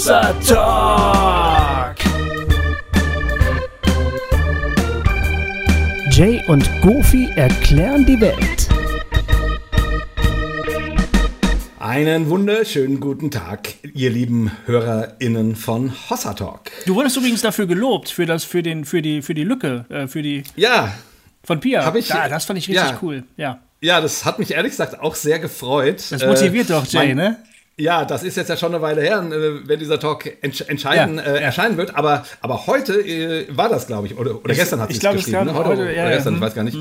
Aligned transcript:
Hossa 0.00 0.32
Talk. 0.48 1.96
Jay 6.10 6.42
und 6.48 6.66
Goofy 6.80 7.28
erklären 7.36 8.06
die 8.06 8.18
Welt. 8.18 8.66
Einen 11.78 12.30
wunderschönen 12.30 12.98
guten 12.98 13.30
Tag, 13.30 13.74
ihr 13.92 14.08
lieben 14.08 14.50
HörerInnen 14.64 15.54
von 15.54 15.92
Hossa 16.08 16.32
Talk. 16.32 16.70
Du 16.86 16.94
wurdest 16.94 17.18
übrigens 17.18 17.42
dafür 17.42 17.66
gelobt, 17.66 18.08
für, 18.08 18.24
das, 18.24 18.44
für, 18.44 18.62
den, 18.62 18.86
für, 18.86 19.02
die, 19.02 19.20
für 19.20 19.34
die 19.34 19.44
Lücke, 19.44 19.84
äh, 19.90 20.06
für 20.06 20.22
die 20.22 20.44
Ja, 20.56 20.94
von 21.44 21.60
Pia. 21.60 21.84
Hab 21.84 21.94
ich- 21.96 22.08
ja, 22.08 22.26
das 22.26 22.46
fand 22.46 22.58
ich 22.58 22.68
richtig 22.68 22.88
ja. 22.88 22.98
cool. 23.02 23.24
Ja. 23.36 23.60
ja, 23.82 24.00
das 24.00 24.24
hat 24.24 24.38
mich 24.38 24.52
ehrlich 24.52 24.70
gesagt 24.70 24.98
auch 24.98 25.14
sehr 25.14 25.38
gefreut. 25.38 26.02
Das 26.08 26.24
motiviert 26.24 26.70
Äh, 26.70 26.72
doch 26.72 26.86
Jay, 26.86 27.08
mein- 27.08 27.16
ne? 27.18 27.36
Ja, 27.80 28.04
das 28.04 28.22
ist 28.22 28.36
jetzt 28.36 28.48
ja 28.48 28.58
schon 28.58 28.74
eine 28.74 28.82
Weile 28.82 29.00
her, 29.00 29.22
äh, 29.22 29.66
wenn 29.66 29.78
dieser 29.78 29.98
Talk 29.98 30.30
entsch 30.42 30.60
entscheiden, 30.68 31.16
Ja, 31.16 31.22
äh, 31.22 31.34
ja. 31.36 31.40
erscheinen 31.40 31.78
wird. 31.78 31.96
Aber, 31.96 32.26
aber 32.42 32.66
heute 32.66 33.00
äh, 33.00 33.46
war 33.56 33.70
das, 33.70 33.86
glaube 33.86 34.06
ich. 34.06 34.18
Oder, 34.18 34.36
oder 34.36 34.54
gestern 34.54 34.80
hat 34.80 34.90
ich 34.90 34.96
es 34.96 35.00
glaube, 35.00 35.16
es 35.16 35.24
geschrieben. 35.24 35.46
kam 35.46 35.54
Ne? 35.54 35.58
Heute, 35.58 35.70
heute, 35.70 35.82
oder 35.82 35.90
ja, 35.92 36.04
ja, 36.04 36.10
gestern, 36.10 36.34
ich 36.34 36.40
mhm. 36.40 36.44
weiß 36.44 36.54
gar 36.54 36.64
nicht. 36.64 36.76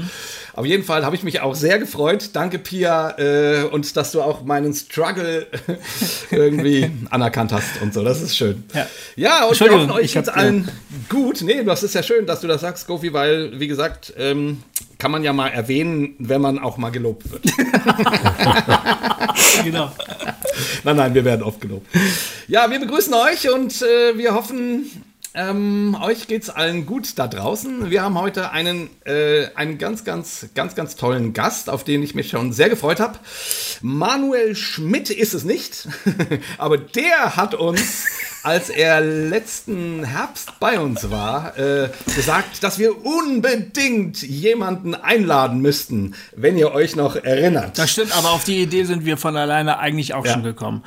Auf 0.53 0.65
jeden 0.65 0.83
Fall 0.83 1.05
habe 1.05 1.15
ich 1.15 1.23
mich 1.23 1.39
auch 1.39 1.55
sehr 1.55 1.79
gefreut. 1.79 2.31
Danke, 2.33 2.59
Pia. 2.59 3.17
Äh, 3.17 3.63
und 3.71 3.95
dass 3.95 4.11
du 4.11 4.21
auch 4.21 4.43
meinen 4.43 4.73
Struggle 4.73 5.47
irgendwie 6.31 6.91
anerkannt 7.09 7.53
hast 7.53 7.81
und 7.81 7.93
so. 7.93 8.03
Das 8.03 8.21
ist 8.21 8.35
schön. 8.35 8.65
Ja. 8.73 8.85
Ja, 9.15 9.45
und 9.45 9.57
wir 9.57 9.71
hoffen, 9.71 9.91
euch 9.91 10.05
ich 10.05 10.13
geht's 10.15 10.27
allen 10.27 10.69
gut. 11.07 11.41
Nee, 11.41 11.63
das 11.63 11.81
ist 11.81 11.95
ja 11.95 12.03
schön, 12.03 12.25
dass 12.25 12.41
du 12.41 12.47
das 12.47 12.59
sagst, 12.59 12.87
Gofi, 12.87 13.13
weil, 13.13 13.57
wie 13.57 13.67
gesagt, 13.67 14.13
ähm, 14.17 14.63
kann 14.99 15.11
man 15.11 15.23
ja 15.23 15.33
mal 15.33 15.47
erwähnen, 15.47 16.13
wenn 16.19 16.41
man 16.41 16.59
auch 16.59 16.77
mal 16.77 16.91
gelobt 16.91 17.31
wird. 17.31 17.43
genau. 19.63 19.91
Nein, 20.83 20.95
nein, 20.97 21.13
wir 21.13 21.23
werden 21.23 21.41
oft 21.41 21.61
gelobt. 21.61 21.87
Ja, 22.47 22.69
wir 22.69 22.79
begrüßen 22.79 23.13
euch 23.13 23.49
und 23.49 23.81
äh, 23.81 24.17
wir 24.17 24.35
hoffen, 24.35 24.91
ähm, 25.33 25.95
euch 26.01 26.27
geht's 26.27 26.49
allen 26.49 26.85
gut 26.85 27.17
da 27.17 27.27
draußen. 27.27 27.89
Wir 27.89 28.01
haben 28.01 28.19
heute 28.19 28.51
einen, 28.51 28.89
äh, 29.05 29.47
einen 29.55 29.77
ganz, 29.77 30.03
ganz, 30.03 30.47
ganz, 30.53 30.75
ganz 30.75 30.97
tollen 30.97 31.31
Gast, 31.33 31.69
auf 31.69 31.85
den 31.85 32.03
ich 32.03 32.13
mich 32.13 32.29
schon 32.29 32.51
sehr 32.51 32.67
gefreut 32.67 32.99
habe. 32.99 33.19
Manuel 33.81 34.55
Schmidt 34.55 35.09
ist 35.11 35.33
es 35.33 35.45
nicht, 35.45 35.87
aber 36.57 36.77
der 36.77 37.37
hat 37.37 37.55
uns, 37.55 38.05
als 38.43 38.69
er 38.69 39.01
letzten 39.01 40.03
Herbst 40.03 40.59
bei 40.59 40.79
uns 40.79 41.09
war, 41.11 41.57
äh, 41.57 41.89
gesagt, 42.15 42.63
dass 42.63 42.79
wir 42.79 43.05
unbedingt 43.05 44.21
jemanden 44.21 44.95
einladen 44.95 45.59
müssten, 45.59 46.15
wenn 46.35 46.57
ihr 46.57 46.71
euch 46.73 46.95
noch 46.95 47.15
erinnert. 47.15 47.77
Das 47.77 47.91
stimmt, 47.91 48.15
aber 48.17 48.31
auf 48.31 48.43
die 48.43 48.61
Idee 48.61 48.83
sind 48.83 49.05
wir 49.05 49.17
von 49.17 49.35
alleine 49.35 49.79
eigentlich 49.79 50.13
auch 50.13 50.25
Ja. 50.25 50.33
schon 50.33 50.43
gekommen. 50.43 50.83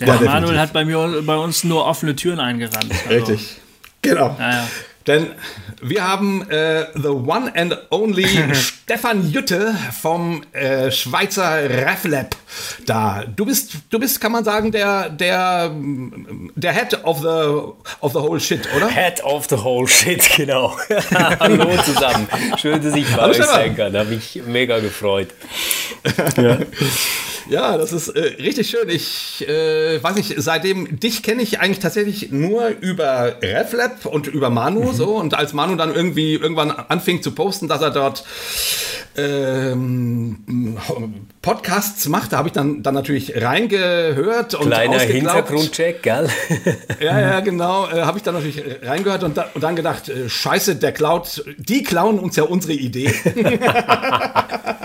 Der 0.00 0.08
Ja, 0.08 0.20
Manuel 0.20 0.58
hat 0.58 0.72
bei, 0.72 0.84
mir, 0.84 1.22
bei 1.22 1.36
uns 1.36 1.64
nur 1.64 1.86
offene 1.86 2.14
Türen 2.16 2.40
eingerannt. 2.40 2.92
Also, 3.08 3.08
Richtig. 3.32 3.56
Genau. 4.02 4.36
Ja, 4.38 4.50
ja. 4.50 4.68
Denn 5.06 5.28
wir 5.80 6.06
haben 6.06 6.50
äh, 6.50 6.86
the 6.94 7.08
one 7.08 7.52
and 7.54 7.78
only 7.90 8.26
Stefan 8.54 9.30
Jütte 9.30 9.74
vom 10.00 10.42
äh, 10.52 10.90
Schweizer 10.90 11.70
RefLab 11.70 12.34
da. 12.86 13.24
Du 13.24 13.46
bist, 13.46 13.74
du 13.90 14.00
bist, 14.00 14.20
kann 14.20 14.32
man 14.32 14.44
sagen, 14.44 14.72
der, 14.72 15.10
der, 15.10 15.70
der 16.54 16.72
Head 16.72 17.04
of 17.04 17.20
the, 17.20 17.26
of 18.00 18.12
the 18.12 18.18
whole 18.18 18.40
shit, 18.40 18.66
oder? 18.76 18.88
Head 18.88 19.22
of 19.22 19.46
the 19.48 19.56
whole 19.56 19.86
shit, 19.86 20.28
genau. 20.36 20.76
Hallo 21.40 21.68
zusammen. 21.84 22.26
Schön, 22.60 22.82
dass 22.82 22.94
ich 22.96 23.06
bei 23.06 23.22
Hallo, 23.22 23.30
euch 23.30 23.36
Stefan. 23.36 23.54
sein 23.54 23.76
kann. 23.76 23.96
Habe 23.96 24.10
mich 24.10 24.42
mega 24.46 24.80
gefreut. 24.80 25.28
Ja, 27.48 27.78
das 27.78 27.92
ist 27.92 28.08
äh, 28.08 28.20
richtig 28.42 28.68
schön. 28.68 28.88
Ich 28.88 29.46
äh, 29.48 30.02
weiß 30.02 30.16
nicht, 30.16 30.34
seitdem 30.38 30.98
dich 30.98 31.22
kenne 31.22 31.42
ich 31.42 31.60
eigentlich 31.60 31.78
tatsächlich 31.78 32.32
nur 32.32 32.68
über 32.80 33.36
RefLab 33.40 34.06
und 34.06 34.26
über 34.26 34.50
Manu 34.50 34.92
so. 34.96 35.16
Und 35.16 35.34
als 35.34 35.52
Manu 35.52 35.76
dann 35.76 35.94
irgendwie 35.94 36.34
irgendwann 36.34 36.70
anfing 36.70 37.22
zu 37.22 37.32
posten, 37.32 37.68
dass 37.68 37.82
er 37.82 37.90
dort 37.90 38.24
ähm, 39.16 40.76
Podcasts 41.42 42.08
macht, 42.08 42.32
da 42.32 42.38
habe 42.38 42.48
ich 42.48 42.52
dann, 42.52 42.82
dann 42.82 42.94
natürlich 42.94 43.40
reingehört 43.40 44.54
und 44.54 44.66
Kleiner. 44.66 44.98
Hintergrundcheck, 44.98 46.02
gell? 46.02 46.28
Ja, 47.00 47.20
ja, 47.20 47.40
genau. 47.40 47.88
Äh, 47.88 48.02
habe 48.02 48.18
ich 48.18 48.24
dann 48.24 48.34
natürlich 48.34 48.62
reingehört 48.82 49.22
und, 49.22 49.36
da, 49.36 49.46
und 49.54 49.62
dann 49.62 49.76
gedacht, 49.76 50.08
äh, 50.08 50.28
scheiße, 50.28 50.76
der 50.76 50.92
klaut, 50.92 51.44
die 51.58 51.82
klauen 51.82 52.18
uns 52.18 52.36
ja 52.36 52.44
unsere 52.44 52.72
Idee. 52.74 53.12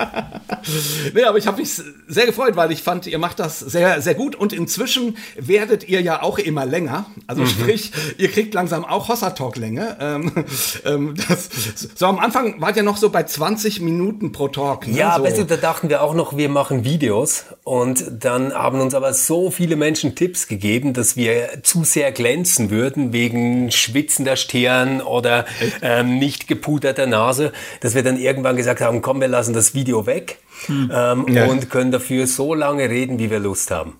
nee, 1.13 1.23
aber 1.23 1.37
ich 1.37 1.47
habe 1.47 1.59
mich 1.59 1.81
sehr 2.07 2.25
gefreut, 2.25 2.55
weil 2.55 2.71
ich 2.71 2.83
fand, 2.83 3.07
ihr 3.07 3.19
macht 3.19 3.39
das 3.39 3.59
sehr, 3.59 4.01
sehr 4.01 4.15
gut 4.15 4.35
und 4.35 4.53
inzwischen 4.53 5.17
werdet 5.37 5.87
ihr 5.87 6.01
ja 6.01 6.21
auch 6.21 6.37
immer 6.39 6.65
länger. 6.65 7.05
Also 7.27 7.45
sprich, 7.45 7.91
ihr 8.17 8.29
kriegt 8.29 8.53
langsam 8.53 8.85
auch 8.85 9.07
Hossa-Talk-Länge. 9.07 9.97
Ähm, 9.99 10.31
ähm, 10.85 11.15
das, 11.27 11.49
so 11.95 12.05
am 12.05 12.19
Anfang 12.19 12.61
wart 12.61 12.77
ihr 12.77 12.83
noch 12.83 12.97
so 12.97 13.09
bei 13.09 13.23
20 13.23 13.81
Minuten 13.81 14.31
pro 14.31 14.47
Talk. 14.47 14.87
Ne? 14.87 14.97
Ja, 14.97 15.17
so. 15.17 15.23
weißt 15.23 15.37
du, 15.39 15.45
da 15.45 15.57
dachten 15.57 15.89
wir 15.89 16.01
auch 16.03 16.13
noch, 16.13 16.37
wir 16.37 16.49
machen 16.49 16.83
Videos 16.83 17.45
und 17.63 18.03
dann 18.19 18.53
haben 18.53 18.79
uns 18.79 18.93
aber 18.93 19.13
so 19.13 19.51
viele 19.51 19.75
Menschen 19.75 20.15
Tipps 20.15 20.47
gegeben, 20.47 20.93
dass 20.93 21.15
wir 21.15 21.63
zu 21.63 21.83
sehr 21.83 22.11
glänzen 22.11 22.69
würden 22.69 23.13
wegen 23.13 23.71
schwitzender 23.71 24.35
Stirn 24.35 25.01
oder 25.01 25.45
ähm, 25.81 26.19
nicht 26.19 26.47
gepuderter 26.47 27.07
Nase, 27.07 27.51
dass 27.79 27.95
wir 27.95 28.03
dann 28.03 28.17
irgendwann 28.17 28.55
gesagt 28.55 28.81
haben, 28.81 29.01
komm, 29.01 29.21
wir 29.21 29.27
lassen 29.27 29.53
das 29.53 29.73
Video 29.73 30.05
weg 30.05 30.39
ähm, 30.69 31.25
Ja. 31.27 31.45
und 31.45 31.69
können 31.69 31.91
dafür 31.91 32.27
so 32.27 32.53
lange 32.53 32.89
reden, 32.89 33.19
wie 33.19 33.29
wir 33.29 33.39
Lust 33.39 33.71
haben. 33.71 33.95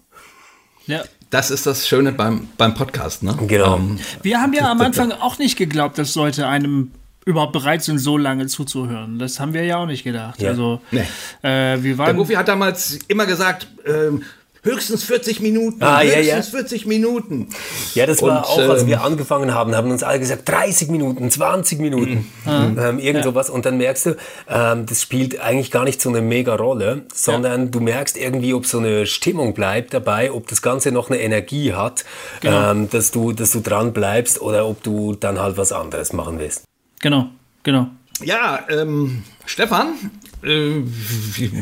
Ja. 0.88 1.04
Das 1.30 1.50
ist 1.50 1.66
das 1.66 1.88
Schöne 1.88 2.12
beim, 2.12 2.50
beim 2.58 2.74
Podcast, 2.74 3.24
ne? 3.24 3.38
Genau. 3.48 3.78
Ähm, 3.78 4.00
Wir 4.22 4.42
haben 4.42 4.54
ja 4.54 4.70
am 4.70 4.82
Anfang 4.82 5.12
auch 5.14 5.38
nicht 5.38 5.58
geglaubt, 5.58 5.98
dass 5.98 6.16
Leute 6.16 6.48
einem 6.48 6.92
überhaupt 7.26 7.54
bereit 7.54 7.84
sind, 7.84 8.00
so 8.00 8.18
lange 8.18 8.48
zuzuhören. 8.48 9.18
Das 9.20 9.40
haben 9.40 9.54
wir 9.54 9.64
ja 9.64 9.78
auch 9.78 9.86
nicht 9.86 10.04
gedacht. 10.04 10.42
Ja. 10.42 10.50
Also, 10.50 10.82
Nee. 10.92 11.02
äh, 11.44 11.82
wir 11.82 11.96
Der 11.96 11.98
waren. 12.00 12.18
Goofy 12.18 12.34
hat 12.34 12.48
damals 12.48 13.00
immer 13.08 13.26
gesagt, 13.26 13.68
ähm, 13.86 14.24
höchstens 14.64 15.04
40 15.04 15.40
Minuten, 15.40 15.82
Ah, 15.84 16.02
ja, 16.04 16.16
höchstens 16.18 16.52
ja. 16.52 16.60
40 16.60 16.86
Minuten. 16.86 17.48
Ja, 17.96 18.06
das 18.06 18.22
war 18.22 18.30
Und, 18.30 18.46
auch, 18.46 18.70
als 18.70 18.84
ähm, 18.84 18.88
wir 18.90 19.04
angefangen 19.04 19.54
haben, 19.54 19.76
haben 19.76 19.90
uns 19.90 20.04
alle 20.04 20.20
gesagt, 20.20 20.48
30 20.48 20.90
Minuten, 20.90 21.30
20 21.32 21.80
Minuten, 21.80 22.28
Mhm. 22.46 22.78
ähm, 22.80 23.00
irgend 23.00 23.24
sowas. 23.24 23.50
Und 23.50 23.66
dann 23.66 23.78
merkst 23.78 24.06
du, 24.06 24.18
ähm, 24.48 24.86
das 24.86 25.02
spielt 25.02 25.40
eigentlich 25.40 25.72
gar 25.72 25.84
nicht 25.84 26.00
so 26.02 26.10
eine 26.10 26.22
mega 26.22 26.56
Rolle, 26.56 27.06
sondern 27.14 27.72
du 27.72 27.80
merkst 27.80 28.18
irgendwie, 28.18 28.54
ob 28.54 28.66
so 28.66 28.78
eine 28.78 29.06
Stimmung 29.08 29.54
bleibt 29.54 29.94
dabei, 29.94 30.32
ob 30.32 30.48
das 30.48 30.62
Ganze 30.62 30.92
noch 30.92 31.10
eine 31.10 31.20
Energie 31.20 31.74
hat, 31.74 32.06
Genau. 32.42 32.72
ähm, 32.72 32.90
dass 32.90 33.12
du, 33.12 33.32
dass 33.34 33.52
du 33.52 33.62
dran 33.62 33.94
bleibst 33.94 34.42
oder 34.42 34.68
ob 34.68 34.84
du 34.84 35.16
dann 35.16 35.40
halt 35.40 35.58
was 35.58 35.72
anderes 35.72 36.14
machen 36.14 36.38
willst. 36.40 36.64
Genau, 37.00 37.28
genau. 37.64 37.88
Ja, 38.24 38.60
ähm, 38.70 39.24
Stefan, 39.48 39.94
äh, 40.44 40.84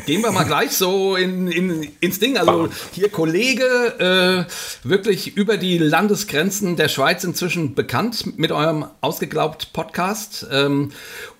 gehen 0.05 0.21
wir 0.23 0.31
mal 0.31 0.45
gleich 0.45 0.71
so 0.71 1.15
in, 1.15 1.51
in, 1.51 1.91
ins 1.99 2.19
Ding. 2.19 2.37
Also 2.37 2.69
hier 2.93 3.09
Kollege, 3.09 4.45
äh, 4.47 4.87
wirklich 4.87 5.35
über 5.35 5.57
die 5.57 5.77
Landesgrenzen 5.77 6.75
der 6.75 6.87
Schweiz 6.87 7.23
inzwischen 7.23 7.75
bekannt 7.75 8.37
mit 8.37 8.51
eurem 8.51 8.85
ausgeglaubt 9.01 9.73
Podcast. 9.73 10.47
Ähm, 10.51 10.91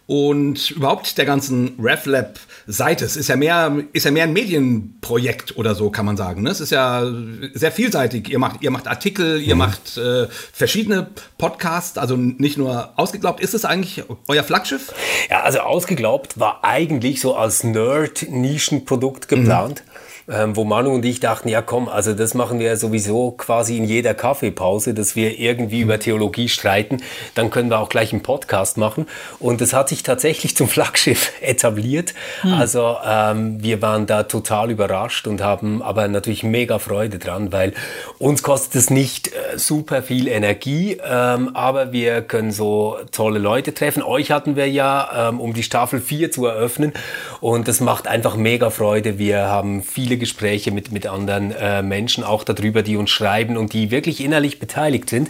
und 0.09 0.71
überhaupt 0.71 1.19
der 1.19 1.25
ganzen 1.25 1.75
RefLab-Seite. 1.79 3.05
Es 3.05 3.15
ist 3.15 3.29
ja 3.29 3.35
mehr, 3.35 3.83
ist 3.93 4.05
ja 4.05 4.11
mehr 4.11 4.23
ein 4.23 4.33
Medienprojekt 4.33 5.55
oder 5.55 5.75
so, 5.75 5.91
kann 5.91 6.03
man 6.03 6.17
sagen. 6.17 6.41
Ne? 6.41 6.49
Es 6.49 6.59
ist 6.59 6.71
ja 6.71 7.05
sehr 7.53 7.71
vielseitig. 7.71 8.27
Ihr 8.27 8.39
macht, 8.39 8.63
ihr 8.63 8.71
macht 8.71 8.87
Artikel, 8.87 9.39
ihr 9.39 9.55
macht 9.55 9.97
äh, 9.97 10.25
verschiedene 10.51 11.11
Podcasts, 11.37 11.99
also 11.99 12.15
nicht 12.15 12.57
nur 12.57 12.97
ausgeglaubt. 12.97 13.39
Ist 13.39 13.53
es 13.53 13.65
eigentlich 13.65 14.03
euer 14.27 14.41
Flaggschiff? 14.41 14.91
Ja, 15.29 15.41
also 15.41 15.59
ausgeglaubt 15.59 16.39
war 16.39 16.63
eigentlich 16.63 17.21
so 17.21 17.35
als 17.35 17.63
Nerd-Nischenprodukt 17.63 19.27
geplant. 19.27 19.83
Ähm, 20.31 20.55
wo 20.55 20.63
Manu 20.63 20.91
und 20.91 21.05
ich 21.05 21.19
dachten, 21.19 21.49
ja 21.49 21.61
komm, 21.61 21.89
also 21.89 22.13
das 22.13 22.33
machen 22.33 22.59
wir 22.59 22.77
sowieso 22.77 23.31
quasi 23.31 23.77
in 23.77 23.85
jeder 23.85 24.13
Kaffeepause, 24.13 24.93
dass 24.93 25.15
wir 25.15 25.39
irgendwie 25.39 25.81
über 25.81 25.99
Theologie 25.99 26.49
streiten, 26.49 27.01
dann 27.33 27.49
können 27.49 27.69
wir 27.69 27.79
auch 27.79 27.89
gleich 27.89 28.13
einen 28.13 28.21
Podcast 28.21 28.77
machen. 28.77 29.07
Und 29.39 29.61
das 29.61 29.73
hat 29.73 29.89
sich 29.89 30.03
tatsächlich 30.03 30.55
zum 30.55 30.67
Flaggschiff 30.67 31.31
etabliert. 31.41 32.13
Also 32.43 32.97
ähm, 33.03 33.61
wir 33.63 33.81
waren 33.81 34.05
da 34.05 34.23
total 34.23 34.69
überrascht 34.69 35.25
und 35.27 35.41
haben 35.41 35.81
aber 35.81 36.07
natürlich 36.07 36.43
mega 36.43 36.77
Freude 36.77 37.17
dran, 37.17 37.51
weil 37.51 37.73
uns 38.19 38.43
kostet 38.43 38.75
es 38.75 38.89
nicht 38.89 39.29
äh, 39.29 39.57
super 39.57 40.03
viel 40.03 40.27
Energie, 40.27 40.99
ähm, 41.03 41.55
aber 41.55 41.91
wir 41.91 42.21
können 42.21 42.51
so 42.51 42.97
tolle 43.11 43.39
Leute 43.39 43.73
treffen. 43.73 44.03
Euch 44.03 44.29
hatten 44.29 44.55
wir 44.55 44.69
ja, 44.69 45.29
ähm, 45.29 45.39
um 45.39 45.53
die 45.53 45.63
Staffel 45.63 45.99
4 45.99 46.31
zu 46.31 46.45
eröffnen 46.45 46.93
und 47.41 47.67
das 47.67 47.79
macht 47.79 48.07
einfach 48.07 48.35
mega 48.35 48.69
Freude. 48.69 49.17
Wir 49.17 49.47
haben 49.47 49.81
viele 49.81 50.18
Gespräche 50.19 50.71
mit, 50.71 50.91
mit 50.91 51.07
anderen 51.07 51.51
äh, 51.51 51.81
Menschen 51.81 52.23
auch 52.23 52.43
darüber, 52.43 52.83
die 52.83 52.97
uns 52.97 53.09
schreiben 53.09 53.57
und 53.57 53.73
die 53.73 53.89
wirklich 53.91 54.23
innerlich 54.23 54.59
beteiligt 54.59 55.09
sind. 55.09 55.29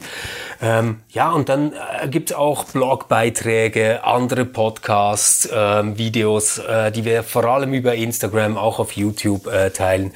Ähm, 0.61 0.97
ja, 1.11 1.31
und 1.31 1.47
dann 1.47 1.71
äh, 1.73 2.07
gibt 2.09 2.31
es 2.31 2.35
auch 2.35 2.65
Blogbeiträge, 2.65 4.03
andere 4.03 4.43
Podcasts, 4.45 5.45
äh, 5.45 5.97
Videos, 5.97 6.57
äh, 6.57 6.91
die 6.91 7.05
wir 7.05 7.23
vor 7.23 7.45
allem 7.45 7.73
über 7.73 7.95
Instagram, 7.95 8.57
auch 8.57 8.79
auf 8.79 8.91
YouTube 8.93 9.47
äh, 9.47 9.69
teilen. 9.69 10.11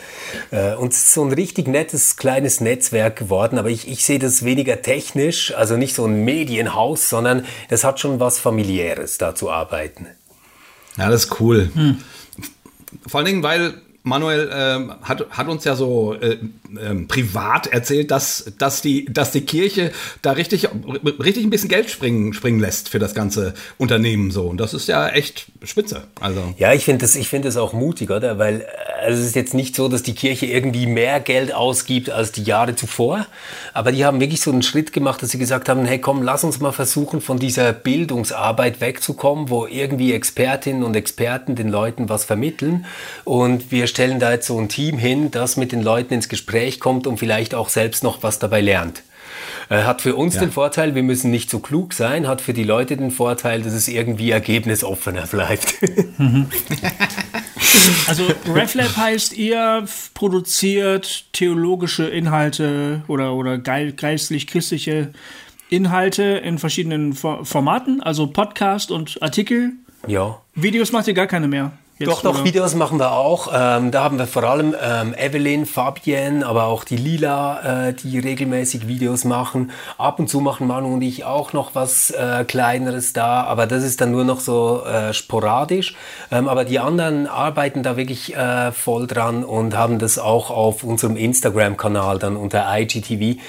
Äh, 0.52 0.76
und 0.76 0.92
es 0.92 1.00
ist 1.00 1.14
so 1.14 1.24
ein 1.24 1.32
richtig 1.32 1.68
nettes 1.68 2.18
kleines 2.18 2.60
Netzwerk 2.60 3.16
geworden, 3.16 3.58
aber 3.58 3.70
ich, 3.70 3.88
ich 3.88 4.04
sehe 4.04 4.20
das 4.20 4.44
weniger 4.44 4.82
technisch, 4.82 5.54
also 5.54 5.78
nicht 5.78 5.96
so 5.96 6.06
ein 6.06 6.26
Medienhaus, 6.26 7.10
sondern 7.10 7.46
es 7.70 7.84
hat 7.84 8.00
schon 8.00 8.20
was 8.20 8.40
familiäres, 8.40 9.18
da 9.18 9.36
zu 9.36 9.50
arbeiten. 9.50 10.08
Ja, 10.98 11.10
das 11.10 11.26
ist 11.26 11.40
cool. 11.40 11.72
Hm. 11.74 11.98
Vor 13.08 13.20
allen 13.20 13.26
Dingen, 13.26 13.44
weil 13.44 13.82
Manuel 14.04 14.50
äh, 14.50 15.06
hat, 15.06 15.30
hat 15.30 15.48
uns 15.48 15.64
ja 15.64 15.76
so 15.76 16.14
äh, 16.14 16.34
äh, 16.34 16.96
privat 17.08 17.68
erzählt, 17.68 18.12
dass, 18.12 18.52
dass, 18.58 18.82
die, 18.82 19.06
dass 19.06 19.32
die 19.32 19.42
Kirche 19.42 19.92
da 20.22 20.34
richtig, 20.34 20.68
richtig 21.20 21.46
ein 21.46 21.50
bisschen 21.50 21.70
Geld 21.70 21.90
springen, 21.90 22.34
springen 22.34 22.60
lässt 22.60 22.90
für 22.90 23.00
das 23.00 23.16
ganze 23.16 23.54
Unternehmen 23.78 24.30
so. 24.30 24.48
Und 24.48 24.58
das 24.58 24.74
ist 24.74 24.88
ja 24.88 25.08
echt 25.08 25.46
spitze. 25.64 26.04
Also. 26.20 26.54
Ja, 26.58 26.74
ich 26.74 26.84
finde 26.84 27.02
das, 27.02 27.16
ich 27.16 27.30
finde 27.30 27.48
das 27.48 27.56
auch 27.56 27.72
mutig, 27.72 28.12
oder? 28.12 28.38
Weil 28.38 28.68
also 29.04 29.22
es 29.22 29.28
ist 29.28 29.36
jetzt 29.36 29.54
nicht 29.54 29.76
so, 29.76 29.88
dass 29.88 30.04
die 30.04 30.16
Kirche 30.16 30.46
irgendwie 30.46 30.86
mehr 30.86 31.20
Geld 31.20 31.54
ausgibt 31.54 32.10
als 32.10 32.32
die 32.32 32.44
Jahre 32.44 32.76
zuvor. 32.76 33.28
Aber 33.74 33.92
die 33.92 34.06
haben 34.06 34.20
wirklich 34.20 34.42
so 34.42 34.52
einen 34.52 34.64
Schritt 34.64 34.94
gemacht, 34.94 35.22
dass 35.22 35.30
sie 35.30 35.38
gesagt 35.38 35.70
haben, 35.70 35.86
hey 35.86 36.00
komm, 36.00 36.24
lass 36.24 36.44
uns 36.44 36.60
mal 36.60 36.72
versuchen, 36.72 37.22
von 37.22 37.38
dieser 37.38 37.74
Bildungsarbeit 37.74 38.82
wegzukommen, 38.82 39.50
wo 39.50 39.68
irgendwie 39.68 40.14
Expertinnen 40.14 40.84
und 40.84 40.96
Experten 40.96 41.56
den 41.56 41.70
Leuten 41.70 42.10
was 42.10 42.26
vermitteln. 42.26 42.86
Und 43.26 43.72
wir 43.72 43.88
stellen 43.94 44.20
da 44.20 44.32
jetzt 44.32 44.48
so 44.48 44.60
ein 44.60 44.70
Team 44.70 44.98
hin, 44.98 45.30
das 45.32 45.56
mit 45.56 45.72
den 45.72 45.84
Leuten 45.84 46.16
ins 46.16 46.28
Gespräch 46.30 46.80
kommt 46.80 47.06
und 47.08 47.18
vielleicht 47.18 47.54
auch 47.54 47.70
selbst 47.70 48.04
noch 48.04 48.24
was 48.24 48.40
dabei 48.40 48.62
lernt. 48.62 49.04
Äh, 49.70 49.84
hat 49.84 50.02
für 50.02 50.16
uns 50.16 50.36
ja. 50.36 50.42
den 50.42 50.52
Vorteil, 50.52 50.96
wir 50.96 51.04
müssen 51.04 51.32
nicht 51.32 51.50
so 51.50 51.60
klug 51.60 51.94
sein, 51.94 52.28
hat 52.28 52.42
für 52.42 52.54
die 52.54 52.64
Leute 52.64 52.98
den 52.98 53.12
Vorteil, 53.12 53.62
dass 53.62 53.74
es 53.74 53.88
irgendwie 53.88 54.32
ergebnisoffener 54.32 55.28
bleibt. 55.28 55.76
also 58.08 58.24
RefLab 58.48 58.98
heißt, 58.98 59.34
ihr 59.34 59.86
produziert 60.14 61.26
theologische 61.34 62.06
Inhalte 62.08 63.04
oder, 63.08 63.34
oder 63.34 63.58
geistlich-christliche 63.60 65.14
Inhalte 65.70 66.24
in 66.24 66.58
verschiedenen 66.58 67.14
Formaten, 67.14 68.02
also 68.02 68.28
Podcast 68.28 68.92
und 68.92 69.22
Artikel. 69.22 69.74
Ja. 70.08 70.42
Videos 70.56 70.92
macht 70.92 71.08
ihr 71.08 71.14
gar 71.14 71.28
keine 71.28 71.48
mehr. 71.48 71.72
Jetzt, 72.06 72.24
doch, 72.24 72.34
doch, 72.34 72.44
Videos 72.44 72.76
machen 72.76 73.00
wir 73.00 73.14
auch. 73.14 73.50
Ähm, 73.54 73.92
da 73.92 74.04
haben 74.04 74.18
wir 74.18 74.28
vor 74.28 74.44
allem 74.44 74.76
ähm, 74.82 75.14
Evelyn, 75.18 75.66
Fabienne, 75.66 76.46
aber 76.46 76.66
auch 76.66 76.84
die 76.84 76.98
Lila, 76.98 77.88
äh, 77.88 77.94
die 77.94 78.20
regelmäßig 78.20 78.88
Videos 78.88 79.24
machen. 79.24 79.72
Ab 79.98 80.20
und 80.20 80.30
zu 80.30 80.40
machen 80.40 80.68
Manu 80.68 80.94
und 80.94 81.02
ich 81.02 81.26
auch 81.26 81.54
noch 81.54 81.76
was 81.76 82.12
äh, 82.12 82.44
Kleineres 82.46 83.14
da, 83.14 83.44
aber 83.44 83.68
das 83.68 83.84
ist 83.84 84.02
dann 84.02 84.12
nur 84.12 84.24
noch 84.24 84.40
so 84.40 84.84
äh, 84.86 85.14
sporadisch. 85.14 85.96
Ähm, 86.32 86.48
aber 86.48 86.66
die 86.66 86.80
anderen 86.80 87.28
arbeiten 87.28 87.84
da 87.84 87.98
wirklich 87.98 88.36
äh, 88.36 88.72
voll 88.72 89.08
dran 89.08 89.44
und 89.44 89.78
haben 89.78 90.00
das 90.00 90.18
auch 90.18 90.50
auf 90.50 90.84
unserem 90.84 91.16
Instagram-Kanal 91.16 92.20
dann 92.20 92.36
unter 92.36 92.66
IGTV. 92.78 93.40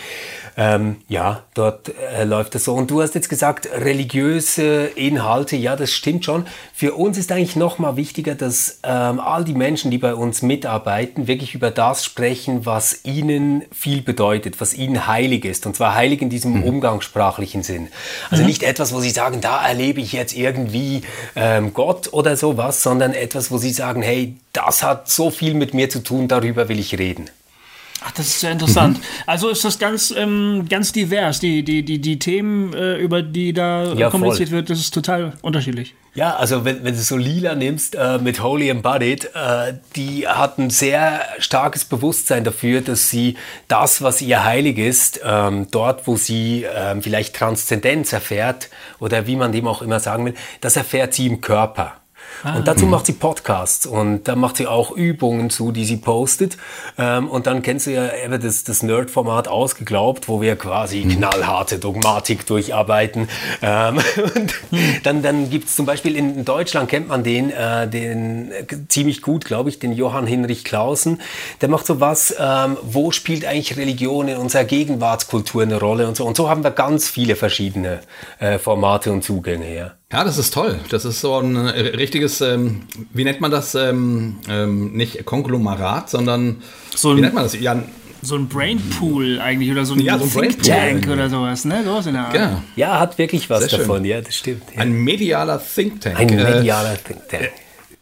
Ähm, 0.56 0.97
ja, 1.09 1.43
dort 1.55 1.93
äh, 1.99 2.25
läuft 2.25 2.55
es 2.55 2.65
so. 2.65 2.75
Und 2.75 2.91
du 2.91 3.03
hast 3.03 3.15
jetzt 3.15 3.29
gesagt, 3.29 3.69
religiöse 3.73 4.87
Inhalte, 4.87 5.56
ja, 5.56 5.75
das 5.75 5.91
stimmt 5.91 6.25
schon. 6.25 6.47
Für 6.73 6.95
uns 6.95 7.19
ist 7.19 7.33
eigentlich 7.33 7.56
noch 7.56 7.79
mal 7.79 7.97
wichtiger, 7.97 8.35
dass 8.35 8.79
ähm, 8.85 9.19
all 9.19 9.45
die 9.45 9.55
Menschen, 9.55 9.91
die 9.91 9.99
bei 9.99 10.15
uns 10.15 10.43
mitarbeiten, 10.43 11.27
wirklich 11.27 11.55
über 11.55 11.71
das 11.71 12.05
sprechen, 12.05 12.67
was 12.67 13.05
ihnen 13.05 13.65
viel 13.73 14.03
bedeutet, 14.03 14.61
was 14.61 14.75
ihnen 14.75 15.06
heilig 15.06 15.45
ist. 15.45 15.67
Und 15.67 15.77
zwar 15.77 15.95
heilig 15.95 16.23
in 16.23 16.31
diesem 16.31 16.59
mhm. 16.59 16.65
umgangssprachlichen 16.65 17.62
Sinn. 17.62 17.89
Also 18.31 18.43
mhm. 18.43 18.49
nicht 18.49 18.62
etwas, 18.62 18.93
wo 18.95 19.01
sie 19.01 19.11
sagen, 19.11 19.41
da 19.41 19.67
erlebe 19.67 20.01
ich 20.01 20.12
jetzt 20.12 20.37
irgendwie 20.37 21.03
ähm, 21.35 21.75
Gott 21.75 22.12
oder 22.12 22.37
sowas, 22.37 22.83
sondern 22.83 23.12
etwas, 23.12 23.51
wo 23.51 23.59
sie 23.59 23.73
sagen, 23.73 24.03
hey, 24.03 24.37
das 24.53 24.85
hat 24.85 25.09
so 25.11 25.31
viel 25.31 25.55
mit 25.55 25.75
mir 25.75 25.91
zu 25.91 26.03
tun, 26.03 26.29
darüber 26.29 26.69
will 26.69 26.79
ich 26.79 26.97
reden. 26.97 27.29
Ach, 28.06 28.12
das 28.12 28.27
ist 28.27 28.41
sehr 28.41 28.53
interessant. 28.53 28.99
Mhm. 28.99 29.05
Also 29.27 29.49
ist 29.49 29.65
das 29.65 29.79
ganz, 29.79 30.12
ähm, 30.15 30.67
ganz 30.69 30.93
divers. 30.93 31.41
Die, 31.41 31.62
die, 31.62 31.83
die, 31.83 32.01
die 32.01 32.19
Themen, 32.19 32.75
äh, 32.75 32.97
über 32.99 33.23
die 33.23 33.55
da 33.55 33.95
ja, 33.95 34.11
kommuniziert 34.11 34.51
voll. 34.51 34.59
wird, 34.59 34.71
das 34.71 34.79
ist 34.79 34.93
total 34.93 35.33
unterschiedlich. 35.41 35.95
Ja, 36.12 36.37
also 36.37 36.67
wenn, 36.67 36.85
wenn 36.85 36.95
du 36.95 37.01
so 37.01 37.17
Lila 37.17 37.55
nimmst 37.55 37.95
äh, 37.95 38.19
mit 38.19 38.43
Holy 38.43 38.69
Embodied, 38.69 39.31
äh, 39.35 39.75
die 39.97 40.29
hat 40.29 40.59
ein 40.59 40.69
sehr 40.69 41.23
starkes 41.39 41.87
Bewusstsein 41.87 42.45
dafür, 42.45 42.83
dass 42.83 43.09
sie 43.09 43.37
das, 43.69 44.03
was 44.03 44.21
ihr 44.21 44.45
heilig 44.45 44.77
ist, 44.79 45.21
ähm, 45.25 45.69
dort, 45.71 46.06
wo 46.06 46.17
sie 46.17 46.67
ähm, 46.77 47.03
vielleicht 47.03 47.35
Transzendenz 47.35 48.12
erfährt 48.12 48.69
oder 49.01 49.27
wie 49.27 49.37
man 49.37 49.51
dem 49.51 49.67
auch 49.67 49.81
immer 49.81 49.99
sagen 49.99 50.27
will, 50.27 50.35
das 50.61 50.77
erfährt 50.77 51.15
sie 51.15 51.27
im 51.27 51.41
Körper. 51.41 51.95
Ah. 52.43 52.57
Und 52.57 52.69
dazu 52.69 52.87
macht 52.87 53.07
sie 53.07 53.13
Podcasts 53.13 53.87
und 53.87 54.25
da 54.29 54.37
macht 54.37 54.57
sie 54.57 54.67
auch 54.67 54.91
Übungen 54.91 55.51
zu, 55.51 55.73
die 55.73 55.85
sie 55.85 55.97
postet. 55.97 56.57
Ähm, 56.99 57.29
und 57.29 57.47
dann 57.47 57.63
kennst 57.63 57.87
du 57.87 57.93
ja 57.93 58.11
eben 58.25 58.41
das, 58.41 58.65
das 58.65 58.83
Nerd-Format 58.83 59.49
ausgeglaubt, 59.49 60.29
wo 60.29 60.41
wir 60.41 60.57
quasi 60.57 61.03
hm. 61.03 61.11
knallharte 61.11 61.79
Dogmatik 61.79 62.47
durcharbeiten. 62.47 63.29
Ähm, 63.63 63.97
und 64.37 64.55
hm. 64.71 65.01
dann, 65.03 65.23
dann 65.23 65.51
gibt 65.51 65.69
es 65.69 65.77
zum 65.77 65.87
Beispiel 65.87 66.17
in 66.17 66.45
Deutschland, 66.45 66.89
kennt 66.89 67.09
man 67.09 67.23
den, 67.23 67.51
äh, 67.51 67.89
den 67.89 68.53
äh, 68.53 68.65
ziemlich 68.89 69.23
gut, 69.23 69.45
glaube 69.45 69.69
ich, 69.69 69.79
den 69.79 69.93
Johann 69.93 70.27
Hinrich 70.27 70.65
Clausen. 70.65 71.21
Der 71.61 71.69
macht 71.69 71.87
so 71.87 72.01
was, 72.01 72.35
ähm, 72.39 72.77
wo 72.83 73.11
spielt 73.11 73.45
eigentlich 73.45 73.77
Religion 73.77 74.29
in 74.29 74.37
unserer 74.37 74.65
Gegenwartskultur 74.65 75.63
eine 75.63 75.79
Rolle 75.79 76.09
und 76.09 76.17
so. 76.17 76.25
Und 76.25 76.37
so 76.37 76.49
haben 76.49 76.65
wir 76.65 76.71
ganz 76.71 77.09
viele 77.09 77.37
verschiedene 77.37 78.01
äh, 78.39 78.59
Formate 78.59 79.13
und 79.13 79.23
Zugänge. 79.23 79.75
Ja. 79.75 79.93
Ja, 80.15 80.23
das 80.23 80.39
ist 80.39 80.55
toll. 80.55 80.79
Das 80.91 81.05
ist 81.05 81.21
so 81.21 81.37
ein 81.41 81.57
äh, 81.57 81.81
richtiges, 81.97 82.41
ähm, 82.41 82.83
wie 83.13 83.25
nennt 83.25 83.41
man 83.41 83.51
das? 83.51 83.75
Ähm, 83.75 84.37
ähm, 84.49 84.93
nicht 84.93 85.25
Konglomerat, 85.25 86.09
sondern 86.09 86.63
so 86.95 87.11
ein, 87.11 87.17
wie 87.17 87.21
nennt 87.23 87.35
man 87.35 87.43
das? 87.43 87.59
Ja, 87.59 87.83
so 88.23 88.37
ein 88.37 88.47
Brainpool 88.47 89.41
eigentlich 89.41 89.73
oder 89.73 89.85
so 89.85 89.95
ein, 89.95 90.01
ja, 90.01 90.17
so 90.17 90.25
ein 90.25 90.31
Think 90.31 90.63
Tank 90.63 91.09
oder 91.09 91.29
sowas, 91.29 91.65
ne? 91.65 91.83
So 91.85 92.09
in 92.09 92.15
der 92.15 92.27
Art. 92.27 92.35
Ja. 92.37 92.63
ja, 92.77 93.01
hat 93.01 93.19
wirklich 93.19 93.51
was 93.51 93.69
Sehr 93.69 93.81
davon, 93.81 94.03
schön. 94.03 94.05
ja, 94.05 94.21
das 94.21 94.37
stimmt. 94.37 94.63
Ja. 94.73 94.83
Ein 94.83 94.93
medialer 94.93 95.61
Think 95.61 96.01
Tank. 96.01 96.17
Ein 96.21 96.37
medialer 96.37 96.97
Think 97.03 97.29
Tank. 97.29 97.51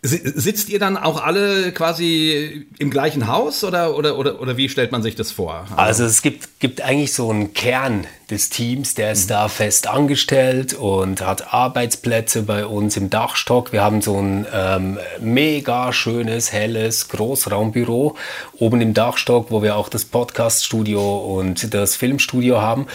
Sitzt 0.05 0.69
ihr 0.69 0.81
dann 0.81 0.97
auch 0.97 1.23
alle 1.23 1.71
quasi 1.71 2.67
im 2.81 2.91
gleichen 2.91 3.29
Haus 3.29 3.63
oder, 3.63 3.97
oder, 3.97 4.19
oder, 4.19 4.41
oder 4.41 4.57
wie 4.57 4.69
stellt 4.69 4.91
man 4.91 5.01
sich 5.01 5.15
das 5.15 5.31
vor? 5.31 5.65
Also, 5.71 5.77
also 5.77 6.05
es 6.07 6.23
gibt, 6.23 6.59
gibt 6.59 6.81
eigentlich 6.81 7.13
so 7.13 7.31
einen 7.31 7.55
Kern 7.55 8.09
des 8.29 8.49
Teams, 8.51 8.95
der 8.95 9.13
ist 9.13 9.27
mhm. 9.27 9.35
da 9.35 9.49
fest 9.49 9.87
angestellt 9.87 10.75
und 10.75 11.21
hat 11.21 11.55
Arbeitsplätze 11.55 12.43
bei 12.43 12.67
uns 12.67 12.97
im 12.97 13.11
Dachstock. 13.11 13.73
Wir 13.73 13.83
haben 13.83 14.03
so 14.03 14.19
ein 14.19 14.45
ähm, 14.53 14.99
mega 15.21 15.93
schönes, 15.93 16.51
helles 16.51 17.09
Großraumbüro 17.09 18.17
oben 18.59 18.81
im 18.81 18.95
Dachstock, 18.95 19.51
wo 19.51 19.63
wir 19.63 19.77
auch 19.77 19.89
das 19.89 20.05
Podcaststudio 20.05 21.19
und 21.19 21.75
das 21.75 21.95
Filmstudio 21.95 22.61
haben, 22.61 22.87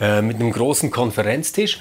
äh, 0.00 0.22
mit 0.22 0.36
einem 0.36 0.50
großen 0.50 0.90
Konferenztisch. 0.90 1.78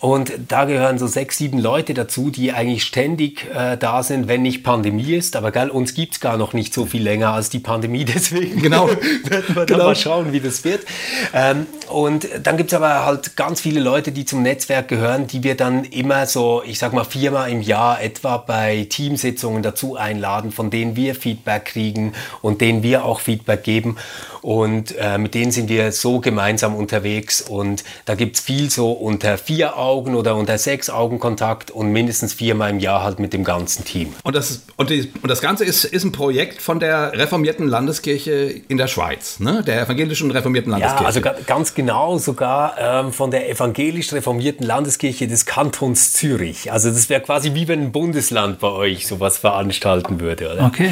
Und 0.00 0.32
da 0.48 0.64
gehören 0.64 0.98
so 0.98 1.06
sechs, 1.06 1.38
sieben 1.38 1.58
Leute 1.58 1.94
dazu, 1.94 2.30
die 2.30 2.52
eigentlich 2.52 2.84
ständig 2.84 3.46
äh, 3.54 3.76
da 3.76 4.02
sind, 4.02 4.28
wenn 4.28 4.42
nicht 4.42 4.62
Pandemie 4.62 5.14
ist. 5.14 5.36
Aber 5.36 5.50
geil, 5.50 5.70
uns 5.70 5.94
gibt 5.94 6.14
es 6.14 6.20
gar 6.20 6.36
noch 6.36 6.52
nicht 6.52 6.74
so 6.74 6.84
viel 6.84 7.02
länger 7.02 7.32
als 7.32 7.48
die 7.48 7.60
Pandemie, 7.60 8.04
deswegen 8.14 8.60
genau. 8.60 8.88
werden 9.24 9.56
wir 9.56 9.66
genau. 9.66 9.78
da 9.78 9.84
mal 9.86 9.96
schauen, 9.96 10.32
wie 10.32 10.40
das 10.40 10.64
wird. 10.64 10.84
Ähm, 11.32 11.66
und 11.88 12.28
dann 12.42 12.56
gibt 12.56 12.72
es 12.72 12.76
aber 12.76 13.06
halt 13.06 13.36
ganz 13.36 13.60
viele 13.60 13.80
Leute, 13.80 14.12
die 14.12 14.24
zum 14.24 14.42
Netzwerk 14.42 14.88
gehören, 14.88 15.26
die 15.26 15.42
wir 15.42 15.56
dann 15.56 15.84
immer 15.84 16.26
so, 16.26 16.62
ich 16.66 16.78
sag 16.78 16.92
mal, 16.92 17.04
viermal 17.04 17.50
im 17.50 17.62
Jahr 17.62 18.02
etwa 18.02 18.36
bei 18.36 18.86
Teamsitzungen 18.90 19.62
dazu 19.62 19.96
einladen, 19.96 20.52
von 20.52 20.70
denen 20.70 20.96
wir 20.96 21.14
Feedback 21.14 21.66
kriegen 21.66 22.12
und 22.42 22.60
denen 22.60 22.82
wir 22.82 23.04
auch 23.04 23.20
Feedback 23.20 23.64
geben. 23.64 23.96
Und 24.42 24.94
äh, 24.98 25.18
mit 25.18 25.34
denen 25.34 25.50
sind 25.50 25.68
wir 25.68 25.90
so 25.90 26.20
gemeinsam 26.20 26.76
unterwegs. 26.76 27.40
Und 27.40 27.82
da 28.04 28.14
gibt 28.14 28.36
es 28.36 28.42
viel 28.42 28.70
so 28.70 28.92
unter 28.92 29.38
vier 29.38 29.76
Augen 29.76 29.85
oder 29.94 30.36
unter 30.36 30.58
sechs 30.58 30.90
Augen 30.90 31.18
Kontakt 31.18 31.70
und 31.70 31.90
mindestens 31.90 32.34
viermal 32.34 32.70
im 32.70 32.78
Jahr 32.78 33.02
halt 33.02 33.18
mit 33.18 33.32
dem 33.32 33.44
ganzen 33.44 33.84
Team. 33.84 34.12
Und 34.22 34.36
das, 34.36 34.62
und 34.76 34.90
die, 34.90 35.10
und 35.22 35.28
das 35.28 35.40
Ganze 35.40 35.64
ist, 35.64 35.84
ist 35.84 36.04
ein 36.04 36.12
Projekt 36.12 36.62
von 36.62 36.80
der 36.80 37.12
reformierten 37.12 37.66
Landeskirche 37.66 38.62
in 38.68 38.76
der 38.76 38.86
Schweiz, 38.86 39.40
ne? 39.40 39.62
der 39.64 39.82
evangelischen 39.82 40.30
reformierten 40.30 40.70
Landeskirche. 40.70 41.20
Ja, 41.20 41.32
also 41.32 41.44
ganz 41.46 41.74
genau 41.74 42.18
so 42.18 42.36
sogar 42.36 42.74
ähm, 42.78 43.12
von 43.12 43.30
der 43.30 43.48
evangelisch 43.48 44.12
reformierten 44.12 44.66
Landeskirche 44.66 45.26
des 45.26 45.46
Kantons 45.46 46.12
Zürich. 46.12 46.70
Also 46.70 46.90
das 46.90 47.08
wäre 47.08 47.22
quasi 47.22 47.54
wie 47.54 47.66
wenn 47.66 47.80
ein 47.84 47.92
Bundesland 47.92 48.58
bei 48.58 48.68
euch 48.68 49.06
sowas 49.06 49.38
veranstalten 49.38 50.20
würde, 50.20 50.52
oder? 50.52 50.66
Okay, 50.66 50.90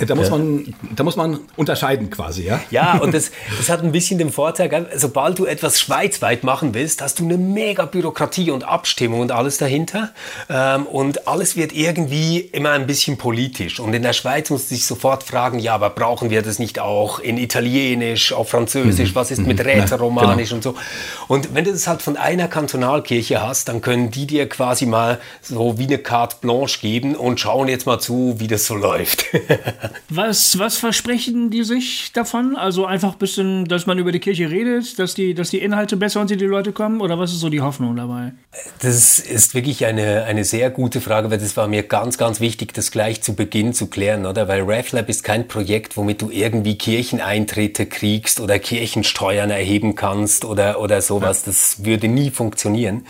ja. 0.00 0.06
Da 0.06 0.14
muss, 0.14 0.30
man, 0.30 0.74
da 0.94 1.04
muss 1.04 1.16
man 1.16 1.40
unterscheiden 1.56 2.08
quasi, 2.08 2.44
ja? 2.44 2.60
Ja, 2.70 2.96
und 3.02 3.12
das, 3.12 3.30
das 3.58 3.68
hat 3.68 3.82
ein 3.82 3.92
bisschen 3.92 4.18
den 4.18 4.32
Vorteil, 4.32 4.86
sobald 4.96 5.38
du 5.38 5.44
etwas 5.44 5.78
schweizweit 5.78 6.44
machen 6.44 6.72
willst, 6.72 7.02
hast 7.02 7.18
du 7.18 7.24
eine 7.24 7.36
mega 7.36 7.84
Bürokratie 7.84 8.35
und 8.38 8.64
Abstimmung 8.64 9.20
und 9.20 9.32
alles 9.32 9.58
dahinter. 9.58 10.10
Ähm, 10.48 10.86
und 10.86 11.28
alles 11.28 11.56
wird 11.56 11.72
irgendwie 11.72 12.40
immer 12.40 12.70
ein 12.70 12.86
bisschen 12.86 13.16
politisch. 13.18 13.80
Und 13.80 13.94
in 13.94 14.02
der 14.02 14.12
Schweiz 14.12 14.50
musst 14.50 14.70
du 14.70 14.74
dich 14.74 14.86
sofort 14.86 15.22
fragen, 15.22 15.58
ja, 15.58 15.74
aber 15.74 15.90
brauchen 15.90 16.30
wir 16.30 16.42
das 16.42 16.58
nicht 16.58 16.78
auch 16.78 17.18
in 17.18 17.38
Italienisch, 17.38 18.32
auf 18.32 18.50
Französisch, 18.50 19.14
was 19.14 19.30
ist 19.30 19.46
mit 19.46 19.64
Rätoromanisch 19.64 20.50
genau. 20.50 20.56
und 20.56 20.62
so. 20.62 20.74
Und 21.28 21.54
wenn 21.54 21.64
du 21.64 21.72
das 21.72 21.86
halt 21.86 22.02
von 22.02 22.16
einer 22.16 22.48
Kantonalkirche 22.48 23.42
hast, 23.42 23.68
dann 23.68 23.80
können 23.80 24.10
die 24.10 24.26
dir 24.26 24.48
quasi 24.48 24.86
mal 24.86 25.20
so 25.42 25.78
wie 25.78 25.84
eine 25.84 25.98
Carte 25.98 26.36
Blanche 26.40 26.80
geben 26.80 27.14
und 27.14 27.40
schauen 27.40 27.68
jetzt 27.68 27.86
mal 27.86 27.98
zu, 27.98 28.36
wie 28.38 28.46
das 28.46 28.66
so 28.66 28.74
läuft. 28.74 29.26
Was, 30.08 30.58
was 30.58 30.76
versprechen 30.76 31.50
die 31.50 31.64
sich 31.64 32.12
davon? 32.12 32.56
Also 32.56 32.86
einfach 32.86 33.12
ein 33.12 33.18
bisschen, 33.18 33.64
dass 33.66 33.86
man 33.86 33.98
über 33.98 34.12
die 34.12 34.20
Kirche 34.20 34.50
redet, 34.50 34.98
dass 34.98 35.14
die, 35.14 35.34
dass 35.34 35.50
die 35.50 35.58
Inhalte 35.58 35.96
besser 35.96 36.20
und 36.20 36.30
die 36.30 36.36
Leute 36.36 36.72
kommen? 36.72 37.00
Oder 37.00 37.18
was 37.18 37.32
ist 37.32 37.40
so 37.40 37.48
die 37.48 37.60
Hoffnung 37.60 37.96
dabei? 37.96 38.25
Das 38.80 39.18
ist 39.18 39.54
wirklich 39.54 39.86
eine, 39.86 40.24
eine 40.24 40.44
sehr 40.44 40.70
gute 40.70 41.00
Frage, 41.00 41.30
weil 41.30 41.38
das 41.38 41.56
war 41.56 41.68
mir 41.68 41.82
ganz, 41.82 42.18
ganz 42.18 42.40
wichtig, 42.40 42.72
das 42.72 42.90
gleich 42.90 43.22
zu 43.22 43.34
Beginn 43.34 43.72
zu 43.72 43.88
klären, 43.88 44.26
oder? 44.26 44.48
Weil 44.48 44.62
RefLab 44.62 45.08
ist 45.08 45.24
kein 45.24 45.48
Projekt, 45.48 45.96
womit 45.96 46.22
du 46.22 46.30
irgendwie 46.30 46.78
Kircheneintritte 46.78 47.86
kriegst 47.86 48.40
oder 48.40 48.58
Kirchensteuern 48.58 49.50
erheben 49.50 49.94
kannst 49.94 50.44
oder, 50.44 50.80
oder 50.80 51.02
sowas. 51.02 51.42
Das 51.44 51.84
würde 51.84 52.08
nie 52.08 52.30
funktionieren. 52.30 53.06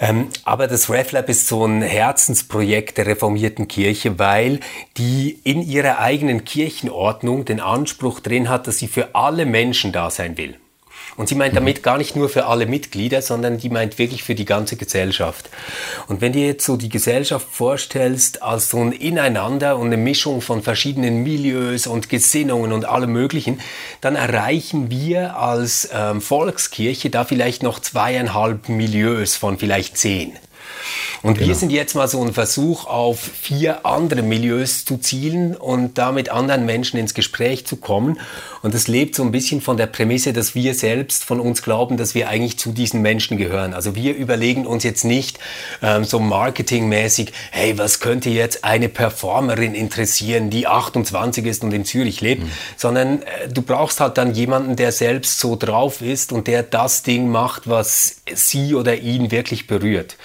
Ähm, 0.00 0.28
aber 0.44 0.66
das 0.66 0.90
RefLab 0.90 1.28
ist 1.28 1.48
so 1.48 1.64
ein 1.64 1.82
Herzensprojekt 1.82 2.98
der 2.98 3.06
reformierten 3.06 3.68
Kirche, 3.68 4.18
weil 4.18 4.60
die 4.98 5.38
in 5.44 5.62
ihrer 5.62 5.98
eigenen 6.00 6.44
Kirchenordnung 6.44 7.44
den 7.44 7.60
Anspruch 7.60 8.20
drin 8.20 8.48
hat, 8.48 8.66
dass 8.66 8.78
sie 8.78 8.88
für 8.88 9.14
alle 9.14 9.46
Menschen 9.46 9.92
da 9.92 10.10
sein 10.10 10.36
will. 10.36 10.56
Und 11.16 11.28
sie 11.28 11.34
meint 11.34 11.56
damit 11.56 11.82
gar 11.82 11.98
nicht 11.98 12.16
nur 12.16 12.28
für 12.28 12.46
alle 12.46 12.66
Mitglieder, 12.66 13.22
sondern 13.22 13.58
die 13.58 13.70
meint 13.70 13.98
wirklich 13.98 14.22
für 14.22 14.34
die 14.34 14.44
ganze 14.44 14.76
Gesellschaft. 14.76 15.48
Und 16.08 16.20
wenn 16.20 16.32
dir 16.32 16.46
jetzt 16.46 16.66
so 16.66 16.76
die 16.76 16.88
Gesellschaft 16.88 17.46
vorstellst 17.50 18.42
als 18.42 18.70
so 18.70 18.78
ein 18.78 18.92
Ineinander 18.92 19.78
und 19.78 19.86
eine 19.86 19.96
Mischung 19.96 20.40
von 20.40 20.62
verschiedenen 20.62 21.22
Milieus 21.22 21.86
und 21.86 22.08
Gesinnungen 22.08 22.72
und 22.72 22.84
allem 22.84 23.12
Möglichen, 23.12 23.60
dann 24.00 24.16
erreichen 24.16 24.90
wir 24.90 25.38
als 25.38 25.88
ähm, 25.92 26.20
Volkskirche 26.20 27.10
da 27.10 27.24
vielleicht 27.24 27.62
noch 27.62 27.80
zweieinhalb 27.80 28.68
Milieus 28.68 29.36
von 29.36 29.58
vielleicht 29.58 29.96
zehn. 29.96 30.32
Und 31.22 31.34
genau. 31.34 31.48
wir 31.48 31.54
sind 31.54 31.70
jetzt 31.70 31.94
mal 31.94 32.08
so 32.08 32.22
ein 32.22 32.32
Versuch, 32.32 32.86
auf 32.86 33.18
vier 33.18 33.86
andere 33.86 34.22
Milieus 34.22 34.84
zu 34.84 34.98
zielen 34.98 35.56
und 35.56 35.98
da 35.98 36.12
mit 36.12 36.28
anderen 36.28 36.66
Menschen 36.66 36.98
ins 36.98 37.14
Gespräch 37.14 37.66
zu 37.66 37.76
kommen. 37.76 38.18
Und 38.62 38.74
das 38.74 38.88
lebt 38.88 39.14
so 39.14 39.22
ein 39.22 39.32
bisschen 39.32 39.60
von 39.60 39.76
der 39.76 39.86
Prämisse, 39.86 40.32
dass 40.32 40.54
wir 40.54 40.74
selbst 40.74 41.24
von 41.24 41.40
uns 41.40 41.62
glauben, 41.62 41.96
dass 41.96 42.14
wir 42.14 42.28
eigentlich 42.28 42.58
zu 42.58 42.72
diesen 42.72 43.02
Menschen 43.02 43.36
gehören. 43.36 43.74
Also 43.74 43.94
wir 43.94 44.14
überlegen 44.14 44.66
uns 44.66 44.84
jetzt 44.84 45.04
nicht 45.04 45.38
ähm, 45.82 46.04
so 46.04 46.18
marketingmäßig, 46.18 47.32
hey, 47.50 47.78
was 47.78 48.00
könnte 48.00 48.30
jetzt 48.30 48.64
eine 48.64 48.88
Performerin 48.88 49.74
interessieren, 49.74 50.50
die 50.50 50.66
28 50.66 51.44
ist 51.46 51.64
und 51.64 51.72
in 51.72 51.84
Zürich 51.84 52.20
lebt, 52.20 52.42
mhm. 52.42 52.50
sondern 52.76 53.22
äh, 53.22 53.48
du 53.48 53.62
brauchst 53.62 54.00
halt 54.00 54.18
dann 54.18 54.34
jemanden, 54.34 54.76
der 54.76 54.92
selbst 54.92 55.38
so 55.38 55.56
drauf 55.56 56.00
ist 56.00 56.32
und 56.32 56.46
der 56.46 56.62
das 56.62 57.02
Ding 57.02 57.28
macht, 57.28 57.68
was 57.68 58.16
sie 58.34 58.74
oder 58.74 58.96
ihn 58.96 59.30
wirklich 59.30 59.66
berührt. 59.66 60.16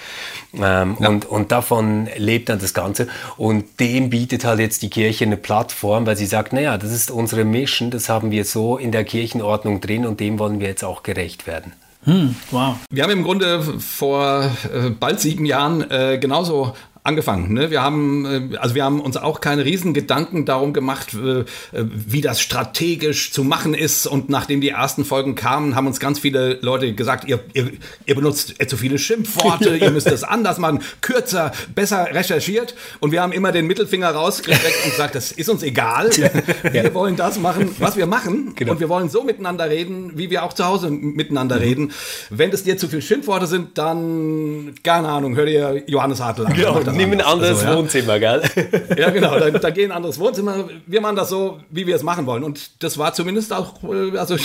Ähm, 0.53 0.97
ja. 0.99 1.09
und, 1.09 1.25
und 1.25 1.51
davon 1.51 2.09
lebt 2.17 2.49
dann 2.49 2.59
das 2.59 2.73
Ganze. 2.73 3.07
Und 3.37 3.79
dem 3.79 4.09
bietet 4.09 4.43
halt 4.45 4.59
jetzt 4.59 4.81
die 4.81 4.89
Kirche 4.89 5.25
eine 5.25 5.37
Plattform, 5.37 6.05
weil 6.05 6.17
sie 6.17 6.25
sagt, 6.25 6.53
naja, 6.53 6.77
das 6.77 6.91
ist 6.91 7.11
unsere 7.11 7.45
Mission, 7.45 7.91
das 7.91 8.09
haben 8.09 8.31
wir 8.31 8.45
so 8.45 8.77
in 8.77 8.91
der 8.91 9.03
Kirchenordnung 9.03 9.81
drin 9.81 10.05
und 10.05 10.19
dem 10.19 10.39
wollen 10.39 10.59
wir 10.59 10.67
jetzt 10.67 10.83
auch 10.83 11.03
gerecht 11.03 11.47
werden. 11.47 11.73
Hm, 12.03 12.35
wow. 12.49 12.75
Wir 12.89 13.03
haben 13.03 13.11
im 13.11 13.23
Grunde 13.23 13.61
vor 13.61 14.49
äh, 14.73 14.89
bald 14.89 15.19
sieben 15.19 15.45
Jahren 15.45 15.89
äh, 15.91 16.17
genauso 16.19 16.73
angefangen. 17.03 17.53
Ne? 17.53 17.71
Wir 17.71 17.81
haben, 17.81 18.51
äh, 18.53 18.57
also 18.57 18.75
wir 18.75 18.83
haben 18.83 19.01
uns 19.01 19.17
auch 19.17 19.41
keine 19.41 19.65
riesen 19.65 19.93
Gedanken 19.93 20.45
darum 20.45 20.71
gemacht, 20.71 21.15
äh, 21.15 21.45
wie 21.71 22.21
das 22.21 22.41
strategisch 22.41 23.31
zu 23.31 23.43
machen 23.43 23.73
ist. 23.73 24.05
Und 24.05 24.29
nachdem 24.29 24.61
die 24.61 24.69
ersten 24.69 25.03
Folgen 25.03 25.33
kamen, 25.33 25.75
haben 25.75 25.87
uns 25.87 25.99
ganz 25.99 26.19
viele 26.19 26.59
Leute 26.61 26.93
gesagt, 26.93 27.27
ihr, 27.27 27.39
ihr, 27.53 27.71
ihr 28.05 28.15
benutzt 28.15 28.55
zu 28.67 28.77
viele 28.77 28.99
Schimpfworte, 28.99 29.77
ihr 29.81 29.89
müsst 29.89 30.07
es 30.07 30.23
anders 30.23 30.59
machen, 30.59 30.81
kürzer, 31.01 31.51
besser 31.73 32.07
recherchiert. 32.11 32.75
Und 32.99 33.11
wir 33.11 33.23
haben 33.23 33.31
immer 33.31 33.51
den 33.51 33.65
Mittelfinger 33.65 34.11
rausgestreckt 34.11 34.85
und 34.85 34.91
gesagt, 34.91 35.15
das 35.15 35.31
ist 35.31 35.49
uns 35.49 35.63
egal. 35.63 36.11
Wir 36.71 36.93
wollen 36.93 37.15
das 37.15 37.39
machen, 37.39 37.75
was 37.79 37.97
wir 37.97 38.05
machen. 38.05 38.53
Genau. 38.55 38.73
Und 38.73 38.79
wir 38.79 38.89
wollen 38.89 39.09
so 39.09 39.23
miteinander 39.23 39.69
reden, 39.69 40.11
wie 40.15 40.29
wir 40.29 40.43
auch 40.43 40.53
zu 40.53 40.65
Hause 40.65 40.91
miteinander 40.91 41.55
mhm. 41.55 41.61
reden. 41.61 41.91
Wenn 42.29 42.51
es 42.51 42.63
dir 42.63 42.77
zu 42.77 42.87
viele 42.87 43.01
Schimpfworte 43.01 43.47
sind, 43.47 43.77
dann, 43.79 44.75
keine 44.83 45.09
Ahnung, 45.09 45.35
hör 45.35 45.47
dir 45.47 45.83
Johannes 45.87 46.21
Hartl 46.21 46.45
an. 46.45 46.53
Genau 46.53 46.90
nimm 46.91 47.11
ein 47.11 47.21
anderes 47.21 47.59
also, 47.59 47.65
ja. 47.65 47.77
Wohnzimmer, 47.77 48.19
gell? 48.19 48.41
Ja, 48.97 49.09
genau. 49.09 49.39
Da, 49.39 49.49
da 49.49 49.69
gehen 49.69 49.91
ein 49.91 49.97
anderes 49.97 50.19
Wohnzimmer. 50.19 50.69
Wir 50.85 51.01
machen 51.01 51.15
das 51.15 51.29
so, 51.29 51.59
wie 51.69 51.87
wir 51.87 51.95
es 51.95 52.03
machen 52.03 52.25
wollen. 52.25 52.43
Und 52.43 52.83
das 52.83 52.97
war 52.97 53.13
zumindest 53.13 53.53
auch, 53.53 53.81
äh, 53.83 54.17
also 54.17 54.35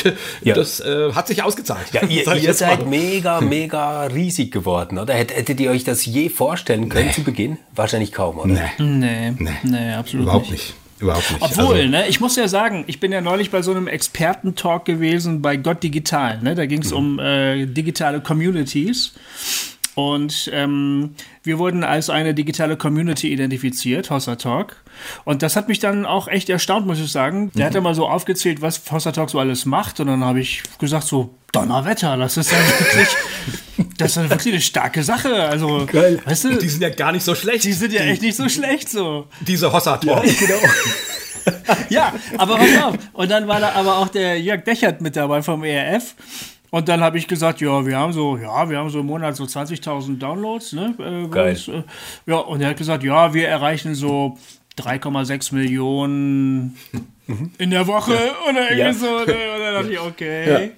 ja. 0.42 0.54
das 0.54 0.80
äh, 0.80 1.12
hat 1.12 1.28
sich 1.28 1.42
ausgezahlt. 1.42 1.86
Ja, 1.92 2.02
ihr, 2.04 2.26
ihr 2.42 2.54
seid 2.54 2.80
mal. 2.80 2.88
mega, 2.88 3.40
mega 3.40 4.04
riesig 4.04 4.52
geworden, 4.52 4.98
oder? 4.98 5.14
Hättet 5.14 5.60
ihr 5.60 5.70
euch 5.70 5.84
das 5.84 6.04
je 6.04 6.28
vorstellen 6.28 6.88
können 6.88 7.06
nee. 7.08 7.12
zu 7.12 7.24
Beginn? 7.24 7.58
Wahrscheinlich 7.74 8.12
kaum, 8.12 8.38
oder? 8.38 8.48
Nee. 8.48 8.60
Nee, 8.78 9.34
nee. 9.38 9.50
nee 9.62 9.92
absolut 9.92 10.24
Überhaupt 10.24 10.50
nicht. 10.50 10.64
nicht. 10.68 10.74
Überhaupt 10.98 11.30
nicht. 11.30 11.42
Obwohl, 11.42 11.76
also, 11.76 11.88
ne, 11.88 12.08
ich 12.08 12.20
muss 12.20 12.36
ja 12.36 12.48
sagen, 12.48 12.84
ich 12.86 13.00
bin 13.00 13.12
ja 13.12 13.20
neulich 13.20 13.50
bei 13.50 13.62
so 13.62 13.70
einem 13.70 13.86
Expertentalk 13.86 14.84
gewesen 14.84 15.42
bei 15.42 15.56
Gott 15.56 15.82
Digital. 15.82 16.40
Ne? 16.42 16.54
Da 16.54 16.66
ging 16.66 16.82
es 16.82 16.90
mhm. 16.90 16.96
um 16.96 17.18
äh, 17.18 17.66
digitale 17.66 18.20
Communities. 18.20 19.12
Und 19.96 20.50
ähm, 20.52 21.14
wir 21.42 21.58
wurden 21.58 21.82
als 21.82 22.10
eine 22.10 22.34
digitale 22.34 22.76
Community 22.76 23.32
identifiziert, 23.32 24.10
Hossa 24.10 24.36
Talk. 24.36 24.76
Und 25.24 25.42
das 25.42 25.56
hat 25.56 25.68
mich 25.68 25.78
dann 25.78 26.04
auch 26.04 26.28
echt 26.28 26.50
erstaunt, 26.50 26.86
muss 26.86 27.00
ich 27.00 27.10
sagen. 27.10 27.50
Der 27.54 27.64
mhm. 27.64 27.66
hat 27.66 27.74
ja 27.76 27.80
mal 27.80 27.94
so 27.94 28.06
aufgezählt, 28.06 28.60
was 28.60 28.82
Hossa 28.92 29.12
Talk 29.12 29.30
so 29.30 29.38
alles 29.38 29.64
macht. 29.64 29.98
Und 29.98 30.08
dann 30.08 30.22
habe 30.22 30.40
ich 30.40 30.62
gesagt, 30.78 31.06
so, 31.06 31.34
Donnerwetter, 31.50 32.18
das 32.18 32.36
ist 32.36 32.52
ja 32.52 32.58
wirklich, 32.58 33.08
das 33.96 34.18
ist 34.18 34.28
wirklich 34.28 34.52
eine 34.52 34.60
starke 34.60 35.02
Sache. 35.02 35.34
Also, 35.44 35.86
Geil. 35.90 36.20
weißt 36.26 36.44
du, 36.44 36.58
die 36.58 36.68
sind 36.68 36.82
ja 36.82 36.90
gar 36.90 37.12
nicht 37.12 37.24
so 37.24 37.34
schlecht. 37.34 37.64
Die 37.64 37.72
sind 37.72 37.94
ja 37.94 38.02
echt 38.02 38.20
nicht 38.20 38.36
so 38.36 38.50
schlecht, 38.50 38.90
so. 38.90 39.28
Diese 39.40 39.72
Hossa 39.72 39.96
Talk. 39.96 40.26
Ja, 40.26 40.32
genau. 40.38 40.60
ja, 41.88 42.12
aber 42.36 42.58
pass 42.58 42.82
auf. 42.84 42.94
Und 43.14 43.30
dann 43.30 43.48
war 43.48 43.60
da 43.60 43.72
aber 43.72 43.96
auch 43.96 44.08
der 44.08 44.38
Jörg 44.38 44.62
Dechert 44.64 45.00
mit 45.00 45.16
dabei 45.16 45.40
vom 45.40 45.64
ERF. 45.64 46.14
Und 46.76 46.90
dann 46.90 47.00
habe 47.00 47.16
ich 47.16 47.26
gesagt, 47.26 47.62
ja, 47.62 47.86
wir 47.86 47.96
haben 47.96 48.12
so, 48.12 48.36
ja, 48.36 48.68
wir 48.68 48.76
haben 48.76 48.90
so 48.90 49.00
im 49.00 49.06
Monat 49.06 49.34
so 49.34 49.44
20.000 49.44 50.18
Downloads, 50.18 50.74
ne? 50.74 50.94
Äh, 50.98 51.26
Geil. 51.28 51.52
Uns, 51.52 51.68
äh, 51.68 51.82
ja, 52.26 52.36
und 52.36 52.60
er 52.60 52.68
hat 52.68 52.76
gesagt, 52.76 53.02
ja, 53.02 53.32
wir 53.32 53.48
erreichen 53.48 53.94
so 53.94 54.36
3,6 54.78 55.54
Millionen 55.54 56.76
in 57.56 57.70
der 57.70 57.86
Woche 57.86 58.12
ja. 58.12 58.20
oder 58.50 58.70
irgendwie 58.70 58.78
ja. 58.78 58.92
so. 58.92 59.06
Und 59.06 59.28
dann 59.28 59.74
dachte 59.74 59.90
ich, 59.90 60.00
okay. 60.00 60.72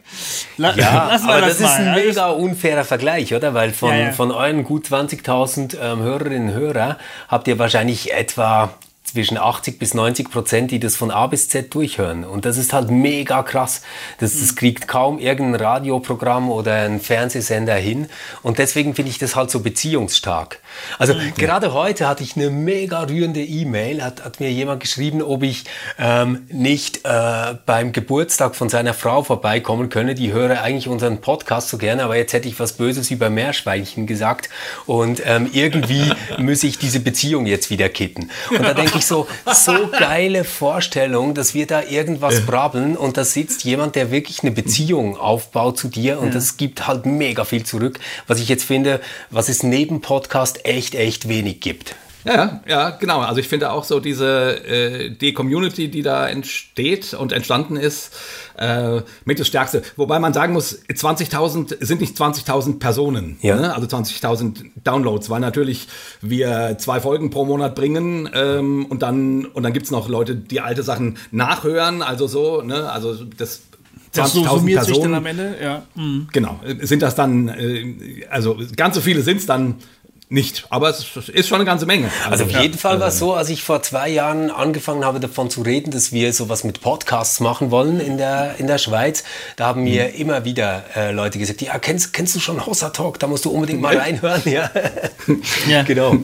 Ja, 0.56 0.72
ja 0.76 1.20
aber 1.20 1.40
das, 1.40 1.58
das 1.58 1.60
ist 1.62 1.76
ein 1.78 1.92
mega 1.96 2.28
unfairer 2.28 2.84
Vergleich, 2.84 3.34
oder? 3.34 3.52
Weil 3.54 3.72
von, 3.72 4.12
von 4.12 4.30
euren 4.30 4.62
gut 4.62 4.86
20.000 4.86 5.78
ähm, 5.82 5.98
Hörerinnen 5.98 6.50
und 6.50 6.54
Hörern 6.54 6.94
habt 7.26 7.48
ihr 7.48 7.58
wahrscheinlich 7.58 8.12
etwa 8.14 8.72
zwischen 9.08 9.38
80 9.38 9.78
bis 9.78 9.94
90 9.94 10.30
Prozent, 10.30 10.70
die 10.70 10.78
das 10.78 10.96
von 10.96 11.10
A 11.10 11.26
bis 11.26 11.48
Z 11.48 11.74
durchhören. 11.74 12.24
Und 12.24 12.44
das 12.44 12.58
ist 12.58 12.72
halt 12.72 12.90
mega 12.90 13.42
krass. 13.42 13.82
Das, 14.20 14.38
das 14.38 14.54
kriegt 14.54 14.86
kaum 14.86 15.18
irgendein 15.18 15.60
Radioprogramm 15.60 16.50
oder 16.50 16.74
ein 16.74 17.00
Fernsehsender 17.00 17.74
hin. 17.74 18.08
Und 18.42 18.58
deswegen 18.58 18.94
finde 18.94 19.10
ich 19.10 19.18
das 19.18 19.34
halt 19.34 19.50
so 19.50 19.60
beziehungsstark. 19.60 20.60
Also 20.98 21.14
okay. 21.14 21.32
gerade 21.36 21.72
heute 21.72 22.06
hatte 22.06 22.22
ich 22.22 22.36
eine 22.36 22.50
mega 22.50 23.00
rührende 23.02 23.42
E-Mail, 23.42 24.02
hat, 24.02 24.24
hat 24.24 24.40
mir 24.40 24.50
jemand 24.52 24.80
geschrieben, 24.80 25.22
ob 25.22 25.42
ich 25.42 25.64
ähm, 25.98 26.46
nicht 26.50 27.04
äh, 27.04 27.54
beim 27.64 27.92
Geburtstag 27.92 28.54
von 28.54 28.68
seiner 28.68 28.94
Frau 28.94 29.22
vorbeikommen 29.22 29.88
könne. 29.88 30.14
Die 30.14 30.32
höre 30.32 30.62
eigentlich 30.62 30.88
unseren 30.88 31.20
Podcast 31.20 31.70
so 31.70 31.78
gerne, 31.78 32.04
aber 32.04 32.16
jetzt 32.16 32.32
hätte 32.32 32.48
ich 32.48 32.60
was 32.60 32.74
Böses 32.74 33.10
über 33.10 33.30
Meerschweinchen 33.30 34.06
gesagt. 34.06 34.50
Und 34.86 35.22
ähm, 35.24 35.48
irgendwie 35.52 36.12
muss 36.38 36.62
ich 36.62 36.78
diese 36.78 37.00
Beziehung 37.00 37.46
jetzt 37.46 37.70
wieder 37.70 37.88
kitten. 37.88 38.30
Und 38.50 38.62
da 38.62 38.74
denke 38.74 38.97
ich 38.98 39.06
so, 39.06 39.26
so 39.52 39.88
geile 39.98 40.44
Vorstellung, 40.44 41.34
dass 41.34 41.54
wir 41.54 41.66
da 41.66 41.82
irgendwas 41.82 42.34
ja. 42.34 42.40
brabbeln 42.46 42.96
und 42.96 43.16
da 43.16 43.24
sitzt 43.24 43.64
jemand, 43.64 43.96
der 43.96 44.10
wirklich 44.10 44.42
eine 44.42 44.50
Beziehung 44.50 45.16
aufbaut 45.16 45.78
zu 45.78 45.88
dir 45.88 46.18
und 46.18 46.28
ja. 46.28 46.34
das 46.34 46.56
gibt 46.56 46.86
halt 46.86 47.06
mega 47.06 47.44
viel 47.44 47.64
zurück. 47.64 47.98
Was 48.26 48.40
ich 48.40 48.48
jetzt 48.48 48.64
finde, 48.64 49.00
was 49.30 49.48
es 49.48 49.62
neben 49.62 50.00
Podcast 50.00 50.64
echt, 50.64 50.94
echt 50.94 51.28
wenig 51.28 51.60
gibt. 51.60 51.94
Ja, 52.24 52.60
ja, 52.66 52.90
genau. 52.90 53.20
Also 53.20 53.40
ich 53.40 53.48
finde 53.48 53.70
auch 53.72 53.84
so 53.84 54.00
diese 54.00 54.64
äh, 54.66 55.10
die 55.10 55.32
Community, 55.32 55.88
die 55.88 56.02
da 56.02 56.28
entsteht 56.28 57.14
und 57.14 57.32
entstanden 57.32 57.76
ist, 57.76 58.14
äh, 58.58 59.02
mit 59.24 59.38
das 59.40 59.46
Stärkste. 59.46 59.82
Wobei 59.96 60.18
man 60.18 60.32
sagen 60.34 60.52
muss, 60.52 60.80
20.000 60.88 61.76
sind 61.84 62.00
nicht 62.00 62.16
20.000 62.16 62.78
Personen, 62.78 63.38
Ja. 63.42 63.56
ne? 63.56 63.74
also 63.74 63.86
20.000 63.86 64.66
Downloads, 64.84 65.30
weil 65.30 65.40
natürlich 65.40 65.88
wir 66.20 66.76
zwei 66.78 67.00
Folgen 67.00 67.30
pro 67.30 67.44
Monat 67.44 67.74
bringen 67.74 68.28
ähm, 68.34 68.86
und 68.86 69.02
dann 69.02 69.46
und 69.46 69.62
dann 69.62 69.72
gibt's 69.72 69.90
noch 69.90 70.08
Leute, 70.08 70.36
die 70.36 70.60
alte 70.60 70.82
Sachen 70.82 71.18
nachhören, 71.30 72.02
also 72.02 72.26
so, 72.26 72.62
ne? 72.62 72.90
also 72.90 73.14
das 73.36 73.62
Das 74.12 74.32
so 74.32 74.40
20.000 74.42 74.48
summiert 74.50 74.84
sich 74.84 74.98
dann 74.98 75.12
Personen. 75.12 75.14
am 75.14 75.26
Ende, 75.26 75.54
ja. 75.62 75.82
Mhm. 75.94 76.28
Genau, 76.32 76.60
sind 76.80 77.02
das 77.02 77.14
dann, 77.14 77.48
äh, 77.48 78.24
also 78.30 78.56
ganz 78.76 78.94
so 78.94 79.00
viele 79.00 79.22
sind 79.22 79.38
es 79.38 79.46
dann 79.46 79.76
nicht, 80.30 80.66
aber 80.68 80.90
es 80.90 81.16
ist 81.28 81.48
schon 81.48 81.56
eine 81.56 81.64
ganze 81.64 81.86
Menge. 81.86 82.10
Also 82.28 82.44
auf 82.44 82.50
ja, 82.50 82.60
jeden 82.60 82.76
Fall 82.76 83.00
war 83.00 83.08
es 83.08 83.18
so, 83.18 83.32
als 83.32 83.48
ich 83.48 83.62
vor 83.62 83.82
zwei 83.82 84.10
Jahren 84.10 84.50
angefangen 84.50 85.04
habe, 85.04 85.20
davon 85.20 85.48
zu 85.48 85.62
reden, 85.62 85.90
dass 85.90 86.12
wir 86.12 86.34
sowas 86.34 86.64
mit 86.64 86.82
Podcasts 86.82 87.40
machen 87.40 87.70
wollen 87.70 87.98
in 87.98 88.18
der, 88.18 88.56
in 88.58 88.66
der 88.66 88.76
Schweiz, 88.76 89.24
da 89.56 89.66
haben 89.66 89.84
mir 89.84 90.14
immer 90.14 90.44
wieder 90.44 90.84
äh, 90.94 91.12
Leute 91.12 91.38
gesagt, 91.38 91.62
ja, 91.62 91.78
kennst, 91.78 92.12
kennst 92.12 92.36
du 92.36 92.40
schon 92.40 92.66
Hossa 92.66 92.90
Talk? 92.90 93.18
Da 93.18 93.26
musst 93.26 93.46
du 93.46 93.50
unbedingt 93.50 93.80
mal 93.80 93.96
reinhören. 93.98 94.42
Ja. 94.44 94.70
Ja. 95.68 95.82
genau. 95.82 96.16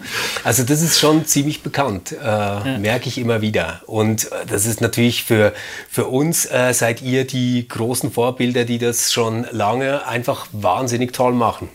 Also 0.45 0.63
das 0.63 0.81
ist 0.81 0.99
schon 0.99 1.27
ziemlich 1.27 1.63
bekannt, 1.63 2.13
äh, 2.13 2.79
merke 2.79 3.09
ich 3.09 3.19
immer 3.19 3.43
wieder. 3.43 3.83
Und 3.87 4.33
äh, 4.33 4.47
das 4.47 4.67
ist 4.67 4.81
natürlich 4.81 5.25
für, 5.25 5.53
für 5.91 6.07
uns, 6.07 6.47
äh, 6.47 6.73
seid 6.73 7.03
ihr 7.03 7.27
die 7.27 7.67
großen 7.69 8.13
Vorbilder, 8.13 8.65
die 8.65 8.79
das 8.79 9.13
schon 9.13 9.47
lange 9.51 10.07
einfach 10.07 10.47
wahnsinnig 10.53 11.13
toll 11.13 11.33
machen. 11.33 11.69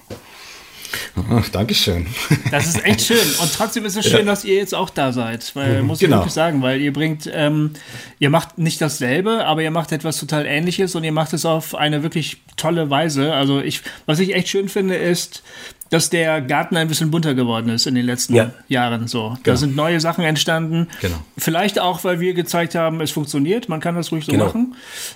Ach, 1.31 1.49
Dankeschön. 1.49 2.07
Das 2.51 2.67
ist 2.67 2.85
echt 2.85 3.01
schön. 3.01 3.17
Und 3.41 3.53
trotzdem 3.53 3.85
ist 3.85 3.95
es 3.97 4.05
schön, 4.07 4.25
dass 4.25 4.43
ihr 4.45 4.55
jetzt 4.55 4.75
auch 4.75 4.89
da 4.89 5.11
seid. 5.11 5.55
Weil, 5.55 5.81
muss 5.83 6.01
ich 6.01 6.05
Genau. 6.07 6.17
wirklich 6.17 6.33
sagen, 6.33 6.61
weil 6.61 6.81
ihr 6.81 6.93
bringt, 6.93 7.29
ähm, 7.33 7.71
ihr 8.19 8.29
macht 8.29 8.57
nicht 8.57 8.81
dasselbe, 8.81 9.45
aber 9.45 9.61
ihr 9.63 9.71
macht 9.71 9.91
etwas 9.91 10.17
total 10.19 10.45
ähnliches 10.45 10.95
und 10.95 11.03
ihr 11.03 11.11
macht 11.11 11.33
es 11.33 11.45
auf 11.45 11.75
eine 11.75 12.03
wirklich 12.03 12.37
tolle 12.57 12.89
Weise. 12.89 13.33
Also 13.33 13.59
ich, 13.61 13.81
was 14.05 14.19
ich 14.19 14.33
echt 14.35 14.49
schön 14.49 14.69
finde, 14.69 14.95
ist, 14.95 15.43
dass 15.91 16.11
der 16.11 16.39
Garten 16.41 16.77
ein 16.77 16.87
bisschen 16.87 17.09
bunter 17.09 17.33
geworden 17.33 17.69
ist 17.69 17.87
in 17.87 17.95
den 17.95 18.05
letzten 18.05 18.35
Ja. 18.35 18.51
Jahren. 18.67 19.07
So, 19.07 19.29
da 19.29 19.39
Genau. 19.43 19.55
sind 19.57 19.75
neue 19.75 19.99
Sachen 19.99 20.23
entstanden. 20.23 20.87
Genau. 21.01 21.15
Vielleicht 21.35 21.79
auch, 21.79 22.03
weil 22.03 22.19
wir 22.19 22.35
gezeigt 22.35 22.75
haben, 22.75 23.01
es 23.01 23.09
funktioniert. 23.09 23.69
Man 23.69 23.79
kann 23.79 23.95
das 23.95 24.11
ruhig 24.11 24.23
so 24.25 24.31
Genau. 24.31 24.45
machen. 24.45 24.75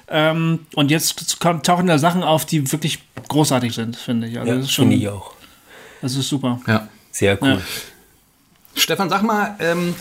Ähm, 0.09 0.59
und 0.73 0.89
jetzt 0.89 1.39
tauchen 1.39 1.85
da 1.85 1.99
Sachen 1.99 2.23
auf, 2.23 2.45
die 2.47 2.71
wirklich 2.71 2.99
großartig 3.27 3.71
sind, 3.73 3.95
finde 3.95 4.27
ich. 4.27 4.39
Also 4.39 4.49
Ja, 4.51 4.57
das 4.57 4.65
ist 4.65 4.71
schon, 4.71 4.85
finde 4.89 4.97
ich 5.03 5.09
auch. 5.09 5.33
Das 6.03 6.15
ist 6.15 6.27
super. 6.27 6.59
Ja. 6.67 6.87
Sehr 7.11 7.41
cool. 7.41 7.53
Ja. 7.53 7.61
Stefan, 8.75 9.09
sag 9.09 9.23
mal, 9.23 9.55
ähm, 9.59 9.95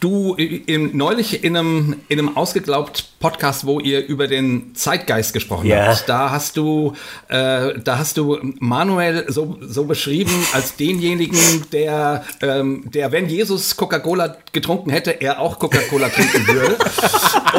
du 0.00 0.36
äh, 0.38 0.62
in, 0.66 0.96
neulich 0.96 1.42
in 1.44 1.56
einem, 1.56 1.96
in 2.08 2.18
einem 2.18 2.36
ausgeglaubt 2.36 3.04
Podcast, 3.20 3.66
wo 3.66 3.80
ihr 3.80 4.06
über 4.06 4.26
den 4.28 4.74
Zeitgeist 4.74 5.32
gesprochen 5.32 5.66
Ja. 5.66 5.88
habt, 5.88 6.08
da 6.08 6.30
hast 6.30 6.56
du, 6.56 6.94
äh, 7.28 7.78
da 7.82 7.98
hast 7.98 8.16
du 8.16 8.38
Manuel 8.58 9.26
so, 9.28 9.58
so 9.60 9.84
beschrieben 9.84 10.32
als 10.54 10.76
denjenigen, 10.76 11.38
der, 11.72 12.24
ähm, 12.40 12.84
der, 12.90 13.12
wenn 13.12 13.28
Jesus 13.28 13.76
Coca-Cola 13.76 14.36
getrunken 14.52 14.90
hätte, 14.90 15.20
er 15.20 15.40
auch 15.40 15.58
Coca-Cola 15.58 16.08
trinken 16.08 16.46
würde. 16.46 16.76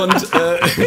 und, 0.01 0.13
äh, 0.33 0.85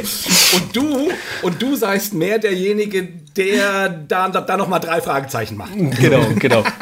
und 0.56 0.76
du, 0.76 1.11
und 1.42 1.62
du 1.62 1.76
seist 1.76 2.14
mehr 2.14 2.38
derjenige, 2.38 3.06
der 3.37 3.88
da, 3.88 4.28
da, 4.28 4.40
da 4.40 4.56
noch 4.56 4.68
mal 4.68 4.78
drei 4.78 5.00
Fragezeichen 5.00 5.56
macht. 5.56 5.73
Genau, 6.00 6.26
genau. 6.38 6.64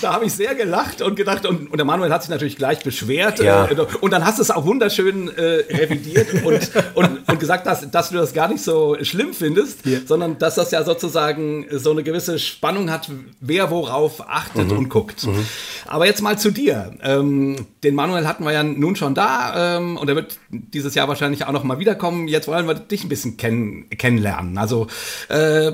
Da 0.00 0.12
habe 0.14 0.26
ich 0.26 0.32
sehr 0.32 0.54
gelacht 0.54 1.02
und 1.02 1.16
gedacht, 1.16 1.44
und, 1.46 1.70
und 1.70 1.76
der 1.76 1.84
Manuel 1.84 2.12
hat 2.12 2.22
sich 2.22 2.30
natürlich 2.30 2.56
gleich 2.56 2.80
beschwert. 2.80 3.40
Ja. 3.40 3.67
Und 4.00 4.12
dann 4.12 4.24
hast 4.24 4.38
du 4.38 4.42
es 4.42 4.50
auch 4.50 4.64
wunderschön 4.64 5.28
äh, 5.28 5.64
revidiert 5.70 6.28
und, 6.44 6.70
und, 6.94 7.28
und 7.28 7.40
gesagt, 7.40 7.66
dass, 7.66 7.90
dass 7.90 8.10
du 8.10 8.16
das 8.16 8.32
gar 8.32 8.48
nicht 8.48 8.62
so 8.62 8.96
schlimm 9.02 9.32
findest, 9.34 9.80
sondern 10.06 10.38
dass 10.38 10.54
das 10.54 10.70
ja 10.70 10.84
sozusagen 10.84 11.66
so 11.70 11.90
eine 11.90 12.02
gewisse 12.02 12.38
Spannung 12.38 12.90
hat, 12.90 13.10
wer 13.40 13.70
worauf 13.70 14.28
achtet 14.28 14.70
und 14.72 14.88
guckt. 14.88 15.26
Aber 15.86 16.06
jetzt 16.06 16.22
mal 16.22 16.38
zu 16.38 16.50
dir. 16.50 16.92
Ähm, 17.02 17.66
den 17.82 17.94
Manuel 17.94 18.26
hatten 18.26 18.44
wir 18.44 18.52
ja 18.52 18.62
nun 18.62 18.96
schon 18.96 19.14
da 19.14 19.76
ähm, 19.76 19.96
und 19.96 20.08
er 20.08 20.16
wird 20.16 20.38
dieses 20.50 20.94
Jahr 20.94 21.08
wahrscheinlich 21.08 21.46
auch 21.46 21.52
noch 21.52 21.64
mal 21.64 21.78
wiederkommen. 21.78 22.28
Jetzt 22.28 22.48
wollen 22.48 22.66
wir 22.66 22.74
dich 22.74 23.04
ein 23.04 23.08
bisschen 23.08 23.36
kenn 23.36 23.88
kennenlernen. 23.90 24.58
Also 24.58 24.86
äh, 25.28 25.72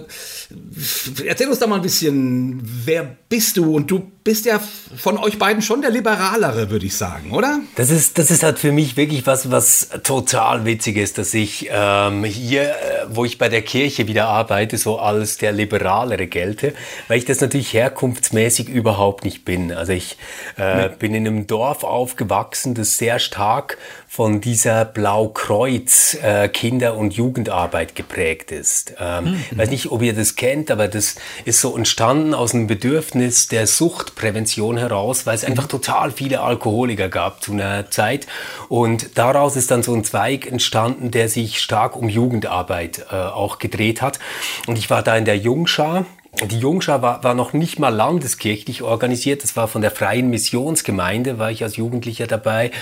erzähl 1.24 1.48
uns 1.48 1.58
doch 1.58 1.68
mal 1.68 1.76
ein 1.76 1.82
bisschen, 1.82 2.60
wer 2.62 3.16
bist 3.28 3.56
du? 3.56 3.74
Und 3.74 3.90
du 3.90 4.10
bist 4.24 4.46
ja 4.46 4.58
von 4.96 5.18
euch 5.18 5.38
beiden 5.38 5.60
schon 5.60 5.82
der 5.82 5.90
Liberalere, 5.90 6.70
würde 6.70 6.86
ich 6.86 6.96
sagen, 6.96 7.32
oder? 7.32 7.60
Das 7.76 7.90
ist, 7.90 8.16
das 8.16 8.30
ist 8.30 8.42
halt 8.42 8.58
für 8.58 8.72
mich 8.72 8.96
wirklich 8.96 9.26
was, 9.26 9.50
was 9.50 9.90
total 10.02 10.64
witzig 10.64 10.96
ist, 10.96 11.18
dass 11.18 11.34
ich 11.34 11.68
ähm, 11.70 12.24
hier, 12.24 12.70
äh, 12.70 12.74
wo 13.10 13.26
ich 13.26 13.36
bei 13.36 13.50
der 13.50 13.60
Kirche 13.60 14.08
wieder 14.08 14.28
arbeite, 14.28 14.78
so 14.78 14.98
als 14.98 15.36
der 15.36 15.52
Liberalere 15.52 16.26
gelte, 16.26 16.72
weil 17.08 17.18
ich 17.18 17.26
das 17.26 17.42
natürlich 17.42 17.74
herkunftsmäßig 17.74 18.70
überhaupt 18.70 19.24
nicht 19.24 19.44
bin. 19.44 19.70
Also 19.72 19.92
ich 19.92 20.16
äh, 20.56 20.88
bin 20.88 21.14
in 21.14 21.26
einem 21.26 21.46
Dorf 21.46 21.84
aufgewachsen, 21.84 22.74
das 22.74 22.96
sehr 22.96 23.18
stark 23.18 23.76
von 24.08 24.40
dieser 24.40 24.84
Blaukreuz 24.84 26.16
äh, 26.22 26.48
Kinder- 26.48 26.96
und 26.96 27.14
Jugendarbeit 27.14 27.94
geprägt 27.94 28.52
ist. 28.52 28.94
Ähm, 28.98 29.34
Ich 29.50 29.58
weiß 29.58 29.70
nicht, 29.70 29.90
ob 29.90 30.02
ihr 30.02 30.14
das 30.14 30.36
kennt, 30.36 30.70
aber 30.70 30.88
das 30.88 31.16
ist 31.44 31.60
so 31.60 31.76
entstanden 31.76 32.32
aus 32.32 32.54
einem 32.54 32.68
Bedürfnis 32.68 33.48
der 33.48 33.66
Suchtprävention 34.14 34.76
heraus, 34.76 35.26
weil 35.26 35.34
es 35.34 35.44
einfach 35.44 35.66
total 35.66 36.10
viele 36.10 36.40
Alkoholiker 36.40 37.08
gab 37.08 37.42
zu 37.42 37.52
einer 37.52 37.90
Zeit. 37.90 38.26
Und 38.68 39.18
daraus 39.18 39.56
ist 39.56 39.70
dann 39.70 39.82
so 39.82 39.94
ein 39.94 40.04
Zweig 40.04 40.46
entstanden, 40.46 41.10
der 41.10 41.28
sich 41.28 41.60
stark 41.60 41.96
um 41.96 42.08
Jugendarbeit 42.08 43.06
äh, 43.10 43.16
auch 43.16 43.58
gedreht 43.58 44.00
hat. 44.00 44.18
Und 44.66 44.78
ich 44.78 44.88
war 44.90 45.02
da 45.02 45.16
in 45.16 45.24
der 45.24 45.36
Jungschar. 45.36 46.06
Die 46.42 46.58
Jungschar 46.58 47.00
war, 47.00 47.22
war 47.22 47.34
noch 47.34 47.52
nicht 47.52 47.78
mal 47.78 47.90
landeskirchlich 47.90 48.82
organisiert, 48.82 49.44
das 49.44 49.54
war 49.54 49.68
von 49.68 49.82
der 49.82 49.92
Freien 49.92 50.30
Missionsgemeinde, 50.30 51.38
war 51.38 51.52
ich 51.52 51.62
als 51.62 51.76
Jugendlicher 51.76 52.26
dabei. 52.26 52.72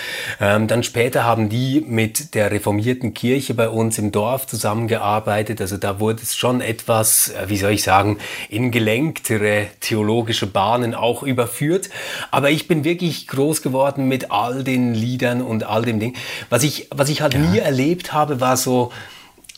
Ähm, 0.40 0.68
dann 0.68 0.82
später 0.82 1.24
haben 1.24 1.50
die 1.50 1.84
mit 1.86 2.34
der 2.34 2.50
reformierten 2.50 3.12
Kirche 3.12 3.52
bei 3.52 3.68
uns 3.68 3.98
im 3.98 4.10
Dorf 4.10 4.46
zusammengearbeitet. 4.46 5.60
Also 5.60 5.76
da 5.76 6.00
wurde 6.00 6.22
es 6.22 6.34
schon 6.34 6.62
etwas, 6.62 7.28
äh, 7.28 7.48
wie 7.48 7.58
soll 7.58 7.72
ich 7.72 7.82
sagen, 7.82 8.18
in 8.48 8.70
gelenktere 8.70 9.66
theologische 9.80 10.46
Bahnen 10.46 10.94
auch 10.94 11.22
überführt. 11.22 11.90
Aber 12.30 12.50
ich 12.50 12.68
bin 12.68 12.84
wirklich 12.84 13.28
groß 13.28 13.60
geworden 13.60 14.08
mit 14.08 14.30
all 14.30 14.64
den 14.64 14.94
Liedern 14.94 15.42
und 15.42 15.64
all 15.64 15.82
dem 15.82 16.00
Ding. 16.00 16.16
Was 16.48 16.62
ich, 16.62 16.88
was 16.90 17.10
ich 17.10 17.20
halt 17.20 17.36
nie 17.38 17.58
erlebt 17.58 18.14
habe, 18.14 18.40
war 18.40 18.56
so, 18.56 18.92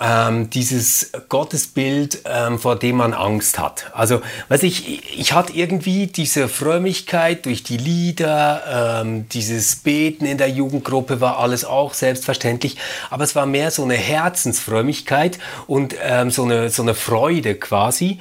ähm, 0.00 0.50
dieses 0.50 1.12
Gottesbild, 1.28 2.22
ähm, 2.24 2.58
vor 2.58 2.76
dem 2.76 2.96
man 2.96 3.14
Angst 3.14 3.58
hat. 3.58 3.90
Also, 3.94 4.20
weiß 4.48 4.64
ich, 4.64 5.18
ich 5.18 5.32
hatte 5.32 5.52
irgendwie 5.52 6.08
diese 6.08 6.48
Frömmigkeit 6.48 7.46
durch 7.46 7.62
die 7.62 7.76
Lieder, 7.76 9.02
ähm, 9.02 9.28
dieses 9.28 9.76
Beten 9.76 10.26
in 10.26 10.38
der 10.38 10.50
Jugendgruppe 10.50 11.20
war 11.20 11.38
alles 11.38 11.64
auch 11.64 11.94
selbstverständlich, 11.94 12.76
aber 13.10 13.24
es 13.24 13.36
war 13.36 13.46
mehr 13.46 13.70
so 13.70 13.84
eine 13.84 13.94
Herzensfrömmigkeit 13.94 15.38
und 15.66 15.94
ähm, 16.02 16.30
so, 16.30 16.44
eine, 16.44 16.70
so 16.70 16.82
eine 16.82 16.94
Freude 16.94 17.54
quasi. 17.54 18.18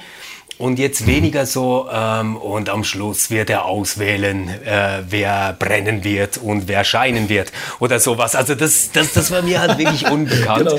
Und 0.56 0.78
jetzt 0.78 1.06
weniger 1.06 1.46
so, 1.46 1.88
ähm, 1.92 2.36
und 2.36 2.68
am 2.68 2.84
Schluss 2.84 3.30
wird 3.30 3.50
er 3.50 3.64
auswählen, 3.64 4.48
äh, 4.48 5.02
wer 5.08 5.52
brennen 5.58 6.04
wird 6.04 6.38
und 6.38 6.68
wer 6.68 6.84
scheinen 6.84 7.28
wird 7.28 7.52
oder 7.80 7.98
sowas. 7.98 8.36
Also 8.36 8.54
das, 8.54 8.92
das, 8.92 9.12
das 9.12 9.30
war 9.30 9.42
mir 9.42 9.60
halt 9.60 9.78
wirklich 9.78 10.06
unbekannt. 10.10 10.70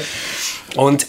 Und 0.76 1.08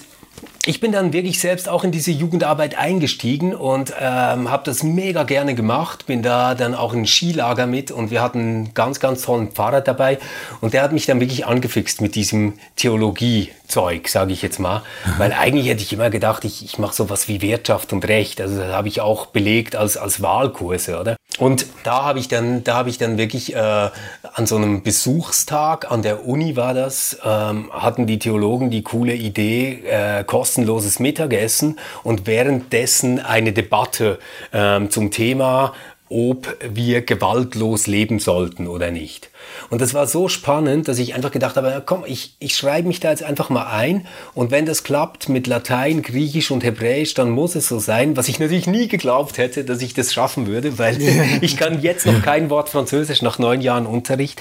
ich 0.66 0.80
bin 0.80 0.90
dann 0.90 1.12
wirklich 1.12 1.38
selbst 1.38 1.68
auch 1.68 1.84
in 1.84 1.92
diese 1.92 2.10
Jugendarbeit 2.10 2.76
eingestiegen 2.76 3.54
und 3.54 3.92
ähm, 4.00 4.50
habe 4.50 4.64
das 4.64 4.82
mega 4.82 5.22
gerne 5.22 5.54
gemacht. 5.54 6.06
Bin 6.06 6.22
da 6.22 6.56
dann 6.56 6.74
auch 6.74 6.92
in 6.92 7.02
ein 7.02 7.06
Skilager 7.06 7.68
mit 7.68 7.92
und 7.92 8.10
wir 8.10 8.20
hatten 8.20 8.40
einen 8.40 8.74
ganz, 8.74 8.98
ganz 8.98 9.22
tollen 9.22 9.52
Pfarrer 9.52 9.80
dabei 9.80 10.18
und 10.60 10.74
der 10.74 10.82
hat 10.82 10.90
mich 10.92 11.06
dann 11.06 11.20
wirklich 11.20 11.46
angefixt 11.46 12.00
mit 12.00 12.16
diesem 12.16 12.54
Theologie-Zeug, 12.74 14.08
sage 14.08 14.32
ich 14.32 14.42
jetzt 14.42 14.58
mal. 14.58 14.82
Weil 15.18 15.32
eigentlich 15.32 15.68
hätte 15.68 15.82
ich 15.82 15.92
immer 15.92 16.10
gedacht, 16.10 16.44
ich, 16.44 16.64
ich 16.64 16.78
mache 16.78 16.94
sowas 16.94 17.28
wie 17.28 17.42
Wirtschaft 17.42 17.92
und 17.92 18.06
Recht. 18.08 18.40
Also 18.40 18.58
das 18.58 18.72
habe 18.72 18.88
ich 18.88 19.00
auch 19.00 19.26
belegt 19.26 19.76
als, 19.76 19.96
als 19.96 20.20
Wahlkurse, 20.20 20.98
oder? 20.98 21.16
Und 21.38 21.66
da 21.84 22.04
habe 22.04 22.18
ich 22.18 22.28
dann, 22.28 22.64
da 22.64 22.74
habe 22.74 22.88
ich 22.88 22.96
dann 22.98 23.18
wirklich 23.18 23.54
äh, 23.54 23.58
an 23.58 24.46
so 24.46 24.56
einem 24.56 24.82
Besuchstag 24.82 25.90
an 25.90 26.02
der 26.02 26.26
Uni 26.26 26.56
war 26.56 26.72
das, 26.72 27.18
ähm, 27.24 27.70
hatten 27.72 28.06
die 28.06 28.18
Theologen 28.18 28.70
die 28.70 28.82
coole 28.82 29.14
Idee, 29.14 29.82
äh, 29.86 30.24
kostenloses 30.56 31.00
Mittagessen 31.00 31.78
und 32.02 32.26
währenddessen 32.26 33.20
eine 33.20 33.52
Debatte 33.52 34.18
ähm, 34.52 34.90
zum 34.90 35.10
Thema 35.10 35.74
ob 36.08 36.56
wir 36.62 37.02
gewaltlos 37.02 37.86
leben 37.86 38.18
sollten 38.18 38.66
oder 38.68 38.90
nicht. 38.90 39.30
Und 39.70 39.80
das 39.80 39.94
war 39.94 40.06
so 40.06 40.28
spannend, 40.28 40.88
dass 40.88 40.98
ich 40.98 41.14
einfach 41.14 41.30
gedacht 41.30 41.56
habe, 41.56 41.82
komm, 41.84 42.04
ich, 42.06 42.34
ich 42.38 42.56
schreibe 42.56 42.88
mich 42.88 43.00
da 43.00 43.10
jetzt 43.10 43.22
einfach 43.22 43.50
mal 43.50 43.66
ein 43.66 44.06
und 44.34 44.50
wenn 44.50 44.66
das 44.66 44.84
klappt 44.84 45.28
mit 45.28 45.46
Latein, 45.46 46.02
Griechisch 46.02 46.50
und 46.50 46.64
Hebräisch, 46.64 47.14
dann 47.14 47.30
muss 47.30 47.54
es 47.54 47.68
so 47.68 47.78
sein, 47.78 48.16
was 48.16 48.28
ich 48.28 48.38
natürlich 48.38 48.66
nie 48.66 48.88
geglaubt 48.88 49.38
hätte, 49.38 49.64
dass 49.64 49.82
ich 49.82 49.94
das 49.94 50.12
schaffen 50.12 50.46
würde, 50.46 50.78
weil 50.78 51.00
ich 51.40 51.56
kann 51.56 51.82
jetzt 51.82 52.06
noch 52.06 52.22
kein 52.22 52.50
Wort 52.50 52.68
Französisch 52.68 53.22
nach 53.22 53.38
neun 53.38 53.60
Jahren 53.60 53.86
Unterricht 53.86 54.40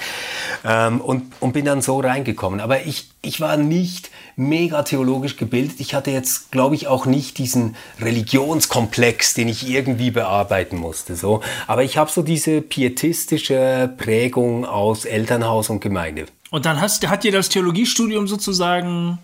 ähm, 0.64 1.00
und, 1.00 1.32
und 1.40 1.52
bin 1.52 1.64
dann 1.64 1.82
so 1.82 2.00
reingekommen. 2.00 2.60
Aber 2.60 2.84
ich, 2.86 3.08
ich 3.22 3.40
war 3.40 3.56
nicht 3.56 4.10
mega 4.36 4.82
theologisch 4.82 5.36
gebildet. 5.36 5.80
Ich 5.80 5.94
hatte 5.94 6.10
jetzt, 6.10 6.52
glaube 6.52 6.74
ich, 6.74 6.86
auch 6.86 7.06
nicht 7.06 7.38
diesen 7.38 7.74
Religionskomplex, 8.00 9.34
den 9.34 9.48
ich 9.48 9.68
irgendwie 9.68 10.10
bearbeiten 10.10 10.76
musste. 10.76 11.16
So. 11.16 11.40
Aber 11.66 11.82
ich 11.82 11.96
habe 11.98 12.10
so 12.10 12.22
diese 12.22 12.60
pietistische 12.60 13.92
Prägung 13.96 14.64
aus 14.64 15.04
Elternhaus 15.04 15.70
und 15.70 15.80
Gemeinde. 15.80 16.26
Und 16.50 16.66
dann 16.66 16.80
hast, 16.80 17.06
hat 17.08 17.24
dir 17.24 17.32
das 17.32 17.48
Theologiestudium 17.48 18.28
sozusagen, 18.28 19.18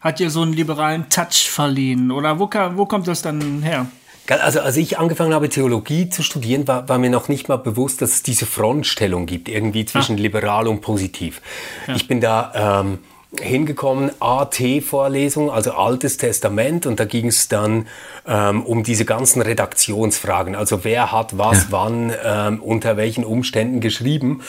hat 0.00 0.18
dir 0.18 0.30
so 0.30 0.42
einen 0.42 0.52
liberalen 0.52 1.08
Touch 1.08 1.50
verliehen? 1.50 2.10
Oder 2.10 2.38
wo, 2.38 2.46
kam, 2.46 2.76
wo 2.76 2.86
kommt 2.86 3.08
das 3.08 3.22
dann 3.22 3.62
her? 3.62 3.86
Also 4.28 4.60
als 4.60 4.76
ich 4.76 4.98
angefangen 4.98 5.32
habe, 5.32 5.48
Theologie 5.48 6.10
zu 6.10 6.22
studieren, 6.22 6.66
war, 6.66 6.88
war, 6.88 6.98
mir 6.98 7.10
noch 7.10 7.28
nicht 7.28 7.48
mal 7.48 7.56
bewusst, 7.56 8.02
dass 8.02 8.14
es 8.14 8.22
diese 8.22 8.44
Frontstellung 8.44 9.26
gibt, 9.26 9.48
irgendwie 9.48 9.84
zwischen 9.84 10.16
ah. 10.16 10.20
liberal 10.20 10.66
und 10.66 10.80
positiv. 10.80 11.40
Ja. 11.86 11.94
Ich 11.94 12.08
bin 12.08 12.20
da 12.20 12.80
ähm, 12.82 12.98
hingekommen, 13.40 14.10
AT-Vorlesung, 14.20 15.50
also 15.50 15.72
Altes 15.72 16.16
Testament, 16.16 16.86
und 16.86 17.00
da 17.00 17.04
ging 17.04 17.26
es 17.26 17.48
dann 17.48 17.86
ähm, 18.26 18.64
um 18.64 18.82
diese 18.82 19.04
ganzen 19.04 19.42
Redaktionsfragen, 19.42 20.54
also 20.54 20.84
wer 20.84 21.12
hat 21.12 21.36
was 21.36 21.64
ja. 21.64 21.66
wann, 21.70 22.14
ähm, 22.24 22.62
unter 22.62 22.96
welchen 22.96 23.24
Umständen 23.24 23.80
geschrieben. 23.80 24.42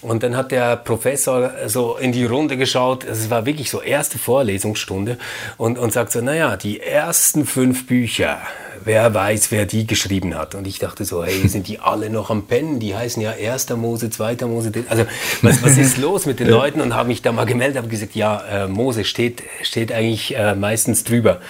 Und 0.00 0.22
dann 0.22 0.36
hat 0.36 0.52
der 0.52 0.76
Professor 0.76 1.52
so 1.66 1.96
in 1.96 2.12
die 2.12 2.24
Runde 2.24 2.56
geschaut, 2.56 3.04
es 3.04 3.30
war 3.30 3.46
wirklich 3.46 3.70
so 3.70 3.80
erste 3.80 4.18
Vorlesungsstunde, 4.18 5.18
und, 5.56 5.78
und 5.78 5.92
sagt 5.92 6.12
so, 6.12 6.20
naja, 6.20 6.56
die 6.56 6.80
ersten 6.80 7.46
fünf 7.46 7.86
Bücher, 7.86 8.38
wer 8.84 9.12
weiß, 9.14 9.50
wer 9.50 9.66
die 9.66 9.86
geschrieben 9.86 10.34
hat. 10.34 10.54
Und 10.54 10.66
ich 10.66 10.78
dachte 10.78 11.04
so, 11.04 11.24
hey, 11.24 11.48
sind 11.48 11.68
die 11.68 11.80
alle 11.80 12.10
noch 12.10 12.30
am 12.30 12.46
Pennen? 12.46 12.80
Die 12.80 12.94
heißen 12.94 13.22
ja 13.22 13.32
1. 13.32 13.70
Mose, 13.70 14.10
2. 14.10 14.36
Mose. 14.46 14.72
Also 14.88 15.04
was, 15.42 15.62
was 15.62 15.78
ist 15.78 15.98
los 15.98 16.26
mit 16.26 16.40
den 16.40 16.48
Leuten? 16.48 16.80
Und 16.80 16.94
habe 16.94 17.08
mich 17.08 17.22
da 17.22 17.32
mal 17.32 17.46
gemeldet, 17.46 17.78
habe 17.78 17.88
gesagt, 17.88 18.14
ja, 18.14 18.64
äh, 18.64 18.68
Mose 18.68 19.04
steht, 19.04 19.42
steht 19.62 19.92
eigentlich 19.92 20.36
äh, 20.36 20.54
meistens 20.54 21.04
drüber. 21.04 21.40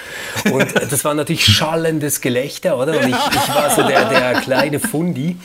Und 0.50 0.74
das 0.90 1.04
war 1.04 1.14
natürlich 1.14 1.44
schallendes 1.44 2.20
Gelächter, 2.20 2.78
oder? 2.78 2.98
Und 2.98 3.08
ich, 3.08 3.16
ich 3.16 3.54
war 3.54 3.70
so 3.74 3.82
der, 3.82 4.08
der 4.08 4.40
kleine 4.40 4.80
Fundi. 4.80 5.36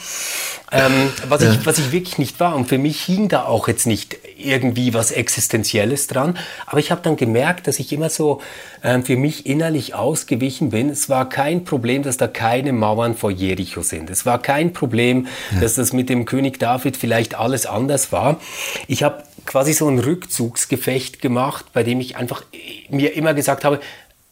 Ähm, 0.72 1.10
was, 1.28 1.42
ich, 1.42 1.66
was 1.66 1.78
ich 1.78 1.90
wirklich 1.90 2.18
nicht 2.18 2.38
war. 2.38 2.54
Und 2.54 2.68
für 2.68 2.78
mich 2.78 3.00
hing 3.00 3.28
da 3.28 3.44
auch 3.44 3.66
jetzt 3.66 3.86
nicht 3.86 4.16
irgendwie 4.36 4.94
was 4.94 5.10
Existenzielles 5.10 6.06
dran. 6.06 6.38
Aber 6.66 6.78
ich 6.78 6.90
habe 6.90 7.00
dann 7.02 7.16
gemerkt, 7.16 7.66
dass 7.66 7.78
ich 7.78 7.92
immer 7.92 8.08
so 8.08 8.40
ähm, 8.82 9.04
für 9.04 9.16
mich 9.16 9.46
innerlich 9.46 9.94
ausgewichen 9.94 10.70
bin. 10.70 10.88
Es 10.88 11.08
war 11.08 11.28
kein 11.28 11.64
Problem, 11.64 12.02
dass 12.02 12.16
da 12.16 12.28
keine 12.28 12.72
Mauern 12.72 13.16
vor 13.16 13.30
Jericho 13.30 13.82
sind. 13.82 14.10
Es 14.10 14.26
war 14.26 14.40
kein 14.40 14.72
Problem, 14.72 15.26
ja. 15.52 15.60
dass 15.60 15.74
das 15.74 15.92
mit 15.92 16.08
dem 16.08 16.24
König 16.24 16.58
David 16.58 16.96
vielleicht 16.96 17.34
alles 17.34 17.66
anders 17.66 18.12
war. 18.12 18.40
Ich 18.86 19.02
habe 19.02 19.24
quasi 19.46 19.72
so 19.72 19.88
ein 19.88 19.98
Rückzugsgefecht 19.98 21.20
gemacht, 21.20 21.66
bei 21.72 21.82
dem 21.82 22.00
ich 22.00 22.16
einfach 22.16 22.44
mir 22.88 23.14
immer 23.14 23.34
gesagt 23.34 23.64
habe, 23.64 23.80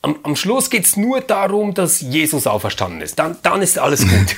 am, 0.09 0.17
am 0.23 0.37
Schluss 0.37 0.71
geht 0.71 0.87
es 0.87 0.97
nur 0.97 1.21
darum, 1.21 1.75
dass 1.75 2.01
Jesus 2.01 2.47
auferstanden 2.47 3.01
ist. 3.01 3.19
Dann, 3.19 3.37
dann 3.43 3.63
ist 3.63 3.79
alles 3.79 4.03
gut. 4.03 4.37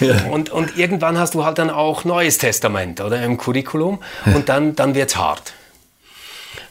ja. 0.00 0.26
und, 0.26 0.50
und 0.50 0.76
irgendwann 0.76 1.18
hast 1.18 1.34
du 1.34 1.44
halt 1.44 1.58
dann 1.58 1.70
auch 1.70 2.04
Neues 2.04 2.38
Testament 2.38 3.00
oder 3.00 3.22
im 3.22 3.36
Curriculum 3.38 3.98
ja. 4.24 4.34
und 4.34 4.48
dann, 4.48 4.76
dann 4.76 4.94
wird 4.94 5.10
es 5.10 5.16
hart. 5.16 5.52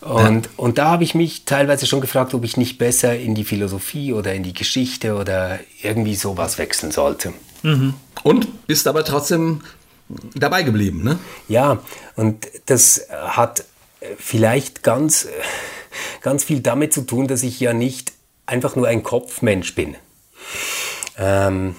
Und, 0.02 0.46
ja. 0.46 0.52
und 0.58 0.78
da 0.78 0.90
habe 0.90 1.04
ich 1.04 1.16
mich 1.16 1.46
teilweise 1.46 1.86
schon 1.86 2.02
gefragt, 2.02 2.34
ob 2.34 2.44
ich 2.44 2.56
nicht 2.56 2.78
besser 2.78 3.18
in 3.18 3.36
die 3.36 3.44
Philosophie 3.44 4.14
oder 4.14 4.34
in 4.34 4.44
die 4.44 4.54
Geschichte 4.54 5.16
oder 5.16 5.60
irgendwie 5.82 6.16
sowas 6.16 6.58
wechseln 6.58 6.92
sollte. 6.92 7.34
Mhm. 7.64 7.96
Und 8.24 8.68
bist 8.68 8.88
aber 8.88 9.04
trotzdem 9.04 9.62
dabei 10.36 10.64
geblieben, 10.64 11.04
ne? 11.04 11.20
Ja, 11.50 11.80
und 12.16 12.48
das 12.68 13.08
hat 13.12 13.66
vielleicht 14.18 14.84
ganz 14.84 15.28
ganz 16.22 16.44
viel 16.44 16.62
damit 16.62 16.94
zu 16.94 17.02
tun, 17.02 17.28
dass 17.28 17.44
ich 17.44 17.60
ja 17.60 17.74
nicht 17.74 18.14
einfach 18.46 18.76
nur 18.76 18.88
ein 18.88 19.04
Kopfmensch 19.04 19.76
bin. 19.76 19.96
Ähm, 21.18 21.76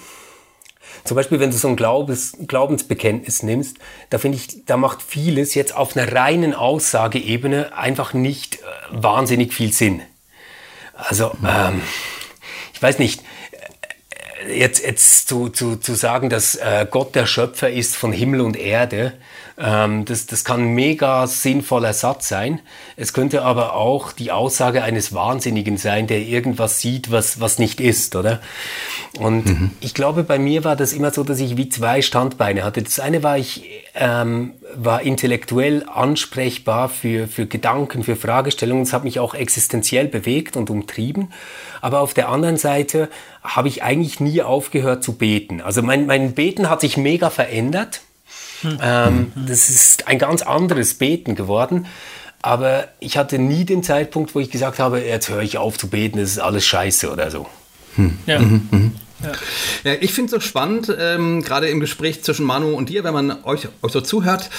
zum 1.04 1.14
Beispiel, 1.14 1.40
wenn 1.40 1.50
du 1.50 1.56
so 1.56 1.68
ein 1.68 1.76
Glaubens, 1.76 2.36
Glaubensbekenntnis 2.46 3.42
nimmst, 3.42 3.78
da 4.10 4.18
finde 4.18 4.36
ich, 4.36 4.66
da 4.66 4.76
macht 4.76 5.00
vieles 5.00 5.54
jetzt 5.54 5.74
auf 5.74 5.96
einer 5.96 6.12
reinen 6.12 6.52
Aussageebene 6.52 7.74
einfach 7.76 8.12
nicht 8.12 8.56
äh, 8.56 8.58
wahnsinnig 8.90 9.54
viel 9.54 9.72
Sinn. 9.72 10.02
Also, 10.94 11.32
ähm, 11.46 11.80
ich 12.74 12.82
weiß 12.82 12.98
nicht, 12.98 13.22
äh, 14.46 14.58
jetzt, 14.58 14.84
jetzt 14.84 15.28
zu, 15.28 15.48
zu, 15.48 15.76
zu 15.76 15.94
sagen, 15.94 16.28
dass 16.28 16.56
äh, 16.56 16.86
Gott 16.90 17.14
der 17.14 17.24
Schöpfer 17.24 17.70
ist 17.70 17.96
von 17.96 18.12
Himmel 18.12 18.42
und 18.42 18.56
Erde, 18.56 19.14
ähm, 19.60 20.04
das, 20.04 20.26
das 20.26 20.44
kann 20.44 20.60
ein 20.60 20.74
mega 20.74 21.26
sinnvoller 21.26 21.92
Satz 21.92 22.28
sein. 22.28 22.60
Es 22.96 23.12
könnte 23.12 23.42
aber 23.42 23.74
auch 23.74 24.12
die 24.12 24.30
Aussage 24.30 24.82
eines 24.82 25.12
Wahnsinnigen 25.12 25.78
sein, 25.78 26.06
der 26.06 26.20
irgendwas 26.20 26.80
sieht, 26.80 27.10
was, 27.10 27.40
was 27.40 27.58
nicht 27.58 27.80
ist, 27.80 28.14
oder? 28.14 28.40
Und 29.18 29.46
mhm. 29.46 29.70
ich 29.80 29.94
glaube, 29.94 30.22
bei 30.22 30.38
mir 30.38 30.62
war 30.62 30.76
das 30.76 30.92
immer 30.92 31.10
so, 31.10 31.24
dass 31.24 31.40
ich 31.40 31.56
wie 31.56 31.68
zwei 31.68 32.02
Standbeine 32.02 32.62
hatte. 32.62 32.82
Das 32.82 33.00
eine 33.00 33.24
war, 33.24 33.36
ich 33.36 33.68
ähm, 33.94 34.52
war 34.76 35.02
intellektuell 35.02 35.84
ansprechbar 35.92 36.88
für, 36.88 37.26
für 37.26 37.46
Gedanken, 37.46 38.04
für 38.04 38.14
Fragestellungen. 38.14 38.84
Es 38.84 38.92
hat 38.92 39.02
mich 39.02 39.18
auch 39.18 39.34
existenziell 39.34 40.06
bewegt 40.06 40.56
und 40.56 40.70
umtrieben. 40.70 41.32
Aber 41.80 42.00
auf 42.00 42.14
der 42.14 42.28
anderen 42.28 42.58
Seite 42.58 43.08
habe 43.42 43.66
ich 43.66 43.82
eigentlich 43.82 44.20
nie 44.20 44.42
aufgehört 44.42 45.02
zu 45.02 45.14
beten. 45.14 45.60
Also 45.60 45.82
mein, 45.82 46.06
mein 46.06 46.34
Beten 46.34 46.70
hat 46.70 46.80
sich 46.80 46.96
mega 46.96 47.30
verändert. 47.30 48.02
Ähm, 48.64 49.32
das 49.34 49.68
ist 49.68 50.08
ein 50.08 50.18
ganz 50.18 50.42
anderes 50.42 50.94
Beten 50.94 51.34
geworden. 51.34 51.86
Aber 52.40 52.88
ich 53.00 53.16
hatte 53.16 53.38
nie 53.38 53.64
den 53.64 53.82
Zeitpunkt, 53.82 54.34
wo 54.34 54.40
ich 54.40 54.50
gesagt 54.50 54.78
habe, 54.78 55.00
jetzt 55.00 55.28
höre 55.28 55.42
ich 55.42 55.58
auf 55.58 55.76
zu 55.76 55.88
beten, 55.88 56.18
das 56.18 56.30
ist 56.30 56.38
alles 56.38 56.64
scheiße 56.66 57.10
oder 57.12 57.30
so. 57.30 57.46
Hm. 57.96 58.18
Ja. 58.26 58.38
Mhm, 58.38 58.68
mhm. 58.70 58.92
Ja. 59.22 59.32
ja 59.84 59.98
ich 60.00 60.12
finde 60.12 60.26
es 60.26 60.42
so 60.42 60.48
spannend, 60.48 60.94
ähm, 60.98 61.42
gerade 61.42 61.68
im 61.68 61.80
Gespräch 61.80 62.22
zwischen 62.22 62.46
Manu 62.46 62.70
und 62.70 62.88
dir, 62.88 63.04
wenn 63.04 63.14
man 63.14 63.44
euch, 63.44 63.68
euch 63.82 63.92
so 63.92 64.00
zuhört, 64.00 64.50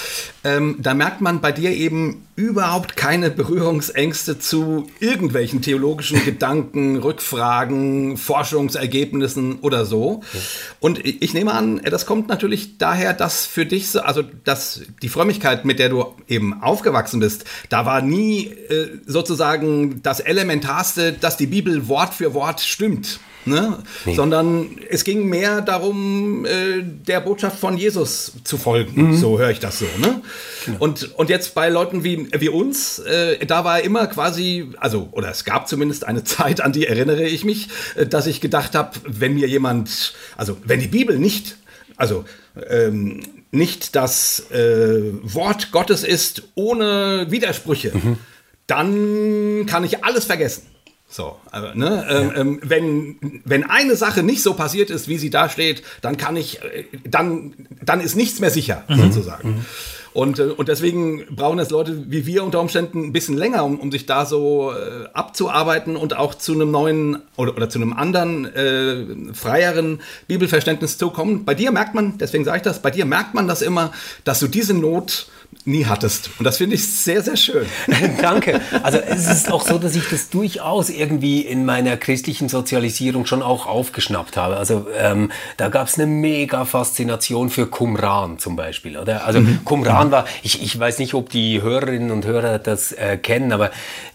ähm, 0.44 0.76
da 0.78 0.94
merkt 0.94 1.20
man 1.20 1.40
bei 1.40 1.52
dir 1.52 1.70
eben 1.70 2.26
überhaupt 2.36 2.96
keine 2.96 3.30
Berührungsängste 3.30 4.38
zu 4.38 4.86
irgendwelchen 4.98 5.62
theologischen 5.62 6.24
Gedanken, 6.24 6.96
Rückfragen, 6.96 8.16
Forschungsergebnissen 8.16 9.60
oder 9.60 9.84
so. 9.84 10.22
Ja. 10.32 10.40
Und 10.80 11.04
ich 11.04 11.34
nehme 11.34 11.52
an, 11.52 11.80
das 11.82 12.06
kommt 12.06 12.28
natürlich 12.28 12.78
daher, 12.78 13.12
dass 13.12 13.46
für 13.46 13.66
dich, 13.66 13.90
so, 13.90 14.00
also 14.00 14.22
dass 14.44 14.82
die 15.02 15.08
Frömmigkeit, 15.08 15.64
mit 15.64 15.78
der 15.78 15.88
du 15.88 16.14
eben 16.28 16.62
aufgewachsen 16.62 17.20
bist, 17.20 17.44
da 17.68 17.84
war 17.86 18.00
nie 18.00 18.46
äh, 18.46 18.88
sozusagen 19.06 20.02
das 20.02 20.20
Elementarste, 20.20 21.12
dass 21.12 21.36
die 21.36 21.46
Bibel 21.46 21.88
Wort 21.88 22.14
für 22.14 22.34
Wort 22.34 22.60
stimmt. 22.60 23.20
Ne? 23.46 23.78
Nee. 24.04 24.14
Sondern 24.14 24.76
es 24.90 25.04
ging 25.04 25.26
mehr 25.26 25.62
darum, 25.62 26.44
äh, 26.44 26.82
der 26.82 27.20
Botschaft 27.20 27.58
von 27.58 27.78
Jesus 27.78 28.32
zu 28.44 28.58
folgen. 28.58 29.08
Mhm. 29.08 29.16
So 29.16 29.38
höre 29.38 29.50
ich 29.50 29.60
das 29.60 29.78
so. 29.78 29.86
Ne? 29.98 30.20
Genau. 30.66 30.76
Und, 30.78 31.14
und 31.16 31.30
jetzt 31.30 31.54
bei 31.54 31.70
Leuten 31.70 32.04
wie, 32.04 32.28
wie 32.38 32.50
uns, 32.50 32.98
äh, 32.98 33.44
da 33.46 33.64
war 33.64 33.80
immer 33.80 34.06
quasi, 34.08 34.70
also, 34.78 35.08
oder 35.12 35.30
es 35.30 35.44
gab 35.44 35.68
zumindest 35.68 36.06
eine 36.06 36.22
Zeit, 36.30 36.60
an 36.60 36.72
die 36.72 36.86
erinnere 36.86 37.24
ich 37.24 37.44
mich, 37.44 37.68
äh, 37.96 38.06
dass 38.06 38.26
ich 38.26 38.40
gedacht 38.40 38.74
habe, 38.74 38.92
wenn 39.06 39.34
mir 39.34 39.48
jemand, 39.48 40.12
also 40.36 40.58
wenn 40.64 40.80
die 40.80 40.88
Bibel 40.88 41.18
nicht, 41.18 41.56
also 41.96 42.24
ähm, 42.68 43.22
nicht 43.52 43.96
das 43.96 44.50
äh, 44.50 45.12
Wort 45.22 45.72
Gottes 45.72 46.04
ist 46.04 46.42
ohne 46.54 47.26
Widersprüche, 47.30 47.92
mhm. 47.94 48.18
dann 48.66 49.66
kann 49.66 49.84
ich 49.84 50.04
alles 50.04 50.26
vergessen. 50.26 50.69
So, 51.12 51.36
also, 51.50 51.76
ne, 51.76 52.06
ähm, 52.08 52.28
ja. 52.28 52.40
ähm, 52.40 52.60
wenn, 52.62 53.40
wenn 53.44 53.64
eine 53.68 53.96
Sache 53.96 54.22
nicht 54.22 54.44
so 54.44 54.54
passiert 54.54 54.90
ist, 54.90 55.08
wie 55.08 55.18
sie 55.18 55.28
da 55.28 55.48
steht, 55.48 55.82
dann 56.02 56.16
kann 56.16 56.36
ich, 56.36 56.62
äh, 56.62 56.84
dann, 57.04 57.54
dann 57.82 58.00
ist 58.00 58.14
nichts 58.14 58.38
mehr 58.38 58.50
sicher, 58.50 58.84
mhm. 58.88 59.02
sozusagen. 59.02 59.48
Mhm. 59.48 59.64
Und, 60.12 60.38
äh, 60.38 60.44
und 60.44 60.68
deswegen 60.68 61.24
brauchen 61.34 61.58
es 61.58 61.70
Leute 61.70 62.04
wie 62.10 62.26
wir 62.26 62.44
unter 62.44 62.60
Umständen 62.60 63.04
ein 63.04 63.12
bisschen 63.12 63.36
länger, 63.36 63.64
um, 63.64 63.80
um 63.80 63.90
sich 63.90 64.06
da 64.06 64.24
so 64.24 64.72
äh, 64.72 65.08
abzuarbeiten 65.12 65.96
und 65.96 66.16
auch 66.16 66.34
zu 66.34 66.52
einem 66.52 66.70
neuen 66.70 67.18
oder, 67.36 67.56
oder 67.56 67.68
zu 67.68 67.80
einem 67.80 67.92
anderen, 67.92 68.44
äh, 68.54 69.34
freieren 69.34 70.00
Bibelverständnis 70.28 70.96
zu 70.96 71.10
kommen. 71.10 71.44
Bei 71.44 71.54
dir 71.54 71.72
merkt 71.72 71.94
man, 71.94 72.18
deswegen 72.18 72.44
sage 72.44 72.58
ich 72.58 72.62
das, 72.62 72.82
bei 72.82 72.90
dir 72.90 73.04
merkt 73.04 73.34
man 73.34 73.48
das 73.48 73.62
immer, 73.62 73.92
dass 74.22 74.38
du 74.38 74.46
diese 74.46 74.74
Not 74.74 75.28
nie 75.66 75.86
hattest. 75.86 76.30
Und 76.38 76.44
das 76.44 76.56
finde 76.56 76.76
ich 76.76 76.90
sehr, 76.90 77.22
sehr 77.22 77.36
schön. 77.36 77.66
Danke. 78.20 78.60
Also 78.82 78.98
es 78.98 79.30
ist 79.30 79.52
auch 79.52 79.66
so, 79.66 79.78
dass 79.78 79.94
ich 79.94 80.08
das 80.08 80.30
durchaus 80.30 80.88
irgendwie 80.88 81.42
in 81.42 81.64
meiner 81.64 81.96
christlichen 81.96 82.48
Sozialisierung 82.48 83.26
schon 83.26 83.42
auch 83.42 83.66
aufgeschnappt 83.66 84.36
habe. 84.36 84.56
Also 84.56 84.86
ähm, 84.98 85.30
da 85.56 85.68
gab 85.68 85.88
es 85.88 85.98
eine 85.98 86.06
mega 86.06 86.64
Faszination 86.64 87.50
für 87.50 87.66
Qumran 87.66 88.38
zum 88.38 88.56
Beispiel. 88.56 88.96
Oder? 88.96 89.26
Also 89.26 89.40
mhm. 89.40 89.64
Qumran 89.64 90.10
war, 90.10 90.24
ich, 90.42 90.62
ich 90.62 90.78
weiß 90.78 90.98
nicht, 90.98 91.14
ob 91.14 91.28
die 91.28 91.60
Hörerinnen 91.60 92.10
und 92.10 92.24
Hörer 92.24 92.58
das 92.58 92.92
äh, 92.92 93.18
kennen, 93.18 93.52
aber 93.52 93.70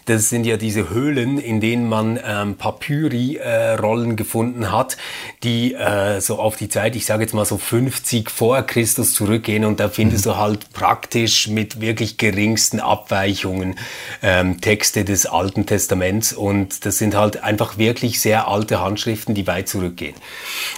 das 0.06 0.30
sind 0.30 0.46
ja 0.46 0.58
diese 0.58 0.90
Höhlen, 0.90 1.40
in 1.40 1.62
denen 1.62 1.90
man 1.90 2.20
ähm, 2.24 2.56
Papyri-Rollen 2.56 4.12
äh, 4.12 4.16
gefunden 4.16 4.72
hat, 4.72 4.98
die 5.44 5.74
äh, 5.74 6.22
so 6.22 6.38
auf 6.38 6.58
die 6.58 6.70
Zeit, 6.70 6.96
ich 6.96 7.06
sage 7.06 7.24
jetzt 7.24 7.34
mal 7.34 7.46
so 7.46 7.58
50 7.58 8.30
vor 8.30 8.62
Christus 8.62 9.16
zurückgehen 9.16 9.66
und 9.66 9.80
da 9.80 9.90
findest 9.90 10.26
mhm. 10.26 10.30
du 10.30 10.38
halt 10.38 10.74
praktisch 10.74 11.35
mit 11.48 11.82
wirklich 11.82 12.18
geringsten 12.18 12.80
Abweichungen 12.80 13.76
ähm, 14.22 14.62
Texte 14.62 15.06
des 15.06 15.26
Alten 15.26 15.66
Testaments 15.66 16.34
und 16.34 16.86
das 16.86 16.98
sind 16.98 17.16
halt 17.16 17.44
einfach 17.44 17.78
wirklich 17.78 18.20
sehr 18.20 18.48
alte 18.48 18.82
Handschriften, 18.82 19.36
die 19.36 19.48
weit 19.48 19.70
zurückgehen. 19.70 20.16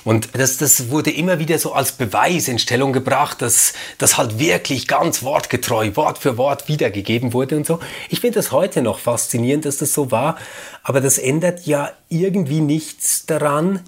Und 0.03 0.29
das, 0.33 0.57
das 0.57 0.89
wurde 0.89 1.11
immer 1.11 1.39
wieder 1.39 1.57
so 1.59 1.73
als 1.73 1.91
Beweis 1.91 2.47
in 2.47 2.59
Stellung 2.59 2.93
gebracht, 2.93 3.41
dass 3.41 3.73
das 3.97 4.17
halt 4.17 4.39
wirklich 4.39 4.87
ganz 4.87 5.23
wortgetreu, 5.23 5.91
Wort 5.95 6.17
für 6.17 6.37
Wort 6.37 6.67
wiedergegeben 6.67 7.33
wurde 7.33 7.57
und 7.57 7.65
so. 7.65 7.79
Ich 8.09 8.21
finde 8.21 8.35
das 8.35 8.51
heute 8.51 8.81
noch 8.81 8.99
faszinierend, 8.99 9.65
dass 9.65 9.77
das 9.77 9.93
so 9.93 10.11
war. 10.11 10.37
Aber 10.83 11.01
das 11.01 11.17
ändert 11.17 11.65
ja 11.65 11.91
irgendwie 12.09 12.61
nichts 12.61 13.25
daran, 13.25 13.81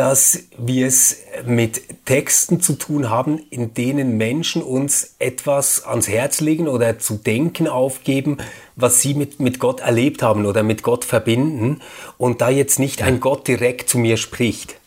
dass 0.00 0.44
wir 0.56 0.86
es 0.86 1.18
mit 1.44 2.06
Texten 2.06 2.62
zu 2.62 2.72
tun 2.72 3.10
haben, 3.10 3.38
in 3.50 3.74
denen 3.74 4.16
Menschen 4.16 4.62
uns 4.62 5.16
etwas 5.18 5.84
ans 5.84 6.08
Herz 6.08 6.40
legen 6.40 6.68
oder 6.68 6.98
zu 6.98 7.18
denken 7.18 7.68
aufgeben, 7.68 8.38
was 8.76 9.02
sie 9.02 9.12
mit, 9.12 9.40
mit 9.40 9.58
Gott 9.58 9.80
erlebt 9.80 10.22
haben 10.22 10.46
oder 10.46 10.62
mit 10.62 10.82
Gott 10.82 11.04
verbinden 11.04 11.82
und 12.16 12.40
da 12.40 12.48
jetzt 12.48 12.78
nicht 12.78 13.02
ein 13.02 13.20
Gott 13.20 13.46
direkt 13.46 13.90
zu 13.90 13.98
mir 13.98 14.16
spricht. 14.16 14.79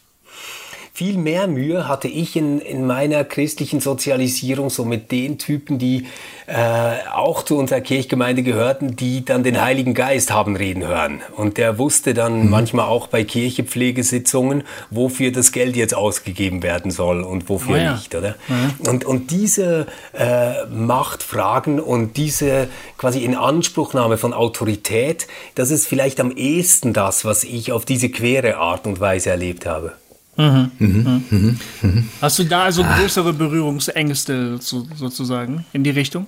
Viel 0.95 1.17
mehr 1.17 1.47
Mühe 1.47 1.88
hatte 1.88 2.08
ich 2.08 2.36
in, 2.36 2.60
in 2.60 2.86
meiner 2.86 3.23
christlichen 3.23 3.79
Sozialisierung 3.79 4.69
so 4.69 4.86
mit 4.86 5.12
den 5.12 5.39
Typen, 5.39 5.79
die 5.79 6.06
äh, 6.45 7.10
auch 7.12 7.41
zu 7.41 7.58
unserer 7.58 7.82
Kirchgemeinde 7.82 8.43
gehörten, 8.43 8.95
die 8.95 9.25
dann 9.25 9.41
den 9.41 9.60
Heiligen 9.60 9.95
Geist 9.95 10.32
haben 10.32 10.56
reden 10.56 10.86
hören. 10.86 11.21
Und 11.36 11.58
der 11.58 11.79
wusste 11.79 12.13
dann 12.13 12.43
mhm. 12.43 12.49
manchmal 12.51 12.86
auch 12.86 13.08
bei 13.08 13.23
Kirchepflegesitzungen, 13.23 14.65
wofür 14.91 15.32
das 15.32 15.51
Geld 15.51 15.75
jetzt 15.75 15.95
ausgegeben 15.95 16.62
werden 16.62 16.91
soll 16.91 17.23
und 17.23 17.49
wofür 17.49 17.73
oh 17.73 17.79
ja. 17.79 17.93
nicht, 17.93 18.13
oder? 18.13 18.36
Mhm. 18.47 18.88
Und, 18.88 19.03
und 19.03 19.32
diese 19.32 19.88
äh, 20.15 20.67
Machtfragen 20.67 21.79
und 21.79 22.17
diese 22.17 22.67
quasi 22.99 23.23
Inanspruchnahme 23.23 24.19
von 24.19 24.32
Autorität, 24.32 25.25
das 25.56 25.71
ist 25.71 25.88
vielleicht 25.88 26.19
am 26.19 26.29
ehesten 26.29 26.93
das, 26.93 27.25
was 27.25 27.43
ich 27.43 27.71
auf 27.71 27.84
diese 27.84 28.10
quere 28.10 28.58
Art 28.58 28.86
und 28.86 28.99
Weise 28.99 29.32
erlebt 29.32 29.65
habe. 29.65 29.93
Mhm. 30.35 30.71
Mhm. 30.79 31.23
Mhm. 31.29 31.59
mhm. 31.81 32.09
Hast 32.21 32.39
du 32.39 32.43
da 32.43 32.63
also 32.63 32.83
größere 32.83 33.33
Berührungsängste 33.33 34.57
so, 34.59 34.87
sozusagen 34.95 35.65
in 35.73 35.83
die 35.83 35.91
Richtung? 35.91 36.27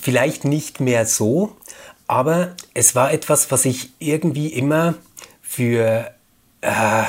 Vielleicht 0.00 0.44
nicht 0.44 0.80
mehr 0.80 1.06
so, 1.06 1.56
aber 2.06 2.52
es 2.74 2.94
war 2.94 3.12
etwas, 3.12 3.50
was 3.50 3.64
ich 3.64 3.90
irgendwie 3.98 4.48
immer 4.48 4.94
für 5.42 6.10
äh, 6.60 7.02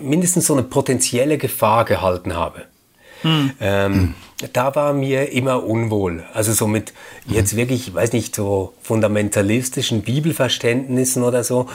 mindestens 0.00 0.46
so 0.46 0.52
eine 0.52 0.62
potenzielle 0.62 1.38
Gefahr 1.38 1.84
gehalten 1.84 2.34
habe. 2.34 2.66
Hm. 3.22 3.52
Ähm, 3.60 4.14
da 4.52 4.74
war 4.74 4.92
mir 4.92 5.32
immer 5.32 5.64
unwohl. 5.64 6.24
Also 6.34 6.52
so 6.52 6.66
mit 6.66 6.92
jetzt 7.26 7.56
wirklich, 7.56 7.88
ich 7.88 7.94
weiß 7.94 8.12
nicht, 8.12 8.34
so 8.34 8.74
fundamentalistischen 8.82 10.02
Bibelverständnissen 10.02 11.22
oder 11.22 11.42
so. 11.42 11.68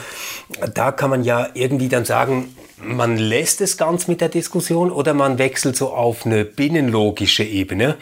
Da 0.74 0.92
kann 0.92 1.10
man 1.10 1.24
ja 1.24 1.48
irgendwie 1.54 1.88
dann 1.88 2.04
sagen, 2.04 2.54
man 2.82 3.16
lässt 3.16 3.60
es 3.60 3.76
ganz 3.76 4.08
mit 4.08 4.20
der 4.20 4.28
Diskussion 4.28 4.90
oder 4.90 5.14
man 5.14 5.38
wechselt 5.38 5.76
so 5.76 5.92
auf 5.92 6.26
eine 6.26 6.44
binnenlogische 6.44 7.44
Ebene. 7.44 7.96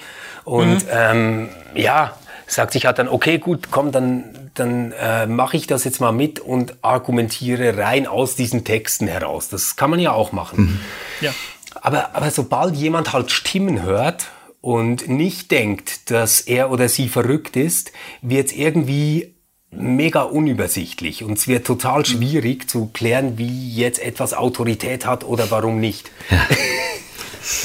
Und 0.45 0.85
mhm. 0.85 0.91
ähm, 0.91 1.49
ja, 1.75 2.17
sagt 2.47 2.73
sich 2.73 2.87
halt 2.87 2.99
dann, 2.99 3.09
okay, 3.09 3.39
gut, 3.39 3.69
komm, 3.71 3.93
dann, 3.93 4.51
dann 4.55 4.93
äh, 4.93 5.27
mache 5.27 5.57
ich 5.57 5.67
das 5.67 5.85
jetzt 5.85 6.01
mal 6.01 6.13
mit 6.13 6.41
und 6.41 6.77
argumentiere 6.83 7.77
rein 7.77 8.07
aus 8.07 8.37
diesen 8.37 8.65
Texten 8.65 9.07
heraus. 9.07 9.49
Das 9.49 9.77
kann 9.77 9.91
man 9.91 10.01
ja 10.01 10.13
auch 10.13 10.33
machen. 10.33 10.61
Mhm. 10.61 10.81
Ja. 11.21 11.35
Aber, 11.81 12.15
aber 12.15 12.31
sobald 12.31 12.75
jemand 12.75 13.13
halt 13.13 13.31
Stimmen 13.31 13.83
hört 13.83 14.29
und 14.61 15.09
nicht 15.09 15.51
denkt, 15.51 16.11
dass 16.11 16.41
er 16.41 16.71
oder 16.71 16.89
sie 16.89 17.09
verrückt 17.09 17.57
ist, 17.57 17.93
wird 18.23 18.47
es 18.49 18.53
irgendwie 18.53 19.35
mega 19.71 20.23
unübersichtlich 20.23 21.23
und 21.23 21.39
es 21.39 21.47
wird 21.47 21.67
total 21.67 22.07
schwierig 22.07 22.71
zu 22.71 22.91
klären, 22.93 23.39
wie 23.39 23.75
jetzt 23.75 24.01
etwas 24.01 24.35
Autorität 24.35 25.07
hat 25.07 25.25
oder 25.25 25.51
warum 25.51 25.81
nicht. 25.81 26.11
Ja. 26.31 26.39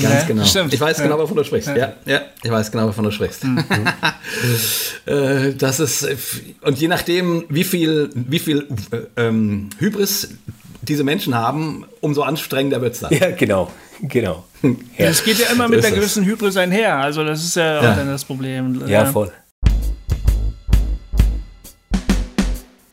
Ganz 0.01 0.21
ja, 0.21 0.23
genau. 0.27 0.45
Stimmt. 0.45 0.73
Ich 0.73 0.79
weiß 0.79 1.01
genau, 1.01 1.19
wovon 1.19 1.35
du 1.35 1.43
sprichst. 1.43 1.67
Ja. 1.67 1.75
ja, 1.75 1.93
ja, 2.05 2.21
ich 2.41 2.49
weiß 2.51 2.71
genau, 2.71 2.87
wovon 2.87 3.03
du 3.03 3.11
sprichst. 3.11 3.43
Mhm. 3.43 3.63
Das 5.57 5.81
ist, 5.81 6.07
und 6.61 6.79
je 6.79 6.87
nachdem, 6.87 7.43
wie 7.49 7.65
viel, 7.65 8.09
wie 8.13 8.39
viel 8.39 8.67
äh, 8.91 9.27
ähm, 9.27 9.69
Hybris 9.77 10.29
diese 10.81 11.03
Menschen 11.03 11.35
haben, 11.35 11.85
umso 11.99 12.21
anstrengender 12.21 12.81
wird 12.81 12.93
es 12.93 13.01
dann. 13.01 13.11
Ja, 13.11 13.31
genau, 13.31 13.71
genau. 14.01 14.45
Ja. 14.61 15.07
Das 15.07 15.23
geht 15.25 15.39
ja 15.39 15.47
immer 15.47 15.67
mit 15.67 15.83
einer 15.83 15.93
gewissen 15.93 16.23
Hybris 16.23 16.55
einher. 16.55 16.97
Also 16.97 17.25
das 17.25 17.43
ist 17.43 17.55
ja, 17.55 17.79
auch 17.79 17.95
dann 17.95 18.07
das 18.07 18.23
Problem. 18.23 18.87
Ja, 18.87 19.05
voll. 19.05 19.31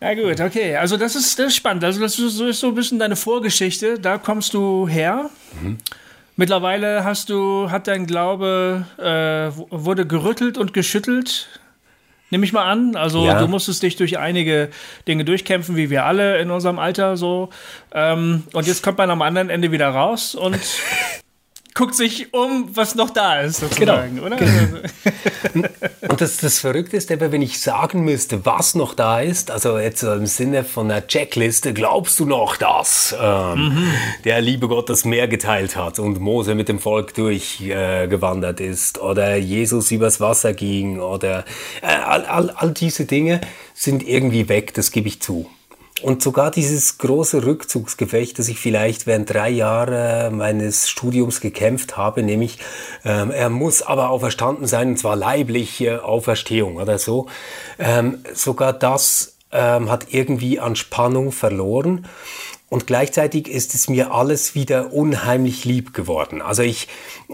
Ja 0.00 0.14
gut, 0.14 0.40
okay. 0.40 0.76
Also 0.76 0.96
das 0.96 1.14
ist, 1.14 1.38
das 1.38 1.48
ist 1.48 1.56
spannend. 1.56 1.84
Also 1.84 2.00
das 2.00 2.18
ist, 2.18 2.36
so 2.36 2.68
ein 2.68 2.74
bisschen 2.74 2.98
deine 2.98 3.16
Vorgeschichte. 3.16 3.98
Da 3.98 4.16
kommst 4.16 4.54
du 4.54 4.88
her. 4.88 5.28
Mhm. 5.60 5.78
Mittlerweile 6.36 7.04
hast 7.04 7.28
du, 7.28 7.70
hat 7.70 7.86
dein 7.86 8.06
Glaube, 8.06 8.86
äh, 8.96 9.50
wurde 9.70 10.06
gerüttelt 10.06 10.56
und 10.56 10.72
geschüttelt. 10.72 11.48
Nehme 12.30 12.46
ich 12.46 12.52
mal 12.54 12.64
an. 12.64 12.96
Also 12.96 13.26
ja. 13.26 13.38
du 13.38 13.46
musstest 13.46 13.82
dich 13.82 13.96
durch 13.96 14.16
einige 14.18 14.70
Dinge 15.06 15.26
durchkämpfen, 15.26 15.76
wie 15.76 15.90
wir 15.90 16.06
alle 16.06 16.38
in 16.38 16.50
unserem 16.50 16.78
Alter 16.78 17.18
so. 17.18 17.50
Ähm, 17.92 18.44
und 18.54 18.66
jetzt 18.66 18.82
kommt 18.82 18.96
man 18.96 19.10
am 19.10 19.20
anderen 19.20 19.50
Ende 19.50 19.70
wieder 19.70 19.88
raus 19.90 20.34
und 20.34 20.58
guckt 21.74 21.94
sich 21.94 22.32
um, 22.34 22.68
was 22.74 22.94
noch 22.94 23.10
da 23.10 23.40
ist, 23.40 23.60
sozusagen, 23.60 24.16
genau. 24.16 24.26
oder? 24.26 24.36
Genau. 24.36 25.68
Und 26.08 26.20
das, 26.20 26.38
das 26.38 26.58
Verrückte 26.58 26.96
ist 26.96 27.10
aber, 27.12 27.32
wenn 27.32 27.42
ich 27.42 27.60
sagen 27.60 28.04
müsste, 28.04 28.44
was 28.44 28.74
noch 28.74 28.94
da 28.94 29.20
ist, 29.20 29.50
also 29.50 29.78
jetzt 29.78 30.02
im 30.02 30.26
Sinne 30.26 30.64
von 30.64 30.90
einer 30.90 31.06
Checkliste, 31.06 31.72
glaubst 31.72 32.18
du 32.20 32.26
noch, 32.26 32.56
dass 32.56 33.14
ähm, 33.18 33.68
mhm. 33.68 33.92
der 34.24 34.40
liebe 34.40 34.68
Gott 34.68 34.88
das 34.88 35.04
Meer 35.04 35.28
geteilt 35.28 35.76
hat 35.76 35.98
und 35.98 36.20
Mose 36.20 36.54
mit 36.54 36.68
dem 36.68 36.78
Volk 36.78 37.14
durchgewandert 37.14 38.60
äh, 38.60 38.68
ist 38.68 38.98
oder 38.98 39.36
Jesus 39.36 39.90
übers 39.90 40.20
Wasser 40.20 40.52
ging 40.52 41.00
oder 41.00 41.44
äh, 41.82 41.86
all, 41.86 42.24
all, 42.24 42.50
all 42.50 42.70
diese 42.72 43.04
Dinge 43.04 43.40
sind 43.74 44.06
irgendwie 44.06 44.48
weg, 44.48 44.74
das 44.74 44.90
gebe 44.90 45.08
ich 45.08 45.20
zu. 45.20 45.48
Und 46.02 46.22
sogar 46.22 46.50
dieses 46.50 46.98
große 46.98 47.44
Rückzugsgefecht, 47.44 48.38
das 48.38 48.48
ich 48.48 48.58
vielleicht 48.58 49.06
während 49.06 49.32
drei 49.32 49.50
Jahren 49.50 50.36
meines 50.36 50.88
Studiums 50.88 51.40
gekämpft 51.40 51.96
habe, 51.96 52.22
nämlich 52.22 52.58
ähm, 53.04 53.30
er 53.30 53.50
muss 53.50 53.82
aber 53.82 54.10
auferstanden 54.10 54.66
sein, 54.66 54.88
und 54.88 54.98
zwar 54.98 55.16
leibliche 55.16 56.04
Auferstehung 56.04 56.76
oder 56.76 56.98
so, 56.98 57.26
ähm, 57.78 58.18
sogar 58.32 58.72
das 58.72 59.34
ähm, 59.52 59.90
hat 59.90 60.06
irgendwie 60.10 60.60
an 60.60 60.76
Spannung 60.76 61.32
verloren. 61.32 62.06
Und 62.68 62.86
gleichzeitig 62.86 63.48
ist 63.48 63.74
es 63.74 63.88
mir 63.88 64.12
alles 64.12 64.54
wieder 64.54 64.92
unheimlich 64.92 65.64
lieb 65.64 65.92
geworden. 65.92 66.40
Also 66.40 66.62
ich 66.62 66.86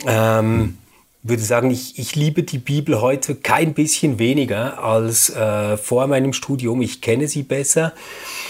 ähm, 0.06 0.78
würde 1.28 1.42
sagen, 1.42 1.70
ich, 1.70 1.98
ich 1.98 2.14
liebe 2.14 2.42
die 2.42 2.58
Bibel 2.58 3.00
heute 3.00 3.34
kein 3.34 3.74
bisschen 3.74 4.18
weniger 4.18 4.82
als 4.82 5.30
äh, 5.30 5.76
vor 5.76 6.06
meinem 6.06 6.32
Studium. 6.32 6.82
Ich 6.82 7.00
kenne 7.00 7.28
sie 7.28 7.42
besser. 7.42 7.92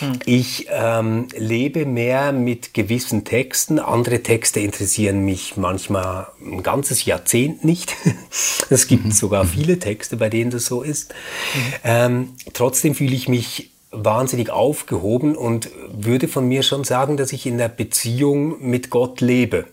Hm. 0.00 0.18
Ich 0.26 0.66
ähm, 0.70 1.28
lebe 1.36 1.86
mehr 1.86 2.32
mit 2.32 2.74
gewissen 2.74 3.24
Texten. 3.24 3.78
Andere 3.78 4.22
Texte 4.22 4.60
interessieren 4.60 5.24
mich 5.24 5.56
manchmal 5.56 6.28
ein 6.40 6.62
ganzes 6.62 7.04
Jahrzehnt 7.04 7.64
nicht. 7.64 7.94
es 8.70 8.86
gibt 8.86 9.06
mhm. 9.06 9.12
sogar 9.12 9.44
mhm. 9.44 9.48
viele 9.48 9.78
Texte, 9.78 10.16
bei 10.16 10.28
denen 10.28 10.50
das 10.50 10.66
so 10.66 10.82
ist. 10.82 11.14
Mhm. 11.54 11.60
Ähm, 11.84 12.28
trotzdem 12.52 12.94
fühle 12.94 13.14
ich 13.14 13.28
mich 13.28 13.70
wahnsinnig 13.90 14.50
aufgehoben 14.50 15.36
und 15.36 15.70
würde 15.88 16.28
von 16.28 16.46
mir 16.46 16.62
schon 16.62 16.84
sagen, 16.84 17.16
dass 17.16 17.32
ich 17.32 17.46
in 17.46 17.56
der 17.56 17.68
Beziehung 17.68 18.60
mit 18.60 18.90
Gott 18.90 19.20
lebe 19.20 19.66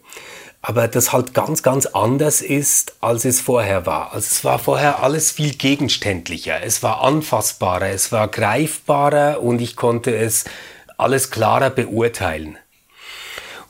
aber 0.66 0.88
das 0.88 1.12
halt 1.12 1.34
ganz, 1.34 1.62
ganz 1.62 1.88
anders 1.88 2.42
ist, 2.42 2.96
als 3.02 3.26
es 3.26 3.42
vorher 3.42 3.86
war. 3.86 4.14
Also 4.14 4.28
es 4.32 4.46
war 4.46 4.60
vorher 4.60 5.04
alles 5.04 5.30
viel 5.30 5.54
gegenständlicher, 5.54 6.64
es 6.64 6.82
war 6.82 7.04
anfassbarer, 7.04 7.90
es 7.90 8.14
war 8.14 8.30
greifbarer 8.30 9.42
und 9.42 9.60
ich 9.60 9.76
konnte 9.76 10.16
es 10.16 10.46
alles 10.98 11.32
klarer 11.32 11.70
beurteilen. 11.70 12.58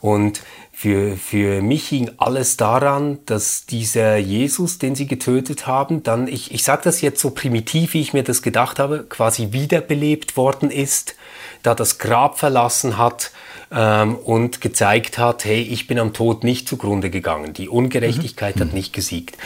Und 0.00 0.40
für, 0.70 1.16
für 1.16 1.62
mich 1.62 1.88
hing 1.88 2.12
alles 2.18 2.56
daran, 2.56 3.18
dass 3.26 3.66
dieser 3.66 4.16
Jesus, 4.16 4.78
den 4.78 4.94
sie 4.94 5.08
getötet 5.08 5.66
haben, 5.66 6.04
dann, 6.04 6.28
ich, 6.28 6.54
ich 6.54 6.62
sage 6.62 6.82
das 6.84 7.00
jetzt 7.00 7.20
so 7.20 7.30
primitiv, 7.30 7.94
wie 7.94 8.02
ich 8.02 8.12
mir 8.12 8.22
das 8.22 8.40
gedacht 8.40 8.78
habe, 8.78 9.02
quasi 9.02 9.48
wiederbelebt 9.50 10.36
worden 10.36 10.70
ist, 10.70 11.16
da 11.64 11.74
das 11.74 11.98
Grab 11.98 12.38
verlassen 12.38 12.98
hat 12.98 13.32
ähm, 13.74 14.14
und 14.16 14.60
gezeigt 14.60 15.18
hat, 15.18 15.44
hey, 15.44 15.60
ich 15.60 15.86
bin 15.86 15.98
am 15.98 16.12
Tod 16.12 16.44
nicht 16.44 16.68
zugrunde 16.68 17.10
gegangen. 17.10 17.52
Die 17.52 17.68
Ungerechtigkeit 17.68 18.56
mhm. 18.56 18.60
hat 18.60 18.72
nicht 18.72 18.92
gesiegt. 18.92 19.36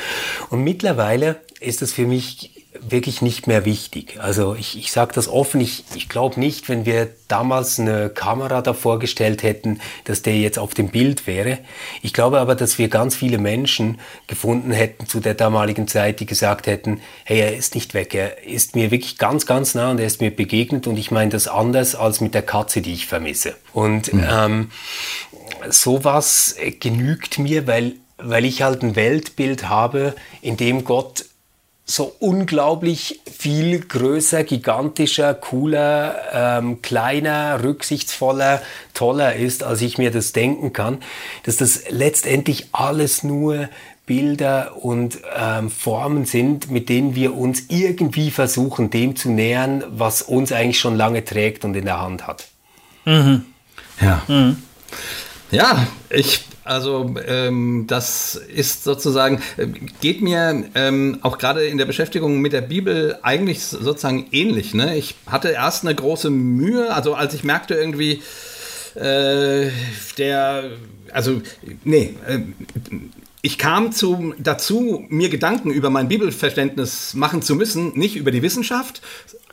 Und 0.50 0.62
mittlerweile 0.62 1.40
ist 1.60 1.82
es 1.82 1.92
für 1.92 2.06
mich 2.06 2.57
wirklich 2.80 3.22
nicht 3.22 3.46
mehr 3.46 3.64
wichtig. 3.64 4.18
Also 4.20 4.54
ich, 4.54 4.78
ich 4.78 4.92
sage 4.92 5.12
das 5.14 5.28
offen, 5.28 5.60
ich, 5.60 5.84
ich 5.94 6.08
glaube 6.08 6.38
nicht, 6.38 6.68
wenn 6.68 6.86
wir 6.86 7.08
damals 7.28 7.78
eine 7.78 8.10
Kamera 8.10 8.62
davor 8.62 8.98
gestellt 8.98 9.42
hätten, 9.42 9.80
dass 10.04 10.22
der 10.22 10.36
jetzt 10.36 10.58
auf 10.58 10.74
dem 10.74 10.88
Bild 10.88 11.26
wäre. 11.26 11.58
Ich 12.02 12.12
glaube 12.12 12.40
aber, 12.40 12.54
dass 12.54 12.78
wir 12.78 12.88
ganz 12.88 13.14
viele 13.14 13.38
Menschen 13.38 14.00
gefunden 14.26 14.72
hätten 14.72 15.06
zu 15.06 15.20
der 15.20 15.34
damaligen 15.34 15.88
Zeit, 15.88 16.20
die 16.20 16.26
gesagt 16.26 16.66
hätten, 16.66 17.00
hey, 17.24 17.40
er 17.40 17.56
ist 17.56 17.74
nicht 17.74 17.94
weg, 17.94 18.14
er 18.14 18.44
ist 18.44 18.76
mir 18.76 18.90
wirklich 18.90 19.18
ganz, 19.18 19.46
ganz 19.46 19.74
nah 19.74 19.90
und 19.90 20.00
er 20.00 20.06
ist 20.06 20.20
mir 20.20 20.34
begegnet 20.34 20.86
und 20.86 20.96
ich 20.96 21.10
meine 21.10 21.30
das 21.30 21.48
anders 21.48 21.94
als 21.94 22.20
mit 22.20 22.34
der 22.34 22.42
Katze, 22.42 22.80
die 22.80 22.94
ich 22.94 23.06
vermisse. 23.06 23.54
Und 23.72 24.12
mhm. 24.12 24.24
ähm, 24.30 24.70
sowas 25.70 26.56
genügt 26.80 27.38
mir, 27.38 27.66
weil 27.66 27.94
weil 28.18 28.44
ich 28.44 28.62
halt 28.62 28.82
ein 28.82 28.96
Weltbild 28.96 29.68
habe, 29.68 30.14
in 30.42 30.56
dem 30.56 30.84
Gott 30.84 31.24
so 31.90 32.14
unglaublich 32.18 33.20
viel 33.34 33.80
größer, 33.80 34.44
gigantischer, 34.44 35.32
cooler, 35.32 36.16
ähm, 36.32 36.82
kleiner, 36.82 37.64
rücksichtsvoller, 37.64 38.60
toller 38.92 39.34
ist, 39.34 39.62
als 39.62 39.80
ich 39.80 39.96
mir 39.96 40.10
das 40.10 40.32
denken 40.32 40.74
kann, 40.74 40.98
dass 41.44 41.56
das 41.56 41.84
letztendlich 41.88 42.68
alles 42.72 43.22
nur 43.22 43.70
Bilder 44.04 44.76
und 44.84 45.18
ähm, 45.34 45.70
Formen 45.70 46.26
sind, 46.26 46.70
mit 46.70 46.90
denen 46.90 47.14
wir 47.14 47.34
uns 47.34 47.64
irgendwie 47.68 48.30
versuchen, 48.30 48.90
dem 48.90 49.16
zu 49.16 49.30
nähern, 49.30 49.82
was 49.88 50.20
uns 50.20 50.52
eigentlich 50.52 50.80
schon 50.80 50.96
lange 50.96 51.24
trägt 51.24 51.64
und 51.64 51.74
in 51.74 51.86
der 51.86 52.00
Hand 52.00 52.26
hat. 52.26 52.48
Mhm. 53.06 53.46
Ja. 54.00 54.22
Mhm. 54.28 54.62
Ja, 55.50 55.86
ich 56.10 56.44
also 56.68 57.14
ähm, 57.26 57.86
das 57.86 58.34
ist 58.34 58.84
sozusagen, 58.84 59.40
geht 60.02 60.20
mir 60.20 60.64
ähm, 60.74 61.18
auch 61.22 61.38
gerade 61.38 61.64
in 61.66 61.78
der 61.78 61.86
Beschäftigung 61.86 62.40
mit 62.40 62.52
der 62.52 62.60
Bibel 62.60 63.18
eigentlich 63.22 63.64
sozusagen 63.64 64.26
ähnlich. 64.32 64.74
Ne? 64.74 64.96
Ich 64.96 65.14
hatte 65.26 65.48
erst 65.48 65.84
eine 65.84 65.94
große 65.94 66.28
Mühe, 66.28 66.92
also 66.92 67.14
als 67.14 67.32
ich 67.32 67.42
merkte 67.42 67.74
irgendwie, 67.74 68.22
äh, 68.94 69.70
der, 70.18 70.64
also 71.10 71.40
nee, 71.84 72.14
äh, 72.26 72.40
ich 73.40 73.56
kam 73.56 73.92
zu, 73.92 74.34
dazu, 74.38 75.06
mir 75.08 75.30
Gedanken 75.30 75.70
über 75.70 75.88
mein 75.88 76.08
Bibelverständnis 76.08 77.14
machen 77.14 77.40
zu 77.40 77.54
müssen, 77.54 77.98
nicht 77.98 78.16
über 78.16 78.30
die 78.30 78.42
Wissenschaft, 78.42 79.00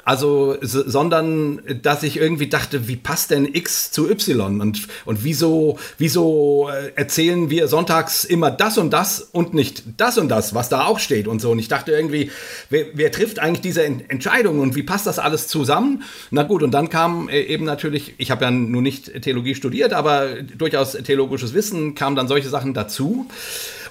also, 0.05 0.55
sondern 0.61 1.61
dass 1.81 2.03
ich 2.03 2.17
irgendwie 2.17 2.47
dachte, 2.47 2.87
wie 2.87 2.95
passt 2.95 3.31
denn 3.31 3.45
X 3.51 3.89
zu 3.89 4.07
Y 4.07 4.61
und, 4.61 4.87
und 5.03 5.23
wieso, 5.23 5.79
wieso 5.97 6.69
äh, 6.69 6.91
erzählen 6.95 7.49
wir 7.49 7.67
sonntags 7.67 8.23
immer 8.23 8.51
das 8.51 8.77
und 8.77 8.91
das 8.91 9.19
und 9.31 9.55
nicht 9.55 9.81
das 9.97 10.19
und 10.19 10.29
das, 10.29 10.53
was 10.53 10.69
da 10.69 10.85
auch 10.85 10.99
steht 10.99 11.27
und 11.27 11.41
so. 11.41 11.49
Und 11.49 11.57
ich 11.57 11.69
dachte 11.69 11.91
irgendwie, 11.91 12.29
wer, 12.69 12.85
wer 12.93 13.11
trifft 13.11 13.39
eigentlich 13.39 13.61
diese 13.61 13.83
Entscheidung 13.83 14.59
und 14.59 14.75
wie 14.75 14.83
passt 14.83 15.07
das 15.07 15.17
alles 15.17 15.47
zusammen? 15.47 16.03
Na 16.29 16.43
gut, 16.43 16.61
und 16.61 16.69
dann 16.69 16.89
kam 16.89 17.27
äh, 17.27 17.41
eben 17.41 17.65
natürlich, 17.65 18.13
ich 18.19 18.29
habe 18.29 18.45
ja 18.45 18.51
nun 18.51 18.83
nicht 18.83 19.23
Theologie 19.23 19.55
studiert, 19.55 19.91
aber 19.91 20.35
durchaus 20.43 20.91
theologisches 20.91 21.55
Wissen, 21.55 21.95
kamen 21.95 22.15
dann 22.15 22.27
solche 22.27 22.49
Sachen 22.49 22.75
dazu. 22.75 23.25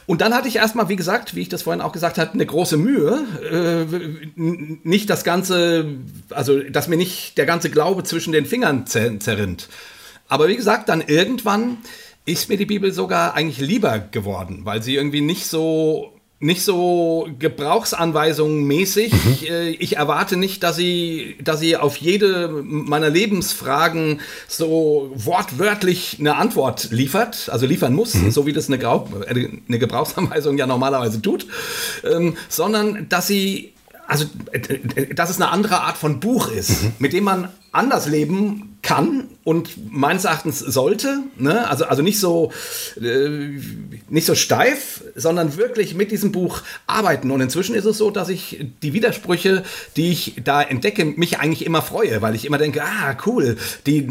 Und 0.06 0.20
dann 0.20 0.34
hatte 0.34 0.48
ich 0.48 0.56
erstmal, 0.56 0.88
wie 0.88 0.96
gesagt, 0.96 1.34
wie 1.34 1.40
ich 1.40 1.48
das 1.48 1.62
vorhin 1.62 1.80
auch 1.80 1.92
gesagt 1.92 2.18
hatte, 2.18 2.34
eine 2.34 2.46
große 2.46 2.76
Mühe. 2.76 3.24
Äh, 3.50 3.86
nicht 4.36 5.08
das 5.08 5.24
Ganze, 5.24 5.86
also 6.30 6.60
dass 6.60 6.88
mir 6.88 6.96
nicht 6.96 7.38
der 7.38 7.46
ganze 7.46 7.70
Glaube 7.70 8.04
zwischen 8.04 8.32
den 8.32 8.46
Fingern 8.46 8.86
zer 8.86 9.18
zerrinnt. 9.20 9.68
Aber 10.28 10.48
wie 10.48 10.56
gesagt, 10.56 10.88
dann 10.88 11.00
irgendwann 11.00 11.78
ist 12.26 12.48
mir 12.48 12.56
die 12.56 12.66
Bibel 12.66 12.92
sogar 12.92 13.34
eigentlich 13.34 13.66
lieber 13.66 13.98
geworden, 13.98 14.60
weil 14.64 14.82
sie 14.82 14.94
irgendwie 14.94 15.20
nicht 15.20 15.46
so 15.46 16.13
nicht 16.44 16.62
so 16.62 17.26
Gebrauchsanweisungen 17.38 18.64
mäßig. 18.64 19.12
Mhm. 19.12 19.32
Ich, 19.32 19.50
äh, 19.50 19.70
ich, 19.70 19.96
erwarte 19.96 20.36
nicht, 20.36 20.62
dass 20.62 20.76
sie, 20.76 21.36
dass 21.42 21.58
sie 21.58 21.78
auf 21.78 21.96
jede 21.96 22.48
meiner 22.62 23.08
Lebensfragen 23.08 24.20
so 24.46 25.10
wortwörtlich 25.14 26.18
eine 26.20 26.36
Antwort 26.36 26.90
liefert, 26.90 27.48
also 27.50 27.64
liefern 27.64 27.94
muss, 27.94 28.14
mhm. 28.14 28.30
so 28.30 28.44
wie 28.44 28.52
das 28.52 28.68
eine, 28.68 28.78
Grau 28.78 29.08
äh, 29.26 29.48
eine 29.68 29.78
Gebrauchsanweisung 29.78 30.58
ja 30.58 30.66
normalerweise 30.66 31.22
tut, 31.22 31.46
ähm, 32.04 32.36
sondern 32.50 33.08
dass 33.08 33.26
sie 33.26 33.72
also, 34.06 34.26
äh, 34.52 35.14
dass 35.14 35.30
es 35.30 35.40
eine 35.40 35.50
andere 35.50 35.80
Art 35.80 35.96
von 35.96 36.20
Buch 36.20 36.48
ist, 36.48 36.82
mhm. 36.82 36.92
mit 36.98 37.14
dem 37.14 37.24
man 37.24 37.48
anders 37.72 38.06
leben 38.06 38.73
kann 38.84 39.28
und 39.42 39.92
meines 39.92 40.24
Erachtens 40.24 40.60
sollte. 40.60 41.24
Ne? 41.36 41.68
Also, 41.68 41.86
also 41.86 42.02
nicht, 42.02 42.20
so, 42.20 42.52
äh, 43.00 43.58
nicht 44.08 44.26
so 44.26 44.36
steif, 44.36 45.02
sondern 45.16 45.56
wirklich 45.56 45.94
mit 45.94 46.12
diesem 46.12 46.30
Buch 46.30 46.62
arbeiten. 46.86 47.32
Und 47.32 47.40
inzwischen 47.40 47.74
ist 47.74 47.84
es 47.84 47.98
so, 47.98 48.10
dass 48.10 48.28
ich 48.28 48.64
die 48.82 48.92
Widersprüche, 48.92 49.64
die 49.96 50.12
ich 50.12 50.36
da 50.44 50.62
entdecke, 50.62 51.04
mich 51.04 51.40
eigentlich 51.40 51.66
immer 51.66 51.82
freue, 51.82 52.22
weil 52.22 52.34
ich 52.34 52.44
immer 52.44 52.58
denke, 52.58 52.82
ah, 52.82 53.16
cool, 53.26 53.56
die, 53.86 54.06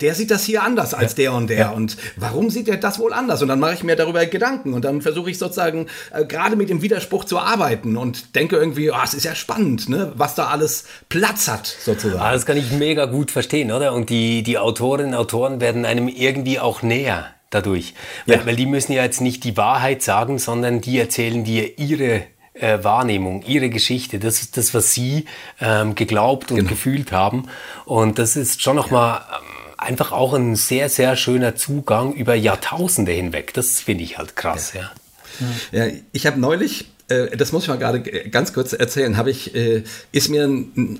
der 0.00 0.14
sieht 0.14 0.30
das 0.30 0.44
hier 0.44 0.62
anders 0.62 0.94
als 0.94 1.14
der 1.16 1.32
und 1.32 1.50
der. 1.50 1.58
Ja. 1.58 1.70
Und 1.70 1.96
warum 2.16 2.48
sieht 2.48 2.68
er 2.68 2.76
das 2.76 2.98
wohl 3.00 3.12
anders? 3.12 3.42
Und 3.42 3.48
dann 3.48 3.60
mache 3.60 3.74
ich 3.74 3.82
mir 3.82 3.96
darüber 3.96 4.24
Gedanken 4.26 4.72
und 4.72 4.84
dann 4.84 5.02
versuche 5.02 5.30
ich 5.30 5.38
sozusagen 5.38 5.86
äh, 6.12 6.24
gerade 6.24 6.56
mit 6.56 6.70
dem 6.70 6.80
Widerspruch 6.80 7.24
zu 7.24 7.38
arbeiten 7.38 7.96
und 7.96 8.36
denke 8.36 8.56
irgendwie, 8.56 8.90
oh, 8.90 8.96
es 9.04 9.14
ist 9.14 9.24
ja 9.24 9.34
spannend, 9.34 9.88
ne? 9.88 10.12
was 10.14 10.34
da 10.34 10.46
alles 10.46 10.84
Platz 11.08 11.48
hat, 11.48 11.66
sozusagen. 11.66 12.22
Ah, 12.22 12.32
das 12.32 12.46
kann 12.46 12.56
ich 12.56 12.70
mega 12.70 12.92
mega 12.92 13.06
gut 13.06 13.30
verstehen, 13.30 13.72
oder? 13.72 13.92
Und 13.92 14.01
die, 14.06 14.42
die 14.42 14.58
Autorinnen 14.58 15.14
und 15.14 15.18
Autoren 15.18 15.60
werden 15.60 15.84
einem 15.84 16.08
irgendwie 16.08 16.58
auch 16.58 16.82
näher 16.82 17.26
dadurch. 17.50 17.94
Weil, 18.26 18.38
ja. 18.38 18.46
weil 18.46 18.56
die 18.56 18.66
müssen 18.66 18.92
ja 18.92 19.02
jetzt 19.02 19.20
nicht 19.20 19.44
die 19.44 19.56
Wahrheit 19.56 20.02
sagen, 20.02 20.38
sondern 20.38 20.80
die 20.80 20.98
erzählen 20.98 21.44
dir 21.44 21.78
ihre 21.78 22.22
äh, 22.54 22.82
Wahrnehmung, 22.82 23.42
ihre 23.42 23.70
Geschichte, 23.70 24.18
das 24.18 24.40
ist 24.40 24.56
das, 24.56 24.74
was 24.74 24.92
sie 24.92 25.26
ähm, 25.60 25.94
geglaubt 25.94 26.50
und 26.50 26.58
genau. 26.58 26.70
gefühlt 26.70 27.12
haben. 27.12 27.48
Und 27.84 28.18
das 28.18 28.36
ist 28.36 28.62
schon 28.62 28.76
nochmal 28.76 29.20
ja. 29.20 29.38
ähm, 29.38 29.74
einfach 29.78 30.12
auch 30.12 30.34
ein 30.34 30.56
sehr, 30.56 30.88
sehr 30.88 31.16
schöner 31.16 31.56
Zugang 31.56 32.12
über 32.12 32.34
Jahrtausende 32.34 33.12
hinweg. 33.12 33.54
Das 33.54 33.80
finde 33.80 34.04
ich 34.04 34.18
halt 34.18 34.36
krass, 34.36 34.74
ja. 34.74 34.90
ja. 35.72 35.86
ja 35.86 35.92
ich 36.12 36.26
habe 36.26 36.38
neulich 36.38 36.91
das 37.08 37.52
muss 37.52 37.64
ich 37.64 37.68
mal 37.68 37.78
gerade 37.78 38.00
ganz 38.00 38.52
kurz 38.52 38.72
erzählen, 38.72 39.16
habe 39.16 39.30
ich, 39.30 39.54
äh, 39.54 39.82
ist 40.12 40.28
mir, 40.28 40.48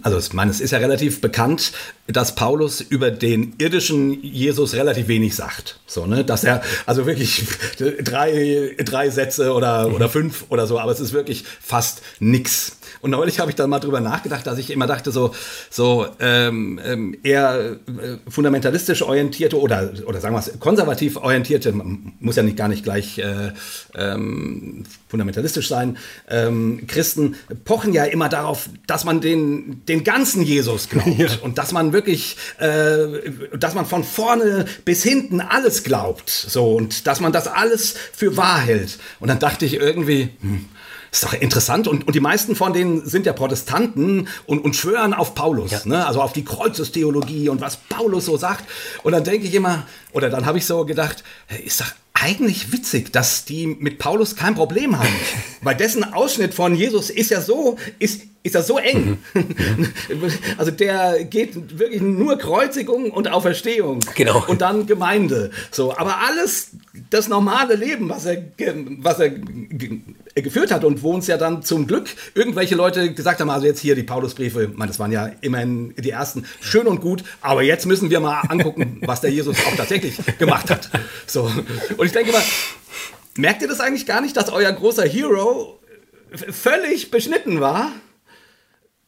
also 0.03 0.19
ich 0.19 0.33
meine, 0.33 0.51
es 0.51 0.61
ist 0.61 0.71
ja 0.73 0.79
relativ 0.79 1.21
bekannt, 1.21 1.73
dass 2.09 2.35
Paulus 2.35 2.81
über 2.81 3.11
den 3.11 3.55
irdischen 3.59 4.23
Jesus 4.23 4.75
relativ 4.75 5.09
wenig 5.09 5.35
sagt. 5.35 5.79
So, 5.87 6.07
ne, 6.07 6.25
dass 6.25 6.45
er, 6.45 6.63
also 6.85 7.07
wirklich 7.07 7.45
drei, 8.03 8.75
drei 8.79 9.11
Sätze 9.11 9.53
oder, 9.53 9.93
oder 9.95 10.09
fünf 10.09 10.47
oder 10.49 10.67
so, 10.67 10.79
aber 10.79 10.93
es 10.93 11.01
ist 11.01 11.13
wirklich 11.13 11.45
fast 11.61 12.03
nix. 12.19 12.77
Und 13.01 13.13
neulich 13.13 13.41
habe 13.41 13.51
ich 13.51 13.57
dann 13.57 13.71
mal 13.71 13.79
drüber 13.79 14.01
nachgedacht, 14.01 14.47
dass 14.47 14.59
ich 14.59 14.71
immer 14.71 14.87
dachte, 14.87 15.13
so, 15.13 15.35
so 15.71 16.07
ähm, 16.21 16.81
ähm, 16.85 17.17
eher 17.23 17.77
äh, 17.87 18.17
fundamentalistisch 18.29 19.03
orientierte 19.03 19.59
oder, 19.61 19.93
oder 20.07 20.21
sagen 20.21 20.35
wir 20.35 20.41
es, 20.41 20.59
konservativ 20.59 21.17
orientierte, 21.17 21.73
muss 21.73 22.37
ja 22.37 22.43
nicht 22.43 22.57
gar 22.57 22.69
nicht 22.69 22.85
gleich 22.85 23.19
äh, 23.19 23.53
ähm, 23.95 24.85
fundamentalistisch 25.09 25.69
sein, 25.69 25.92
ähm, 26.29 26.87
Christen 26.87 27.37
pochen 27.65 27.93
ja 27.93 28.05
immer 28.05 28.29
darauf, 28.29 28.69
dass 28.87 29.05
man 29.05 29.21
den, 29.21 29.85
den 29.87 30.05
ganzen 30.05 30.43
Jesus 30.43 30.89
glaubt 30.89 31.09
ja. 31.19 31.29
und 31.43 31.59
dass 31.59 31.73
man 31.73 31.93
wirklich, 31.93 32.37
äh, 32.59 33.31
dass 33.57 33.75
man 33.75 33.87
von 33.87 34.05
vorne 34.05 34.67
bis 34.85 35.03
hinten 35.03 35.41
alles 35.41 35.85
glaubt, 35.85 36.31
so 36.31 36.75
und 36.75 37.07
dass 37.07 37.21
man 37.21 37.33
das 37.33 37.47
alles 37.47 37.95
für 38.13 38.37
wahr 38.37 38.61
hält. 38.61 38.99
Und 39.21 39.29
dann 39.29 39.39
dachte 39.39 39.65
ich 39.65 39.75
irgendwie, 39.75 40.31
hm, 40.41 40.67
ist 41.13 41.25
doch 41.25 41.35
interessant. 41.35 41.87
Und, 41.87 42.07
und 42.07 42.15
die 42.15 42.21
meisten 42.21 42.57
von 42.57 42.73
denen 42.73 43.07
sind 43.07 43.27
ja 43.27 43.35
Protestanten 43.35 44.29
und, 44.47 44.65
und 44.65 44.75
schwören 44.75 45.13
auf 45.13 45.35
Paulus, 45.35 45.71
ja. 45.71 45.81
ne? 45.85 46.07
also 46.07 46.23
auf 46.23 46.33
die 46.33 46.45
Kreuzestheologie 46.45 47.51
und 47.51 47.61
was 47.61 47.77
Paulus 47.77 48.25
so 48.25 48.39
sagt. 48.39 48.65
Und 49.03 49.13
dann 49.13 49.23
denke 49.23 49.47
ich 49.47 49.55
immer, 49.55 49.87
oder 50.13 50.31
dann 50.31 50.47
habe 50.47 50.59
ich 50.59 50.67
so 50.67 50.87
gedacht, 50.87 51.23
ist 51.65 51.83
doch 51.83 51.93
eigentlich 52.23 52.73
witzig, 52.73 53.13
dass 53.13 53.45
die 53.45 53.67
mit 53.67 53.99
Paulus 53.99 54.37
kein 54.37 54.55
Problem 54.55 54.97
haben. 54.99 55.09
Weil 55.61 55.77
dessen 55.77 56.05
Ausschnitt 56.05 56.55
von 56.55 56.75
Jesus 56.75 57.11
ist 57.11 57.31
ja 57.31 57.41
so, 57.41 57.77
ist, 57.99 58.23
ist 58.43 58.55
ja 58.55 58.63
so 58.63 58.79
eng. 58.79 59.19
Mhm. 59.35 59.89
also 60.59 60.71
der 60.71 61.25
geht 61.25 61.79
wirklich 61.79 62.03
nur 62.03 62.39
Kreuzigung 62.39 63.11
und 63.11 63.29
Auferstehung. 63.29 64.01
Genau. 64.15 64.45
Und 64.49 64.61
dann 64.61 64.87
Gemeinde. 64.87 65.51
So, 65.71 65.97
aber 65.97 66.19
alles 66.19 66.71
das 67.11 67.29
normale 67.29 67.77
Leben, 67.77 68.09
was 68.09 68.27
er, 68.27 68.43
was 68.99 69.21
er 69.21 69.31
geführt 70.35 70.73
hat 70.73 70.85
und 70.85 71.03
wo 71.03 71.13
uns 71.13 71.27
ja 71.27 71.37
dann 71.37 71.63
zum 71.63 71.87
Glück 71.87 72.09
irgendwelche 72.35 72.75
Leute 72.75 73.13
gesagt 73.13 73.41
haben, 73.41 73.51
also 73.51 73.67
jetzt 73.67 73.81
hier 73.81 73.95
die 73.95 74.03
Paulusbriefe, 74.03 74.71
meine, 74.75 74.89
das 74.89 74.99
waren 74.99 75.13
ja 75.13 75.31
immerhin 75.41 75.95
die 75.97 76.11
ersten, 76.11 76.45
schön 76.61 76.87
und 76.87 77.01
gut, 77.01 77.23
aber 77.41 77.63
jetzt 77.63 77.87
müssen 77.87 78.11
wir 78.11 78.21
mal 78.21 78.41
angucken, 78.49 79.01
was 79.07 79.21
der 79.21 79.31
Jesus 79.31 79.57
auch 79.67 79.77
tatsächlich 79.77 80.17
gemacht 80.39 80.71
hat. 80.71 80.91
So. 81.27 81.51
Und 81.97 82.07
ich 82.07 82.13
denke 82.13 82.33
mal, 82.33 82.43
merkt 83.37 83.63
ihr 83.63 83.69
das 83.69 83.81
eigentlich 83.81 84.07
gar 84.07 84.21
nicht, 84.21 84.37
dass 84.37 84.51
euer 84.51 84.73
großer 84.73 85.05
Hero 85.05 85.79
völlig 86.33 87.11
beschnitten 87.11 87.61
war? 87.61 87.93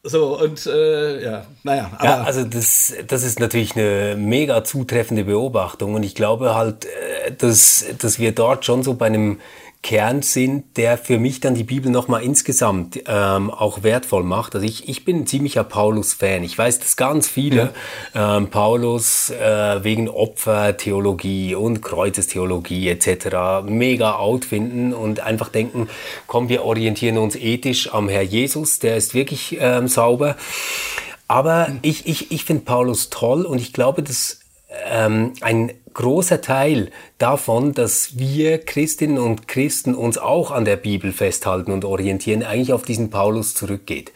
So, 0.06 0.38
und 0.38 0.66
äh, 0.66 1.24
ja, 1.24 1.46
naja. 1.62 1.90
Aber 1.96 2.04
ja, 2.04 2.22
also 2.24 2.44
das, 2.44 2.92
das 3.06 3.24
ist 3.24 3.40
natürlich 3.40 3.74
eine 3.74 4.16
mega 4.16 4.62
zutreffende 4.62 5.24
Beobachtung 5.24 5.94
und 5.94 6.02
ich 6.02 6.14
glaube 6.14 6.54
halt, 6.54 6.84
äh, 6.84 7.32
dass, 7.32 7.86
dass 7.98 8.18
wir 8.18 8.32
dort 8.32 8.66
schon 8.66 8.82
so 8.82 8.94
bei 8.94 9.06
einem 9.06 9.40
Kern 9.84 10.22
sind, 10.22 10.78
der 10.78 10.96
für 10.96 11.18
mich 11.18 11.40
dann 11.40 11.54
die 11.54 11.62
Bibel 11.62 11.92
nochmal 11.92 12.22
insgesamt 12.22 13.00
ähm, 13.06 13.50
auch 13.50 13.82
wertvoll 13.82 14.24
macht. 14.24 14.54
Also 14.54 14.66
ich, 14.66 14.88
ich 14.88 15.04
bin 15.04 15.20
ein 15.20 15.26
ziemlicher 15.26 15.62
Paulus-Fan. 15.62 16.42
Ich 16.42 16.56
weiß, 16.56 16.78
dass 16.78 16.96
ganz 16.96 17.28
viele 17.28 17.74
ja. 18.14 18.38
ähm, 18.38 18.48
Paulus 18.48 19.28
äh, 19.28 19.84
wegen 19.84 20.08
Opfertheologie 20.08 21.54
und 21.54 21.82
Kreuzestheologie 21.82 22.88
etc. 22.88 23.66
mega 23.66 24.16
out 24.16 24.46
finden 24.46 24.94
und 24.94 25.20
einfach 25.20 25.50
denken, 25.50 25.90
komm, 26.26 26.48
wir 26.48 26.64
orientieren 26.64 27.18
uns 27.18 27.36
ethisch 27.36 27.92
am 27.92 28.08
Herr 28.08 28.22
Jesus, 28.22 28.78
der 28.78 28.96
ist 28.96 29.12
wirklich 29.12 29.58
ähm, 29.60 29.86
sauber. 29.86 30.36
Aber 31.28 31.68
ich, 31.82 32.06
ich, 32.06 32.32
ich 32.32 32.44
finde 32.46 32.64
Paulus 32.64 33.10
toll 33.10 33.44
und 33.44 33.60
ich 33.60 33.74
glaube, 33.74 34.02
dass 34.02 34.40
ähm, 34.90 35.32
ein 35.40 35.72
großer 35.94 36.40
Teil 36.40 36.90
davon, 37.18 37.72
dass 37.72 38.18
wir 38.18 38.58
Christinnen 38.58 39.18
und 39.18 39.48
Christen 39.48 39.94
uns 39.94 40.18
auch 40.18 40.50
an 40.50 40.64
der 40.64 40.76
Bibel 40.76 41.12
festhalten 41.12 41.70
und 41.70 41.84
orientieren, 41.84 42.42
eigentlich 42.42 42.72
auf 42.72 42.82
diesen 42.82 43.10
Paulus 43.10 43.54
zurückgeht. 43.54 44.12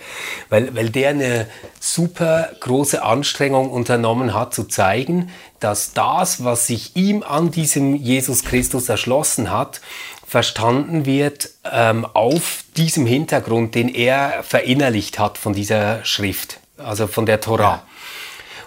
Weil, 0.51 0.75
weil 0.75 0.91
der 0.91 1.11
eine 1.11 1.47
super 1.81 2.51
große 2.61 3.03
Anstrengung 3.03 3.71
unternommen 3.71 4.35
hat, 4.35 4.53
zu 4.53 4.65
zeigen, 4.65 5.31
dass 5.61 5.93
das, 5.93 6.45
was 6.45 6.67
sich 6.67 6.97
ihm 6.97 7.23
an 7.23 7.51
diesem 7.51 7.95
Jesus 7.95 8.45
Christus 8.45 8.89
erschlossen 8.89 9.51
hat, 9.51 9.81
verstanden 10.27 11.07
wird 11.07 11.51
ähm, 11.73 12.05
auf 12.05 12.65
diesem 12.77 13.07
Hintergrund, 13.07 13.75
den 13.75 13.89
er 13.89 14.43
verinnerlicht 14.43 15.19
hat 15.19 15.39
von 15.39 15.55
dieser 15.55 16.05
Schrift, 16.05 16.61
also 16.77 17.07
von 17.07 17.25
der 17.25 17.41
Torah. 17.41 17.85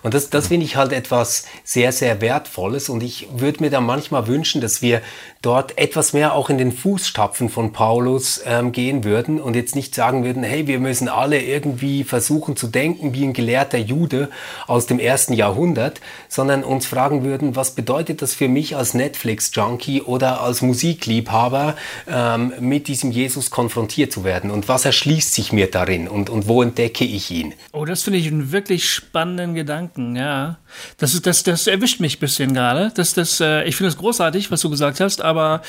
Und 0.04 0.14
das, 0.14 0.30
das 0.30 0.48
finde 0.48 0.66
ich 0.66 0.76
halt 0.76 0.94
etwas 0.94 1.46
sehr, 1.64 1.92
sehr 1.92 2.22
Wertvolles. 2.22 2.90
Und 2.90 3.04
ich 3.04 3.28
würde 3.34 3.64
mir 3.64 3.70
da 3.70 3.82
manchmal 3.82 4.28
wünschen, 4.28 4.62
dass 4.62 4.82
wir 4.82 5.02
dort 5.42 5.78
etwas 5.78 6.14
mehr 6.14 6.34
auch 6.36 6.50
in 6.50 6.58
den 6.58 6.72
Fußstapfen 6.72 7.50
von 7.50 7.74
Paulus 7.74 8.42
ähm, 8.46 8.72
gehen 8.72 9.04
würden 9.04 9.42
und 9.42 9.56
jetzt 9.56 9.76
nicht 9.76 9.96
sagen 9.96 10.24
würden, 10.24 10.44
hey, 10.44 10.68
wir 10.68 10.80
müssen 10.80 11.10
alle 11.10 11.42
irgendwie 11.42 12.04
versuchen 12.04 12.56
zu 12.56 12.68
denken 12.68 13.14
wie 13.14 13.24
ein 13.24 13.34
gelehrter 13.34 13.78
Jude 13.78 14.30
aus 14.68 14.86
dem 14.86 15.00
ersten 15.00 15.34
Jahrhundert, 15.34 16.00
sondern 16.28 16.64
uns 16.64 16.86
fragen 16.86 17.24
würden, 17.24 17.56
was 17.56 17.72
bedeutet 17.72 18.22
das 18.22 18.36
für 18.36 18.48
mich 18.48 18.76
als 18.76 18.94
Netflix-Junkie 18.94 20.04
oder 20.04 20.42
als 20.42 20.62
Musikliebhaber, 20.62 21.76
ähm, 22.08 22.54
mit 22.60 22.88
diesem 22.88 23.12
Jesus 23.12 23.50
konfrontiert 23.50 24.12
zu 24.12 24.24
werden 24.24 24.52
und 24.52 24.68
was 24.68 24.86
erschließt 24.86 25.34
sich 25.34 25.52
mir 25.52 25.70
darin 25.72 26.08
und, 26.08 26.30
und 26.30 26.48
wo 26.48 26.62
entdecke 26.62 27.04
ich 27.04 27.32
ihn? 27.32 27.54
Oh, 27.72 27.86
das 27.86 28.04
finde 28.04 28.20
ich 28.20 28.28
einen 28.28 28.52
wirklich 28.52 28.90
spannenden 28.90 29.56
Gedanken, 29.56 30.16
ja. 30.16 30.58
Das, 30.98 31.20
das, 31.22 31.44
das 31.44 31.68
erwischt 31.68 32.00
mich 32.00 32.18
ein 32.18 32.20
bisschen 32.20 32.54
gerade. 32.54 32.92
Das, 32.96 33.14
das, 33.14 33.40
äh, 33.40 33.64
ich 33.64 33.76
finde 33.76 33.90
es 33.90 33.98
großartig, 33.98 34.52
was 34.52 34.62
du 34.62 34.70
gesagt 34.70 35.00
hast, 35.00 35.22
aber 35.22 35.62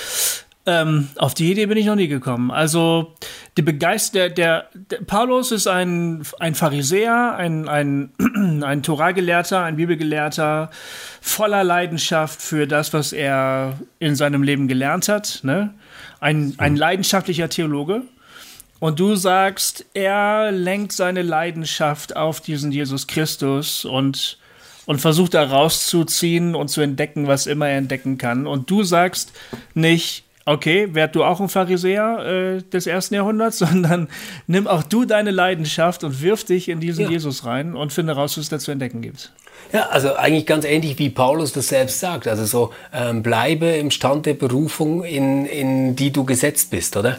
ähm, 0.64 1.08
auf 1.16 1.34
die 1.34 1.50
Idee 1.50 1.66
bin 1.66 1.76
ich 1.76 1.86
noch 1.86 1.96
nie 1.96 2.06
gekommen. 2.06 2.52
Also 2.52 3.14
die 3.56 3.62
Begeister 3.62 4.28
der, 4.28 4.68
der, 4.74 4.98
Paulus 4.98 5.50
ist 5.50 5.66
ein, 5.66 6.22
ein 6.38 6.54
Pharisäer, 6.54 7.34
ein, 7.34 7.68
ein, 7.68 8.12
ein 8.62 8.82
Torah-Gelehrter, 8.84 9.62
ein 9.64 9.76
Bibelgelehrter, 9.76 10.70
voller 11.20 11.64
Leidenschaft 11.64 12.40
für 12.40 12.68
das, 12.68 12.92
was 12.92 13.12
er 13.12 13.80
in 13.98 14.14
seinem 14.14 14.44
Leben 14.44 14.68
gelernt 14.68 15.08
hat. 15.08 15.40
Ne? 15.42 15.74
Ein, 16.20 16.54
ein 16.58 16.76
leidenschaftlicher 16.76 17.48
Theologe. 17.48 18.02
Und 18.78 19.00
du 19.00 19.16
sagst, 19.16 19.84
er 19.94 20.52
lenkt 20.52 20.92
seine 20.92 21.22
Leidenschaft 21.22 22.14
auf 22.16 22.40
diesen 22.40 22.70
Jesus 22.70 23.08
Christus 23.08 23.84
und 23.84 24.38
und 24.86 25.00
versucht 25.00 25.34
da 25.34 25.44
rauszuziehen 25.44 26.54
und 26.54 26.68
zu 26.68 26.80
entdecken, 26.80 27.26
was 27.26 27.46
immer 27.46 27.68
er 27.68 27.78
entdecken 27.78 28.18
kann. 28.18 28.46
Und 28.46 28.70
du 28.70 28.82
sagst 28.82 29.32
nicht, 29.74 30.24
okay, 30.44 30.94
werd 30.94 31.14
du 31.14 31.24
auch 31.24 31.40
ein 31.40 31.48
Pharisäer 31.48 32.58
äh, 32.58 32.62
des 32.62 32.86
ersten 32.86 33.14
Jahrhunderts, 33.14 33.58
sondern 33.60 34.08
nimm 34.46 34.66
auch 34.66 34.82
du 34.82 35.04
deine 35.04 35.30
Leidenschaft 35.30 36.04
und 36.04 36.22
wirf 36.22 36.44
dich 36.44 36.68
in 36.68 36.80
diesen 36.80 37.04
ja. 37.04 37.10
Jesus 37.12 37.44
rein 37.44 37.74
und 37.74 37.92
finde 37.92 38.14
raus, 38.14 38.36
was 38.36 38.44
es 38.44 38.48
da 38.48 38.58
zu 38.58 38.70
entdecken 38.70 39.02
gibt. 39.02 39.32
Ja, 39.72 39.88
also 39.88 40.16
eigentlich 40.16 40.44
ganz 40.44 40.64
ähnlich 40.64 40.98
wie 40.98 41.08
Paulus 41.08 41.52
das 41.52 41.68
selbst 41.68 42.00
sagt. 42.00 42.28
Also 42.28 42.44
so, 42.44 42.72
ähm, 42.92 43.22
bleibe 43.22 43.66
im 43.66 43.90
Stand 43.90 44.26
der 44.26 44.34
Berufung, 44.34 45.04
in, 45.04 45.46
in 45.46 45.96
die 45.96 46.12
du 46.12 46.24
gesetzt 46.24 46.70
bist, 46.70 46.96
oder? 46.96 47.16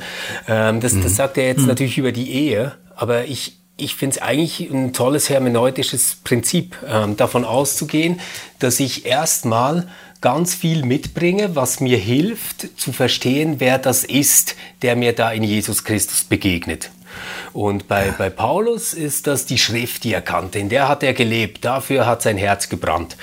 Ähm, 0.47 0.79
das, 0.79 0.93
mhm. 0.93 1.03
das 1.03 1.15
sagt 1.15 1.37
er 1.37 1.47
jetzt 1.47 1.61
mhm. 1.61 1.67
natürlich 1.67 1.97
über 1.97 2.11
die 2.11 2.31
Ehe, 2.31 2.73
aber 2.95 3.25
ich, 3.25 3.62
ich 3.77 3.95
finde 3.95 4.17
es 4.17 4.21
eigentlich 4.21 4.69
ein 4.69 4.93
tolles 4.93 5.29
hermeneutisches 5.29 6.17
Prinzip, 6.23 6.77
ähm, 6.87 7.17
davon 7.17 7.43
auszugehen, 7.43 8.19
dass 8.59 8.79
ich 8.79 9.05
erstmal 9.05 9.87
ganz 10.21 10.53
viel 10.55 10.85
mitbringe, 10.85 11.55
was 11.55 11.79
mir 11.79 11.97
hilft 11.97 12.79
zu 12.79 12.93
verstehen, 12.93 13.55
wer 13.59 13.77
das 13.77 14.03
ist, 14.03 14.55
der 14.81 14.95
mir 14.95 15.13
da 15.13 15.31
in 15.31 15.43
Jesus 15.43 15.83
Christus 15.83 16.23
begegnet. 16.23 16.91
Und 17.51 17.87
bei, 17.87 18.11
bei 18.17 18.29
Paulus 18.29 18.93
ist 18.93 19.27
das 19.27 19.45
die 19.45 19.57
Schrift, 19.57 20.03
die 20.03 20.13
er 20.13 20.21
kannte. 20.21 20.59
In 20.59 20.69
der 20.69 20.87
hat 20.87 21.03
er 21.03 21.13
gelebt. 21.13 21.63
Dafür 21.65 22.05
hat 22.05 22.21
sein 22.21 22.37
Herz 22.37 22.69
gebrannt. 22.69 23.17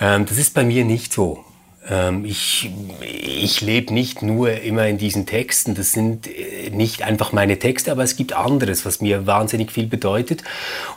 Ähm, 0.00 0.26
das 0.26 0.38
ist 0.38 0.54
bei 0.54 0.64
mir 0.64 0.84
nicht 0.84 1.12
so. 1.12 1.44
Ähm, 1.88 2.24
ich 2.24 2.70
ich 3.00 3.60
lebe 3.60 3.92
nicht 3.92 4.22
nur 4.22 4.52
immer 4.62 4.86
in 4.86 4.96
diesen 4.96 5.26
Texten, 5.26 5.74
das 5.74 5.92
sind 5.92 6.26
äh, 6.26 6.70
nicht 6.70 7.02
einfach 7.02 7.32
meine 7.32 7.58
Texte, 7.58 7.92
aber 7.92 8.02
es 8.02 8.16
gibt 8.16 8.32
anderes, 8.32 8.86
was 8.86 9.00
mir 9.00 9.26
wahnsinnig 9.26 9.70
viel 9.70 9.86
bedeutet. 9.86 10.42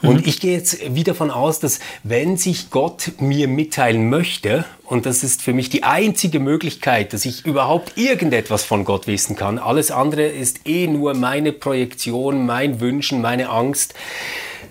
Und 0.02 0.22
mhm. 0.22 0.24
ich 0.26 0.40
gehe 0.40 0.54
jetzt 0.54 0.96
wieder 0.96 1.12
davon 1.12 1.32
aus, 1.32 1.60
dass 1.60 1.80
wenn 2.04 2.38
sich 2.38 2.70
Gott 2.70 3.12
mir 3.20 3.48
mitteilen 3.48 4.10
möchte, 4.10 4.66
und 4.86 5.06
das 5.06 5.24
ist 5.24 5.42
für 5.42 5.54
mich 5.54 5.70
die 5.70 5.84
einzige 5.84 6.40
Möglichkeit, 6.40 7.12
dass 7.12 7.26
ich 7.26 7.46
überhaupt 7.46 7.98
irgendetwas 7.98 8.64
von 8.64 8.86
Gott 8.86 9.08
wissen 9.08 9.36
kann, 9.36 9.58
alles 9.58 9.92
andere 9.92 10.28
ist 10.28 10.68
eh 10.68 10.88
nur 10.88 11.14
meine 11.14 11.52
Projektion, 11.52 12.46
mein 12.46 12.80
Wünschen, 12.80 13.22
meine 13.22 13.50
Angst, 13.50 13.94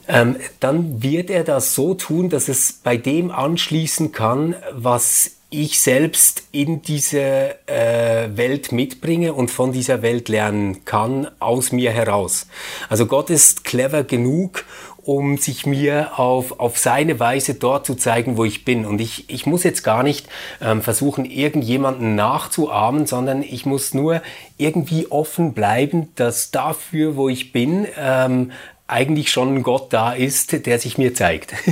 ähm, 0.09 0.37
dann 0.61 1.03
wird 1.03 1.31
er 1.31 1.43
das 1.43 1.75
so 1.75 1.95
tun, 1.95 2.29
dass 2.31 2.49
es 2.49 2.73
bei 2.73 2.97
dem 2.97 3.31
anschließen 3.31 4.12
kann, 4.12 4.55
was 4.73 5.36
ich 5.51 5.80
selbst 5.80 6.44
in 6.51 6.82
diese 6.82 7.55
äh, 7.66 8.36
Welt 8.36 8.72
mitbringe 8.72 9.32
und 9.32 9.51
von 9.51 9.72
dieser 9.72 10.03
Welt 10.03 10.28
lernen 10.28 10.84
kann, 10.84 11.28
aus 11.38 11.70
mir 11.72 11.92
heraus. 11.92 12.49
Also 12.88 13.07
Gott 13.07 13.30
ist 13.30 13.64
clever 13.64 14.03
genug, 14.03 14.64
um 15.07 15.38
sich 15.38 15.66
mir 15.66 16.18
auf, 16.18 16.59
auf 16.59 16.78
seine 16.78 17.20
Weise 17.20 17.55
dort 17.55 17.86
zu 17.86 17.94
zeigen, 17.94 18.36
wo 18.36 18.44
ich 18.44 18.64
bin. 18.64 18.84
Und 18.84 19.01
ich, 19.01 19.30
ich 19.30 19.47
muss 19.47 19.62
jetzt 19.62 19.84
gar 19.84 20.03
nicht 20.03 20.28
ähm, 20.61 20.82
versuchen, 20.82 21.24
irgendjemanden 21.24 22.16
nachzuahmen, 22.16 23.07
sondern 23.07 23.42
ich 23.42 23.66
muss 23.66 23.94
nur 23.94 24.20
irgendwie 24.59 25.07
offen 25.07 25.55
bleiben, 25.55 26.09
dass 26.16 26.51
dafür, 26.51 27.14
wo 27.14 27.28
ich 27.28 27.53
bin, 27.53 27.86
ähm, 27.97 28.51
eigentlich 28.89 29.32
schon 29.32 29.57
ein 29.57 29.62
Gott 29.64 29.93
da 29.93 30.12
ist, 30.12 30.64
der 30.64 30.78
sich 30.78 30.97
mir 30.99 31.14
zeigt. 31.14 31.55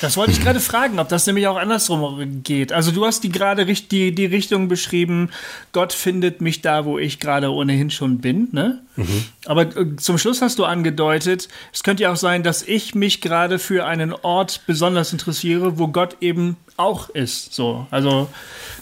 Das 0.00 0.16
wollte 0.16 0.32
ich 0.32 0.42
gerade 0.42 0.58
fragen, 0.58 0.98
ob 0.98 1.08
das 1.08 1.26
nämlich 1.26 1.46
auch 1.46 1.56
andersrum 1.56 2.42
geht. 2.42 2.72
Also 2.72 2.90
du 2.90 3.06
hast 3.06 3.22
die 3.22 3.30
gerade 3.30 3.64
die, 3.64 4.12
die 4.12 4.26
Richtung 4.26 4.66
beschrieben, 4.66 5.30
Gott 5.70 5.92
findet 5.92 6.40
mich 6.40 6.60
da, 6.60 6.84
wo 6.84 6.98
ich 6.98 7.20
gerade 7.20 7.52
ohnehin 7.52 7.90
schon 7.90 8.18
bin. 8.18 8.48
Ne? 8.50 8.80
Mhm. 8.96 9.24
Aber 9.44 9.62
äh, 9.62 9.96
zum 9.96 10.18
Schluss 10.18 10.42
hast 10.42 10.58
du 10.58 10.64
angedeutet, 10.64 11.48
es 11.72 11.84
könnte 11.84 12.02
ja 12.02 12.12
auch 12.12 12.16
sein, 12.16 12.42
dass 12.42 12.62
ich 12.62 12.96
mich 12.96 13.20
gerade 13.20 13.60
für 13.60 13.86
einen 13.86 14.12
Ort 14.12 14.62
besonders 14.66 15.12
interessiere, 15.12 15.78
wo 15.78 15.88
Gott 15.88 16.16
eben 16.20 16.56
auch 16.76 17.08
ist. 17.10 17.54
So, 17.54 17.86
also 17.90 18.28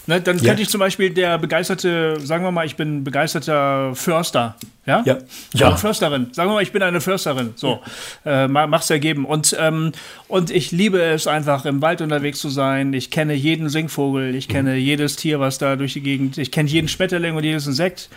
Ne, 0.07 0.19
dann 0.19 0.37
ja. 0.37 0.45
könnte 0.45 0.63
ich 0.63 0.69
zum 0.69 0.79
Beispiel 0.79 1.11
der 1.11 1.37
begeisterte, 1.37 2.19
sagen 2.21 2.43
wir 2.43 2.51
mal, 2.51 2.65
ich 2.65 2.75
bin 2.75 3.03
begeisterter 3.03 3.93
Förster. 3.93 4.55
Ja? 4.85 5.03
Ja. 5.05 5.17
ja. 5.53 5.75
Försterin. 5.75 6.29
Sagen 6.31 6.49
wir 6.49 6.55
mal, 6.55 6.63
ich 6.63 6.71
bin 6.71 6.81
eine 6.81 7.01
Försterin. 7.01 7.53
So, 7.55 7.79
ja. 8.25 8.45
äh, 8.45 8.47
mach's 8.47 8.89
ergeben. 8.89 9.25
Und, 9.25 9.55
ähm, 9.59 9.91
und 10.27 10.49
ich 10.49 10.71
liebe 10.71 10.99
es 11.01 11.27
einfach, 11.27 11.65
im 11.65 11.81
Wald 11.81 12.01
unterwegs 12.01 12.39
zu 12.39 12.49
sein. 12.49 12.93
Ich 12.93 13.11
kenne 13.11 13.33
jeden 13.33 13.69
Singvogel, 13.69 14.33
ich 14.33 14.47
kenne 14.47 14.71
mhm. 14.71 14.79
jedes 14.79 15.17
Tier, 15.17 15.39
was 15.39 15.59
da 15.59 15.75
durch 15.75 15.93
die 15.93 16.01
Gegend, 16.01 16.37
ich 16.39 16.51
kenne 16.51 16.67
jeden 16.67 16.87
Schmetterling 16.87 17.35
und 17.35 17.43
jedes 17.43 17.67
Insekt. 17.67 18.09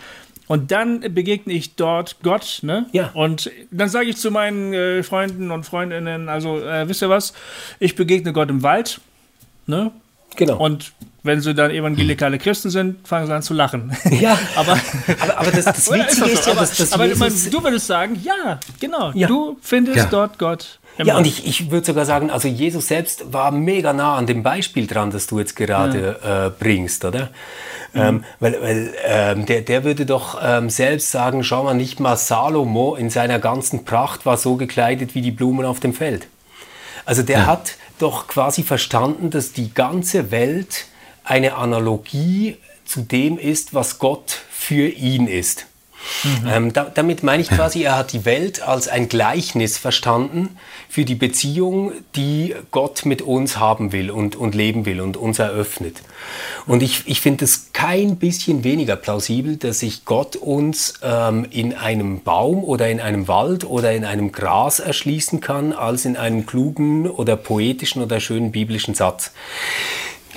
Und 0.47 0.71
dann 0.71 0.99
begegne 0.99 1.53
ich 1.53 1.75
dort 1.75 2.17
Gott, 2.21 2.59
ne? 2.61 2.85
Ja. 2.91 3.09
Und 3.13 3.49
dann 3.71 3.89
sage 3.89 4.09
ich 4.09 4.17
zu 4.17 4.29
meinen 4.29 4.73
äh, 4.73 5.01
Freunden 5.01 5.49
und 5.49 5.65
Freundinnen, 5.65 6.29
also 6.29 6.59
äh, 6.59 6.87
wisst 6.87 7.01
ihr 7.01 7.09
was? 7.09 7.33
Ich 7.79 7.95
begegne 7.95 8.31
Gott 8.31 8.49
im 8.49 8.61
Wald, 8.61 9.01
ne? 9.65 9.91
Genau. 10.35 10.57
Und 10.57 10.93
wenn 11.25 11.41
sie 11.41 11.53
dann 11.53 11.71
evangelikale 11.71 12.37
Christen 12.37 12.69
sind, 12.69 13.07
fangen 13.07 13.27
sie 13.27 13.33
an 13.35 13.41
zu 13.43 13.53
lachen. 13.53 13.95
Ja, 14.11 14.37
aber, 14.55 14.77
aber, 15.19 15.37
aber 15.39 15.51
das, 15.51 15.65
das 15.65 15.91
Witzige 15.91 16.29
ist, 16.31 16.43
so. 16.45 16.51
ja, 16.51 16.55
dass, 16.55 16.77
dass 16.77 16.93
aber, 16.93 17.03
aber 17.05 17.25
Jesus, 17.27 17.49
du 17.49 17.63
würdest 17.63 17.87
sagen, 17.87 18.19
ja, 18.23 18.59
genau, 18.79 19.11
Ja. 19.13 19.27
du 19.27 19.57
findest 19.61 19.97
Ja. 19.97 20.05
dort 20.05 20.39
Gott. 20.39 20.79
Ja, 20.97 21.17
und 21.17 21.27
ich, 21.27 21.45
ich 21.45 21.71
würde 21.71 21.85
sogar 21.85 22.05
sagen, 22.05 22.31
also 22.31 22.47
Jesus 22.47 22.87
selbst 22.87 23.33
war 23.33 23.51
mega 23.51 23.91
nah 23.91 24.15
an 24.15 24.27
dem 24.27 24.43
Beispiel 24.43 24.87
dran, 24.87 25.11
das 25.11 25.27
du 25.27 25.39
jetzt 25.39 25.57
gerade 25.57 26.53
äh, 26.55 26.63
bringst, 26.63 27.03
oder? 27.03 27.31
Ähm, 27.93 28.23
weil 28.39 28.61
weil 28.61 28.93
ähm, 29.05 29.45
der, 29.45 29.59
der 29.61 29.83
würde 29.83 30.05
doch 30.05 30.39
ähm, 30.41 30.69
selbst 30.69 31.11
sagen, 31.11 31.43
schau 31.43 31.63
mal, 31.63 31.73
nicht 31.73 31.99
mal 31.99 32.15
Salomo 32.15 32.95
in 32.95 33.09
seiner 33.09 33.39
ganzen 33.39 33.83
Pracht 33.83 34.25
war 34.25 34.37
so 34.37 34.55
gekleidet 34.55 35.15
wie 35.15 35.21
die 35.21 35.31
Blumen 35.31 35.65
auf 35.65 35.81
dem 35.81 35.93
Feld. 35.93 36.27
Also 37.05 37.23
der 37.23 37.45
hat 37.45 37.73
doch 37.99 38.27
quasi 38.27 38.63
verstanden, 38.63 39.29
dass 39.29 39.51
die 39.51 39.73
ganze 39.73 40.31
Welt 40.31 40.85
eine 41.25 41.55
Analogie 41.55 42.57
zu 42.85 43.01
dem 43.01 43.37
ist, 43.37 43.73
was 43.73 43.99
Gott 43.99 44.39
für 44.49 44.87
ihn 44.87 45.27
ist. 45.27 45.65
Ähm, 46.47 46.71
da, 46.71 46.83
damit 46.83 47.23
meine 47.23 47.41
ich 47.41 47.49
quasi, 47.49 47.83
er 47.83 47.97
hat 47.97 48.13
die 48.13 48.25
Welt 48.25 48.61
als 48.61 48.87
ein 48.87 49.09
Gleichnis 49.09 49.77
verstanden 49.77 50.57
für 50.87 51.03
die 51.03 51.15
Beziehung, 51.15 51.93
die 52.15 52.55
Gott 52.71 53.05
mit 53.05 53.21
uns 53.21 53.57
haben 53.57 53.91
will 53.91 54.11
und, 54.11 54.35
und 54.35 54.55
leben 54.55 54.85
will 54.85 55.01
und 55.01 55.17
uns 55.17 55.39
eröffnet. 55.39 56.01
Und 56.67 56.83
ich, 56.83 57.03
ich 57.05 57.21
finde 57.21 57.45
es 57.45 57.73
kein 57.73 58.17
bisschen 58.17 58.63
weniger 58.63 58.95
plausibel, 58.95 59.57
dass 59.57 59.79
sich 59.79 60.05
Gott 60.05 60.35
uns 60.35 60.95
ähm, 61.01 61.47
in 61.49 61.73
einem 61.73 62.21
Baum 62.21 62.63
oder 62.63 62.89
in 62.89 62.99
einem 62.99 63.27
Wald 63.27 63.65
oder 63.65 63.91
in 63.93 64.05
einem 64.05 64.31
Gras 64.31 64.79
erschließen 64.79 65.39
kann, 65.39 65.73
als 65.73 66.05
in 66.05 66.17
einem 66.17 66.45
klugen 66.45 67.09
oder 67.09 67.35
poetischen 67.35 68.01
oder 68.01 68.19
schönen 68.19 68.51
biblischen 68.51 68.93
Satz. 68.93 69.31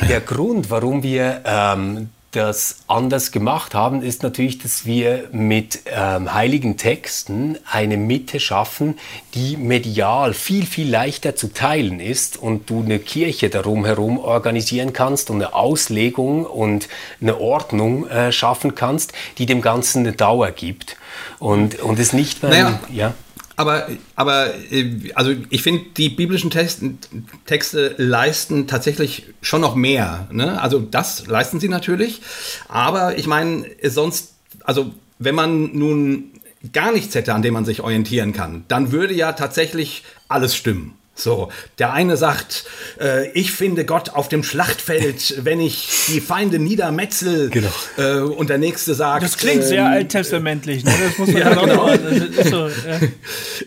Der 0.06 0.20
Grund, 0.20 0.70
warum 0.70 1.02
wir 1.02 1.42
ähm, 1.44 2.10
das 2.30 2.80
anders 2.88 3.32
gemacht 3.32 3.74
haben, 3.74 4.02
ist 4.02 4.22
natürlich, 4.22 4.58
dass 4.58 4.84
wir 4.84 5.28
mit 5.32 5.80
ähm, 5.86 6.32
heiligen 6.32 6.76
Texten 6.76 7.56
eine 7.70 7.96
Mitte 7.96 8.38
schaffen, 8.38 8.98
die 9.34 9.56
medial 9.56 10.34
viel, 10.34 10.66
viel 10.66 10.90
leichter 10.90 11.36
zu 11.36 11.52
teilen 11.52 12.00
ist 12.00 12.36
und 12.36 12.68
du 12.68 12.82
eine 12.82 12.98
Kirche 12.98 13.48
darum 13.48 13.86
herum 13.86 14.18
organisieren 14.18 14.92
kannst 14.92 15.30
und 15.30 15.36
eine 15.36 15.54
Auslegung 15.54 16.44
und 16.44 16.88
eine 17.20 17.40
Ordnung 17.40 18.06
äh, 18.08 18.30
schaffen 18.30 18.74
kannst, 18.74 19.12
die 19.38 19.46
dem 19.46 19.62
Ganzen 19.62 20.00
eine 20.00 20.12
Dauer 20.12 20.50
gibt. 20.50 20.96
Und, 21.38 21.80
und 21.80 21.98
es 21.98 22.12
nicht 22.12 22.42
mehr... 22.42 22.50
Naja. 22.50 22.80
ja. 22.92 23.14
Aber, 23.58 23.88
aber 24.14 24.54
äh, 24.70 25.10
also 25.16 25.34
ich 25.50 25.62
finde, 25.62 25.86
die 25.96 26.10
biblischen 26.10 26.48
Texten, 26.48 27.00
Texte 27.44 27.96
leisten 27.98 28.68
tatsächlich 28.68 29.26
schon 29.42 29.60
noch 29.60 29.74
mehr. 29.74 30.28
Ne? 30.30 30.62
Also 30.62 30.78
das 30.78 31.26
leisten 31.26 31.58
sie 31.58 31.68
natürlich. 31.68 32.22
Aber 32.68 33.18
ich 33.18 33.26
meine, 33.26 33.66
sonst, 33.82 34.34
also 34.62 34.94
wenn 35.18 35.34
man 35.34 35.76
nun 35.76 36.30
gar 36.72 36.92
nichts 36.92 37.16
hätte, 37.16 37.34
an 37.34 37.42
dem 37.42 37.54
man 37.54 37.64
sich 37.64 37.80
orientieren 37.80 38.32
kann, 38.32 38.64
dann 38.68 38.92
würde 38.92 39.12
ja 39.12 39.32
tatsächlich 39.32 40.04
alles 40.28 40.54
stimmen. 40.54 40.94
So, 41.18 41.50
der 41.80 41.92
eine 41.92 42.16
sagt, 42.16 42.64
äh, 43.00 43.28
ich 43.32 43.50
finde 43.50 43.84
Gott 43.84 44.10
auf 44.10 44.28
dem 44.28 44.44
Schlachtfeld, 44.44 45.34
wenn 45.44 45.60
ich 45.60 46.06
die 46.06 46.20
Feinde 46.20 46.60
niedermetzel. 46.60 47.50
Genau. 47.50 47.72
Äh, 47.96 48.20
und 48.20 48.50
der 48.50 48.58
nächste 48.58 48.94
sagt. 48.94 49.24
das 49.24 49.36
klingt 49.36 49.64
sehr 49.64 49.80
ähm, 49.80 49.92
alttestamentlich, 49.92 50.84
ne? 50.84 50.92
Das 51.02 51.18
muss 51.18 51.28
man 51.28 51.42
Ja, 51.42 51.54
genau. 51.54 51.88
ist 51.88 52.50
so, 52.50 52.68
ja. 52.68 53.00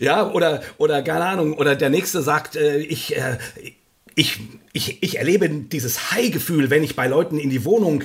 Ja, 0.00 0.30
oder, 0.32 0.62
oder 0.78 1.02
keine 1.02 1.26
Ahnung, 1.26 1.52
oder 1.54 1.76
der 1.76 1.90
nächste 1.90 2.22
sagt, 2.22 2.56
äh, 2.56 2.78
ich, 2.78 3.16
äh, 3.16 3.36
ich, 4.14 4.40
ich, 4.72 5.02
ich 5.02 5.18
erlebe 5.18 5.48
dieses 5.48 6.10
High-Gefühl, 6.10 6.70
wenn 6.70 6.82
ich 6.82 6.96
bei 6.96 7.06
Leuten 7.06 7.38
in 7.38 7.50
die 7.50 7.64
Wohnung 7.66 8.04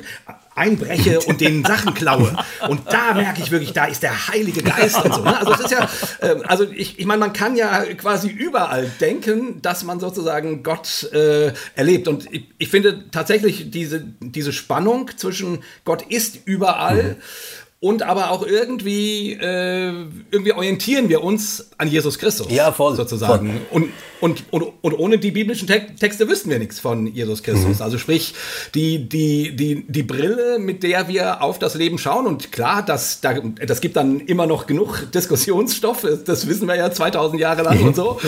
einbreche 0.57 1.19
und 1.21 1.41
denen 1.41 1.63
Sachen 1.63 1.93
klaue. 1.93 2.35
Und 2.67 2.81
da 2.91 3.13
merke 3.13 3.41
ich 3.41 3.51
wirklich, 3.51 3.73
da 3.73 3.85
ist 3.85 4.03
der 4.03 4.27
Heilige 4.27 4.63
Geist 4.63 5.03
und 5.03 5.13
so. 5.13 5.23
Ne? 5.23 5.37
Also 5.37 5.53
es 5.53 5.59
ist 5.59 5.71
ja, 5.71 5.89
äh, 6.21 6.35
also 6.43 6.65
ich, 6.65 6.99
ich 6.99 7.05
meine, 7.05 7.19
man 7.19 7.33
kann 7.33 7.55
ja 7.55 7.83
quasi 7.95 8.29
überall 8.29 8.89
denken, 8.99 9.61
dass 9.61 9.83
man 9.83 9.99
sozusagen 9.99 10.63
Gott 10.63 11.09
äh, 11.13 11.53
erlebt. 11.75 12.07
Und 12.07 12.31
ich, 12.33 12.45
ich 12.57 12.69
finde 12.69 13.09
tatsächlich 13.11 13.71
diese, 13.71 14.03
diese 14.19 14.53
Spannung 14.53 15.11
zwischen 15.15 15.63
Gott 15.85 16.03
ist 16.03 16.39
überall 16.45 17.17
und 17.79 18.01
aber 18.01 18.31
auch 18.31 18.45
irgendwie, 18.45 19.33
äh, 19.33 19.93
irgendwie 20.31 20.53
orientieren 20.53 21.09
wir 21.09 21.23
uns 21.23 21.69
an 21.77 21.87
Jesus 21.87 22.17
Christus. 22.17 22.47
Ja, 22.49 22.71
voll, 22.71 22.95
Sozusagen. 22.95 23.61
Und, 23.69 23.91
und, 24.19 24.43
und, 24.49 24.63
und 24.81 24.93
ohne 24.95 25.19
die 25.19 25.29
biblischen 25.29 25.67
Te 25.67 25.85
Texte 25.99 26.27
wüssten 26.27 26.49
wir 26.49 26.57
nichts 26.57 26.79
von 26.79 27.05
Jesus 27.05 27.43
Christus. 27.43 27.79
Also 27.81 27.99
sprich, 27.99 28.33
die, 28.73 29.07
die, 29.07 29.55
die, 29.55 29.85
die 29.87 30.03
Brille, 30.03 30.57
mit 30.57 30.81
der 30.81 31.07
wir 31.07 31.43
auf 31.43 31.59
das 31.59 31.75
Leben 31.75 31.99
schauen. 31.99 32.25
Und 32.25 32.51
klar, 32.51 32.83
das, 32.83 33.21
da, 33.21 33.33
das 33.33 33.79
gibt 33.79 33.95
dann 33.95 34.21
immer 34.21 34.47
noch 34.47 34.65
genug 34.65 35.11
Diskussionsstoff. 35.11 36.03
Das 36.25 36.47
wissen 36.47 36.67
wir 36.67 36.75
ja 36.75 36.89
2000 36.89 37.39
Jahre 37.39 37.61
lang 37.61 37.79
und 37.83 37.95
so. 37.95 38.19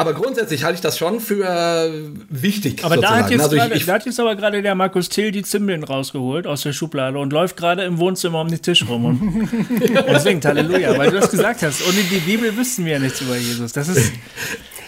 Aber 0.00 0.14
grundsätzlich 0.14 0.64
halte 0.64 0.76
ich 0.76 0.80
das 0.80 0.96
schon 0.98 1.20
für 1.20 1.92
wichtig. 2.28 2.84
Aber 2.84 2.96
da 2.96 3.16
hat, 3.16 3.30
jetzt 3.30 3.42
Also 3.42 3.56
ich- 3.56 3.62
gerade, 3.62 3.74
ich- 3.74 3.86
da 3.86 3.92
hat 3.94 4.06
jetzt 4.06 4.18
aber 4.18 4.34
gerade 4.36 4.62
der 4.62 4.74
Markus 4.74 5.08
Till 5.08 5.30
die 5.30 5.42
Zimbeln 5.42 5.84
rausgeholt 5.84 6.46
aus 6.46 6.62
der 6.62 6.72
Schublade 6.72 7.18
und 7.18 7.32
läuft 7.32 7.56
gerade 7.56 7.82
im 7.84 7.98
Wohnzimmer 7.98 8.40
um 8.40 8.48
den 8.48 8.62
Tisch 8.62 8.86
rum 8.88 9.04
und, 9.04 9.48
singt 10.20 10.44
Halleluja, 10.44 10.96
weil 10.98 11.10
du 11.10 11.20
das 11.20 11.30
gesagt 11.30 11.62
hast. 11.62 11.82
Ohne 11.86 11.98
die 12.10 12.18
Bibel 12.20 12.56
wüssten 12.56 12.84
wir 12.84 12.92
ja 12.94 12.98
nichts 12.98 13.20
über 13.20 13.36
Jesus. 13.36 13.72
Das 13.72 13.88
ist, 13.88 14.12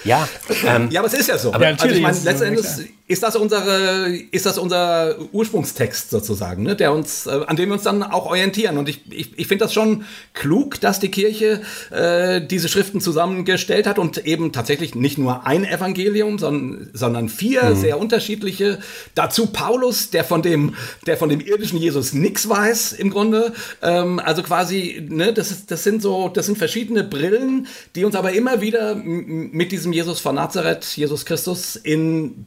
Ja, 0.04 0.28
ähm, 0.66 0.88
Ja, 0.90 1.00
aber 1.00 1.08
es 1.08 1.14
ist 1.14 1.28
ja 1.28 1.38
so. 1.38 1.52
Aber 1.52 1.66
also 1.66 1.76
natürlich 1.76 1.96
ich 1.98 2.02
meine, 2.02 2.18
letzten 2.18 2.42
ja, 2.42 2.48
Endes 2.48 2.80
ist 3.12 3.22
das 3.22 3.36
unsere, 3.36 4.08
ist 4.30 4.46
das 4.46 4.58
unser 4.58 5.16
Ursprungstext 5.32 6.10
sozusagen, 6.10 6.62
ne, 6.62 6.74
der 6.74 6.92
uns, 6.92 7.26
äh, 7.26 7.40
an 7.46 7.56
dem 7.56 7.68
wir 7.68 7.74
uns 7.74 7.82
dann 7.82 8.02
auch 8.02 8.26
orientieren. 8.26 8.78
Und 8.78 8.88
ich, 8.88 9.02
ich, 9.10 9.38
ich 9.38 9.46
finde 9.46 9.64
das 9.64 9.74
schon 9.74 10.04
klug, 10.32 10.80
dass 10.80 10.98
die 10.98 11.10
Kirche 11.10 11.60
äh, 11.90 12.40
diese 12.40 12.68
Schriften 12.68 13.00
zusammengestellt 13.00 13.86
hat 13.86 13.98
und 13.98 14.26
eben 14.26 14.52
tatsächlich 14.52 14.94
nicht 14.94 15.18
nur 15.18 15.46
ein 15.46 15.64
Evangelium, 15.64 16.38
sondern, 16.38 16.90
sondern 16.94 17.28
vier 17.28 17.76
sehr 17.76 17.98
unterschiedliche. 17.98 18.78
Dazu 19.14 19.46
Paulus, 19.46 20.10
der 20.10 20.24
von 20.24 20.40
dem, 20.40 20.74
der 21.06 21.16
von 21.16 21.28
dem 21.28 21.40
irdischen 21.40 21.78
Jesus 21.78 22.14
nichts 22.14 22.48
weiß 22.48 22.92
im 22.92 23.10
Grunde. 23.10 23.52
Ähm, 23.82 24.20
also 24.20 24.42
quasi, 24.42 25.06
ne, 25.06 25.34
das 25.34 25.50
ist, 25.50 25.70
das 25.70 25.84
sind 25.84 26.00
so, 26.00 26.28
das 26.28 26.46
sind 26.46 26.56
verschiedene 26.56 27.04
Brillen, 27.04 27.66
die 27.94 28.04
uns 28.04 28.14
aber 28.14 28.32
immer 28.32 28.62
wieder 28.62 28.94
mit 28.94 29.70
diesem 29.70 29.91
Jesus 29.92 30.20
von 30.20 30.34
Nazareth, 30.34 30.84
Jesus 30.96 31.24
Christus 31.24 31.76
in 31.76 32.46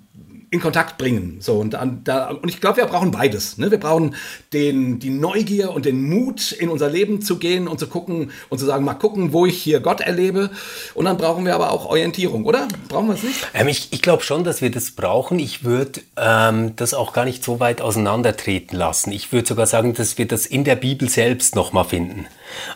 in 0.56 0.62
Kontakt 0.62 0.98
bringen. 0.98 1.38
So, 1.42 1.56
und, 1.56 1.76
an, 1.76 2.02
da, 2.04 2.30
und 2.30 2.50
ich 2.50 2.62
glaube, 2.62 2.78
wir 2.78 2.86
brauchen 2.86 3.12
beides. 3.12 3.58
Ne? 3.58 3.72
Wir 3.72 3.80
brauchen 3.80 4.16
den, 4.54 5.00
die 5.00 5.10
Neugier 5.10 5.72
und 5.72 5.86
den 5.86 6.02
Mut, 6.10 6.52
in 6.54 6.70
unser 6.70 6.90
Leben 6.90 7.22
zu 7.22 7.38
gehen 7.38 7.68
und 7.68 7.80
zu 7.80 7.88
gucken 7.88 8.32
und 8.50 8.58
zu 8.58 8.66
sagen, 8.66 8.86
mal 8.86 8.94
gucken, 8.94 9.34
wo 9.34 9.46
ich 9.46 9.62
hier 9.62 9.82
Gott 9.82 10.02
erlebe. 10.02 10.50
Und 10.94 11.06
dann 11.06 11.18
brauchen 11.18 11.46
wir 11.46 11.56
aber 11.56 11.72
auch 11.72 11.86
Orientierung, 11.86 12.46
oder? 12.46 12.68
Brauchen 12.88 13.08
wir 13.08 13.16
es 13.16 13.24
nicht? 13.24 13.48
Ähm, 13.54 13.68
ich 13.68 13.90
ich 13.92 14.02
glaube 14.02 14.24
schon, 14.24 14.44
dass 14.44 14.62
wir 14.62 14.72
das 14.72 14.92
brauchen. 14.92 15.40
Ich 15.40 15.64
würde 15.64 16.02
ähm, 16.16 16.76
das 16.76 16.94
auch 16.94 17.12
gar 17.12 17.26
nicht 17.26 17.44
so 17.44 17.60
weit 17.60 17.82
auseinandertreten 17.82 18.78
lassen. 18.78 19.12
Ich 19.12 19.32
würde 19.32 19.48
sogar 19.48 19.68
sagen, 19.68 19.94
dass 19.94 20.18
wir 20.18 20.28
das 20.28 20.46
in 20.46 20.64
der 20.64 20.76
Bibel 20.76 21.10
selbst 21.10 21.56
nochmal 21.56 21.86
finden. 21.86 22.28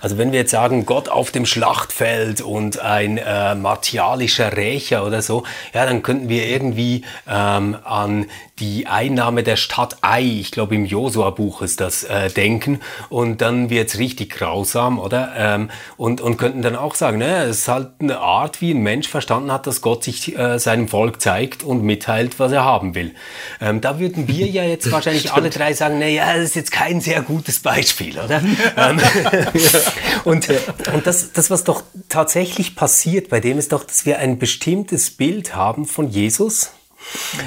Also 0.01 0.17
wenn 0.17 0.31
wir 0.31 0.39
jetzt 0.39 0.51
sagen, 0.51 0.85
Gott 0.85 1.09
auf 1.09 1.31
dem 1.31 1.45
Schlachtfeld 1.45 2.41
und 2.41 2.79
ein 2.79 3.17
äh, 3.17 3.55
martialischer 3.55 4.55
Rächer 4.55 5.05
oder 5.05 5.21
so, 5.21 5.43
ja, 5.73 5.85
dann 5.85 6.03
könnten 6.03 6.29
wir 6.29 6.47
irgendwie 6.47 7.03
ähm, 7.27 7.77
an 7.83 8.25
die 8.59 8.87
Einnahme 8.87 9.43
der 9.43 9.55
Stadt 9.55 9.97
Ai, 10.01 10.23
ich 10.23 10.51
glaube 10.51 10.75
im 10.75 10.85
Josua-Buch 10.85 11.61
ist 11.61 11.79
das, 11.79 12.03
äh, 12.03 12.29
denken 12.29 12.79
und 13.09 13.41
dann 13.41 13.69
wird's 13.69 13.97
richtig 13.97 14.31
grausam, 14.31 14.99
oder? 14.99 15.31
Ähm, 15.35 15.69
und, 15.97 16.21
und 16.21 16.37
könnten 16.37 16.61
dann 16.61 16.75
auch 16.75 16.95
sagen, 16.95 17.17
ne, 17.17 17.43
es 17.43 17.59
ist 17.59 17.67
halt 17.67 17.89
eine 17.99 18.19
Art, 18.19 18.61
wie 18.61 18.71
ein 18.71 18.81
Mensch 18.81 19.07
verstanden 19.07 19.51
hat, 19.51 19.67
dass 19.67 19.81
Gott 19.81 20.03
sich 20.03 20.37
äh, 20.37 20.59
seinem 20.59 20.87
Volk 20.87 21.21
zeigt 21.21 21.63
und 21.63 21.83
mitteilt, 21.83 22.39
was 22.39 22.51
er 22.51 22.63
haben 22.63 22.95
will. 22.95 23.15
Ähm, 23.61 23.81
da 23.81 23.99
würden 23.99 24.27
wir 24.27 24.47
ja 24.47 24.63
jetzt 24.63 24.91
wahrscheinlich 24.91 25.31
alle 25.31 25.49
drei 25.49 25.73
sagen, 25.73 25.99
naja, 25.99 26.33
das 26.35 26.45
ist 26.45 26.55
jetzt 26.55 26.71
kein 26.71 27.01
sehr 27.01 27.21
gutes 27.21 27.59
Beispiel, 27.59 28.19
oder? 28.19 28.41
ähm, 28.77 28.99
und 30.25 30.49
und 30.93 31.07
das, 31.07 31.31
das, 31.33 31.49
was 31.49 31.63
doch 31.63 31.83
tatsächlich 32.07 32.75
passiert 32.75 33.29
bei 33.29 33.39
dem, 33.39 33.57
ist 33.57 33.71
doch, 33.71 33.83
dass 33.83 34.05
wir 34.05 34.19
ein 34.19 34.39
bestimmtes 34.39 35.11
Bild 35.11 35.55
haben 35.55 35.85
von 35.85 36.09
Jesus, 36.09 36.71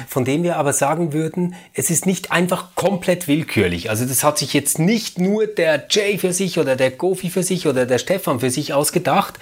von 0.07 0.25
dem 0.25 0.43
wir 0.43 0.57
aber 0.57 0.73
sagen 0.73 1.13
würden, 1.13 1.55
es 1.73 1.89
ist 1.89 2.05
nicht 2.05 2.31
einfach 2.31 2.75
komplett 2.75 3.27
willkürlich. 3.27 3.89
Also 3.89 4.05
das 4.05 4.23
hat 4.23 4.37
sich 4.37 4.53
jetzt 4.53 4.79
nicht 4.79 5.19
nur 5.19 5.47
der 5.47 5.85
Jay 5.89 6.17
für 6.17 6.33
sich 6.33 6.59
oder 6.59 6.75
der 6.75 6.91
Gofi 6.91 7.29
für 7.29 7.43
sich 7.43 7.67
oder 7.67 7.85
der 7.85 7.97
Stefan 7.97 8.39
für 8.39 8.49
sich 8.49 8.73
ausgedacht, 8.73 9.35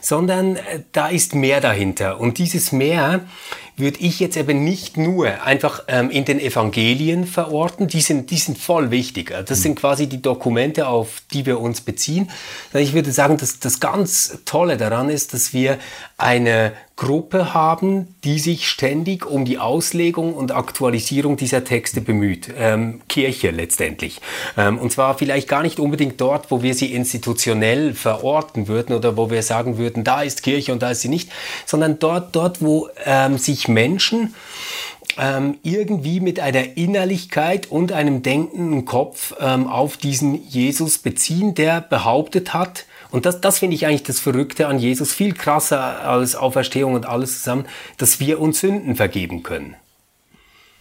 sondern 0.00 0.56
äh, 0.56 0.80
da 0.92 1.08
ist 1.08 1.34
mehr 1.34 1.60
dahinter. 1.60 2.20
Und 2.20 2.38
dieses 2.38 2.72
mehr 2.72 3.20
würde 3.76 4.00
ich 4.00 4.20
jetzt 4.20 4.36
eben 4.36 4.64
nicht 4.64 4.96
nur 4.96 5.44
einfach 5.44 5.82
ähm, 5.88 6.10
in 6.10 6.24
den 6.24 6.40
Evangelien 6.40 7.26
verorten, 7.26 7.88
die 7.88 8.00
sind, 8.00 8.30
die 8.30 8.38
sind 8.38 8.58
voll 8.58 8.90
wichtig. 8.90 9.34
Das 9.46 9.60
sind 9.60 9.76
quasi 9.76 10.06
die 10.06 10.22
Dokumente, 10.22 10.88
auf 10.88 11.22
die 11.32 11.44
wir 11.44 11.60
uns 11.60 11.82
beziehen. 11.82 12.30
Ich 12.72 12.94
würde 12.94 13.12
sagen, 13.12 13.36
dass 13.36 13.58
das 13.58 13.78
ganz 13.78 14.38
Tolle 14.46 14.78
daran 14.78 15.10
ist, 15.10 15.34
dass 15.34 15.52
wir 15.52 15.78
eine 16.16 16.72
Gruppe 16.96 17.52
haben, 17.52 18.16
die 18.24 18.38
sich 18.38 18.66
ständig 18.66 19.26
um 19.26 19.44
die 19.44 19.58
Auslegung 19.58 20.32
und 20.32 20.50
Aktualisierung 20.50 21.36
dieser 21.36 21.62
Texte 21.62 22.00
bemüht. 22.00 22.48
Ähm, 22.58 23.02
Kirche 23.06 23.50
letztendlich. 23.50 24.22
Ähm, 24.56 24.78
und 24.78 24.92
zwar 24.92 25.18
vielleicht 25.18 25.46
gar 25.46 25.62
nicht 25.62 25.78
unbedingt 25.78 26.18
dort, 26.22 26.50
wo 26.50 26.62
wir 26.62 26.74
sie 26.74 26.94
institutionell 26.94 27.92
verorten 27.92 28.66
würden 28.66 28.96
oder 28.96 29.18
wo 29.18 29.30
wir 29.30 29.42
sagen 29.42 29.76
würden, 29.76 30.04
da 30.04 30.22
ist 30.22 30.42
Kirche 30.42 30.72
und 30.72 30.82
da 30.82 30.92
ist 30.92 31.02
sie 31.02 31.10
nicht, 31.10 31.30
sondern 31.66 31.98
dort, 31.98 32.34
dort 32.34 32.62
wo 32.62 32.88
ähm, 33.04 33.36
sich 33.36 33.68
Menschen 33.68 34.34
ähm, 35.18 35.58
irgendwie 35.62 36.20
mit 36.20 36.40
einer 36.40 36.78
Innerlichkeit 36.78 37.70
und 37.70 37.92
einem 37.92 38.22
denkenden 38.22 38.86
Kopf 38.86 39.34
ähm, 39.38 39.68
auf 39.68 39.98
diesen 39.98 40.46
Jesus 40.48 40.96
beziehen, 40.96 41.54
der 41.54 41.82
behauptet 41.82 42.54
hat, 42.54 42.86
und 43.10 43.26
das, 43.26 43.40
das 43.40 43.58
finde 43.58 43.76
ich 43.76 43.86
eigentlich 43.86 44.02
das 44.02 44.20
Verrückte 44.20 44.66
an 44.68 44.78
Jesus, 44.78 45.12
viel 45.12 45.34
krasser 45.34 46.02
als 46.02 46.36
Auferstehung 46.36 46.94
und 46.94 47.06
alles 47.06 47.38
zusammen, 47.38 47.66
dass 47.98 48.20
wir 48.20 48.40
uns 48.40 48.60
Sünden 48.60 48.96
vergeben 48.96 49.42
können. 49.42 49.76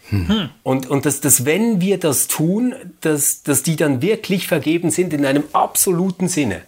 Hm. 0.10 0.50
Und, 0.64 0.88
und 0.88 1.06
dass, 1.06 1.22
dass, 1.22 1.46
wenn 1.46 1.82
wir 1.82 2.00
das 2.00 2.28
tun, 2.28 2.76
dass, 3.02 3.44
dass 3.44 3.64
die 3.64 3.76
dann 3.76 4.02
wirklich 4.02 4.48
vergeben 4.48 4.92
sind 4.92 5.14
in 5.14 5.26
einem 5.26 5.44
absoluten 5.54 6.28
Sinne. 6.28 6.62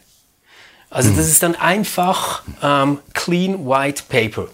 Also 0.89 1.11
das 1.11 1.27
ist 1.27 1.43
dann 1.43 1.55
einfach 1.55 2.43
ähm, 2.63 2.99
clean 3.13 3.67
white 3.67 4.03
paper. 4.07 4.47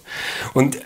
Und 0.54 0.78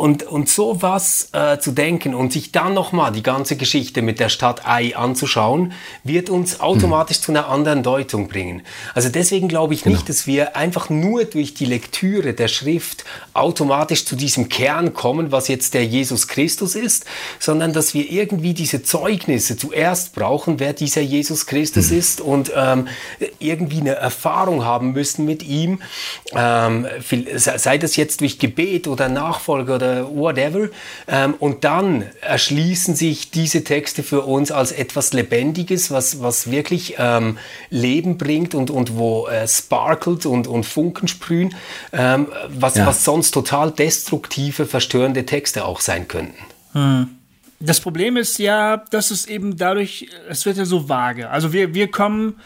und, 0.00 0.22
und 0.22 0.48
sowas 0.48 1.28
äh, 1.32 1.58
zu 1.58 1.72
denken 1.72 2.14
und 2.14 2.32
sich 2.32 2.52
dann 2.52 2.72
nochmal 2.72 3.12
die 3.12 3.22
ganze 3.22 3.56
Geschichte 3.56 4.00
mit 4.00 4.18
der 4.18 4.30
Stadt 4.30 4.66
Ei 4.66 4.96
anzuschauen, 4.96 5.74
wird 6.04 6.30
uns 6.30 6.60
automatisch 6.60 7.18
hm. 7.18 7.22
zu 7.22 7.32
einer 7.32 7.48
anderen 7.48 7.82
Deutung 7.82 8.26
bringen. 8.28 8.62
Also 8.94 9.10
deswegen 9.10 9.46
glaube 9.46 9.74
ich 9.74 9.82
genau. 9.82 9.96
nicht, 9.96 10.08
dass 10.08 10.26
wir 10.26 10.56
einfach 10.56 10.88
nur 10.88 11.26
durch 11.26 11.52
die 11.52 11.66
Lektüre 11.66 12.32
der 12.32 12.48
Schrift 12.48 13.04
automatisch 13.34 14.06
zu 14.06 14.16
diesem 14.16 14.48
Kern 14.48 14.94
kommen, 14.94 15.32
was 15.32 15.48
jetzt 15.48 15.74
der 15.74 15.84
Jesus 15.84 16.28
Christus 16.28 16.76
ist, 16.76 17.04
sondern 17.38 17.74
dass 17.74 17.92
wir 17.92 18.10
irgendwie 18.10 18.54
diese 18.54 18.82
Zeugnisse 18.82 19.58
zuerst 19.58 20.14
brauchen, 20.14 20.60
wer 20.60 20.72
dieser 20.72 21.02
Jesus 21.02 21.44
Christus 21.44 21.90
hm. 21.90 21.98
ist 21.98 22.20
und 22.22 22.50
ähm, 22.56 22.88
irgendwie 23.38 23.80
eine 23.80 23.96
Erfahrung 23.96 24.64
haben 24.64 24.92
müssen 24.92 25.26
mit 25.26 25.42
ihm, 25.42 25.82
ähm, 26.32 26.86
sei 27.36 27.76
das 27.76 27.96
jetzt 27.96 28.22
durch 28.22 28.38
Gebet 28.38 28.88
oder 28.88 29.10
Nachfolge 29.10 29.74
oder 29.74 29.89
whatever. 30.08 30.68
Ähm, 31.08 31.34
und 31.38 31.64
dann 31.64 32.04
erschließen 32.20 32.94
sich 32.94 33.30
diese 33.30 33.64
Texte 33.64 34.02
für 34.02 34.22
uns 34.22 34.50
als 34.52 34.72
etwas 34.72 35.12
Lebendiges, 35.12 35.90
was, 35.90 36.22
was 36.22 36.50
wirklich 36.50 36.96
ähm, 36.98 37.38
Leben 37.70 38.18
bringt 38.18 38.54
und, 38.54 38.70
und 38.70 38.96
wo 38.96 39.26
äh, 39.26 39.46
sparkelt 39.46 40.26
und, 40.26 40.46
und 40.46 40.64
Funken 40.64 41.08
sprühen, 41.08 41.54
ähm, 41.92 42.28
was, 42.48 42.76
ja. 42.76 42.86
was 42.86 43.04
sonst 43.04 43.32
total 43.32 43.70
destruktive, 43.70 44.66
verstörende 44.66 45.26
Texte 45.26 45.64
auch 45.64 45.80
sein 45.80 46.08
könnten. 46.08 46.44
Hm. 46.72 47.08
Das 47.62 47.80
Problem 47.80 48.16
ist 48.16 48.38
ja, 48.38 48.78
dass 48.78 49.10
es 49.10 49.26
eben 49.26 49.58
dadurch, 49.58 50.08
es 50.30 50.46
wird 50.46 50.56
ja 50.56 50.64
so 50.64 50.88
vage. 50.88 51.28
Also 51.28 51.52
wir, 51.52 51.74
wir 51.74 51.90
kommen 51.90 52.40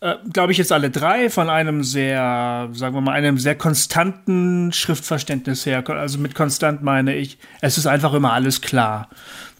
äh, 0.00 0.14
glaube 0.32 0.52
ich, 0.52 0.58
jetzt 0.58 0.72
alle 0.72 0.90
drei 0.90 1.28
von 1.28 1.50
einem 1.50 1.82
sehr, 1.82 2.68
sagen 2.72 2.94
wir 2.94 3.00
mal, 3.00 3.12
einem 3.12 3.38
sehr 3.38 3.56
konstanten 3.56 4.72
Schriftverständnis 4.72 5.66
her. 5.66 5.82
Also 5.88 6.18
mit 6.18 6.34
konstant 6.34 6.82
meine 6.82 7.16
ich, 7.16 7.38
es 7.60 7.78
ist 7.78 7.86
einfach 7.86 8.14
immer 8.14 8.32
alles 8.32 8.60
klar. 8.60 9.08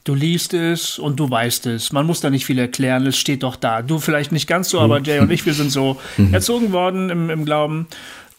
Du 0.04 0.14
liest 0.14 0.54
es 0.54 0.98
und 0.98 1.18
du 1.20 1.28
weißt 1.28 1.66
es. 1.66 1.92
Man 1.92 2.06
muss 2.06 2.20
da 2.20 2.30
nicht 2.30 2.46
viel 2.46 2.58
erklären, 2.58 3.06
es 3.06 3.18
steht 3.18 3.42
doch 3.42 3.56
da. 3.56 3.82
Du 3.82 3.98
vielleicht 3.98 4.32
nicht 4.32 4.46
ganz 4.46 4.70
so, 4.70 4.80
aber 4.80 5.00
Jay 5.00 5.18
und 5.18 5.30
ich, 5.30 5.44
wir 5.44 5.54
sind 5.54 5.70
so 5.70 6.00
mhm. 6.16 6.32
erzogen 6.32 6.72
worden 6.72 7.10
im, 7.10 7.30
im 7.30 7.44
Glauben. 7.44 7.88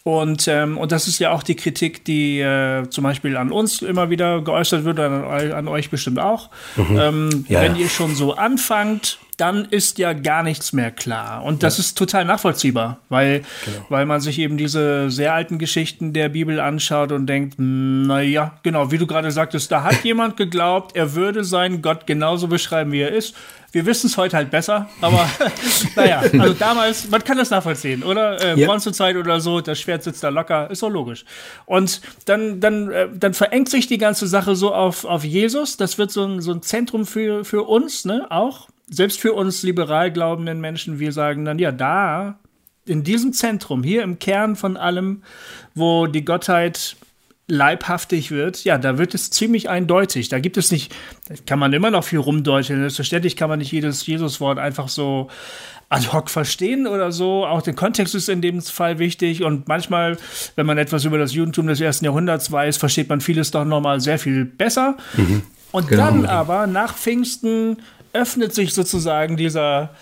Und, 0.03 0.47
ähm, 0.47 0.77
und 0.77 0.91
das 0.91 1.07
ist 1.07 1.19
ja 1.19 1.31
auch 1.31 1.43
die 1.43 1.55
Kritik, 1.55 2.05
die 2.05 2.39
äh, 2.39 2.89
zum 2.89 3.03
Beispiel 3.03 3.35
an 3.35 3.51
uns 3.51 3.81
immer 3.81 4.09
wieder 4.09 4.41
geäußert 4.41 4.85
wird, 4.85 4.99
an, 4.99 5.25
an 5.51 5.67
euch 5.67 5.89
bestimmt 5.89 6.19
auch. 6.19 6.49
Mhm. 6.77 6.97
Ähm, 6.97 7.45
ja, 7.49 7.61
wenn 7.61 7.75
ja. 7.75 7.81
ihr 7.81 7.89
schon 7.89 8.15
so 8.15 8.33
anfangt, 8.35 9.19
dann 9.39 9.65
ist 9.65 9.97
ja 9.99 10.11
gar 10.11 10.43
nichts 10.43 10.73
mehr 10.73 10.91
klar. 10.91 11.43
Und 11.43 11.63
das 11.63 11.77
ja. 11.77 11.81
ist 11.81 11.97
total 11.97 12.25
nachvollziehbar, 12.25 12.99
weil, 13.07 13.43
genau. 13.63 13.85
weil 13.87 14.05
man 14.05 14.19
sich 14.19 14.37
eben 14.37 14.57
diese 14.57 15.09
sehr 15.09 15.33
alten 15.33 15.59
Geschichten 15.59 16.11
der 16.11 16.27
Bibel 16.27 16.59
anschaut 16.59 17.13
und 17.13 17.25
denkt, 17.25 17.57
hm, 17.57 18.07
na 18.07 18.21
ja, 18.21 18.59
genau, 18.63 18.91
wie 18.91 18.97
du 18.97 19.07
gerade 19.07 19.31
sagtest, 19.31 19.71
da 19.71 19.83
hat 19.83 20.03
jemand 20.03 20.35
geglaubt, 20.35 20.95
er 20.95 21.15
würde 21.15 21.45
seinen 21.45 21.81
Gott 21.81 22.05
genauso 22.05 22.47
beschreiben, 22.47 22.91
wie 22.91 22.99
er 22.99 23.11
ist. 23.11 23.33
Wir 23.71 23.85
wissen 23.85 24.07
es 24.07 24.17
heute 24.17 24.35
halt 24.35 24.51
besser, 24.51 24.89
aber 24.99 25.29
naja, 25.95 26.21
also 26.37 26.53
damals, 26.53 27.09
man 27.09 27.23
kann 27.23 27.37
das 27.37 27.49
nachvollziehen, 27.49 28.03
oder? 28.03 28.41
Äh, 28.41 28.59
ja. 28.59 28.67
Bronzezeit 28.67 29.15
oder 29.15 29.39
so, 29.39 29.61
das 29.61 29.79
Schwert 29.79 30.03
sitzt 30.03 30.21
da 30.21 30.29
locker, 30.29 30.69
ist 30.69 30.83
doch 30.83 30.89
logisch. 30.89 31.23
Und 31.65 32.01
dann, 32.25 32.59
dann, 32.59 32.91
äh, 32.91 33.07
dann 33.13 33.33
verengt 33.33 33.69
sich 33.69 33.87
die 33.87 33.99
ganze 33.99 34.27
Sache 34.27 34.55
so 34.55 34.73
auf, 34.73 35.05
auf 35.05 35.23
Jesus, 35.23 35.77
das 35.77 35.97
wird 35.97 36.11
so 36.11 36.25
ein, 36.25 36.41
so 36.41 36.51
ein 36.51 36.61
Zentrum 36.61 37.05
für, 37.05 37.45
für 37.45 37.63
uns, 37.63 38.03
ne, 38.03 38.27
auch 38.29 38.67
selbst 38.89 39.19
für 39.19 39.33
uns 39.33 39.63
liberal 39.63 40.11
glaubenden 40.11 40.61
Menschen, 40.61 40.99
wir 40.99 41.11
sagen 41.11 41.45
dann, 41.45 41.59
ja, 41.59 41.71
da, 41.71 42.39
in 42.85 43.03
diesem 43.03 43.33
Zentrum, 43.33 43.83
hier 43.83 44.03
im 44.03 44.19
Kern 44.19 44.55
von 44.55 44.77
allem, 44.77 45.23
wo 45.75 46.07
die 46.07 46.25
Gottheit 46.25 46.95
leibhaftig 47.47 48.31
wird, 48.31 48.63
ja, 48.63 48.77
da 48.77 48.97
wird 48.97 49.15
es 49.15 49.31
ziemlich 49.31 49.69
eindeutig. 49.69 50.29
Da 50.29 50.39
gibt 50.39 50.57
es 50.57 50.71
nicht, 50.71 50.93
kann 51.47 51.59
man 51.59 51.73
immer 51.73 51.89
noch 51.89 52.03
viel 52.03 52.19
rumdeutschen. 52.19 52.79
Selbstverständlich 52.79 53.35
kann 53.35 53.49
man 53.49 53.59
nicht 53.59 53.71
jedes 53.71 54.05
Jesuswort 54.05 54.59
einfach 54.59 54.87
so 54.87 55.29
ad 55.89 56.07
hoc 56.13 56.29
verstehen 56.29 56.85
oder 56.85 57.11
so. 57.11 57.45
Auch 57.45 57.63
der 57.63 57.73
Kontext 57.73 58.13
ist 58.13 58.29
in 58.29 58.41
dem 58.41 58.61
Fall 58.61 58.99
wichtig. 58.99 59.43
Und 59.43 59.67
manchmal, 59.67 60.17
wenn 60.55 60.67
man 60.67 60.77
etwas 60.77 61.05
über 61.05 61.17
das 61.17 61.33
Judentum 61.33 61.65
des 61.65 61.81
ersten 61.81 62.05
Jahrhunderts 62.05 62.51
weiß, 62.51 62.77
versteht 62.77 63.09
man 63.09 63.19
vieles 63.19 63.49
doch 63.49 63.65
nochmal 63.65 63.99
sehr 63.99 64.19
viel 64.19 64.45
besser. 64.45 64.97
Mhm. 65.17 65.41
Und 65.71 65.87
genau. 65.87 66.05
dann 66.05 66.25
aber 66.25 66.67
nach 66.67 66.95
Pfingsten 66.95 67.77
öffnet 68.14 68.53
sich 68.53 68.74
sozusagen 68.74 69.38
dieser, 69.38 69.93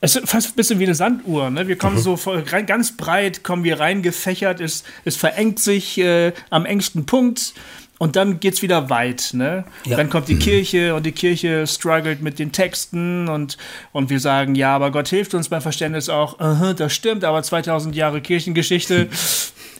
es 0.00 0.16
ist 0.16 0.28
fast 0.28 0.48
ein 0.48 0.56
bisschen 0.56 0.78
wie 0.78 0.84
eine 0.84 0.94
Sanduhr. 0.94 1.50
Ne? 1.50 1.68
Wir 1.68 1.76
kommen 1.76 1.96
mhm. 1.96 2.00
so 2.00 2.16
voll, 2.16 2.42
ganz 2.42 2.96
breit, 2.96 3.42
kommen 3.42 3.64
wir 3.64 3.80
reingefächert, 3.80 4.60
es, 4.60 4.84
es 5.04 5.16
verengt 5.16 5.60
sich 5.60 5.98
äh, 5.98 6.32
am 6.50 6.66
engsten 6.66 7.06
Punkt 7.06 7.54
und 7.98 8.16
dann 8.16 8.40
geht's 8.40 8.60
wieder 8.62 8.90
weit. 8.90 9.30
Ne? 9.32 9.64
Ja. 9.84 9.96
Dann 9.96 10.10
kommt 10.10 10.28
die 10.28 10.34
mhm. 10.34 10.40
Kirche 10.40 10.94
und 10.94 11.06
die 11.06 11.12
Kirche 11.12 11.66
struggelt 11.66 12.22
mit 12.22 12.38
den 12.38 12.52
Texten 12.52 13.28
und, 13.28 13.56
und 13.92 14.10
wir 14.10 14.20
sagen, 14.20 14.54
ja, 14.54 14.74
aber 14.74 14.90
Gott 14.90 15.08
hilft 15.08 15.34
uns 15.34 15.48
beim 15.48 15.62
Verständnis 15.62 16.08
auch, 16.08 16.38
uh 16.40 16.42
-huh, 16.42 16.72
das 16.74 16.92
stimmt, 16.92 17.24
aber 17.24 17.42
2000 17.42 17.94
Jahre 17.94 18.20
Kirchengeschichte 18.20 19.08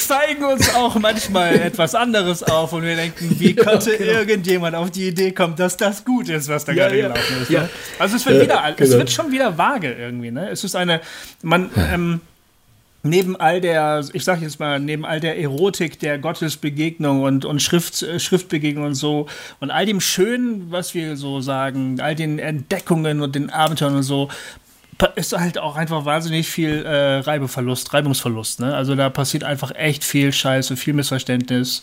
zeigen 0.00 0.44
uns 0.44 0.74
auch 0.74 0.96
manchmal 0.96 1.54
etwas 1.54 1.94
anderes 1.94 2.42
auf 2.42 2.72
und 2.72 2.82
wir 2.82 2.96
denken, 2.96 3.36
wie 3.38 3.54
konnte 3.54 3.92
ja, 3.92 3.98
genau. 3.98 4.12
irgendjemand 4.18 4.74
auf 4.74 4.90
die 4.90 5.08
Idee 5.08 5.32
kommen, 5.32 5.56
dass 5.56 5.76
das 5.76 6.04
gut 6.04 6.28
ist, 6.28 6.48
was 6.48 6.64
da 6.64 6.72
ja, 6.72 6.84
gerade 6.84 6.98
ja. 6.98 7.08
gelaufen 7.08 7.42
ist. 7.42 7.50
Ne? 7.50 7.68
Also 7.98 8.16
es 8.16 8.26
wird 8.26 8.42
wieder, 8.42 8.74
genau. 8.76 8.90
es 8.90 8.90
wird 8.92 9.10
schon 9.10 9.30
wieder 9.30 9.56
vage 9.56 9.92
irgendwie. 9.92 10.30
Ne? 10.30 10.50
Es 10.50 10.64
ist 10.64 10.74
eine, 10.74 11.00
man 11.42 11.70
ähm, 11.76 12.20
neben 13.02 13.36
all 13.36 13.60
der, 13.60 14.04
ich 14.12 14.24
sag 14.24 14.42
jetzt 14.42 14.60
mal, 14.60 14.80
neben 14.80 15.04
all 15.04 15.20
der 15.20 15.38
Erotik 15.38 15.98
der 16.00 16.18
Gottesbegegnung 16.18 17.22
und, 17.22 17.44
und 17.44 17.62
Schrift, 17.62 18.04
Schriftbegegnung 18.18 18.86
und 18.86 18.94
so 18.94 19.26
und 19.60 19.70
all 19.70 19.86
dem 19.86 20.00
Schönen, 20.00 20.70
was 20.70 20.94
wir 20.94 21.16
so 21.16 21.40
sagen, 21.40 22.00
all 22.00 22.14
den 22.14 22.38
Entdeckungen 22.38 23.20
und 23.20 23.34
den 23.34 23.50
Abenteuern 23.50 23.96
und 23.96 24.02
so, 24.02 24.28
ist 25.14 25.36
halt 25.36 25.58
auch 25.58 25.76
einfach 25.76 26.04
wahnsinnig 26.04 26.48
viel 26.48 26.84
äh, 26.84 27.18
Reibeverlust, 27.18 27.92
Reibungsverlust. 27.92 28.60
Ne? 28.60 28.74
Also 28.74 28.94
da 28.94 29.10
passiert 29.10 29.44
einfach 29.44 29.74
echt 29.74 30.04
viel 30.04 30.32
Scheiße, 30.32 30.76
viel 30.76 30.94
Missverständnis, 30.94 31.82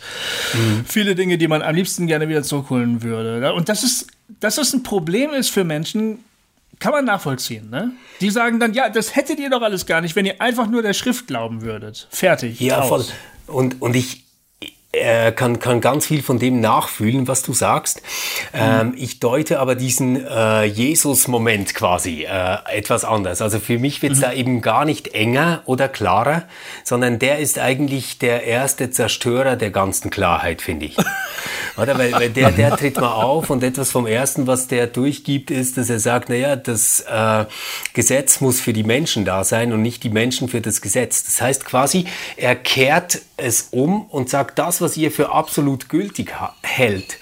mhm. 0.53 0.85
viele 0.85 1.15
Dinge, 1.15 1.37
die 1.37 1.47
man 1.47 1.61
am 1.61 1.75
liebsten 1.75 2.07
gerne 2.07 2.27
wieder 2.27 2.43
zurückholen 2.43 3.03
würde. 3.03 3.53
Und 3.53 3.69
das 3.69 3.83
ist, 3.83 4.07
dass 4.39 4.55
das 4.55 4.73
ein 4.73 4.83
Problem 4.83 5.31
ist 5.31 5.49
für 5.49 5.63
Menschen, 5.63 6.19
kann 6.79 6.91
man 6.91 7.05
nachvollziehen. 7.05 7.69
Ne? 7.69 7.91
Die 8.19 8.29
sagen 8.29 8.59
dann, 8.59 8.73
ja, 8.73 8.89
das 8.89 9.15
hättet 9.15 9.39
ihr 9.39 9.49
doch 9.49 9.61
alles 9.61 9.85
gar 9.85 10.01
nicht, 10.01 10.15
wenn 10.15 10.25
ihr 10.25 10.41
einfach 10.41 10.67
nur 10.67 10.81
der 10.81 10.93
Schrift 10.93 11.27
glauben 11.27 11.61
würdet. 11.61 12.07
Fertig. 12.09 12.59
Ja, 12.59 12.79
aus. 12.79 12.89
voll. 12.89 13.05
Und, 13.47 13.81
und 13.81 13.95
ich, 13.95 14.22
er 14.93 15.31
kann, 15.31 15.59
kann 15.59 15.81
ganz 15.81 16.05
viel 16.05 16.21
von 16.21 16.37
dem 16.37 16.61
nachfühlen, 16.61 17.27
was 17.27 17.41
du 17.41 17.53
sagst. 17.53 18.01
Ähm, 18.53 18.93
ich 18.95 19.19
deute 19.19 19.59
aber 19.59 19.73
diesen 19.75 20.25
äh, 20.25 20.63
Jesus-Moment 20.65 21.73
quasi 21.73 22.23
äh, 22.23 22.57
etwas 22.71 23.03
anders. 23.03 23.41
Also 23.41 23.59
für 23.59 23.79
mich 23.79 24.01
wird 24.03 24.13
es 24.13 24.19
mhm. 24.19 24.21
da 24.21 24.33
eben 24.33 24.61
gar 24.61 24.85
nicht 24.85 25.15
enger 25.15 25.63
oder 25.65 25.89
klarer, 25.89 26.43
sondern 26.83 27.17
der 27.17 27.39
ist 27.39 27.57
eigentlich 27.57 28.19
der 28.19 28.43
erste 28.43 28.91
Zerstörer 28.91 29.55
der 29.55 29.71
ganzen 29.71 30.11
Klarheit, 30.11 30.61
finde 30.61 30.85
ich. 30.85 30.97
Oder? 31.77 31.97
Weil, 31.97 32.11
weil 32.13 32.29
der, 32.29 32.51
der 32.51 32.75
tritt 32.77 32.97
mal 32.99 33.13
auf 33.13 33.49
und 33.49 33.63
etwas 33.63 33.91
vom 33.91 34.05
Ersten, 34.05 34.47
was 34.47 34.67
der 34.67 34.87
durchgibt, 34.87 35.51
ist, 35.51 35.77
dass 35.77 35.89
er 35.89 35.99
sagt, 35.99 36.29
naja, 36.29 36.55
das 36.55 37.01
äh, 37.01 37.45
Gesetz 37.93 38.41
muss 38.41 38.59
für 38.59 38.73
die 38.73 38.83
Menschen 38.83 39.25
da 39.25 39.43
sein 39.43 39.73
und 39.73 39.81
nicht 39.81 40.03
die 40.03 40.09
Menschen 40.09 40.49
für 40.49 40.61
das 40.61 40.81
Gesetz. 40.81 41.23
Das 41.23 41.41
heißt 41.41 41.65
quasi, 41.65 42.05
er 42.37 42.55
kehrt 42.55 43.21
es 43.37 43.69
um 43.71 44.05
und 44.05 44.29
sagt, 44.29 44.59
das, 44.59 44.81
was 44.81 44.97
ihr 44.97 45.11
für 45.11 45.31
absolut 45.31 45.89
gültig 45.89 46.33
hält, 46.61 47.17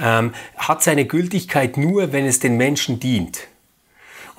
ähm, 0.00 0.32
hat 0.56 0.82
seine 0.82 1.04
Gültigkeit 1.04 1.76
nur, 1.76 2.12
wenn 2.12 2.26
es 2.26 2.40
den 2.40 2.56
Menschen 2.56 3.00
dient. 3.00 3.40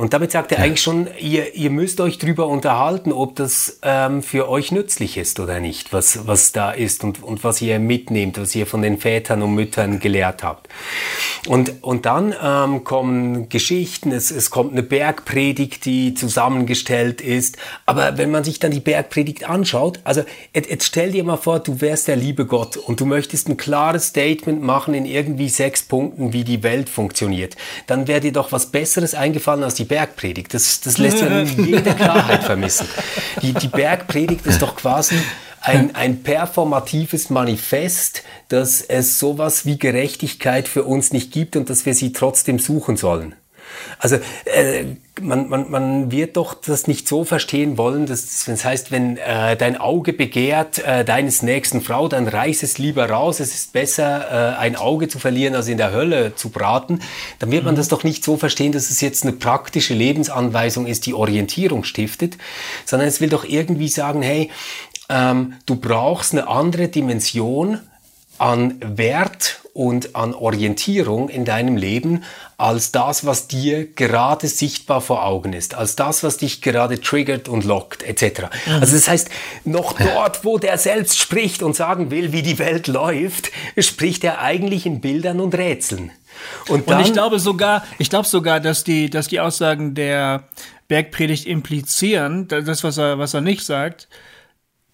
Und 0.01 0.13
damit 0.13 0.31
sagt 0.31 0.51
er 0.51 0.57
ja. 0.57 0.63
eigentlich 0.63 0.81
schon, 0.81 1.07
ihr, 1.19 1.53
ihr 1.53 1.69
müsst 1.69 2.01
euch 2.01 2.17
drüber 2.17 2.47
unterhalten, 2.47 3.11
ob 3.11 3.35
das 3.35 3.77
ähm, 3.83 4.23
für 4.23 4.49
euch 4.49 4.71
nützlich 4.71 5.15
ist 5.15 5.39
oder 5.39 5.59
nicht, 5.59 5.93
was, 5.93 6.25
was 6.25 6.51
da 6.51 6.71
ist 6.71 7.03
und, 7.03 7.21
und 7.21 7.43
was 7.43 7.61
ihr 7.61 7.77
mitnehmt, 7.77 8.39
was 8.39 8.55
ihr 8.55 8.65
von 8.65 8.81
den 8.81 8.97
Vätern 8.97 9.43
und 9.43 9.53
Müttern 9.53 9.99
gelehrt 9.99 10.41
habt. 10.41 10.69
Und, 11.47 11.83
und 11.83 12.07
dann 12.07 12.33
ähm, 12.43 12.83
kommen 12.83 13.47
Geschichten, 13.49 14.11
es, 14.11 14.31
es 14.31 14.49
kommt 14.49 14.71
eine 14.71 14.81
Bergpredigt, 14.81 15.85
die 15.85 16.15
zusammengestellt 16.15 17.21
ist. 17.21 17.57
Aber 17.85 18.17
wenn 18.17 18.31
man 18.31 18.43
sich 18.43 18.57
dann 18.57 18.71
die 18.71 18.79
Bergpredigt 18.79 19.47
anschaut, 19.47 19.99
also 20.03 20.23
jetzt, 20.55 20.67
jetzt 20.67 20.85
stell 20.87 21.11
dir 21.11 21.23
mal 21.23 21.37
vor, 21.37 21.59
du 21.59 21.79
wärst 21.79 22.07
der 22.07 22.15
liebe 22.15 22.47
Gott 22.47 22.75
und 22.75 22.99
du 22.99 23.05
möchtest 23.05 23.49
ein 23.49 23.57
klares 23.57 24.07
Statement 24.07 24.63
machen 24.63 24.95
in 24.95 25.05
irgendwie 25.05 25.49
sechs 25.49 25.83
Punkten, 25.83 26.33
wie 26.33 26.43
die 26.43 26.63
Welt 26.63 26.89
funktioniert. 26.89 27.55
Dann 27.85 28.07
wäre 28.07 28.21
dir 28.21 28.33
doch 28.33 28.51
was 28.51 28.71
Besseres 28.71 29.13
eingefallen 29.13 29.63
als 29.63 29.75
die 29.75 29.90
Bergpredigt. 29.91 30.53
Das, 30.53 30.79
das 30.79 30.97
lässt 30.97 31.19
ja 31.19 31.41
jede 31.43 31.93
Klarheit 31.93 32.45
vermissen. 32.45 32.87
Die, 33.41 33.51
die 33.51 33.67
Bergpredigt 33.67 34.45
ist 34.45 34.61
doch 34.61 34.77
quasi 34.77 35.17
ein, 35.59 35.93
ein 35.95 36.23
performatives 36.23 37.29
Manifest, 37.29 38.23
dass 38.47 38.79
es 38.79 39.19
sowas 39.19 39.65
wie 39.65 39.77
Gerechtigkeit 39.77 40.69
für 40.69 40.83
uns 40.83 41.11
nicht 41.11 41.33
gibt 41.33 41.57
und 41.57 41.69
dass 41.69 41.85
wir 41.85 41.93
sie 41.93 42.13
trotzdem 42.13 42.57
suchen 42.57 42.95
sollen. 42.95 43.35
Also 43.99 44.17
äh, 44.45 44.85
man, 45.21 45.49
man, 45.49 45.69
man 45.69 46.11
wird 46.11 46.37
doch 46.37 46.53
das 46.53 46.87
nicht 46.87 47.07
so 47.07 47.23
verstehen 47.23 47.77
wollen, 47.77 48.05
dass 48.05 48.45
das 48.45 48.65
heißt, 48.65 48.91
wenn 48.91 49.17
äh, 49.17 49.55
dein 49.55 49.77
Auge 49.77 50.13
begehrt 50.13 50.79
äh, 50.79 51.05
deines 51.05 51.41
nächsten 51.41 51.81
Frau, 51.81 52.07
dann 52.07 52.27
reiß 52.27 52.63
es 52.63 52.77
lieber 52.77 53.09
raus. 53.09 53.39
Es 53.39 53.53
ist 53.53 53.73
besser, 53.73 54.55
äh, 54.55 54.57
ein 54.57 54.75
Auge 54.75 55.07
zu 55.07 55.19
verlieren, 55.19 55.55
als 55.55 55.67
in 55.67 55.77
der 55.77 55.91
Hölle 55.91 56.35
zu 56.35 56.49
braten. 56.49 57.01
Dann 57.39 57.51
wird 57.51 57.63
man 57.63 57.75
mhm. 57.75 57.77
das 57.77 57.87
doch 57.87 58.03
nicht 58.03 58.23
so 58.23 58.37
verstehen, 58.37 58.71
dass 58.71 58.89
es 58.89 59.01
jetzt 59.01 59.23
eine 59.23 59.33
praktische 59.33 59.93
Lebensanweisung 59.93 60.87
ist, 60.87 61.05
die 61.05 61.13
Orientierung 61.13 61.83
stiftet, 61.83 62.37
sondern 62.85 63.07
es 63.07 63.21
will 63.21 63.29
doch 63.29 63.43
irgendwie 63.43 63.87
sagen, 63.89 64.21
hey, 64.21 64.49
ähm, 65.09 65.53
du 65.65 65.75
brauchst 65.75 66.33
eine 66.33 66.47
andere 66.47 66.87
Dimension 66.87 67.79
an 68.41 68.79
Wert 68.81 69.59
und 69.73 70.15
an 70.15 70.33
Orientierung 70.33 71.29
in 71.29 71.45
deinem 71.45 71.77
Leben 71.77 72.23
als 72.57 72.91
das, 72.91 73.23
was 73.23 73.47
dir 73.47 73.85
gerade 73.85 74.47
sichtbar 74.47 74.99
vor 74.99 75.23
Augen 75.23 75.53
ist, 75.53 75.75
als 75.75 75.95
das, 75.95 76.23
was 76.23 76.37
dich 76.37 76.63
gerade 76.63 76.99
triggert 76.99 77.47
und 77.47 77.63
lockt, 77.65 78.01
etc. 78.01 78.49
Mhm. 78.65 78.73
Also 78.81 78.95
das 78.95 79.07
heißt, 79.07 79.29
noch 79.63 79.93
dort, 79.93 80.43
wo 80.43 80.57
der 80.57 80.79
selbst 80.79 81.19
spricht 81.19 81.61
und 81.61 81.75
sagen 81.75 82.09
will, 82.09 82.31
wie 82.31 82.41
die 82.41 82.57
Welt 82.57 82.87
läuft, 82.87 83.51
spricht 83.77 84.23
er 84.23 84.41
eigentlich 84.41 84.87
in 84.87 85.01
Bildern 85.01 85.39
und 85.39 85.53
Rätseln. 85.53 86.11
Und, 86.67 86.89
dann, 86.89 86.97
und 86.97 87.05
ich 87.05 87.13
glaube 87.13 87.37
sogar, 87.37 87.83
ich 87.99 88.09
glaube 88.09 88.27
sogar, 88.27 88.59
dass 88.59 88.83
die, 88.83 89.11
dass 89.11 89.27
die 89.27 89.39
Aussagen 89.39 89.93
der 89.93 90.45
Bergpredigt 90.87 91.45
implizieren, 91.45 92.47
das, 92.47 92.83
was 92.83 92.97
er, 92.97 93.19
was 93.19 93.35
er 93.35 93.41
nicht 93.41 93.63
sagt, 93.63 94.07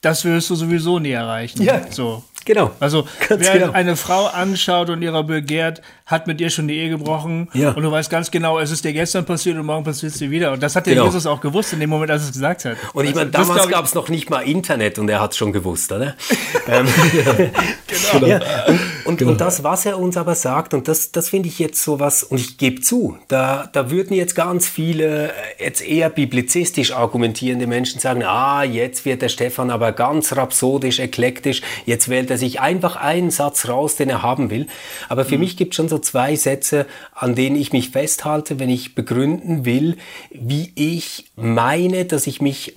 das 0.02 0.26
wirst 0.26 0.50
du 0.50 0.56
sowieso 0.56 1.00
nie 1.00 1.12
erreichen. 1.12 1.64
Ja. 1.64 1.90
So. 1.90 2.24
Genau. 2.48 2.72
Also, 2.80 3.06
ganz 3.28 3.44
wer 3.44 3.60
genau. 3.60 3.74
eine 3.74 3.98
Frau 3.98 4.26
anschaut 4.26 4.90
und 4.90 5.02
ihrer 5.02 5.22
begehrt, 5.24 5.82
hat 6.08 6.26
mit 6.26 6.42
ihr 6.42 6.50
schon 6.50 6.68
die 6.68 6.76
Ehe 6.76 6.90
gebrochen. 6.90 7.50
Ja. 7.54 7.72
Und 7.72 7.84
du 7.84 7.92
weißt 7.92 8.10
ganz 8.10 8.32
genau, 8.32 8.60
es 8.60 8.72
ist 8.72 8.84
dir 8.84 8.94
gestern 8.94 9.26
passiert 9.26 9.58
und 9.58 9.66
morgen 9.66 9.84
passiert 9.84 10.14
es 10.14 10.20
dir 10.20 10.32
wieder. 10.32 10.52
Und 10.54 10.64
das 10.64 10.76
hat 10.76 10.86
der 10.88 10.96
genau. 10.96 11.06
Jesus 11.06 11.26
auch 11.26 11.42
gewusst 11.42 11.74
in 11.74 11.80
dem 11.80 11.90
Moment, 11.90 12.12
als 12.12 12.24
er 12.24 12.28
es 12.28 12.34
gesagt 12.34 12.66
hat. 12.66 12.78
Und 12.94 13.06
ich 13.06 13.14
meine, 13.14 13.30
also, 13.34 13.54
damals 13.54 13.70
gab 13.70 13.86
es 13.86 13.94
noch 13.94 14.10
nicht 14.10 14.30
mal 14.30 14.42
Internet 14.42 15.00
und 15.00 15.10
er 15.10 15.22
hat 15.22 15.32
es 15.32 15.38
schon 15.38 15.52
gewusst, 15.52 15.92
oder? 15.92 16.16
Ähm, 16.70 16.86
genau. 18.12 18.28
Ja. 18.28 18.42
Und, 18.68 18.80
und, 19.06 19.18
genau. 19.18 19.32
und, 19.32 19.40
das, 19.40 19.64
was 19.64 19.86
er 19.86 19.98
uns 19.98 20.18
aber 20.18 20.36
sagt, 20.36 20.74
und 20.74 20.90
das, 20.90 21.14
das 21.14 21.30
finde 21.30 21.48
ich 21.48 21.60
jetzt 21.60 21.82
so 21.82 22.02
was, 22.02 22.24
und 22.24 22.40
ich 22.40 22.58
gebe 22.58 22.82
zu, 22.82 23.18
da, 23.30 23.70
da 23.72 23.90
würden 23.90 24.14
jetzt 24.14 24.36
ganz 24.36 24.68
viele 24.68 25.32
jetzt 25.60 25.82
eher 25.82 26.10
biblizistisch 26.10 26.92
argumentierende 26.92 27.68
Menschen 27.68 28.02
sagen, 28.02 28.24
ah, 28.24 28.64
jetzt 28.64 29.06
wird 29.06 29.22
der 29.22 29.30
Stefan 29.30 29.70
aber 29.70 29.94
ganz 29.94 30.36
rhapsodisch, 30.36 31.00
eklektisch, 31.00 31.62
jetzt 31.86 32.10
wählt 32.10 32.30
er 32.30 32.38
er 32.38 32.40
sich 32.40 32.60
einfach 32.62 32.96
einen 32.96 33.32
Satz 33.32 33.68
raus, 33.68 33.96
den 33.96 34.10
er 34.10 34.22
haben 34.22 34.50
will. 34.50 34.68
Aber 35.10 35.26
für 35.26 35.36
mhm. 35.36 35.42
mich 35.42 35.58
gibt 35.58 35.74
es 35.74 35.76
schon 35.76 35.90
so 35.90 35.97
zwei 36.02 36.36
Sätze, 36.36 36.86
an 37.14 37.36
denen 37.36 37.56
ich 37.56 37.74
mich 37.74 37.90
festhalte, 37.90 38.60
wenn 38.60 38.70
ich 38.70 38.96
begründen 38.96 39.66
will, 39.66 39.98
wie 40.32 40.72
ich 40.76 41.32
meine, 41.36 42.06
dass 42.06 42.28
ich 42.28 42.42
mich 42.42 42.76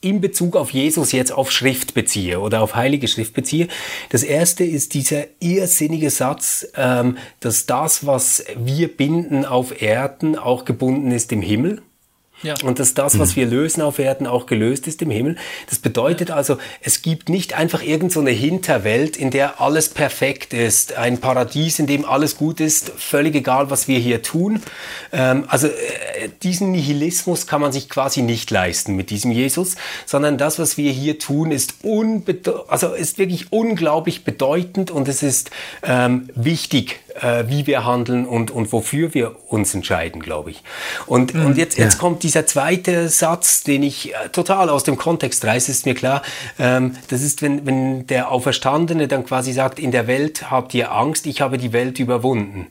in 0.00 0.20
Bezug 0.20 0.54
auf 0.54 0.70
Jesus 0.70 1.12
jetzt 1.12 1.32
auf 1.32 1.50
Schrift 1.50 1.94
beziehe 1.94 2.38
oder 2.40 2.62
auf 2.62 2.76
Heilige 2.76 3.08
Schrift 3.08 3.34
beziehe. 3.34 3.66
Das 4.10 4.22
erste 4.22 4.62
ist 4.64 4.94
dieser 4.94 5.24
irrsinnige 5.40 6.10
Satz, 6.10 6.68
ähm, 6.76 7.18
dass 7.40 7.66
das, 7.66 8.06
was 8.06 8.44
wir 8.56 8.88
binden 8.88 9.44
auf 9.44 9.82
Erden, 9.82 10.36
auch 10.36 10.64
gebunden 10.64 11.10
ist 11.10 11.32
im 11.32 11.42
Himmel. 11.42 11.82
Ja. 12.42 12.54
Und 12.62 12.78
dass 12.78 12.94
das, 12.94 13.18
was 13.18 13.30
mhm. 13.30 13.36
wir 13.36 13.46
lösen 13.46 13.82
auf 13.82 13.98
Erden, 13.98 14.26
auch 14.26 14.46
gelöst 14.46 14.86
ist 14.86 15.02
im 15.02 15.10
Himmel. 15.10 15.36
Das 15.68 15.78
bedeutet 15.78 16.30
also, 16.30 16.58
es 16.80 17.02
gibt 17.02 17.28
nicht 17.28 17.54
einfach 17.54 17.82
irgendeine 17.82 18.30
so 18.30 18.38
Hinterwelt, 18.38 19.16
in 19.16 19.30
der 19.30 19.60
alles 19.60 19.88
perfekt 19.88 20.54
ist, 20.54 20.96
ein 20.96 21.18
Paradies, 21.18 21.78
in 21.78 21.86
dem 21.86 22.04
alles 22.04 22.36
gut 22.36 22.60
ist, 22.60 22.90
völlig 22.96 23.34
egal, 23.34 23.70
was 23.70 23.88
wir 23.88 23.98
hier 23.98 24.22
tun. 24.22 24.62
Ähm, 25.12 25.44
also 25.48 25.66
äh, 25.66 25.72
diesen 26.42 26.70
Nihilismus 26.70 27.46
kann 27.46 27.60
man 27.60 27.72
sich 27.72 27.88
quasi 27.88 28.22
nicht 28.22 28.50
leisten 28.50 28.94
mit 28.94 29.10
diesem 29.10 29.32
Jesus, 29.32 29.76
sondern 30.06 30.38
das, 30.38 30.58
was 30.58 30.76
wir 30.76 30.92
hier 30.92 31.18
tun, 31.18 31.50
ist, 31.50 31.74
also 32.68 32.94
ist 32.94 33.18
wirklich 33.18 33.52
unglaublich 33.52 34.24
bedeutend 34.24 34.90
und 34.90 35.08
es 35.08 35.22
ist 35.22 35.50
ähm, 35.82 36.28
wichtig 36.34 37.00
äh, 37.20 37.44
wie 37.48 37.66
wir 37.66 37.84
handeln 37.84 38.26
und, 38.26 38.50
und 38.50 38.72
wofür 38.72 39.14
wir 39.14 39.36
uns 39.48 39.74
entscheiden, 39.74 40.20
glaube 40.20 40.50
ich. 40.50 40.62
Und, 41.06 41.34
mhm. 41.34 41.46
und 41.46 41.58
jetzt, 41.58 41.78
jetzt 41.78 41.94
ja. 41.94 42.00
kommt 42.00 42.22
dieser 42.22 42.46
zweite 42.46 43.08
Satz, 43.08 43.62
den 43.62 43.82
ich 43.82 44.14
äh, 44.14 44.28
total 44.30 44.68
aus 44.70 44.84
dem 44.84 44.96
Kontext 44.96 45.44
reiße, 45.44 45.70
ist 45.70 45.86
mir 45.86 45.94
klar. 45.94 46.22
Ähm, 46.58 46.96
das 47.08 47.22
ist, 47.22 47.42
wenn, 47.42 47.66
wenn 47.66 48.06
der 48.06 48.30
Auferstandene 48.30 49.08
dann 49.08 49.24
quasi 49.24 49.52
sagt, 49.52 49.78
in 49.78 49.90
der 49.90 50.06
Welt 50.06 50.50
habt 50.50 50.74
ihr 50.74 50.92
Angst, 50.92 51.26
ich 51.26 51.40
habe 51.40 51.58
die 51.58 51.72
Welt 51.72 51.98
überwunden. 51.98 52.66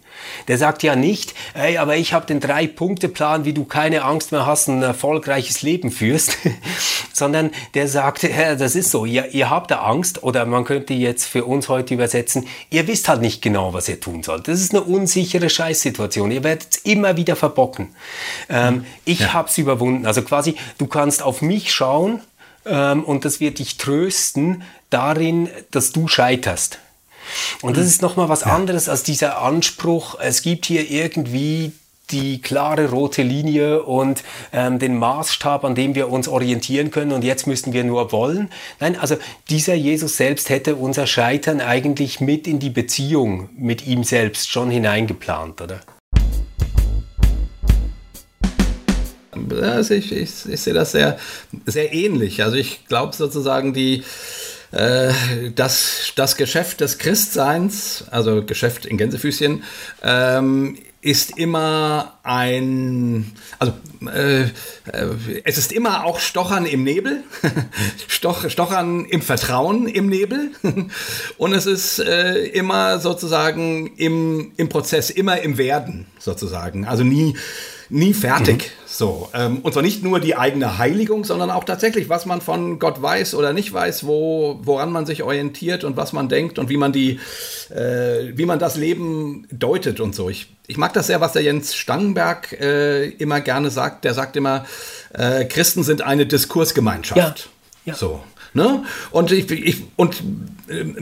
Der 0.47 0.57
sagt 0.57 0.83
ja 0.83 0.95
nicht, 0.95 1.33
ey, 1.53 1.77
aber 1.77 1.95
ich 1.97 2.13
habe 2.13 2.25
den 2.25 2.39
Drei-Punkte-Plan, 2.39 3.45
wie 3.45 3.53
du 3.53 3.65
keine 3.65 4.03
Angst 4.03 4.31
mehr 4.31 4.45
hast 4.45 4.67
ein 4.67 4.81
erfolgreiches 4.81 5.61
Leben 5.61 5.91
führst, 5.91 6.37
sondern 7.13 7.51
der 7.73 7.87
sagt, 7.87 8.23
ja, 8.23 8.55
das 8.55 8.75
ist 8.75 8.91
so, 8.91 9.05
ihr, 9.05 9.33
ihr 9.33 9.49
habt 9.49 9.71
da 9.71 9.79
Angst 9.81 10.23
oder 10.23 10.45
man 10.45 10.63
könnte 10.63 10.93
jetzt 10.93 11.25
für 11.25 11.45
uns 11.45 11.69
heute 11.69 11.93
übersetzen, 11.93 12.47
ihr 12.69 12.87
wisst 12.87 13.09
halt 13.09 13.21
nicht 13.21 13.41
genau, 13.41 13.73
was 13.73 13.89
ihr 13.89 13.99
tun 13.99 14.23
sollt 14.27 14.45
soll. 14.45 14.53
Das 14.53 14.61
ist 14.61 14.73
eine 14.73 14.83
unsichere 14.83 15.49
Scheißsituation. 15.49 16.29
Ihr 16.29 16.43
werdet 16.43 16.67
es 16.71 16.77
immer 16.77 17.17
wieder 17.17 17.35
verbocken. 17.35 17.95
Ähm, 18.49 18.85
ich 19.05 19.21
ja. 19.21 19.33
habe 19.33 19.49
es 19.49 19.57
überwunden. 19.57 20.05
Also 20.05 20.21
quasi, 20.21 20.55
du 20.77 20.85
kannst 20.85 21.23
auf 21.23 21.41
mich 21.41 21.73
schauen 21.73 22.21
ähm, 22.65 23.03
und 23.03 23.25
das 23.25 23.39
wird 23.39 23.57
dich 23.57 23.77
trösten 23.77 24.63
darin, 24.91 25.49
dass 25.71 25.91
du 25.91 26.07
scheiterst. 26.07 26.79
Und 27.61 27.75
das 27.75 27.85
mhm. 27.85 27.89
ist 27.89 28.01
nochmal 28.01 28.29
was 28.29 28.43
anderes 28.43 28.87
als 28.87 29.03
dieser 29.03 29.41
Anspruch, 29.41 30.17
es 30.19 30.43
gibt 30.43 30.65
hier 30.65 30.89
irgendwie 30.89 31.73
die 32.11 32.41
klare 32.41 32.89
rote 32.89 33.21
Linie 33.21 33.83
und 33.83 34.23
ähm, 34.53 34.79
den 34.79 34.97
Maßstab, 34.97 35.63
an 35.63 35.75
dem 35.75 35.95
wir 35.95 36.09
uns 36.09 36.27
orientieren 36.27 36.91
können 36.91 37.11
und 37.11 37.23
jetzt 37.23 37.47
müssen 37.47 37.73
wir 37.73 37.83
nur 37.83 38.11
wollen. 38.11 38.49
Nein, 38.79 38.97
also 38.97 39.17
dieser 39.49 39.75
Jesus 39.75 40.17
selbst 40.17 40.49
hätte 40.49 40.75
unser 40.75 41.07
Scheitern 41.07 41.61
eigentlich 41.61 42.21
mit 42.21 42.47
in 42.47 42.59
die 42.59 42.69
Beziehung 42.69 43.49
mit 43.57 43.85
ihm 43.87 44.03
selbst 44.03 44.49
schon 44.49 44.69
hineingeplant, 44.69 45.61
oder? 45.61 45.81
Also 49.61 49.93
ich, 49.93 50.11
ich, 50.11 50.45
ich 50.49 50.61
sehe 50.61 50.73
das 50.73 50.91
sehr, 50.91 51.17
sehr 51.65 51.93
ähnlich. 51.93 52.43
Also 52.43 52.57
ich 52.57 52.85
glaube 52.87 53.15
sozusagen 53.15 53.73
die 53.73 54.03
äh, 54.71 55.13
das, 55.55 56.11
das 56.15 56.35
Geschäft 56.35 56.81
des 56.81 56.97
Christseins, 56.97 58.05
also 58.11 58.43
Geschäft 58.43 58.85
in 58.85 58.97
Gänsefüßchen, 58.97 59.63
ähm, 60.03 60.77
ist 61.07 61.37
immer 61.37 62.17
ein, 62.23 63.31
also 63.59 63.73
äh, 64.13 64.41
äh, 64.41 64.49
es 65.45 65.57
ist 65.57 65.71
immer 65.71 66.03
auch 66.03 66.19
Stochern 66.19 66.65
im 66.65 66.83
Nebel, 66.83 67.23
Stoch, 68.09 68.49
Stochern 68.49 69.05
im 69.05 69.21
Vertrauen 69.21 69.87
im 69.87 70.09
Nebel. 70.09 70.51
Und 71.37 71.53
es 71.53 71.65
ist 71.65 71.99
äh, 71.99 72.43
immer 72.47 72.99
sozusagen 72.99 73.95
im, 73.95 74.51
im 74.57 74.67
Prozess, 74.67 75.09
immer 75.09 75.39
im 75.39 75.57
Werden 75.57 76.07
sozusagen, 76.19 76.83
also 76.83 77.05
nie 77.05 77.37
nie 77.89 78.13
fertig. 78.13 78.57
Mhm. 78.57 78.87
So. 78.87 79.29
Ähm, 79.33 79.59
und 79.59 79.73
zwar 79.73 79.83
nicht 79.83 80.03
nur 80.03 80.19
die 80.19 80.35
eigene 80.35 80.77
Heiligung, 80.77 81.23
sondern 81.23 81.51
auch 81.51 81.63
tatsächlich, 81.63 82.09
was 82.09 82.25
man 82.25 82.41
von 82.41 82.79
Gott 82.79 83.01
weiß 83.01 83.35
oder 83.35 83.53
nicht 83.53 83.71
weiß, 83.71 84.05
wo, 84.05 84.59
woran 84.63 84.91
man 84.91 85.05
sich 85.05 85.23
orientiert 85.23 85.83
und 85.83 85.97
was 85.97 86.13
man 86.13 86.29
denkt 86.29 86.59
und 86.59 86.69
wie 86.69 86.77
man 86.77 86.93
die, 86.93 87.19
äh, 87.69 88.31
wie 88.35 88.45
man 88.45 88.59
das 88.59 88.75
Leben 88.75 89.47
deutet 89.51 89.99
und 89.99 90.15
so. 90.15 90.29
Ich, 90.29 90.47
ich 90.67 90.77
mag 90.77 90.93
das 90.93 91.07
sehr, 91.07 91.21
was 91.21 91.33
der 91.33 91.43
Jens 91.43 91.75
Stangenberg 91.75 92.53
äh, 92.59 93.09
immer 93.09 93.41
gerne 93.41 93.69
sagt. 93.69 94.03
Der 94.05 94.13
sagt 94.13 94.35
immer, 94.35 94.65
äh, 95.13 95.45
Christen 95.45 95.83
sind 95.83 96.01
eine 96.01 96.25
Diskursgemeinschaft. 96.25 97.49
Ja. 97.85 97.93
ja. 97.93 97.95
So. 97.95 98.23
Ne? 98.53 98.83
Und 99.11 99.31
ich, 99.31 99.51
ich 99.51 99.83
und 99.95 100.23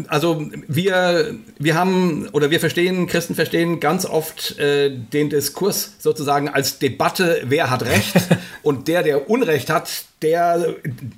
also 0.07 0.49
wir 0.67 1.35
wir 1.57 1.75
haben 1.75 2.27
oder 2.31 2.51
wir 2.51 2.59
verstehen 2.59 3.07
Christen 3.07 3.35
verstehen 3.35 3.79
ganz 3.79 4.05
oft 4.05 4.57
äh, 4.59 4.91
den 4.91 5.29
Diskurs 5.29 5.95
sozusagen 5.99 6.49
als 6.49 6.79
Debatte, 6.79 7.41
wer 7.45 7.69
hat 7.69 7.83
Recht 7.85 8.15
und 8.63 8.87
der 8.87 9.03
der 9.03 9.29
Unrecht 9.29 9.69
hat, 9.69 9.89
der, 10.25 10.75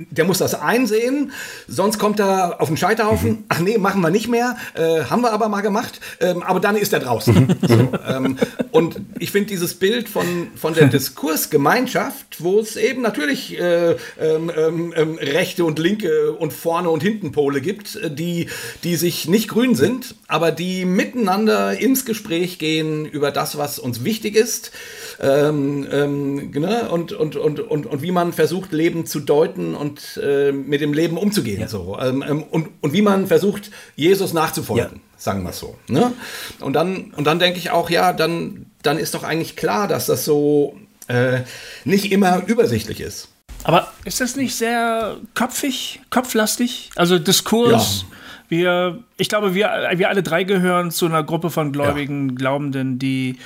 der 0.10 0.26
muss 0.26 0.40
das 0.40 0.54
einsehen, 0.54 1.32
sonst 1.68 1.98
kommt 1.98 2.20
er 2.20 2.60
auf 2.60 2.68
den 2.68 2.78
Scheiterhaufen. 2.78 3.30
Mhm. 3.30 3.44
Ach 3.48 3.60
nee, 3.60 3.78
machen 3.78 4.02
wir 4.02 4.10
nicht 4.10 4.28
mehr, 4.28 4.58
äh, 4.74 5.04
haben 5.06 5.22
wir 5.22 5.32
aber 5.32 5.50
mal 5.50 5.62
gemacht, 5.62 6.00
ähm, 6.20 6.44
aber 6.44 6.60
dann 6.60 6.76
ist 6.76 6.94
er 6.94 7.00
draußen. 7.00 7.56
so, 7.62 7.92
ähm, 8.08 8.38
und 8.72 9.00
ich 9.20 9.32
finde 9.32 9.50
dieses 9.50 9.76
Bild 9.76 10.10
von, 10.10 10.50
von 10.56 10.74
der 10.74 10.88
Diskursgemeinschaft, 10.88 12.44
wo 12.44 12.60
es 12.60 12.76
eben 12.76 13.02
natürlich 13.02 13.60
äh, 13.60 13.92
ähm, 14.20 14.52
ähm, 14.56 14.94
ähm 14.96 15.20
rechte 15.22 15.64
und 15.64 15.80
linke 15.80 16.34
und 16.34 16.52
vorne 16.52 16.90
und 16.90 17.02
hinten 17.02 17.32
Pole 17.32 17.62
gibt, 17.62 17.96
äh, 17.96 18.10
die, 18.38 18.50
die 18.84 18.96
sich 18.96 19.28
nicht 19.28 19.48
grün 19.48 19.76
sind, 19.76 20.16
aber 20.28 20.52
die 20.52 20.86
miteinander 20.86 21.78
ins 21.80 22.06
Gespräch 22.06 22.60
gehen 22.60 23.06
über 23.06 23.32
das, 23.32 23.58
was 23.58 23.80
uns 23.80 24.04
wichtig 24.04 24.36
ist 24.36 24.72
ähm, 25.20 25.88
ähm, 25.92 26.52
ne? 26.52 26.90
und, 26.90 27.14
und, 27.14 27.36
und, 27.36 27.60
und, 27.60 27.86
und 27.86 28.02
wie 28.02 28.12
man 28.12 28.34
versucht, 28.34 28.72
Leben 28.72 29.06
zu 29.06 29.20
deuten 29.20 29.76
und 29.76 30.20
äh, 30.24 30.52
mit 30.52 30.82
dem 30.82 30.94
Leben 30.94 31.18
umzugehen. 31.18 31.62
Ja. 31.62 31.68
So. 31.68 31.98
Ähm, 32.00 32.24
ähm 32.28 32.44
und, 32.44 32.70
und 32.82 32.94
wie 32.94 33.02
man 33.02 33.28
versucht, 33.28 33.72
Jesus 33.96 34.34
nachzufolgen. 34.34 34.96
Ja. 34.96 35.02
Sagen 35.18 35.44
wir 35.44 35.50
es 35.50 35.60
so. 35.60 35.76
Ne? 35.88 36.14
Und 36.60 36.74
dann, 36.74 37.12
und 37.16 37.26
dann 37.26 37.40
denke 37.40 37.58
ich 37.58 37.72
auch, 37.72 37.90
ja, 37.90 38.14
dann, 38.14 38.68
dann 38.84 39.00
ist 39.00 39.16
doch 39.16 39.24
eigentlich 39.24 39.56
klar, 39.56 39.88
dass 39.88 40.06
das 40.06 40.26
so 40.26 40.78
äh, 41.08 41.42
nicht 41.86 42.12
immer 42.12 42.44
übersichtlich 42.46 43.02
ist. 43.02 43.30
Aber 43.64 43.92
ist 44.06 44.22
das 44.22 44.36
nicht 44.36 44.56
sehr 44.56 45.18
kopfig, 45.34 46.02
kopflastig? 46.10 46.92
Also 46.96 47.18
Diskurs. 47.18 48.06
Ja. 48.10 48.17
Wir, 48.50 49.00
ich 49.18 49.30
glaube, 49.30 49.54
wir, 49.54 49.90
wir 49.96 50.10
alle 50.10 50.24
drei 50.24 50.44
gehören 50.44 50.92
zu 50.92 51.06
einer 51.06 51.24
Gruppe 51.24 51.50
von 51.50 51.72
gläubigen 51.72 52.30
ja. 52.30 52.36
Glaubenden, 52.36 53.00
die 53.00 53.38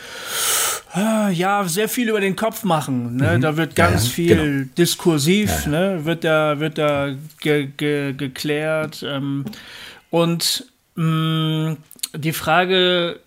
Ah, 0.94 1.30
ja, 1.30 1.64
sehr 1.64 1.88
viel 1.88 2.10
über 2.10 2.20
den 2.20 2.36
Kopf 2.36 2.64
machen. 2.64 3.16
Ne? 3.16 3.38
Mhm. 3.38 3.42
Da 3.42 3.56
wird 3.56 3.76
ganz 3.76 4.08
ja, 4.08 4.12
viel 4.12 4.36
genau. 4.36 4.70
diskursiv, 4.78 5.50
ja, 5.66 5.72
ja. 5.72 5.80
Ne? 5.80 6.06
wird 6.06 6.24
da, 6.26 6.60
wird 6.60 6.78
da 6.78 7.16
ge 7.40 7.70
ge 7.78 8.14
geklärt. 8.14 9.04
Ähm, 9.08 9.46
und 10.10 10.66
mh, 10.96 11.06
mm, 11.06 11.78
die 12.18 12.34
Frage 12.34 13.20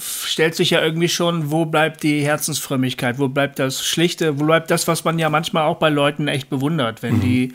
stellt 0.00 0.54
sich 0.54 0.70
ja 0.70 0.80
irgendwie 0.80 1.08
schon, 1.08 1.50
wo 1.50 1.64
bleibt 1.64 2.04
die 2.04 2.22
Herzensfrömmigkeit, 2.22 3.18
wo 3.18 3.28
bleibt 3.28 3.58
das 3.58 3.84
Schlichte, 3.84 4.38
wo 4.38 4.44
bleibt 4.44 4.70
das, 4.70 4.86
was 4.86 5.04
man 5.04 5.18
ja 5.18 5.28
manchmal 5.28 5.64
auch 5.64 5.78
bei 5.78 5.90
Leuten 5.90 6.28
echt 6.28 6.50
bewundert, 6.50 7.02
wenn 7.02 7.16
mhm. 7.16 7.20
die 7.20 7.54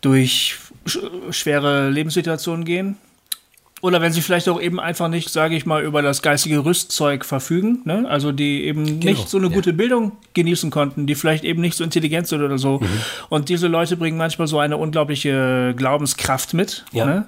durch 0.00 0.56
schwere 0.88 1.90
Lebenssituationen 1.90 2.64
gehen 2.64 2.96
oder 3.80 4.00
wenn 4.00 4.12
sie 4.12 4.22
vielleicht 4.22 4.48
auch 4.48 4.60
eben 4.60 4.80
einfach 4.80 5.08
nicht, 5.08 5.30
sage 5.30 5.54
ich 5.54 5.64
mal, 5.64 5.84
über 5.84 6.02
das 6.02 6.22
geistige 6.22 6.64
Rüstzeug 6.64 7.24
verfügen, 7.24 7.80
ne? 7.84 8.06
also 8.08 8.32
die 8.32 8.64
eben 8.64 9.00
genau. 9.00 9.12
nicht 9.12 9.28
so 9.28 9.38
eine 9.38 9.50
gute 9.50 9.70
ja. 9.70 9.76
Bildung 9.76 10.12
genießen 10.34 10.70
konnten, 10.70 11.06
die 11.06 11.14
vielleicht 11.14 11.44
eben 11.44 11.60
nicht 11.60 11.76
so 11.76 11.84
intelligent 11.84 12.26
sind 12.26 12.42
oder 12.42 12.58
so. 12.58 12.80
Mhm. 12.80 12.88
Und 13.28 13.48
diese 13.48 13.68
Leute 13.68 13.96
bringen 13.96 14.18
manchmal 14.18 14.48
so 14.48 14.58
eine 14.58 14.76
unglaubliche 14.76 15.74
Glaubenskraft 15.76 16.54
mit. 16.54 16.84
Ja. 16.92 17.04
Ne? 17.06 17.26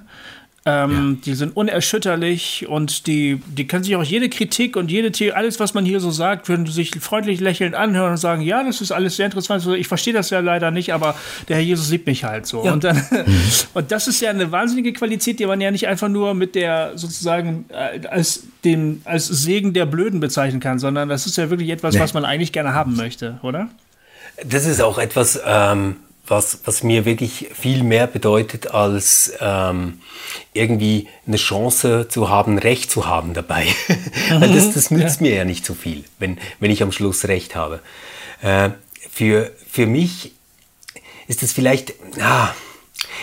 Ähm, 0.63 1.17
ja. 1.17 1.21
Die 1.25 1.33
sind 1.33 1.57
unerschütterlich 1.57 2.67
und 2.69 3.07
die, 3.07 3.41
die 3.47 3.65
können 3.65 3.83
sich 3.83 3.95
auch 3.95 4.03
jede 4.03 4.29
Kritik 4.29 4.75
und 4.75 4.91
jede 4.91 5.11
alles, 5.35 5.59
was 5.59 5.73
man 5.73 5.85
hier 5.85 5.99
so 5.99 6.11
sagt, 6.11 6.45
können 6.45 6.67
sich 6.67 6.91
freundlich 6.99 7.39
lächelnd 7.39 7.73
anhören 7.73 8.11
und 8.11 8.17
sagen, 8.17 8.43
ja, 8.43 8.63
das 8.63 8.79
ist 8.79 8.91
alles 8.91 9.15
sehr 9.15 9.25
interessant. 9.25 9.65
Ich 9.75 9.87
verstehe 9.87 10.13
das 10.13 10.29
ja 10.29 10.39
leider 10.39 10.69
nicht, 10.69 10.93
aber 10.93 11.15
der 11.49 11.55
Herr 11.55 11.63
Jesus 11.63 11.89
liebt 11.89 12.05
mich 12.05 12.25
halt 12.25 12.45
so. 12.45 12.63
Ja. 12.63 12.73
Und, 12.73 12.83
dann, 12.83 12.95
mhm. 12.95 13.41
und 13.73 13.91
das 13.91 14.07
ist 14.07 14.21
ja 14.21 14.29
eine 14.29 14.51
wahnsinnige 14.51 14.93
Qualität, 14.93 15.39
die 15.39 15.47
man 15.47 15.59
ja 15.61 15.71
nicht 15.71 15.87
einfach 15.87 16.09
nur 16.09 16.35
mit 16.35 16.53
der 16.53 16.91
sozusagen 16.95 17.65
äh, 17.69 18.05
als 18.07 18.43
den 18.63 19.01
als 19.05 19.25
Segen 19.25 19.73
der 19.73 19.87
Blöden 19.87 20.19
bezeichnen 20.19 20.59
kann, 20.59 20.77
sondern 20.77 21.09
das 21.09 21.25
ist 21.25 21.37
ja 21.37 21.49
wirklich 21.49 21.69
etwas, 21.69 21.95
ja. 21.95 22.01
was 22.01 22.13
man 22.13 22.23
eigentlich 22.23 22.51
gerne 22.51 22.75
haben 22.75 22.95
möchte, 22.95 23.39
oder? 23.41 23.69
Das 24.45 24.67
ist 24.67 24.79
auch 24.79 24.99
etwas, 24.99 25.41
ähm, 25.43 25.95
was, 26.31 26.61
was 26.63 26.81
mir 26.81 27.05
wirklich 27.05 27.49
viel 27.53 27.83
mehr 27.83 28.07
bedeutet, 28.07 28.71
als 28.71 29.33
ähm, 29.39 29.99
irgendwie 30.53 31.07
eine 31.27 31.37
Chance 31.37 32.07
zu 32.09 32.29
haben, 32.29 32.57
Recht 32.57 32.89
zu 32.89 33.05
haben 33.05 33.35
dabei. 33.35 33.67
Weil 34.31 34.51
das, 34.51 34.73
das 34.73 34.89
nützt 34.89 35.21
ja. 35.21 35.27
mir 35.27 35.35
ja 35.35 35.45
nicht 35.45 35.65
so 35.65 35.75
viel, 35.75 36.05
wenn, 36.17 36.39
wenn 36.59 36.71
ich 36.71 36.81
am 36.81 36.91
Schluss 36.91 37.27
Recht 37.27 37.55
habe. 37.55 37.81
Äh, 38.41 38.71
für, 39.11 39.51
für 39.69 39.85
mich 39.85 40.31
ist 41.27 41.43
es 41.43 41.51
vielleicht, 41.51 41.93
ah, 42.19 42.49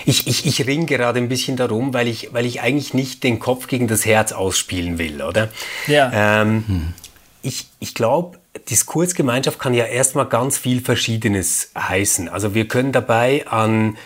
ich, 0.05 0.27
ich, 0.27 0.47
ich 0.47 0.67
ringe 0.67 0.87
gerade 0.87 1.19
ein 1.19 1.29
bisschen 1.29 1.57
darum, 1.57 1.95
weil 1.95 2.09
ich, 2.09 2.33
weil 2.33 2.47
ich 2.47 2.61
eigentlich 2.61 2.95
nicht 2.95 3.25
den 3.25 3.39
Kopf 3.39 3.67
gegen 3.69 3.89
das 3.89 4.05
Herz 4.05 4.33
ausspielen 4.33 4.99
will, 4.99 5.23
oder? 5.23 5.49
Ja. 5.87 6.43
Ähm, 6.43 6.65
hm. 6.67 6.95
Ich, 7.43 7.67
ich 7.81 7.95
glaube, 7.95 8.39
Diskursgemeinschaft 8.59 9.59
kann 9.59 9.75
ja 9.75 9.85
erstmal 9.85 10.27
ganz 10.27 10.59
viel 10.59 10.81
Verschiedenes 10.81 11.71
heißen. 11.77 12.29
Also 12.29 12.55
wir 12.55 12.69
können 12.69 12.93
dabei 12.93 13.47
an 13.47 13.97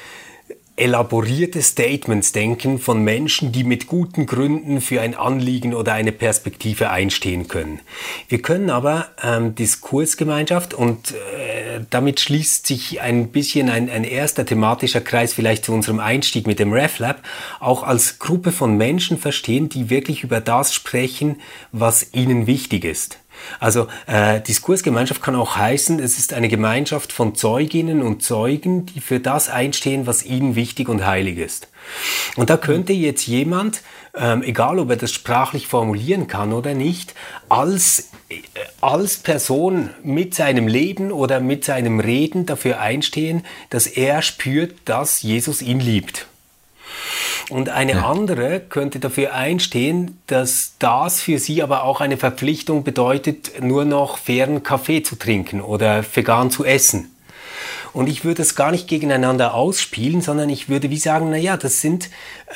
elaborierte 0.77 1.61
Statements 1.61 2.33
denken 2.33 2.79
von 2.79 3.05
Menschen, 3.05 3.53
die 3.53 3.63
mit 3.63 3.87
guten 3.87 4.25
Gründen 4.25 4.81
für 4.81 5.03
ein 5.03 5.15
Anliegen 5.15 5.75
oder 5.75 5.93
eine 5.93 6.13
Perspektive 6.13 6.91
einstehen 6.91 7.47
können. 7.47 7.81
Wir 8.29 8.41
können 8.41 8.71
aber 8.71 9.09
ähm, 9.23 9.55
Diskursgemeinschaft 9.55 10.73
und 10.73 11.13
äh, 11.13 11.81
damit 11.91 12.21
schließt 12.21 12.67
sich 12.67 13.03
ein 13.03 13.29
bisschen 13.29 13.69
ein, 13.69 13.91
ein 13.91 14.05
erster 14.05 14.47
thematischer 14.47 15.03
Kreis 15.03 15.35
vielleicht 15.35 15.67
zu 15.67 15.73
unserem 15.73 16.01
Einstieg 16.01 16.47
mit 16.47 16.59
dem 16.59 16.73
RefLab 16.73 17.23
auch 17.61 17.83
als 17.83 18.19
Gruppe 18.19 18.51
von 18.51 18.77
Menschen 18.77 19.19
verstehen, 19.19 19.69
die 19.69 19.91
wirklich 19.91 20.25
über 20.25 20.41
das 20.41 20.73
sprechen, 20.73 21.41
was 21.71 22.15
ihnen 22.15 22.47
wichtig 22.47 22.85
ist. 22.85 23.19
Also 23.61 23.87
äh, 24.07 24.41
Diskursgemeinschaft 24.41 25.23
kann 25.23 25.35
auch 25.35 25.57
heißen, 25.57 25.99
es 26.01 26.19
ist 26.19 26.33
eine 26.33 26.49
Gemeinschaft 26.49 27.13
von 27.13 27.35
Zeuginnen 27.35 28.03
und 28.03 28.23
Zeugen, 28.23 28.87
die 28.87 29.01
für 29.01 29.21
das 29.21 29.49
einstehen, 29.49 30.07
was 30.07 30.25
ihnen 30.25 30.55
wichtig 30.55 30.89
und 30.89 31.07
heilig 31.07 31.39
ist. 31.39 31.69
Und 32.37 32.51
da 32.51 32.57
könnte 32.57 32.93
jetzt 32.93 33.27
jemand, 33.27 33.83
ähm, 34.15 34.43
egal 34.43 34.79
ob 34.79 34.91
er 34.91 34.97
das 34.97 35.13
sprachlich 35.13 35.67
formulieren 35.67 36.27
kann 36.27 36.53
oder 36.53 36.75
nicht, 36.75 37.15
als, 37.49 38.11
äh, 38.29 38.41
als 38.81 39.19
Person 39.19 39.91
mit 40.03 40.35
seinem 40.35 40.69
Leben 40.69 41.13
oder 41.13 41.41
mit 41.41 41.65
seinem 41.65 42.01
Reden 42.01 42.47
dafür 42.47 42.81
einstehen, 42.81 43.45
dass 43.71 43.87
er 43.87 44.23
spürt, 44.23 44.77
dass 44.85 45.23
Jesus 45.23 45.63
ihn 45.63 45.81
liebt. 45.81 46.27
Und 47.51 47.69
eine 47.69 47.93
ja. 47.93 48.09
andere 48.09 48.61
könnte 48.61 48.99
dafür 48.99 49.35
einstehen, 49.35 50.19
dass 50.27 50.75
das 50.79 51.21
für 51.21 51.39
sie 51.39 51.63
aber 51.63 51.85
auch 51.85 52.01
eine 52.01 52.17
Verpflichtung 52.17 52.85
bedeutet, 52.85 53.61
nur 53.61 53.85
noch 53.85 54.19
fairen 54.19 54.63
Kaffee 54.63 55.03
zu 55.03 55.17
trinken 55.17 55.61
oder 55.61 56.05
vegan 56.15 56.51
zu 56.51 56.65
essen. 56.65 57.09
Und 57.93 58.09
ich 58.09 58.25
würde 58.25 58.43
es 58.43 58.55
gar 58.55 58.71
nicht 58.71 58.89
gegeneinander 58.89 59.55
ausspielen, 59.55 60.23
sondern 60.23 60.49
ich 60.49 60.69
würde 60.69 60.89
wie 60.89 60.99
sagen, 60.99 61.29
na 61.31 61.37
ja, 61.37 61.57
das 61.57 61.83
sind 61.83 62.09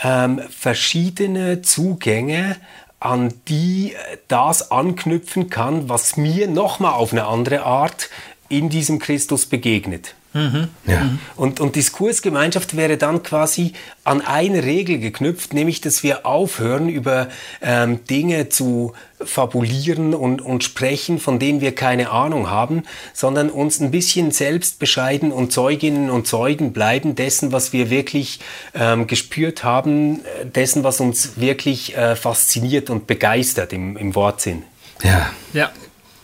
ähm, 0.02 0.40
verschiedene 0.48 1.60
Zugänge, 1.60 2.56
an 3.00 3.34
die 3.48 3.94
das 4.28 4.70
anknüpfen 4.70 5.50
kann, 5.50 5.88
was 5.90 6.16
mir 6.16 6.48
nochmal 6.48 6.94
auf 6.94 7.12
eine 7.12 7.26
andere 7.26 7.64
Art 7.64 8.08
in 8.48 8.70
diesem 8.70 8.98
Christus 8.98 9.44
begegnet. 9.46 10.14
Mhm. 10.36 10.68
Ja. 10.86 11.10
Und, 11.34 11.60
und 11.60 11.76
Diskursgemeinschaft 11.76 12.76
wäre 12.76 12.98
dann 12.98 13.22
quasi 13.22 13.72
an 14.04 14.20
eine 14.20 14.64
Regel 14.64 14.98
geknüpft, 14.98 15.54
nämlich 15.54 15.80
dass 15.80 16.02
wir 16.02 16.26
aufhören, 16.26 16.90
über 16.90 17.28
ähm, 17.62 18.04
Dinge 18.04 18.50
zu 18.50 18.92
fabulieren 19.24 20.12
und, 20.12 20.42
und 20.42 20.62
sprechen, 20.62 21.18
von 21.18 21.38
denen 21.38 21.62
wir 21.62 21.74
keine 21.74 22.10
Ahnung 22.10 22.50
haben, 22.50 22.82
sondern 23.14 23.48
uns 23.48 23.80
ein 23.80 23.90
bisschen 23.90 24.30
selbst 24.30 24.78
bescheiden 24.78 25.32
und 25.32 25.52
Zeuginnen 25.52 26.10
und 26.10 26.26
Zeugen 26.26 26.74
bleiben 26.74 27.14
dessen, 27.14 27.50
was 27.50 27.72
wir 27.72 27.88
wirklich 27.88 28.40
ähm, 28.74 29.06
gespürt 29.06 29.64
haben, 29.64 30.20
dessen, 30.54 30.84
was 30.84 31.00
uns 31.00 31.40
wirklich 31.40 31.96
äh, 31.96 32.14
fasziniert 32.14 32.90
und 32.90 33.06
begeistert 33.06 33.72
im, 33.72 33.96
im 33.96 34.14
Wortsinn. 34.14 34.64
Ja, 35.02 35.30
ja, 35.54 35.70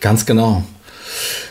ganz 0.01 0.27
genau. 0.27 0.63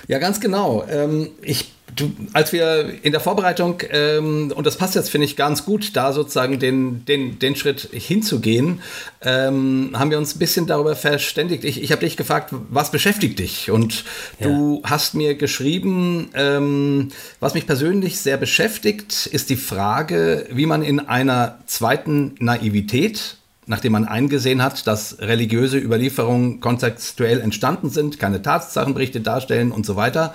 Ja, 0.07 0.19
ganz 0.19 0.39
genau. 0.39 0.85
Ähm, 0.89 1.29
ich 1.41 1.71
Du, 1.95 2.11
als 2.33 2.53
wir 2.53 3.03
in 3.03 3.11
der 3.11 3.21
Vorbereitung, 3.21 3.81
ähm, 3.89 4.53
und 4.55 4.65
das 4.65 4.77
passt 4.77 4.95
jetzt, 4.95 5.09
finde 5.09 5.25
ich, 5.25 5.35
ganz 5.35 5.65
gut, 5.65 5.95
da 5.95 6.13
sozusagen 6.13 6.59
den, 6.59 7.05
den, 7.05 7.39
den 7.39 7.55
Schritt 7.55 7.89
hinzugehen, 7.91 8.81
ähm, 9.21 9.91
haben 9.93 10.11
wir 10.11 10.17
uns 10.17 10.35
ein 10.35 10.39
bisschen 10.39 10.67
darüber 10.67 10.95
verständigt. 10.95 11.63
Ich, 11.63 11.81
ich 11.81 11.91
habe 11.91 12.01
dich 12.01 12.17
gefragt, 12.17 12.53
was 12.69 12.91
beschäftigt 12.91 13.39
dich? 13.39 13.71
Und 13.71 14.05
ja. 14.39 14.47
du 14.47 14.81
hast 14.83 15.15
mir 15.15 15.35
geschrieben, 15.35 16.29
ähm, 16.33 17.09
was 17.39 17.53
mich 17.53 17.65
persönlich 17.65 18.19
sehr 18.19 18.37
beschäftigt, 18.37 19.25
ist 19.25 19.49
die 19.49 19.57
Frage, 19.57 20.47
wie 20.51 20.65
man 20.65 20.83
in 20.83 20.99
einer 20.99 21.59
zweiten 21.65 22.35
Naivität 22.39 23.37
nachdem 23.67 23.93
man 23.93 24.05
eingesehen 24.05 24.61
hat, 24.61 24.85
dass 24.85 25.19
religiöse 25.19 25.77
Überlieferungen 25.77 26.59
kontextuell 26.59 27.39
entstanden 27.39 27.89
sind, 27.89 28.19
keine 28.19 28.41
Tatsachenberichte 28.41 29.21
darstellen 29.21 29.71
und 29.71 29.85
so 29.85 29.95
weiter, 29.95 30.33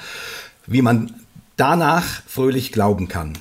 wie 0.66 0.80
man 0.80 1.12
danach 1.56 2.22
fröhlich 2.26 2.72
glauben 2.72 3.08
kann. 3.08 3.38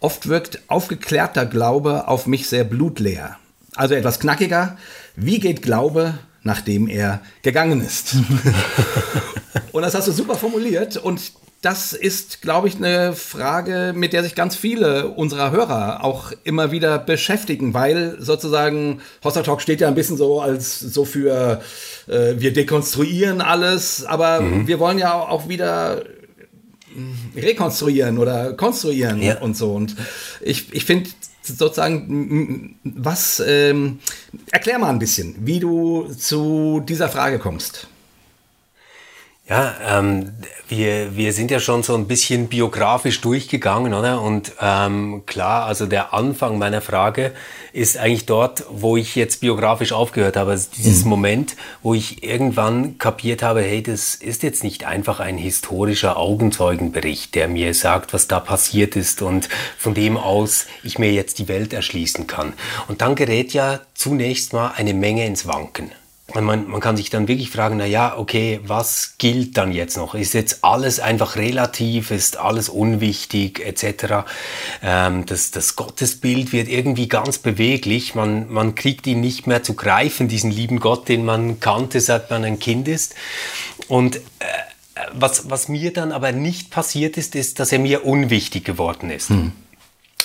Oft 0.00 0.28
wirkt 0.28 0.60
aufgeklärter 0.66 1.46
Glaube 1.46 2.08
auf 2.08 2.26
mich 2.26 2.48
sehr 2.48 2.64
blutleer. 2.64 3.36
Also 3.76 3.94
etwas 3.94 4.18
knackiger. 4.20 4.76
Wie 5.16 5.38
geht 5.38 5.62
Glaube, 5.62 6.14
nachdem 6.42 6.88
er 6.88 7.20
gegangen 7.42 7.80
ist? 7.80 8.16
und 9.72 9.82
das 9.82 9.94
hast 9.94 10.08
du 10.08 10.12
super 10.12 10.34
formuliert 10.34 10.96
und 10.96 11.32
das 11.62 11.92
ist, 11.92 12.42
glaube 12.42 12.66
ich, 12.66 12.74
eine 12.74 13.12
Frage, 13.12 13.92
mit 13.94 14.12
der 14.12 14.24
sich 14.24 14.34
ganz 14.34 14.56
viele 14.56 15.08
unserer 15.08 15.52
Hörer 15.52 16.02
auch 16.02 16.32
immer 16.42 16.72
wieder 16.72 16.98
beschäftigen, 16.98 17.72
weil 17.72 18.16
sozusagen 18.18 19.00
Hossa 19.22 19.42
Talk 19.42 19.62
steht 19.62 19.80
ja 19.80 19.86
ein 19.86 19.94
bisschen 19.94 20.16
so 20.16 20.40
als 20.40 20.80
so 20.80 21.04
für 21.04 21.62
äh, 22.08 22.34
wir 22.36 22.52
dekonstruieren 22.52 23.40
alles, 23.40 24.04
aber 24.04 24.40
mhm. 24.40 24.66
wir 24.66 24.80
wollen 24.80 24.98
ja 24.98 25.14
auch 25.14 25.48
wieder 25.48 26.02
rekonstruieren 27.36 28.18
oder 28.18 28.52
konstruieren 28.54 29.22
ja. 29.22 29.40
und 29.40 29.56
so. 29.56 29.72
Und 29.72 29.96
ich, 30.40 30.72
ich 30.72 30.84
finde 30.84 31.10
sozusagen, 31.42 32.76
was, 32.84 33.42
ähm, 33.46 33.98
erklär 34.50 34.78
mal 34.78 34.90
ein 34.90 34.98
bisschen, 34.98 35.34
wie 35.40 35.60
du 35.60 36.12
zu 36.12 36.82
dieser 36.86 37.08
Frage 37.08 37.38
kommst. 37.38 37.88
Ja, 39.48 39.74
ähm, 39.98 40.34
wir, 40.68 41.16
wir 41.16 41.32
sind 41.32 41.50
ja 41.50 41.58
schon 41.58 41.82
so 41.82 41.96
ein 41.96 42.06
bisschen 42.06 42.46
biografisch 42.46 43.20
durchgegangen, 43.20 43.92
oder? 43.92 44.22
Und 44.22 44.52
ähm, 44.60 45.24
klar, 45.26 45.66
also 45.66 45.86
der 45.86 46.14
Anfang 46.14 46.58
meiner 46.58 46.80
Frage 46.80 47.32
ist 47.72 47.96
eigentlich 47.96 48.26
dort, 48.26 48.64
wo 48.70 48.96
ich 48.96 49.16
jetzt 49.16 49.40
biografisch 49.40 49.92
aufgehört 49.92 50.36
habe. 50.36 50.52
Also 50.52 50.68
dieses 50.76 51.02
mhm. 51.02 51.10
Moment, 51.10 51.56
wo 51.82 51.92
ich 51.92 52.22
irgendwann 52.22 52.98
kapiert 52.98 53.42
habe, 53.42 53.62
hey, 53.62 53.82
das 53.82 54.14
ist 54.14 54.44
jetzt 54.44 54.62
nicht 54.62 54.84
einfach 54.84 55.18
ein 55.18 55.38
historischer 55.38 56.16
Augenzeugenbericht, 56.16 57.34
der 57.34 57.48
mir 57.48 57.74
sagt, 57.74 58.12
was 58.12 58.28
da 58.28 58.38
passiert 58.38 58.94
ist 58.94 59.22
und 59.22 59.48
von 59.76 59.92
dem 59.92 60.16
aus 60.16 60.66
ich 60.84 61.00
mir 61.00 61.10
jetzt 61.12 61.40
die 61.40 61.48
Welt 61.48 61.72
erschließen 61.72 62.28
kann. 62.28 62.52
Und 62.86 63.02
dann 63.02 63.16
gerät 63.16 63.52
ja 63.52 63.80
zunächst 63.94 64.52
mal 64.52 64.72
eine 64.76 64.94
Menge 64.94 65.26
ins 65.26 65.48
Wanken. 65.48 65.90
Man, 66.34 66.68
man 66.68 66.80
kann 66.80 66.96
sich 66.96 67.10
dann 67.10 67.28
wirklich 67.28 67.50
fragen, 67.50 67.76
na 67.76 67.84
ja, 67.84 68.16
okay, 68.16 68.60
was 68.64 69.14
gilt 69.18 69.56
dann 69.56 69.72
jetzt 69.72 69.96
noch? 69.96 70.14
Ist 70.14 70.34
jetzt 70.34 70.64
alles 70.64 71.00
einfach 71.00 71.36
relativ, 71.36 72.10
ist 72.10 72.38
alles 72.38 72.68
unwichtig 72.68 73.60
etc. 73.60 74.24
Ähm, 74.82 75.26
das, 75.26 75.50
das 75.50 75.76
Gottesbild 75.76 76.52
wird 76.52 76.68
irgendwie 76.68 77.08
ganz 77.08 77.38
beweglich. 77.38 78.14
Man, 78.14 78.50
man 78.50 78.74
kriegt 78.74 79.06
ihn 79.06 79.20
nicht 79.20 79.46
mehr 79.46 79.62
zu 79.62 79.74
greifen, 79.74 80.28
diesen 80.28 80.50
lieben 80.50 80.80
Gott, 80.80 81.08
den 81.08 81.24
man 81.24 81.60
kannte, 81.60 82.00
seit 82.00 82.30
man 82.30 82.44
ein 82.44 82.58
Kind 82.58 82.88
ist. 82.88 83.14
Und 83.88 84.16
äh, 84.16 84.20
was, 85.12 85.50
was 85.50 85.68
mir 85.68 85.92
dann 85.92 86.12
aber 86.12 86.32
nicht 86.32 86.70
passiert 86.70 87.16
ist, 87.16 87.34
ist, 87.34 87.60
dass 87.60 87.72
er 87.72 87.78
mir 87.78 88.04
unwichtig 88.04 88.64
geworden 88.64 89.10
ist. 89.10 89.30
Hm. 89.30 89.52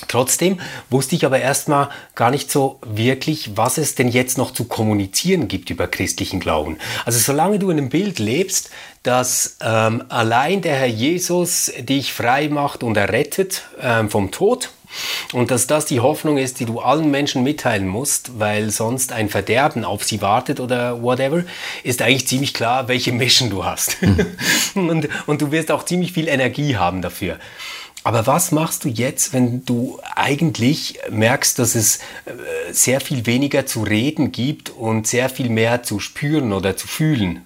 Trotzdem 0.08 0.60
wusste 0.90 1.16
ich 1.16 1.26
aber 1.26 1.40
erstmal 1.40 1.90
gar 2.16 2.32
nicht 2.32 2.52
so 2.52 2.80
wirklich, 2.86 3.58
was 3.58 3.78
es 3.78 3.96
denn 3.96 4.08
jetzt 4.08 4.38
noch 4.38 4.52
zu 4.52 4.66
kommunizieren 4.66 5.48
gibt 5.48 5.70
über 5.70 5.88
christlichen 5.88 6.40
Glauben. 6.40 6.78
Also 7.06 7.20
solange 7.20 7.60
du 7.60 7.70
in 7.70 7.78
einem 7.78 7.90
Bild 7.90 8.20
lebst, 8.20 8.70
dass 9.04 9.58
ähm, 9.62 10.04
allein 10.10 10.62
der 10.62 10.76
Herr 10.76 10.88
Jesus 10.88 11.72
dich 11.80 12.14
frei 12.14 12.50
macht 12.50 12.84
und 12.84 12.98
errettet 12.98 13.64
ähm, 13.82 14.10
vom 14.10 14.32
Tod, 14.32 14.70
und 15.34 15.52
dass 15.52 15.68
das 15.68 15.86
die 15.86 16.00
Hoffnung 16.00 16.38
ist, 16.38 16.60
die 16.60 16.66
du 16.66 16.80
allen 16.80 17.12
Menschen 17.12 17.44
mitteilen 17.44 17.88
musst, 17.88 18.40
weil 18.40 18.70
sonst 18.70 19.12
ein 19.12 19.30
Verderben 19.30 19.84
auf 19.84 20.04
sie 20.04 20.22
wartet 20.22 20.60
oder 20.60 21.02
whatever, 21.02 21.44
ist 21.84 22.02
eigentlich 22.02 22.28
ziemlich 22.28 22.54
klar, 22.54 22.88
welche 22.88 23.12
Mission 23.12 23.50
du 23.50 23.66
hast. 23.66 24.02
Mhm. 24.02 24.26
und, 24.90 25.10
und 25.26 25.42
du 25.42 25.52
wirst 25.52 25.72
auch 25.72 25.84
ziemlich 25.84 26.14
viel 26.14 26.28
Energie 26.28 26.78
haben 26.78 27.02
dafür. 27.02 27.38
Aber 28.08 28.26
was 28.26 28.54
machst 28.54 28.86
du 28.86 28.88
jetzt, 28.88 29.34
wenn 29.34 29.66
du 29.66 30.00
eigentlich 30.16 30.98
merkst, 31.10 31.60
dass 31.60 31.76
es 31.76 31.98
äh, 31.98 32.72
sehr 32.72 33.02
viel 33.02 33.26
weniger 33.26 33.66
zu 33.66 33.84
reden 33.84 34.32
gibt 34.32 34.70
und 34.70 35.08
sehr 35.08 35.30
viel 35.30 35.50
mehr 35.50 35.84
zu 35.84 36.00
spüren 36.00 36.54
oder 36.54 36.78
zu 36.78 36.88
fühlen? 36.88 37.42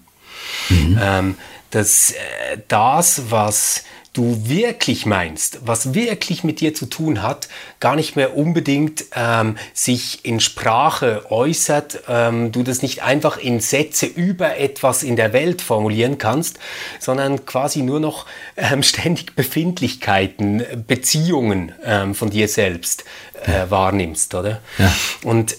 Mhm. 0.68 1.00
Ähm, 1.02 1.34
dass 1.70 2.12
äh, 2.12 2.58
das, 2.68 3.32
was 3.32 3.82
du 4.12 4.46
wirklich 4.46 5.06
meinst, 5.06 5.60
was 5.66 5.94
wirklich 5.94 6.44
mit 6.44 6.60
dir 6.60 6.74
zu 6.74 6.86
tun 6.86 7.22
hat, 7.22 7.48
gar 7.80 7.96
nicht 7.96 8.14
mehr 8.14 8.36
unbedingt 8.36 9.06
ähm, 9.16 9.56
sich 9.72 10.24
in 10.24 10.38
Sprache 10.40 11.24
äußert, 11.30 12.02
ähm, 12.08 12.52
du 12.52 12.62
das 12.62 12.82
nicht 12.82 13.02
einfach 13.02 13.38
in 13.38 13.60
Sätze 13.60 14.04
über 14.06 14.58
etwas 14.58 15.02
in 15.02 15.16
der 15.16 15.32
Welt 15.32 15.62
formulieren 15.62 16.18
kannst, 16.18 16.58
sondern 17.00 17.46
quasi 17.46 17.82
nur 17.82 18.00
noch 18.00 18.26
ähm, 18.56 18.82
ständig 18.82 19.34
Befindlichkeiten, 19.34 20.62
Beziehungen 20.86 21.72
ähm, 21.82 22.14
von 22.14 22.28
dir 22.28 22.48
selbst 22.48 23.04
äh, 23.44 23.70
wahrnimmst, 23.70 24.34
oder? 24.34 24.60
Ja. 24.78 24.94
Und 25.22 25.56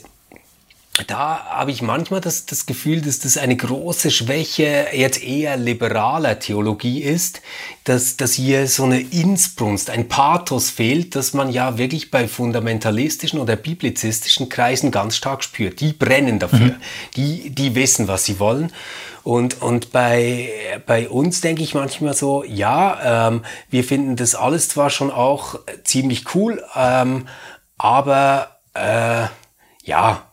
da 1.08 1.46
habe 1.46 1.72
ich 1.72 1.82
manchmal 1.82 2.22
das, 2.22 2.46
das 2.46 2.68
Gefühl, 2.68 3.02
dass 3.02 3.18
das 3.18 3.38
eine 3.38 3.58
große 3.58 4.12
Schwäche 4.12 4.90
jetzt 4.94 5.24
eher 5.24 5.58
liberaler 5.58 6.38
Theologie 6.38 7.02
ist, 7.02 7.42
dass, 7.84 8.16
dass 8.16 8.34
hier 8.34 8.68
so 8.68 8.84
eine 8.84 9.00
Insbrunst, 9.00 9.90
ein 9.90 10.08
Pathos 10.08 10.70
fehlt, 10.70 11.16
dass 11.16 11.34
man 11.34 11.52
ja 11.52 11.80
wirklich 11.80 12.12
bei 12.12 12.28
fundamentalistischen 12.28 13.40
oder 13.40 13.56
biblizistischen 13.56 14.50
Kreisen 14.50 14.92
ganz 14.92 15.16
stark 15.16 15.44
spürt. 15.44 15.80
Die 15.80 15.94
brennen 15.94 16.38
dafür, 16.38 16.60
mhm. 16.60 16.82
die, 17.16 17.50
die 17.50 17.74
wissen, 17.74 18.08
was 18.08 18.26
sie 18.26 18.38
wollen. 18.40 18.72
Und, 19.24 19.64
und 19.64 19.92
bei, 19.92 20.52
bei 20.86 21.10
uns 21.10 21.42
denke 21.42 21.64
ich 21.64 21.74
manchmal 21.74 22.14
so, 22.14 22.44
ja, 22.44 23.30
ähm, 23.30 23.44
wir 23.68 23.84
finden 23.84 24.16
das 24.16 24.36
alles 24.36 24.70
zwar 24.70 24.92
schon 24.92 25.10
auch 25.10 25.60
ziemlich 25.84 26.36
cool, 26.36 26.64
ähm, 26.76 27.28
aber 27.80 28.60
äh, 28.76 29.26
ja, 29.84 30.28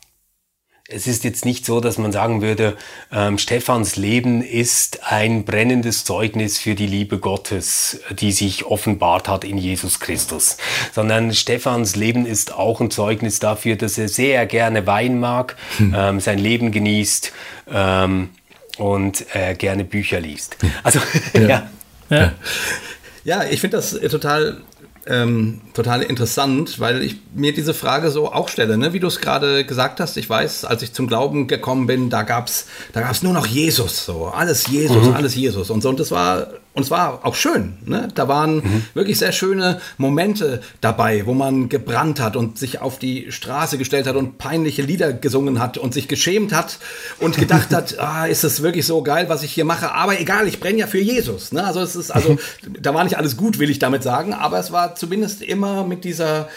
es 0.91 1.07
ist 1.07 1.25
jetzt 1.25 1.45
nicht 1.45 1.65
so, 1.65 1.81
dass 1.81 1.99
man 1.99 2.13
sagen 2.13 2.43
würde, 2.43 2.77
ähm, 3.13 3.39
Stephans 3.39 3.97
Leben 3.97 4.43
ist 4.43 5.01
ein 5.05 5.45
brennendes 5.45 6.05
Zeugnis 6.05 6.59
für 6.59 6.75
die 6.75 6.87
Liebe 6.87 7.19
Gottes, 7.19 8.01
die 8.11 8.33
sich 8.33 8.67
offenbart 8.67 9.29
hat 9.29 9.45
in 9.45 9.57
Jesus 9.57 10.01
Christus, 10.01 10.57
sondern 10.93 11.33
Stephans 11.33 11.97
Leben 11.97 12.27
ist 12.27 12.53
auch 12.53 12.81
ein 12.81 12.91
Zeugnis 12.91 13.39
dafür, 13.39 13.77
dass 13.77 13.99
er 13.99 14.09
sehr 14.09 14.47
gerne 14.47 14.87
Wein 14.87 15.21
mag, 15.21 15.57
hm. 15.79 15.95
ähm, 15.97 16.21
sein 16.21 16.39
Leben 16.39 16.73
genießt 16.73 17.33
ähm, 17.73 18.31
und 18.79 19.25
äh, 19.35 19.55
gerne 19.55 19.85
Bücher 19.85 20.21
liest. 20.21 20.57
Also 20.83 21.01
ja. 21.35 21.41
ja. 21.41 21.69
ja. 22.11 22.33
ja 23.25 23.45
ich 23.45 23.61
finde 23.61 23.77
das 23.77 23.93
total 23.93 24.63
ähm, 25.07 25.61
total 25.73 26.03
interessant, 26.03 26.79
weil 26.79 27.03
ich 27.03 27.17
mir 27.35 27.55
diese 27.55 27.75
Frage 27.75 28.11
so 28.11 28.33
auch 28.33 28.49
stelle, 28.49 28.77
ne? 28.77 28.93
wie 28.93 29.01
du 29.01 29.07
es 29.07 29.21
gerade 29.21 29.65
gesagt 29.65 29.99
hast. 29.99 30.17
Ich 30.17 30.29
weiß, 30.29 30.65
als 30.65 30.83
ich 30.83 30.93
zum 30.93 31.07
Glauben 31.07 31.47
gekommen 31.47 31.87
bin, 31.87 32.11
da 32.11 32.23
gab 32.23 32.49
es 32.49 32.67
da 32.93 33.01
gab's 33.01 33.23
nur 33.23 33.33
noch 33.33 33.47
Jesus, 33.47 34.05
so 34.05 34.27
alles 34.27 34.67
Jesus, 34.67 35.07
mhm. 35.07 35.15
alles 35.15 35.35
Jesus 35.35 35.71
und 35.71 35.83
so. 35.83 35.89
Und 35.89 36.01
das 36.01 36.11
war 36.11 36.49
und 36.73 36.85
es 36.85 36.91
war 36.91 37.27
auch 37.27 37.35
schön. 37.35 37.79
Ne? 37.85 38.09
Da 38.15 38.29
waren 38.29 38.57
mhm. 38.57 38.85
wirklich 38.95 39.19
sehr 39.19 39.33
schöne 39.33 39.81
Momente 39.99 40.63
dabei, 40.81 41.27
wo 41.27 41.35
man 41.35 41.69
gebrannt 41.69 42.21
hat 42.21 42.37
und 42.37 42.59
sich 42.59 42.81
auf 42.81 42.99
die 43.01 43.33
Straße 43.33 43.77
gestellt 43.77 44.07
hat 44.07 44.15
und 44.15 44.39
peinliche 44.39 44.83
Lieder 44.83 45.13
gesungen 45.13 45.59
hat 45.59 45.79
und 45.79 45.93
sich 45.93 46.07
geschämt 46.07 46.53
hat 46.53 46.79
und 47.19 47.37
gedacht 47.37 47.75
hat, 47.75 47.99
ah, 47.99 48.27
ist 48.27 48.45
das 48.45 48.63
wirklich 48.63 48.87
so 48.87 49.03
geil, 49.03 49.29
was 49.29 49.43
ich 49.43 49.53
hier 49.53 49.65
mache? 49.65 49.93
Aber 49.93 50.21
egal, 50.21 50.47
ich 50.47 50.61
brenne 50.61 50.79
ja 50.79 50.87
für 50.87 51.01
Jesus. 51.01 51.51
Ne? 51.51 51.65
Also 51.65 51.81
es 51.81 51.97
ist, 51.97 52.13
also 52.13 52.39
da 52.81 52.95
war 52.95 53.03
nicht 53.03 53.19
alles 53.19 53.37
gut, 53.37 53.59
will 53.59 53.71
ich 53.71 53.81
damit 53.81 54.05
sagen, 54.05 54.33
aber 54.33 54.61
es 54.61 54.71
war 54.71 54.95
zumindest 54.95 55.43
immer 55.43 55.85
mit 55.85 56.05
dieser 56.05 56.49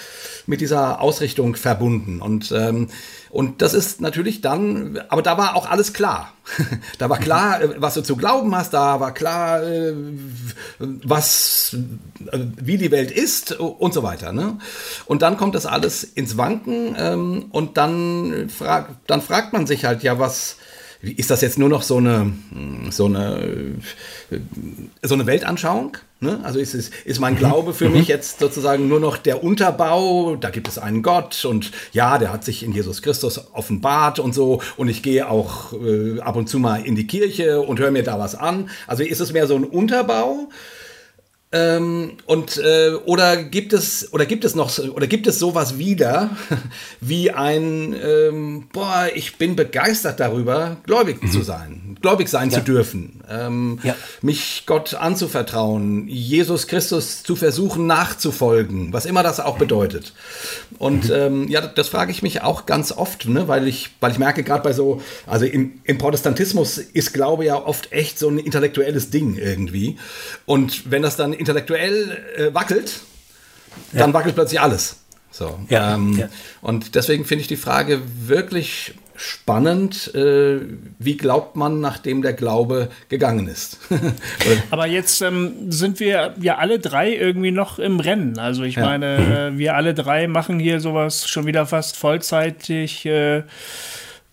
mit 0.45 0.59
dieser 0.59 0.99
Ausrichtung 0.99 1.55
verbunden 1.55 2.21
und 2.21 2.51
ähm, 2.51 2.89
und 3.33 3.63
das 3.63 3.73
ist 3.73 3.99
natürlich 3.99 4.41
dann, 4.41 5.01
aber 5.09 5.23
da 5.23 5.39
war 5.39 5.55
auch 5.55 5.67
alles 5.67 5.91
klar. 5.91 6.33
da 6.99 7.09
war 7.09 7.17
klar, 7.17 7.63
äh, 7.63 7.81
was 7.81 7.95
du 7.95 8.03
zu 8.03 8.15
glauben 8.15 8.55
hast, 8.55 8.75
da 8.75 8.99
war 8.99 9.11
klar, 9.11 9.63
äh, 9.63 9.95
was, 10.77 11.75
äh, 12.31 12.37
wie 12.57 12.77
die 12.77 12.91
Welt 12.91 13.09
ist 13.09 13.53
und 13.53 13.91
so 13.91 14.03
weiter. 14.03 14.33
Ne? 14.33 14.59
Und 15.07 15.23
dann 15.23 15.37
kommt 15.37 15.55
das 15.55 15.65
alles 15.65 16.03
ins 16.03 16.37
Wanken 16.37 16.95
ähm, 16.95 17.45
und 17.49 17.77
dann, 17.77 18.49
frag, 18.55 18.89
dann 19.07 19.23
fragt 19.23 19.51
man 19.51 19.65
sich 19.65 19.83
halt, 19.83 20.03
ja, 20.03 20.19
was, 20.19 20.57
ist 21.03 21.29
das 21.29 21.41
jetzt 21.41 21.59
nur 21.59 21.67
noch 21.67 21.81
so 21.81 21.97
eine, 21.97 22.31
so 22.89 23.05
eine, 23.05 23.75
so 25.01 25.13
eine 25.13 25.25
Weltanschauung? 25.25 25.97
Ne? 26.21 26.39
Also 26.43 26.59
ist, 26.59 26.73
es, 26.73 26.91
ist 27.03 27.19
mein 27.19 27.35
Glaube 27.35 27.73
für 27.73 27.89
mich 27.89 28.07
jetzt 28.07 28.39
sozusagen 28.39 28.87
nur 28.87 29.01
noch 29.01 29.17
der 29.17 29.43
Unterbau, 29.43 30.37
da 30.37 30.49
gibt 30.49 30.69
es 30.69 30.77
einen 30.77 31.03
Gott 31.03 31.43
und 31.43 31.71
ja, 31.91 32.17
der 32.17 32.31
hat 32.31 32.45
sich 32.45 32.63
in 32.63 32.71
Jesus 32.71 33.01
Christus 33.01 33.51
offenbart 33.51 34.19
und 34.19 34.33
so 34.33 34.61
und 34.77 34.87
ich 34.87 35.03
gehe 35.03 35.29
auch 35.29 35.73
äh, 35.73 36.21
ab 36.21 36.37
und 36.37 36.47
zu 36.47 36.59
mal 36.59 36.77
in 36.85 36.95
die 36.95 37.05
Kirche 37.05 37.59
und 37.59 37.81
höre 37.81 37.91
mir 37.91 38.03
da 38.03 38.17
was 38.17 38.35
an. 38.35 38.69
Also 38.87 39.03
ist 39.03 39.19
es 39.19 39.33
mehr 39.33 39.47
so 39.47 39.57
ein 39.57 39.65
Unterbau? 39.65 40.47
Ähm, 41.53 42.13
und 42.25 42.57
äh, 42.57 42.93
oder 43.05 43.37
gibt 43.37 43.73
es 43.73 44.11
oder 44.11 44.25
gibt 44.25 44.43
es 44.43 44.55
noch 44.55 44.75
oder 44.79 45.05
gibt 45.05 45.27
es 45.27 45.37
sowas 45.37 45.77
wieder 45.77 46.31
wie 46.99 47.29
ein 47.29 47.95
ähm, 48.03 48.67
boah 48.73 49.07
ich 49.13 49.37
bin 49.37 49.55
begeistert 49.55 50.19
darüber 50.19 50.77
gläubig 50.83 51.21
mhm. 51.21 51.31
zu 51.31 51.43
sein 51.43 51.93
gläubig 52.03 52.27
sein 52.27 52.49
ja. 52.49 52.59
zu 52.59 52.63
dürfen, 52.65 53.21
ähm, 53.29 53.79
ja. 53.81 53.95
mich 54.21 54.63
Gott 54.67 54.93
anzuvertrauen, 54.93 56.07
Jesus 56.07 56.67
Christus 56.67 57.23
zu 57.23 57.35
versuchen 57.35 57.87
nachzufolgen, 57.87 58.91
was 58.91 59.05
immer 59.05 59.23
das 59.23 59.39
auch 59.39 59.57
bedeutet. 59.57 60.13
Und 60.77 61.05
mhm. 61.05 61.15
ähm, 61.15 61.47
ja, 61.47 61.61
das 61.61 61.87
frage 61.87 62.11
ich 62.11 62.21
mich 62.21 62.41
auch 62.41 62.65
ganz 62.65 62.91
oft, 62.91 63.27
ne, 63.27 63.47
weil 63.47 63.69
ich, 63.69 63.91
weil 64.01 64.11
ich 64.11 64.19
merke 64.19 64.43
gerade 64.43 64.63
bei 64.63 64.73
so, 64.73 65.01
also 65.25 65.45
im, 65.45 65.79
im 65.85 65.97
Protestantismus 65.97 66.77
ist 66.77 67.13
Glaube 67.13 67.45
ja 67.45 67.55
oft 67.55 67.93
echt 67.93 68.19
so 68.19 68.27
ein 68.27 68.37
intellektuelles 68.37 69.09
Ding 69.09 69.37
irgendwie. 69.37 69.97
Und 70.45 70.91
wenn 70.91 71.01
das 71.01 71.15
dann 71.15 71.31
intellektuell 71.43 72.23
äh, 72.37 72.53
wackelt, 72.53 73.01
dann 73.91 74.09
ja. 74.09 74.13
wackelt 74.13 74.35
plötzlich 74.35 74.61
alles. 74.61 74.97
So. 75.29 75.59
Ja, 75.67 75.95
ähm, 75.95 76.17
ja. 76.17 76.29
Und 76.61 76.95
deswegen 76.95 77.25
finde 77.25 77.41
ich 77.41 77.47
die 77.47 77.57
Frage 77.57 78.01
wirklich 78.27 78.93
spannend. 79.15 80.13
Äh, 80.15 80.59
wie 80.99 81.17
glaubt 81.17 81.55
man, 81.55 81.81
nachdem 81.81 82.21
der 82.21 82.33
Glaube 82.33 82.89
gegangen 83.09 83.47
ist? 83.47 83.79
Aber 84.71 84.87
jetzt 84.87 85.21
ähm, 85.21 85.71
sind 85.71 85.99
wir 85.99 86.35
ja 86.39 86.57
alle 86.57 86.79
drei 86.79 87.13
irgendwie 87.13 87.51
noch 87.51 87.79
im 87.79 87.99
Rennen. 87.99 88.39
Also 88.39 88.63
ich 88.63 88.75
ja. 88.75 88.85
meine, 88.85 89.51
äh, 89.53 89.57
wir 89.57 89.75
alle 89.75 89.93
drei 89.93 90.27
machen 90.27 90.59
hier 90.59 90.79
sowas 90.79 91.27
schon 91.27 91.45
wieder 91.45 91.65
fast 91.65 91.97
vollzeitig. 91.97 93.05
Äh, 93.05 93.43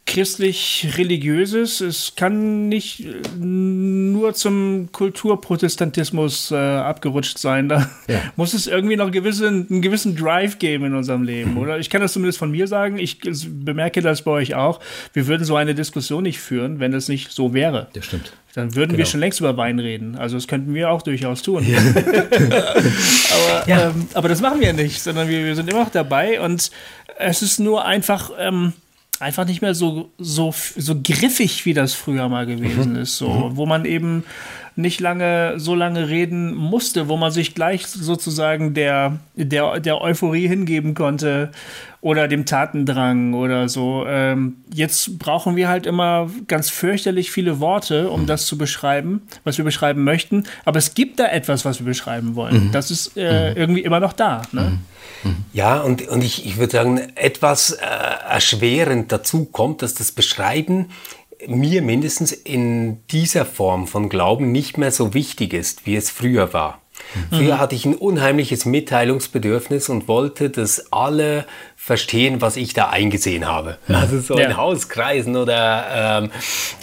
christlich-religiöses. 0.07 1.81
Es 1.81 2.15
kann 2.17 2.69
nicht 2.69 3.05
nur 3.39 4.35
zum 4.35 4.89
Kulturprotestantismus 4.91 6.51
äh, 6.51 6.57
abgerutscht 6.57 7.39
sein. 7.39 7.69
Da 7.69 7.89
ja. 8.09 8.21
muss 8.37 8.53
es 8.53 8.67
irgendwie 8.67 8.97
noch 8.97 9.13
gewisse, 9.13 9.47
einen 9.47 9.83
gewissen 9.83 10.17
Drive 10.17 10.59
geben 10.59 10.87
in 10.87 10.95
unserem 10.95 11.23
Leben, 11.23 11.57
oder? 11.57 11.79
Ich 11.79 11.91
kann 11.91 12.01
das 12.01 12.13
zumindest 12.13 12.39
von 12.39 12.51
mir 12.51 12.67
sagen. 12.67 12.99
Ich 12.99 13.21
bemerke 13.21 14.03
das 14.03 14.23
bei 14.23 14.33
euch 14.33 14.55
auch. 14.55 14.81
Wir 15.13 15.29
würden 15.29 15.45
so 15.45 15.55
eine 15.55 15.75
Diskussion 15.75 16.25
nicht 16.25 16.41
führen, 16.41 16.81
wenn 16.81 16.93
es 16.93 17.09
nicht 17.09 17.31
so 17.31 17.55
wäre. 17.55 17.89
Das 17.93 18.07
stimmt. 18.07 18.33
Dann 18.55 18.75
würden 18.75 18.91
genau. 18.91 18.99
wir 18.99 19.07
schon 19.07 19.21
längst 19.21 19.39
über 19.39 19.57
Wein 19.57 19.79
reden. 19.79 20.17
Also 20.17 20.37
das 20.37 20.49
könnten 20.49 20.75
wir 20.75 20.91
auch 20.91 21.03
durchaus 21.03 21.43
tun. 21.43 21.65
Ja. 21.69 21.79
aber, 22.49 23.69
ja. 23.69 23.91
ähm, 23.91 24.09
aber 24.15 24.29
das 24.29 24.41
machen 24.41 24.61
wir 24.61 24.73
nicht, 24.73 25.01
sondern 25.01 25.29
wir, 25.29 25.45
wir, 25.45 25.55
sind 25.55 25.71
immer 25.71 25.85
noch 25.85 25.91
dabei 25.91 26.41
und 26.41 26.71
es 27.19 27.43
ist 27.43 27.61
nur 27.61 27.85
einfach. 27.85 28.33
Ähm, 28.39 28.73
einfach 29.21 29.47
nicht 29.47 29.63
mehr 29.63 29.75
so, 29.75 30.11
so, 30.19 30.53
so 30.77 31.01
griffig, 31.03 31.67
wie 31.67 31.75
das 31.75 31.95
früher 31.95 32.29
mal 32.29 32.47
gewesen 32.47 32.93
mhm. 32.93 33.01
ist. 33.03 33.17
So, 33.19 33.29
mhm. 33.29 33.57
wo 33.57 33.67
man 33.67 33.85
eben 33.85 34.25
nicht 34.77 35.01
lange, 35.01 35.55
so 35.59 35.75
lange 35.75 36.09
reden 36.09 36.55
musste, 36.55 37.09
wo 37.09 37.17
man 37.17 37.31
sich 37.31 37.55
gleich 37.55 37.87
sozusagen 37.87 38.75
der, 38.75 39.19
der, 39.35 39.81
der 39.81 40.01
Euphorie 40.01 40.49
hingeben 40.49 40.95
konnte 40.95 41.51
oder 42.01 42.29
dem 42.29 42.47
Tatendrang 42.47 43.35
oder 43.35 43.69
so. 43.69 44.05
Ähm, 44.07 44.57
jetzt 44.73 45.19
brauchen 45.19 45.57
wir 45.57 45.69
halt 45.69 45.87
immer 45.87 46.31
ganz 46.49 46.71
fürchterlich 46.71 47.31
viele 47.31 47.61
Worte, 47.61 48.11
um 48.11 48.23
mhm. 48.23 48.27
das 48.27 48.47
zu 48.47 48.57
beschreiben, 48.57 49.23
was 49.45 49.59
wir 49.59 49.65
beschreiben 49.65 50.03
möchten. 50.05 50.45
Aber 50.65 50.79
es 50.79 50.95
gibt 50.95 51.21
da 51.21 51.27
etwas, 51.27 51.65
was 51.65 51.81
wir 51.81 51.87
beschreiben 51.87 52.37
wollen. 52.37 52.69
Mhm. 52.69 52.73
Das 52.73 52.91
ist 52.91 53.17
äh, 53.17 53.51
mhm. 53.51 53.57
irgendwie 53.57 53.83
immer 53.83 54.01
noch 54.01 54.15
da. 54.15 54.43
Ne? 54.53 54.79
Mhm. 55.25 55.37
Ja, 55.53 55.81
und, 55.81 56.09
und 56.09 56.25
ich, 56.25 56.47
ich 56.47 56.57
würde 56.57 56.73
sagen, 56.73 56.99
etwas 57.17 57.73
äh, 57.73 57.85
erschwerend 58.31 59.13
dazu 59.13 59.45
kommt, 59.45 59.83
dass 59.83 59.95
das 59.95 60.13
Beschreiben 60.13 60.87
mir 61.47 61.83
mindestens 61.83 62.33
in 62.33 63.07
dieser 63.09 63.45
Form 63.45 63.87
von 63.87 64.09
Glauben 64.09 64.53
nicht 64.53 64.79
mehr 64.79 64.91
so 64.91 65.15
wichtig 65.15 65.53
ist, 65.55 65.87
wie 65.87 65.97
es 65.97 66.11
früher 66.11 66.53
war. 66.53 66.81
Mhm. 67.15 67.37
Früher 67.37 67.59
hatte 67.59 67.75
ich 67.75 67.85
ein 67.87 67.95
unheimliches 67.95 68.65
Mitteilungsbedürfnis 68.67 69.89
und 69.89 70.07
wollte, 70.09 70.51
dass 70.51 70.93
alle 70.93 71.47
verstehen, 71.77 72.41
was 72.41 72.57
ich 72.57 72.75
da 72.75 72.91
eingesehen 72.91 73.47
habe. 73.47 73.79
Also 73.89 74.21
so 74.21 74.39
ja. 74.39 74.47
in 74.47 74.57
Hauskreisen 74.57 75.37
oder 75.37 76.21
ähm, 76.23 76.31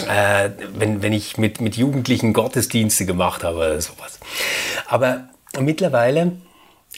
äh, 0.07 0.49
wenn, 0.75 1.01
wenn 1.01 1.13
ich 1.13 1.37
mit, 1.37 1.61
mit 1.61 1.77
Jugendlichen 1.77 2.33
Gottesdienste 2.33 3.05
gemacht 3.05 3.43
habe 3.43 3.57
oder 3.57 3.81
sowas. 3.81 4.19
Aber 4.87 5.29
mittlerweile 5.59 6.33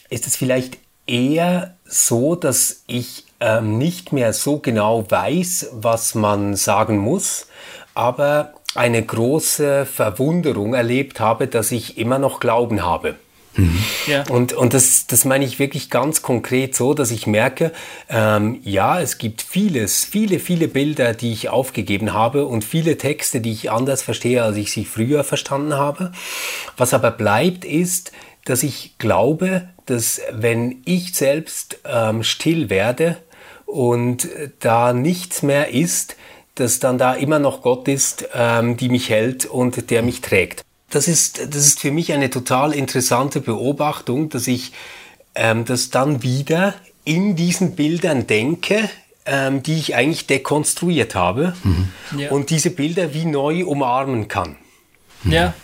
ist 0.08 0.26
es 0.26 0.36
vielleicht 0.36 0.78
eher 1.06 1.76
so, 1.84 2.36
dass 2.36 2.84
ich 2.86 3.24
ähm, 3.40 3.78
nicht 3.78 4.12
mehr 4.12 4.32
so 4.32 4.58
genau 4.58 5.10
weiß, 5.10 5.70
was 5.72 6.14
man 6.14 6.56
sagen 6.56 6.98
muss, 6.98 7.46
aber 7.94 8.54
eine 8.74 9.02
große 9.02 9.86
Verwunderung 9.86 10.74
erlebt 10.74 11.20
habe, 11.20 11.46
dass 11.46 11.72
ich 11.72 11.98
immer 11.98 12.18
noch 12.18 12.40
Glauben 12.40 12.84
habe. 12.84 13.16
Mhm. 13.56 13.84
Ja. 14.06 14.24
Und, 14.28 14.52
und 14.52 14.74
das, 14.74 15.06
das 15.06 15.24
meine 15.24 15.44
ich 15.44 15.58
wirklich 15.58 15.90
ganz 15.90 16.22
konkret 16.22 16.76
so, 16.76 16.94
dass 16.94 17.10
ich 17.10 17.26
merke, 17.26 17.72
ähm, 18.08 18.60
ja, 18.62 19.00
es 19.00 19.18
gibt 19.18 19.42
vieles, 19.42 20.04
viele, 20.04 20.38
viele 20.38 20.68
Bilder, 20.68 21.14
die 21.14 21.32
ich 21.32 21.48
aufgegeben 21.48 22.12
habe 22.12 22.46
und 22.46 22.64
viele 22.64 22.96
Texte, 22.96 23.40
die 23.40 23.52
ich 23.52 23.70
anders 23.70 24.02
verstehe, 24.02 24.42
als 24.42 24.56
ich 24.56 24.70
sie 24.70 24.84
früher 24.84 25.24
verstanden 25.24 25.74
habe. 25.74 26.12
Was 26.76 26.94
aber 26.94 27.10
bleibt, 27.10 27.64
ist, 27.64 28.12
dass 28.44 28.62
ich 28.62 28.98
glaube, 28.98 29.68
dass 29.86 30.20
wenn 30.32 30.82
ich 30.84 31.14
selbst 31.14 31.80
ähm, 31.84 32.22
still 32.22 32.70
werde 32.70 33.16
und 33.66 34.28
da 34.60 34.92
nichts 34.92 35.42
mehr 35.42 35.72
ist, 35.74 36.16
dass 36.60 36.78
dann 36.78 36.98
da 36.98 37.14
immer 37.14 37.38
noch 37.38 37.62
Gott 37.62 37.88
ist, 37.88 38.28
ähm, 38.34 38.76
die 38.76 38.88
mich 38.88 39.08
hält 39.08 39.46
und 39.46 39.90
der 39.90 40.02
mich 40.02 40.20
trägt. 40.20 40.64
Das 40.90 41.08
ist, 41.08 41.54
das 41.54 41.66
ist 41.66 41.80
für 41.80 41.90
mich 41.90 42.12
eine 42.12 42.30
total 42.30 42.72
interessante 42.72 43.40
Beobachtung, 43.40 44.28
dass 44.28 44.46
ich 44.46 44.72
ähm, 45.34 45.64
das 45.64 45.90
dann 45.90 46.22
wieder 46.22 46.74
in 47.04 47.36
diesen 47.36 47.76
Bildern 47.76 48.26
denke, 48.26 48.90
ähm, 49.24 49.62
die 49.62 49.78
ich 49.78 49.94
eigentlich 49.94 50.26
dekonstruiert 50.26 51.14
habe 51.14 51.54
mhm. 51.62 51.88
ja. 52.18 52.30
und 52.30 52.50
diese 52.50 52.70
Bilder 52.70 53.14
wie 53.14 53.24
neu 53.24 53.64
umarmen 53.64 54.28
kann. 54.28 54.56
Ja. 55.24 55.54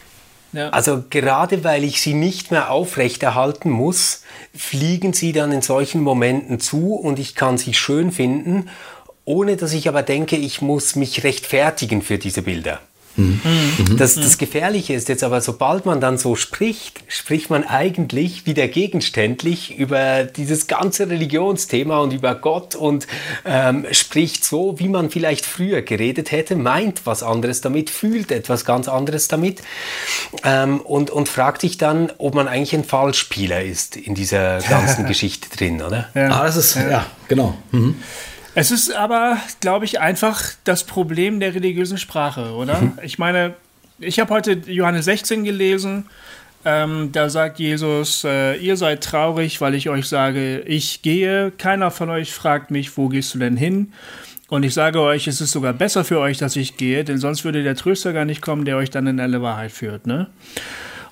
Ja. 0.53 0.71
Also 0.71 1.05
gerade 1.11 1.65
weil 1.65 1.85
ich 1.85 2.01
sie 2.01 2.15
nicht 2.15 2.51
mehr 2.51 2.71
aufrechterhalten 2.71 3.69
muss, 3.69 4.23
fliegen 4.55 5.13
sie 5.13 5.33
dann 5.33 5.53
in 5.53 5.61
solchen 5.61 6.01
Momenten 6.01 6.61
zu 6.61 6.95
und 6.95 7.19
ich 7.19 7.35
kann 7.35 7.59
sie 7.59 7.75
schön 7.75 8.11
finden, 8.11 8.71
ohne 9.27 9.57
dass 9.57 9.75
ich 9.75 9.89
aber 9.89 10.03
denke, 10.03 10.37
ich 10.37 10.63
muss 10.63 10.97
mich 10.97 11.23
rechtfertigen 11.23 12.01
für 12.01 12.17
diese 12.17 12.41
Bilder. 12.41 12.81
Mhm. 13.17 13.97
Das, 13.97 14.15
das 14.15 14.37
Gefährliche 14.37 14.93
ist 14.93 15.09
jetzt 15.09 15.25
aber, 15.25 15.41
sobald 15.41 15.87
man 15.87 16.01
dann 16.01 16.19
so 16.19 16.37
spricht, 16.37 17.01
spricht 17.09 17.49
man 17.49 17.65
eigentlich 17.65 18.45
wieder 18.45 18.69
gegenständlich 18.69 19.77
über 19.79 20.25
dieses 20.25 20.67
ganze 20.67 21.09
Religionsthema 21.09 21.99
und 22.01 22.13
über 22.13 22.35
Gott 22.35 22.75
und 22.75 23.07
ähm, 23.47 23.87
spricht 23.93 24.45
so, 24.45 24.79
wie 24.79 24.89
man 24.89 25.11
vielleicht 25.11 25.47
früher 25.47 25.81
geredet 25.83 26.31
hätte, 26.31 26.57
meint 26.57 27.07
was 27.07 27.23
anderes 27.23 27.63
damit, 27.63 27.89
fühlt 27.89 28.31
etwas 28.31 28.65
ganz 28.65 28.87
anderes 28.87 29.29
damit 29.29 29.63
ähm, 30.45 30.81
und, 30.81 31.11
und 31.11 31.29
fragt 31.29 31.63
sich 31.63 31.79
dann, 31.79 32.13
ob 32.19 32.35
man 32.35 32.49
eigentlich 32.49 32.75
ein 32.75 32.85
Fallspieler 32.85 33.63
ist 33.63 33.97
in 33.97 34.15
dieser 34.15 34.59
ganzen 34.61 35.07
Geschichte 35.09 35.49
drin, 35.57 35.81
oder? 35.81 36.09
Ja, 36.15 36.29
ah, 36.29 36.45
das 36.45 36.57
ist, 36.57 36.77
ja, 36.77 37.07
genau. 37.29 37.57
Mhm. 37.73 37.97
Es 38.59 38.71
ist 38.71 38.91
aber, 38.91 39.37
glaube 39.61 39.85
ich, 39.85 40.01
einfach 40.01 40.43
das 40.65 40.85
Problem 40.85 41.41
der 41.41 41.55
religiösen 41.55 41.99
Sprache, 41.99 42.55
oder? 42.55 42.81
Mhm. 42.81 42.99
Ich 43.03 43.19
meine, 43.19 43.53
ich 43.99 44.19
habe 44.19 44.33
heute 44.33 44.53
Johannes 44.53 45.05
16 45.05 45.45
gelesen. 45.45 46.07
Ähm, 46.65 47.11
da 47.13 47.29
sagt 47.29 47.59
Jesus, 47.59 48.25
äh, 48.25 48.57
ihr 48.57 48.79
seid 48.79 49.05
traurig, 49.05 49.61
weil 49.61 49.75
ich 49.75 49.91
euch 49.91 50.09
sage, 50.09 50.61
ich 50.61 51.03
gehe. 51.03 51.51
Keiner 51.59 51.91
von 51.91 52.09
euch 52.09 52.33
fragt 52.33 52.71
mich, 52.71 52.97
wo 52.97 53.09
gehst 53.09 53.35
du 53.35 53.39
denn 53.39 53.59
hin? 53.59 53.93
Und 54.49 54.63
ich 54.63 54.73
sage 54.73 55.03
euch, 55.03 55.29
es 55.29 55.43
ist 55.43 55.51
sogar 55.51 55.75
besser 55.75 56.03
für 56.03 56.19
euch, 56.19 56.39
dass 56.39 56.57
ich 56.57 56.79
gehe, 56.79 57.05
denn 57.05 57.19
sonst 57.19 57.45
würde 57.45 57.63
der 57.63 57.77
Tröster 57.77 58.15
gar 58.15 58.25
nicht 58.25 58.41
kommen, 58.41 58.65
der 58.65 58.79
euch 58.79 58.89
dann 58.89 59.07
in 59.07 59.21
alle 59.21 59.43
Wahrheit 59.43 59.71
führt. 59.71 60.07
Ne? 60.07 60.29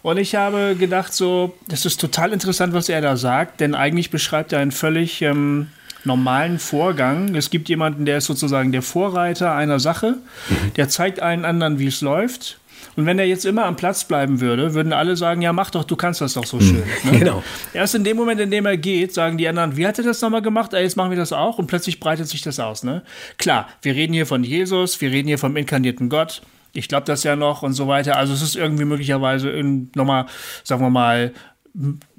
Und 0.01 0.17
ich 0.17 0.35
habe 0.35 0.77
gedacht, 0.79 1.13
so, 1.13 1.55
das 1.69 1.85
ist 1.85 2.01
total 2.01 2.33
interessant, 2.33 2.73
was 2.73 2.89
er 2.89 3.03
da 3.03 3.19
sagt, 3.19 3.61
denn 3.61 3.75
eigentlich 3.75 4.09
beschreibt 4.09 4.55
er 4.55 4.61
ein 4.61 4.73
völlig 4.73 5.21
ähm, 5.21 5.69
normalen 6.05 6.59
Vorgang. 6.59 7.35
Es 7.35 7.51
gibt 7.51 7.69
jemanden, 7.69 8.05
der 8.05 8.19
ist 8.19 8.27
sozusagen 8.27 8.73
der 8.73 8.83
Vorreiter 8.83 9.55
einer 9.55 9.81
Sache, 9.81 10.17
mhm. 10.49 10.75
der 10.75 10.89
zeigt 10.89 11.21
allen 11.21 11.45
anderen, 11.45 11.79
wie 11.79 11.87
es 11.87 12.01
läuft. 12.01 12.59
Und 12.97 13.07
wenn 13.07 13.19
er 13.19 13.27
jetzt 13.27 13.45
immer 13.45 13.65
am 13.65 13.77
Platz 13.77 14.05
bleiben 14.05 14.41
würde, 14.41 14.75
würden 14.75 14.93
alle 14.93 15.17
sagen, 15.17 15.43
ja, 15.43 15.53
mach 15.53 15.71
doch, 15.71 15.85
du 15.85 15.97
kannst 15.97 16.21
das 16.21 16.35
doch 16.35 16.45
so 16.45 16.59
mhm. 16.59 16.61
schön. 16.61 16.83
Ne? 17.05 17.19
Genau. 17.19 17.43
Erst 17.73 17.95
in 17.95 18.05
dem 18.05 18.17
Moment, 18.17 18.41
in 18.41 18.51
dem 18.51 18.67
er 18.67 18.77
geht, 18.77 19.13
sagen 19.13 19.37
die 19.37 19.49
anderen, 19.49 19.77
wie 19.77 19.87
hat 19.87 19.99
er 19.99 20.05
das 20.05 20.21
nochmal 20.21 20.43
gemacht? 20.43 20.75
Ah, 20.75 20.81
jetzt 20.81 20.97
machen 20.97 21.11
wir 21.11 21.19
das 21.19 21.33
auch 21.33 21.59
und 21.59 21.67
plötzlich 21.67 21.99
breitet 21.99 22.29
sich 22.29 22.43
das 22.43 22.61
aus. 22.61 22.85
Ne? 22.85 23.03
Klar, 23.39 23.69
wir 23.83 23.95
reden 23.95 24.13
hier 24.13 24.27
von 24.27 24.45
Jesus, 24.45 25.01
wir 25.01 25.11
reden 25.11 25.29
hier 25.29 25.39
vom 25.39 25.57
inkarnierten 25.57 26.09
Gott. 26.09 26.43
Ich 26.73 26.89
glaube 26.89 27.07
das 27.07 27.23
ja 27.23 27.37
noch 27.37 27.63
und 27.63 27.73
so 27.73 27.89
weiter. 27.89 28.17
Also 28.17 28.33
es 28.33 28.43
ist 28.43 28.57
irgendwie 28.57 28.85
möglicherweise 28.85 29.53
nochmal, 29.95 30.27
sagen 30.65 30.83
wir 30.83 30.91
mal, 30.91 31.33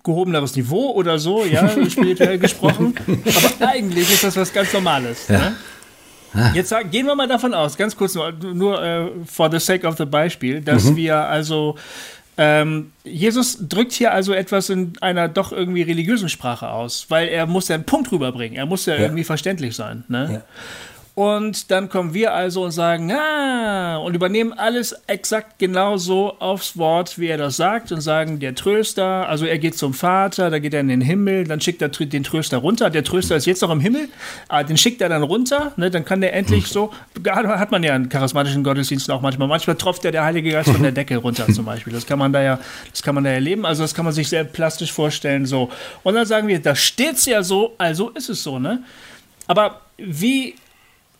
gehobeneres 0.05 0.55
Niveau 0.55 0.91
oder 0.91 1.19
so, 1.19 1.43
ja, 1.43 1.67
spirituell 1.89 2.39
gesprochen. 2.39 2.93
Aber 3.59 3.67
eigentlich 3.67 4.09
ist 4.09 4.23
das 4.23 4.37
was 4.37 4.53
ganz 4.53 4.71
Normales. 4.71 5.27
Ja. 5.27 5.39
Ne? 5.39 5.55
Ah. 6.33 6.51
Jetzt 6.53 6.73
gehen 6.91 7.05
wir 7.05 7.15
mal 7.15 7.27
davon 7.27 7.53
aus, 7.53 7.77
ganz 7.77 7.95
kurz 7.95 8.15
nur, 8.15 8.31
nur 8.31 8.81
uh, 8.81 9.25
for 9.25 9.49
the 9.51 9.59
sake 9.59 9.87
of 9.87 9.97
the 9.97 10.05
Beispiel, 10.05 10.61
dass 10.61 10.85
mhm. 10.85 10.95
wir 10.95 11.17
also 11.17 11.75
ähm, 12.37 12.91
Jesus 13.03 13.57
drückt 13.61 13.93
hier 13.93 14.11
also 14.11 14.33
etwas 14.33 14.69
in 14.69 14.93
einer 14.99 15.29
doch 15.29 15.53
irgendwie 15.53 15.83
religiösen 15.83 16.27
Sprache 16.27 16.69
aus, 16.69 17.05
weil 17.09 17.29
er 17.29 17.45
muss 17.45 17.69
ja 17.69 17.75
einen 17.75 17.85
Punkt 17.85 18.11
rüberbringen. 18.11 18.57
Er 18.57 18.65
muss 18.65 18.85
ja, 18.85 18.95
ja. 18.95 19.01
irgendwie 19.01 19.23
verständlich 19.23 19.75
sein. 19.75 20.03
Ne? 20.09 20.29
Ja. 20.33 20.41
Und 21.15 21.71
dann 21.71 21.87
kommen 21.87 22.13
wir 22.13 22.33
also 22.33 22.65
und 22.65 22.71
sagen, 22.71 23.09
ah, 23.09 23.95
und 23.99 24.15
übernehmen 24.15 24.51
alles 24.51 24.91
exakt 25.07 25.57
genauso 25.59 26.35
aufs 26.39 26.77
Wort, 26.77 27.17
wie 27.17 27.27
er 27.27 27.37
das 27.37 27.55
sagt, 27.55 27.93
und 27.93 28.01
sagen, 28.01 28.39
der 28.41 28.53
Tröster, 28.53 29.25
also 29.29 29.45
er 29.45 29.57
geht 29.57 29.77
zum 29.77 29.93
Vater, 29.93 30.49
da 30.49 30.59
geht 30.59 30.73
er 30.73 30.81
in 30.81 30.89
den 30.89 30.99
Himmel, 30.99 31.45
dann 31.45 31.61
schickt 31.61 31.81
er 31.81 31.87
den 31.87 32.23
Tröster 32.25 32.57
runter. 32.57 32.89
Der 32.89 33.05
Tröster 33.05 33.37
ist 33.37 33.45
jetzt 33.45 33.61
noch 33.61 33.71
im 33.71 33.79
Himmel, 33.79 34.09
aber 34.49 34.59
ah, 34.59 34.63
den 34.63 34.75
schickt 34.75 34.99
er 34.99 35.07
dann 35.07 35.23
runter, 35.23 35.71
ne, 35.77 35.89
dann 35.89 36.03
kann 36.03 36.19
der 36.19 36.33
endlich 36.33 36.67
so, 36.67 36.91
hat 37.25 37.71
man 37.71 37.81
ja 37.81 37.95
in 37.95 38.09
charismatischen 38.09 38.65
Gottesdiensten 38.65 39.13
auch 39.13 39.21
manchmal. 39.21 39.47
Manchmal 39.47 39.77
tropft 39.77 40.03
ja 40.03 40.11
der 40.11 40.25
Heilige 40.25 40.51
Geist 40.51 40.69
von 40.69 40.83
der 40.83 40.91
Decke 40.91 41.15
runter 41.15 41.47
zum 41.47 41.63
Beispiel. 41.63 41.93
Das 41.93 42.05
kann 42.05 42.19
man 42.19 42.33
da 42.33 42.43
ja, 42.43 42.59
das 42.91 43.01
kann 43.01 43.15
man 43.15 43.23
da 43.23 43.29
erleben, 43.29 43.65
also 43.65 43.83
das 43.83 43.95
kann 43.95 44.03
man 44.03 44.13
sich 44.13 44.27
sehr 44.27 44.43
plastisch 44.43 44.91
vorstellen, 44.91 45.45
so. 45.45 45.69
Und 46.03 46.15
dann 46.15 46.25
sagen 46.25 46.49
wir, 46.49 46.61
da 46.61 46.75
steht's 46.75 47.25
ja 47.25 47.41
so, 47.41 47.73
also 47.77 48.09
ist 48.09 48.27
es 48.27 48.43
so, 48.43 48.59
ne? 48.59 48.83
Aber 49.47 49.79
wie 49.97 50.55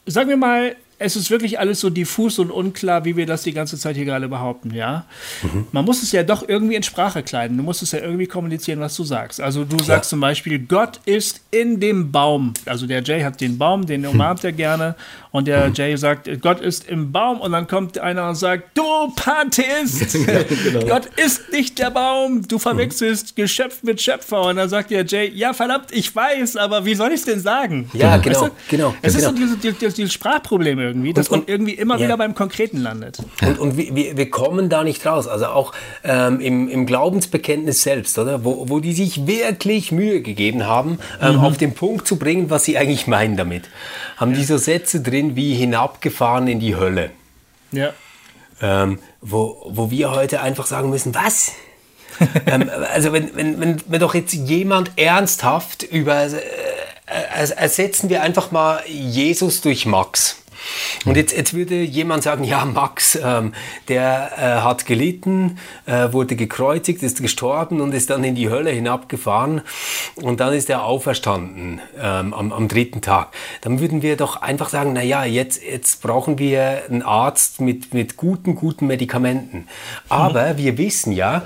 sagen 0.06 0.30
wir 0.30 0.38
mal, 0.38 0.76
es 0.98 1.16
ist 1.16 1.30
wirklich 1.30 1.60
alles 1.60 1.82
so 1.82 1.90
diffus 1.90 2.40
und 2.40 2.52
unklar, 2.52 3.04
wie 3.04 3.18
wir 3.18 3.26
das 3.26 3.44
die 3.44 3.52
ganze 3.52 3.78
Zeit 3.78 3.96
hier 3.98 4.06
gerade 4.06 4.30
behaupten, 4.30 4.74
ja. 4.74 5.06
Mhm. 5.44 5.68
Man 5.72 5.84
muss 5.84 6.02
es 6.02 6.12
ja 6.12 6.24
doch 6.24 6.48
irgendwie 6.48 6.76
in 6.76 6.84
Sprache 6.84 7.22
kleiden. 7.22 7.58
Du 7.58 7.64
musst 7.64 7.82
es 7.82 7.92
ja 7.92 8.00
irgendwie 8.00 8.28
kommunizieren, 8.28 8.80
was 8.80 8.96
du 8.96 9.04
sagst. 9.04 9.42
Also 9.42 9.66
du 9.66 9.78
sagst 9.84 10.10
zum 10.10 10.22
Beispiel, 10.22 10.60
Gott 10.60 11.02
ist 11.06 11.42
in 11.52 11.80
dem 11.80 12.12
Baum. 12.12 12.54
Also 12.66 12.88
der 12.88 13.04
Jay 13.04 13.22
hat 13.24 13.42
den 13.42 13.58
Baum, 13.58 13.86
den 13.86 14.06
umarmt 14.06 14.42
hm. 14.44 14.48
er 14.48 14.52
gerne. 14.54 14.96
Und 15.32 15.50
der 15.50 15.68
mhm. 15.68 15.74
Jay 15.74 15.98
sagt, 15.98 16.30
Gott 16.42 16.62
ist 16.62 16.88
im 16.88 17.12
Baum. 17.12 17.42
Und 17.42 17.52
dann 17.52 17.68
kommt 17.68 17.98
einer 17.98 18.30
und 18.30 18.36
sagt, 18.36 18.78
du 18.78 18.84
Pantheist, 19.16 20.14
genau. 20.64 20.86
Gott 20.86 21.08
ist 21.18 21.52
nicht 21.52 21.78
der 21.78 21.90
Baum. 21.90 22.48
Du 22.48 22.58
verwechselst 22.58 23.38
mhm. 23.38 23.42
Geschöpf 23.42 23.84
mit 23.84 24.02
Schöpfer. 24.02 24.44
Und 24.44 24.56
dann 24.56 24.70
sagt 24.70 24.92
der 24.92 25.06
Jay, 25.06 25.30
ja 25.30 25.52
verdammt, 25.52 25.88
ich 25.92 26.16
weiß, 26.16 26.56
aber 26.56 26.86
wie 26.86 26.96
soll 26.96 27.10
ich 27.10 27.16
es 27.16 27.26
denn 27.26 27.42
sagen? 27.42 27.90
Ja, 27.94 28.16
genau, 28.16 28.44
weißt 28.44 28.52
du? 28.52 28.56
genau. 28.70 28.96
Es 29.02 29.16
genau. 29.16 29.32
ist 29.32 29.36
so 29.36 29.42
dieses, 29.44 29.60
dieses, 29.60 29.94
dieses 29.96 30.14
Sprachproblem 30.14 30.85
irgendwie, 30.86 31.14
dass 31.14 31.30
und, 31.30 31.40
man 31.40 31.48
irgendwie 31.48 31.74
immer 31.74 31.96
ja. 31.96 32.06
wieder 32.06 32.18
beim 32.18 32.36
Konkreten 32.36 32.78
landet. 32.78 33.20
Und, 33.42 33.60
und 33.60 33.78
wir, 33.78 34.18
wir 34.18 34.30
kommen 34.30 34.70
da 34.70 34.84
nicht 34.84 35.06
raus. 35.06 35.28
Also 35.28 35.48
auch 35.48 35.74
ähm, 36.04 36.40
im, 36.40 36.68
im 36.70 36.86
Glaubensbekenntnis 36.86 37.84
selbst, 37.84 38.18
oder? 38.18 38.44
Wo, 38.44 38.70
wo 38.70 38.80
die 38.80 38.94
sich 38.94 39.28
wirklich 39.28 39.92
Mühe 39.92 40.22
gegeben 40.22 40.66
haben, 40.66 41.00
ähm, 41.22 41.36
mhm. 41.36 41.40
auf 41.42 41.58
den 41.58 41.74
Punkt 41.74 42.08
zu 42.08 42.18
bringen, 42.18 42.50
was 42.50 42.66
sie 42.66 42.78
eigentlich 42.78 43.08
meinen 43.08 43.38
damit. 43.38 43.70
Haben 44.18 44.32
ja. 44.32 44.38
die 44.38 44.46
so 44.46 44.58
Sätze 44.58 45.02
drin 45.02 45.36
wie 45.36 45.54
hinabgefahren 45.54 46.48
in 46.48 46.60
die 46.60 46.76
Hölle. 46.76 47.12
Ja. 47.72 47.92
Ähm, 48.62 49.00
wo, 49.22 49.70
wo 49.70 49.92
wir 49.92 50.12
heute 50.12 50.42
einfach 50.42 50.66
sagen 50.66 50.90
müssen, 50.90 51.14
was? 51.14 51.52
ähm, 52.46 52.70
also 52.94 53.12
wenn, 53.12 53.36
wenn, 53.36 53.60
wenn, 53.60 53.82
wenn 53.88 54.00
doch 54.00 54.16
jetzt 54.16 54.34
jemand 54.34 54.92
ernsthaft 54.98 55.84
über, 55.84 56.26
äh, 56.26 56.32
ersetzen 57.06 58.10
wir 58.10 58.22
einfach 58.22 58.52
mal 58.52 58.82
Jesus 58.88 59.62
durch 59.62 59.86
Max. 59.86 60.38
Und 61.06 61.18
jetzt, 61.18 61.36
jetzt 61.36 61.54
würde 61.54 61.82
jemand 61.82 62.24
sagen, 62.24 62.44
ja, 62.44 62.66
Max, 62.66 63.16
ähm, 63.22 63.54
der 63.88 64.32
äh, 64.38 64.42
hat 64.62 64.86
gelitten, 64.86 65.60
äh, 65.86 66.12
wurde 66.12 66.36
gekreuzigt, 66.36 67.04
ist 67.04 67.22
gestorben 67.22 67.82
und 67.82 67.94
ist 67.94 68.10
dann 68.10 68.24
in 68.24 68.36
die 68.36 68.50
Hölle 68.50 68.72
hinabgefahren 68.72 69.62
und 70.16 70.40
dann 70.40 70.54
ist 70.54 70.70
er 70.70 70.84
auferstanden 70.84 71.82
ähm, 72.02 72.34
am, 72.34 72.52
am 72.52 72.68
dritten 72.68 73.02
Tag. 73.02 73.30
Dann 73.62 73.80
würden 73.80 74.02
wir 74.02 74.18
doch 74.18 74.42
einfach 74.42 74.70
sagen, 74.70 74.94
na 74.94 75.04
ja, 75.04 75.24
jetzt, 75.26 75.62
jetzt 75.64 76.02
brauchen 76.02 76.40
wir 76.40 76.84
einen 76.90 77.02
Arzt 77.02 77.62
mit, 77.62 77.94
mit 77.94 78.18
guten, 78.18 78.56
guten 78.56 78.88
Medikamenten. 78.88 79.68
Aber 80.10 80.54
mhm. 80.54 80.58
wir 80.58 80.78
wissen 80.78 81.12
ja, 81.12 81.44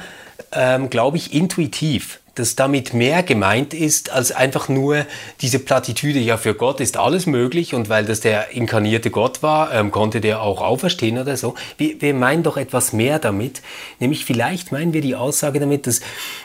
ähm, 0.52 0.90
glaube 0.90 1.18
ich, 1.18 1.34
intuitiv, 1.34 2.20
dass 2.40 2.56
damit 2.56 2.94
mehr 2.94 3.22
gemeint 3.22 3.74
ist 3.74 4.12
als 4.12 4.32
einfach 4.32 4.70
nur 4.70 5.06
diese 5.42 5.60
Plattitüde, 5.60 6.20
ja, 6.20 6.38
für 6.38 6.56
Gott 6.56 6.80
ist 6.80 6.98
alles 6.98 7.26
möglich 7.26 7.74
und 7.74 7.90
weil 7.90 8.06
das 8.06 8.22
der 8.22 8.52
inkarnierte 8.52 9.12
Gott 9.12 9.44
war, 9.44 9.74
ähm, 9.74 9.92
konnte 9.92 10.22
der 10.22 10.42
auch 10.42 10.62
auferstehen 10.62 11.18
oder 11.18 11.36
so. 11.36 11.56
Wir, 11.78 12.02
wir 12.02 12.14
meinen 12.14 12.44
doch 12.44 12.56
etwas 12.56 12.94
mehr 12.94 13.20
damit, 13.20 13.62
nämlich 14.00 14.24
vielleicht 14.24 14.72
meinen 14.72 14.94
wir 14.94 15.02
die 15.02 15.16
Aussage 15.16 15.60
damit, 15.60 15.86
dass 15.86 16.00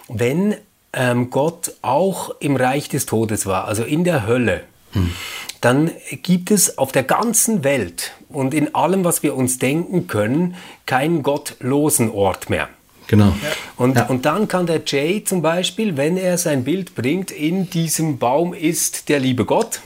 wenn 0.08 0.56
ähm, 0.92 1.30
Gott 1.30 1.72
auch 1.82 2.34
im 2.40 2.56
Reich 2.56 2.88
des 2.88 3.06
Todes 3.06 3.46
war, 3.46 3.66
also 3.66 3.84
in 3.84 4.02
der 4.02 4.26
Hölle, 4.26 4.64
hm. 4.92 5.12
dann 5.60 5.90
gibt 6.22 6.50
es 6.50 6.76
auf 6.76 6.92
der 6.92 7.04
ganzen 7.04 7.62
Welt 7.62 8.12
und 8.28 8.52
in 8.52 8.74
allem, 8.74 9.04
was 9.04 9.22
wir 9.22 9.36
uns 9.36 9.58
denken 9.58 10.08
können, 10.08 10.56
keinen 10.86 11.22
gottlosen 11.22 12.10
Ort 12.10 12.50
mehr. 12.50 12.68
Genau. 13.06 13.28
Ja. 13.28 13.34
Und, 13.76 13.96
ja. 13.96 14.06
und 14.06 14.24
dann 14.24 14.48
kann 14.48 14.66
der 14.66 14.82
Jay 14.86 15.22
zum 15.24 15.42
Beispiel, 15.42 15.96
wenn 15.96 16.16
er 16.16 16.38
sein 16.38 16.64
Bild 16.64 16.94
bringt, 16.94 17.30
in 17.30 17.68
diesem 17.68 18.18
Baum 18.18 18.54
ist 18.54 19.08
der 19.08 19.20
liebe 19.20 19.44
Gott, 19.44 19.80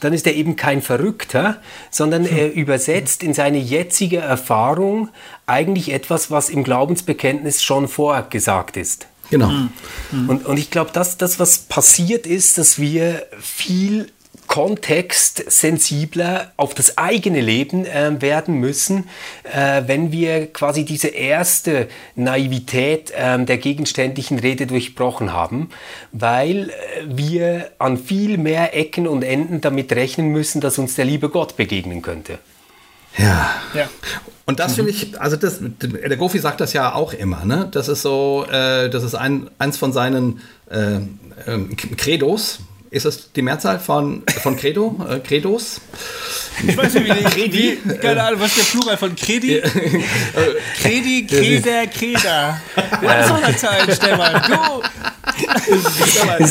dann 0.00 0.12
ist 0.12 0.26
er 0.26 0.34
eben 0.34 0.56
kein 0.56 0.82
Verrückter, 0.82 1.60
sondern 1.90 2.26
er 2.26 2.52
übersetzt 2.52 3.22
in 3.22 3.34
seine 3.34 3.58
jetzige 3.58 4.18
Erfahrung 4.18 5.08
eigentlich 5.46 5.92
etwas, 5.92 6.30
was 6.30 6.48
im 6.48 6.64
Glaubensbekenntnis 6.64 7.62
schon 7.62 7.88
vorgesagt 7.88 8.76
ist. 8.76 9.06
Genau. 9.30 9.48
Mhm. 9.48 10.28
Und, 10.28 10.46
und 10.46 10.58
ich 10.58 10.70
glaube, 10.70 10.90
dass 10.92 11.16
das, 11.16 11.40
was 11.40 11.58
passiert 11.58 12.26
ist, 12.26 12.58
dass 12.58 12.78
wir 12.78 13.26
viel 13.40 14.10
kontextsensibler 14.46 16.52
auf 16.56 16.74
das 16.74 16.98
eigene 16.98 17.40
Leben 17.40 17.86
äh, 17.86 18.20
werden 18.20 18.56
müssen, 18.56 19.08
äh, 19.44 19.82
wenn 19.86 20.12
wir 20.12 20.52
quasi 20.52 20.84
diese 20.84 21.08
erste 21.08 21.88
Naivität 22.14 23.10
äh, 23.10 23.44
der 23.44 23.58
gegenständlichen 23.58 24.38
Rede 24.38 24.66
durchbrochen 24.66 25.32
haben, 25.32 25.70
weil 26.12 26.70
äh, 26.70 26.72
wir 27.06 27.70
an 27.78 27.98
viel 27.98 28.38
mehr 28.38 28.76
Ecken 28.76 29.06
und 29.06 29.22
Enden 29.22 29.60
damit 29.60 29.92
rechnen 29.92 30.28
müssen, 30.28 30.60
dass 30.60 30.78
uns 30.78 30.94
der 30.94 31.04
liebe 31.04 31.28
Gott 31.28 31.56
begegnen 31.56 32.02
könnte. 32.02 32.38
Ja. 33.16 33.50
ja. 33.74 33.88
Und 34.46 34.60
das 34.60 34.72
mhm. 34.72 34.76
finde 34.76 34.90
ich, 34.90 35.20
also 35.20 35.36
das, 35.36 35.58
der 35.60 36.16
Gofi 36.16 36.38
sagt 36.38 36.60
das 36.60 36.72
ja 36.72 36.94
auch 36.94 37.12
immer, 37.12 37.44
ne? 37.44 37.68
Das 37.70 37.88
ist 37.88 38.02
so, 38.02 38.44
äh, 38.50 38.90
das 38.90 39.02
ist 39.02 39.14
ein, 39.14 39.50
eins 39.58 39.78
von 39.78 39.92
seinen 39.92 40.40
äh, 40.70 40.98
ähm, 41.46 41.76
Credos, 41.96 42.60
ist 42.94 43.04
das 43.04 43.32
die 43.32 43.42
Mehrzahl 43.42 43.80
von, 43.80 44.22
von 44.42 44.56
Credo? 44.56 44.96
Äh, 45.08 45.18
Credos? 45.18 45.80
Ich 46.66 46.76
weiß 46.76 46.94
nicht, 46.94 47.06
wie 47.06 47.24
Credi. 47.24 47.78
Keine 48.00 48.22
Ahnung, 48.22 48.40
was 48.40 48.56
ist 48.56 48.72
der 48.72 48.78
Plural 48.78 48.96
von 48.96 49.16
Credi? 49.16 49.60
Credi, 50.80 51.26
Creder, 51.26 51.86
Creda. 51.88 52.60
Was 53.02 53.28
soll 53.28 53.40
das 53.40 53.60
sein, 53.60 53.80
Stefan? 53.90 54.42
Du! 54.46 54.82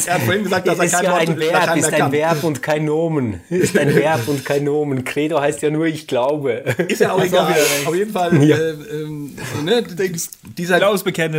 er 0.08 0.14
hat 0.16 0.22
vorhin 0.24 0.44
gesagt, 0.44 0.68
dass 0.68 0.80
er 0.80 0.90
kein 0.90 1.04
ja 1.06 1.16
ein 1.16 1.40
Verb, 1.40 1.78
ist 1.78 1.94
ein 1.94 2.12
Verb 2.12 2.44
und 2.44 2.62
kein 2.62 2.86
Nomen. 2.86 3.40
Ist 3.50 3.78
ein 3.78 3.96
Verb 3.96 4.28
und 4.28 4.44
kein 4.44 4.66
Nomen. 4.66 5.06
Credo 5.06 5.40
heißt 5.40 5.62
ja 5.62 5.70
nur 5.70 5.86
ich 5.86 6.08
glaube. 6.08 6.64
Ist 6.90 7.00
ja 7.00 7.14
auch 7.14 7.24
egal. 7.24 7.56
Auf 7.86 7.96
jeden 7.96 8.12
Fall 8.12 8.44
ja. 8.44 8.58
äh, 8.58 8.72
äh, 8.72 9.64
ne, 9.64 9.84
dieser, 10.58 10.80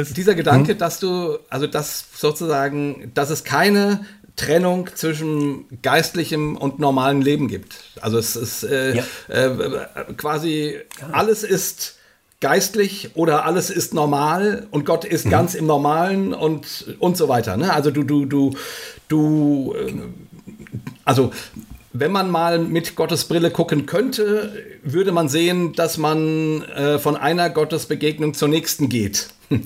dieser 0.05 0.35
Gedanke, 0.35 0.73
hm? 0.73 0.79
dass 0.79 0.99
du, 1.01 1.37
also 1.51 1.67
dass 1.67 2.07
sozusagen, 2.17 3.11
dass 3.13 3.29
es 3.29 3.45
keine 3.45 4.07
Trennung 4.37 4.91
zwischen 4.95 5.67
geistlichem 5.83 6.57
und 6.57 6.79
normalem 6.79 7.21
Leben 7.21 7.49
gibt. 7.49 7.77
Also 8.01 8.19
es 8.19 8.35
ist 8.35 8.65
äh, 8.65 8.97
ja. 8.97 9.05
äh, 9.29 10.15
quasi 10.17 10.77
alles 11.13 11.45
ist 11.45 11.97
geistlich 12.41 13.13
oder 13.15 13.45
alles 13.45 13.71
ist 13.71 13.95
normal 13.95 14.67
und 14.71 14.85
Gott 14.85 15.05
ist 15.05 15.27
mhm. 15.27 15.31
ganz 15.31 15.55
im 15.55 15.67
Normalen 15.67 16.35
und 16.35 16.97
und 16.99 17.17
so 17.17 17.29
weiter. 17.29 17.57
Ne? 17.57 17.73
Also 17.73 17.91
du 17.91 18.03
du 18.03 18.25
du 18.27 18.55
du 19.09 19.75
äh, 19.79 19.93
also 21.05 21.31
wenn 21.97 22.11
man 22.11 22.29
mal 22.29 22.59
mit 22.59 22.97
Gottes 22.97 23.25
Brille 23.25 23.53
gucken 23.53 23.87
könnte, 23.87 24.53
würde 24.83 25.13
man 25.13 25.29
sehen, 25.29 25.75
dass 25.75 25.97
man 25.97 26.63
äh, 26.63 26.99
von 26.99 27.17
einer 27.17 27.51
Gottesbegegnung 27.51 28.35
zur 28.35 28.49
nächsten 28.49 28.89
geht. 28.89 29.29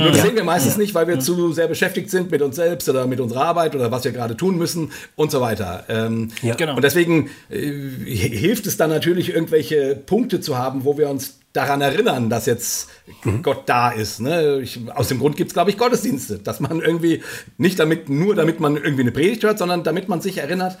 Nur 0.00 0.08
das 0.10 0.18
ja. 0.18 0.26
sehen 0.26 0.36
wir 0.36 0.44
meistens 0.44 0.76
nicht, 0.76 0.94
weil 0.94 1.06
wir 1.06 1.14
ja. 1.14 1.20
zu 1.20 1.52
sehr 1.52 1.68
beschäftigt 1.68 2.10
sind 2.10 2.30
mit 2.30 2.42
uns 2.42 2.56
selbst 2.56 2.88
oder 2.88 3.06
mit 3.06 3.20
unserer 3.20 3.44
Arbeit 3.44 3.74
oder 3.74 3.90
was 3.90 4.04
wir 4.04 4.12
gerade 4.12 4.36
tun 4.36 4.56
müssen 4.56 4.92
und 5.16 5.30
so 5.30 5.40
weiter. 5.40 5.84
Ähm, 5.88 6.30
ja. 6.42 6.54
genau. 6.54 6.76
Und 6.76 6.82
deswegen 6.82 7.30
äh, 7.48 7.58
hilft 7.58 8.66
es 8.66 8.76
dann 8.76 8.90
natürlich, 8.90 9.34
irgendwelche 9.34 9.94
Punkte 9.94 10.40
zu 10.40 10.58
haben, 10.58 10.84
wo 10.84 10.98
wir 10.98 11.08
uns 11.08 11.40
daran 11.52 11.80
erinnern, 11.80 12.30
dass 12.30 12.46
jetzt 12.46 12.88
mhm. 13.24 13.42
Gott 13.42 13.62
da 13.66 13.90
ist. 13.90 14.20
Ne? 14.20 14.60
Ich, 14.60 14.80
aus 14.94 15.08
dem 15.08 15.18
Grund 15.18 15.36
gibt 15.36 15.50
es, 15.50 15.54
glaube 15.54 15.70
ich, 15.70 15.78
Gottesdienste, 15.78 16.38
dass 16.38 16.60
man 16.60 16.80
irgendwie 16.80 17.22
nicht 17.58 17.78
damit, 17.78 18.08
nur 18.08 18.34
damit 18.34 18.60
man 18.60 18.76
irgendwie 18.76 19.02
eine 19.02 19.12
Predigt 19.12 19.42
hört, 19.42 19.58
sondern 19.58 19.82
damit 19.82 20.08
man 20.08 20.20
sich 20.20 20.38
erinnert, 20.38 20.78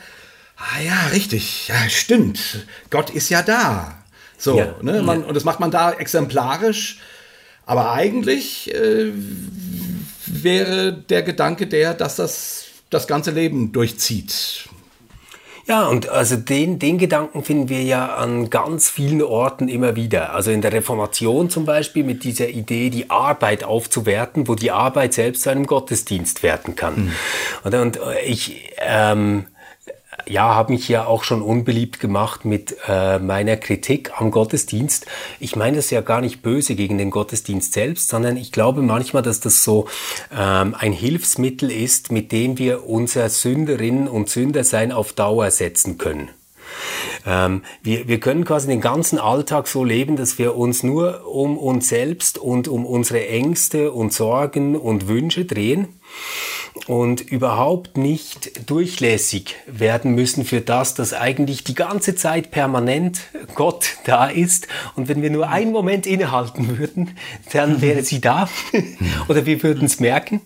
ah 0.56 0.80
ja, 0.84 1.08
richtig, 1.12 1.68
ja, 1.68 1.88
stimmt, 1.88 2.66
Gott 2.90 3.10
ist 3.10 3.30
ja 3.30 3.42
da. 3.42 3.96
So, 4.38 4.58
ja. 4.58 4.74
ne? 4.80 5.02
Man, 5.02 5.24
und 5.24 5.34
das 5.34 5.44
macht 5.44 5.60
man 5.60 5.70
da 5.70 5.92
exemplarisch 5.92 7.00
aber 7.70 7.92
eigentlich 7.92 8.74
äh, 8.74 9.12
wäre 10.26 10.92
der 10.92 11.22
Gedanke 11.22 11.68
der, 11.68 11.94
dass 11.94 12.16
das 12.16 12.64
das 12.90 13.06
ganze 13.06 13.30
Leben 13.30 13.70
durchzieht. 13.70 14.68
Ja, 15.66 15.86
und 15.86 16.08
also 16.08 16.34
den, 16.34 16.80
den 16.80 16.98
Gedanken 16.98 17.44
finden 17.44 17.68
wir 17.68 17.84
ja 17.84 18.16
an 18.16 18.50
ganz 18.50 18.90
vielen 18.90 19.22
Orten 19.22 19.68
immer 19.68 19.94
wieder. 19.94 20.34
Also 20.34 20.50
in 20.50 20.62
der 20.62 20.72
Reformation 20.72 21.48
zum 21.48 21.64
Beispiel 21.64 22.02
mit 22.02 22.24
dieser 22.24 22.48
Idee, 22.48 22.90
die 22.90 23.08
Arbeit 23.08 23.62
aufzuwerten, 23.62 24.48
wo 24.48 24.56
die 24.56 24.72
Arbeit 24.72 25.14
selbst 25.14 25.42
zu 25.42 25.50
einem 25.50 25.64
Gottesdienst 25.64 26.42
werden 26.42 26.74
kann. 26.74 26.96
Mhm. 26.96 27.12
Und, 27.62 27.74
und 27.76 28.00
ich 28.26 28.72
ähm, 28.78 29.46
ja, 30.28 30.54
habe 30.54 30.72
mich 30.72 30.88
ja 30.88 31.06
auch 31.06 31.24
schon 31.24 31.42
unbeliebt 31.42 32.00
gemacht 32.00 32.44
mit 32.44 32.76
äh, 32.88 33.18
meiner 33.18 33.56
Kritik 33.56 34.12
am 34.20 34.30
Gottesdienst. 34.30 35.06
Ich 35.38 35.56
meine 35.56 35.76
das 35.76 35.90
ja 35.90 36.00
gar 36.00 36.20
nicht 36.20 36.42
böse 36.42 36.74
gegen 36.74 36.98
den 36.98 37.10
Gottesdienst 37.10 37.72
selbst, 37.72 38.08
sondern 38.08 38.36
ich 38.36 38.52
glaube 38.52 38.82
manchmal, 38.82 39.22
dass 39.22 39.40
das 39.40 39.64
so 39.64 39.86
ähm, 40.36 40.74
ein 40.78 40.92
Hilfsmittel 40.92 41.70
ist, 41.70 42.12
mit 42.12 42.32
dem 42.32 42.58
wir 42.58 42.88
unser 42.88 43.28
Sünderinnen 43.28 44.08
und 44.08 44.28
Sündersein 44.28 44.92
auf 44.92 45.12
Dauer 45.12 45.50
setzen 45.50 45.98
können. 45.98 46.30
Ähm, 47.26 47.62
wir, 47.82 48.08
wir 48.08 48.20
können 48.20 48.44
quasi 48.44 48.68
den 48.68 48.80
ganzen 48.80 49.18
Alltag 49.18 49.68
so 49.68 49.84
leben, 49.84 50.16
dass 50.16 50.38
wir 50.38 50.56
uns 50.56 50.82
nur 50.82 51.26
um 51.26 51.58
uns 51.58 51.88
selbst 51.88 52.38
und 52.38 52.68
um 52.68 52.86
unsere 52.86 53.26
Ängste 53.28 53.92
und 53.92 54.12
Sorgen 54.12 54.76
und 54.76 55.08
Wünsche 55.08 55.44
drehen 55.44 55.88
und 56.86 57.20
überhaupt 57.20 57.96
nicht 57.96 58.68
durchlässig 58.68 59.56
werden 59.66 60.14
müssen 60.14 60.44
für 60.44 60.60
das, 60.60 60.94
dass 60.94 61.12
eigentlich 61.12 61.64
die 61.64 61.74
ganze 61.74 62.14
Zeit 62.14 62.50
permanent 62.50 63.20
Gott 63.54 63.96
da 64.04 64.26
ist. 64.26 64.68
Und 64.96 65.08
wenn 65.08 65.22
wir 65.22 65.30
nur 65.30 65.48
einen 65.48 65.72
Moment 65.72 66.06
innehalten 66.06 66.78
würden, 66.78 67.16
dann 67.52 67.80
wäre 67.80 68.02
sie 68.02 68.20
da 68.20 68.48
oder 69.28 69.46
wir 69.46 69.62
würden 69.62 69.86
es 69.86 70.00
merken. 70.00 70.40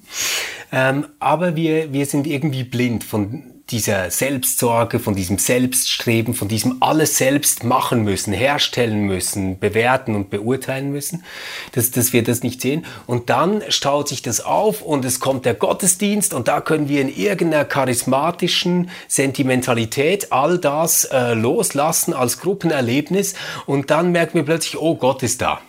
Ähm, 0.72 1.06
aber 1.20 1.56
wir, 1.56 1.93
wir 1.93 2.06
sind 2.06 2.26
irgendwie 2.26 2.64
blind 2.64 3.05
von 3.05 3.53
dieser 3.70 4.10
Selbstsorge, 4.10 4.98
von 4.98 5.14
diesem 5.14 5.38
Selbststreben, 5.38 6.34
von 6.34 6.48
diesem 6.48 6.82
alles 6.82 7.16
selbst 7.16 7.64
machen 7.64 8.04
müssen, 8.04 8.32
herstellen 8.32 9.06
müssen, 9.06 9.58
bewerten 9.58 10.14
und 10.14 10.28
beurteilen 10.28 10.92
müssen, 10.92 11.24
dass, 11.72 11.90
dass 11.90 12.12
wir 12.12 12.22
das 12.22 12.42
nicht 12.42 12.60
sehen. 12.60 12.84
Und 13.06 13.30
dann 13.30 13.62
staut 13.70 14.08
sich 14.08 14.20
das 14.20 14.44
auf 14.44 14.82
und 14.82 15.04
es 15.04 15.18
kommt 15.18 15.46
der 15.46 15.54
Gottesdienst 15.54 16.34
und 16.34 16.46
da 16.46 16.60
können 16.60 16.88
wir 16.88 17.00
in 17.00 17.14
irgendeiner 17.14 17.64
charismatischen 17.64 18.90
Sentimentalität 19.08 20.30
all 20.30 20.58
das 20.58 21.04
äh, 21.04 21.32
loslassen 21.32 22.12
als 22.12 22.40
Gruppenerlebnis 22.40 23.34
und 23.64 23.90
dann 23.90 24.12
merken 24.12 24.34
wir 24.34 24.44
plötzlich, 24.44 24.78
oh 24.78 24.96
Gott 24.96 25.22
ist 25.22 25.40
da. 25.40 25.60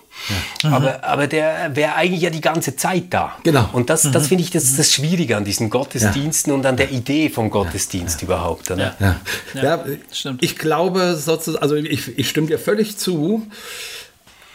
Ja. 0.63 0.69
Aber, 0.71 1.03
aber 1.03 1.27
der 1.27 1.75
wäre 1.75 1.95
eigentlich 1.95 2.21
ja 2.21 2.29
die 2.29 2.41
ganze 2.41 2.75
Zeit 2.75 3.05
da. 3.11 3.35
Genau. 3.43 3.69
Und 3.73 3.89
das, 3.89 4.09
das 4.11 4.27
finde 4.27 4.43
ich 4.43 4.49
das, 4.49 4.75
das 4.75 4.91
Schwierige 4.91 5.37
an 5.37 5.45
diesen 5.45 5.69
Gottesdiensten 5.69 6.51
ja. 6.51 6.57
und 6.57 6.65
an 6.65 6.77
der 6.77 6.91
Idee 6.91 7.29
vom 7.29 7.49
Gottesdienst 7.49 8.21
ja. 8.21 8.25
überhaupt. 8.25 8.71
Oder? 8.71 8.95
Ja. 8.99 9.15
Ja. 9.53 9.85
stimmt. 10.11 10.43
Ich 10.43 10.57
glaube 10.57 11.15
sozusagen, 11.15 11.61
also 11.61 11.75
ich, 11.75 12.17
ich 12.17 12.29
stimme 12.29 12.47
dir 12.47 12.57
völlig 12.57 12.97
zu. 12.97 13.45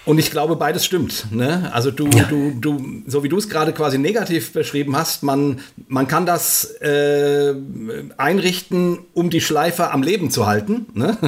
Und 0.06 0.18
ich 0.18 0.30
glaube, 0.30 0.56
beides 0.56 0.86
stimmt. 0.86 1.26
Ne? 1.30 1.70
Also 1.74 1.90
du, 1.90 2.08
ja. 2.08 2.24
du, 2.24 2.52
du, 2.58 3.02
so 3.06 3.22
wie 3.22 3.28
du 3.28 3.36
es 3.36 3.50
gerade 3.50 3.72
quasi 3.72 3.98
negativ 3.98 4.52
beschrieben 4.52 4.96
hast, 4.96 5.22
man, 5.22 5.60
man 5.88 6.08
kann 6.08 6.24
das 6.24 6.64
äh, 6.80 7.54
einrichten, 8.16 9.00
um 9.12 9.28
die 9.28 9.42
Schleife 9.42 9.90
am 9.90 10.02
Leben 10.02 10.30
zu 10.30 10.46
halten. 10.46 10.86
Ne? 10.94 11.18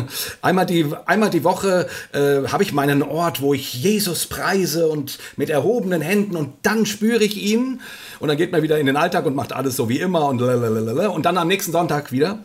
Einmal, 0.40 0.64
die, 0.64 0.86
einmal 1.04 1.28
die 1.28 1.44
Woche 1.44 1.86
äh, 2.12 2.48
habe 2.48 2.62
ich 2.62 2.72
meinen 2.72 3.02
Ort, 3.02 3.42
wo 3.42 3.52
ich 3.52 3.74
Jesus 3.74 4.26
preise 4.26 4.88
und 4.88 5.18
mit 5.36 5.50
erhobenen 5.50 6.00
Händen 6.00 6.36
und 6.36 6.54
dann 6.62 6.86
spüre 6.86 7.22
ich 7.22 7.36
ihn. 7.36 7.82
Und 8.20 8.28
dann 8.28 8.38
geht 8.38 8.52
man 8.52 8.62
wieder 8.62 8.78
in 8.78 8.86
den 8.86 8.96
Alltag 8.96 9.26
und 9.26 9.36
macht 9.36 9.52
alles 9.52 9.76
so 9.76 9.90
wie 9.90 9.98
immer 9.98 10.28
und 10.28 10.40
lalalala. 10.40 11.08
und 11.08 11.26
dann 11.26 11.36
am 11.36 11.48
nächsten 11.48 11.72
Sonntag 11.72 12.10
wieder. 12.10 12.38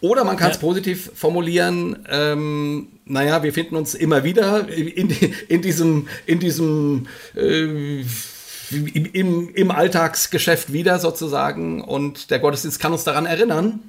Oder 0.00 0.24
man 0.24 0.36
kann 0.36 0.50
es 0.50 0.58
ja. 0.58 0.60
positiv 0.60 1.10
formulieren, 1.14 2.06
ähm, 2.08 2.88
naja, 3.04 3.42
wir 3.42 3.52
finden 3.52 3.74
uns 3.74 3.94
immer 3.94 4.22
wieder 4.22 4.68
in, 4.68 5.10
in 5.48 5.62
diesem, 5.62 6.06
in 6.26 6.38
diesem 6.38 7.08
äh, 7.34 8.04
im, 8.70 9.54
im 9.54 9.70
Alltagsgeschäft 9.70 10.72
wieder 10.72 10.98
sozusagen 10.98 11.82
und 11.82 12.30
der 12.30 12.38
Gottesdienst 12.38 12.78
kann 12.78 12.92
uns 12.92 13.04
daran 13.04 13.26
erinnern, 13.26 13.80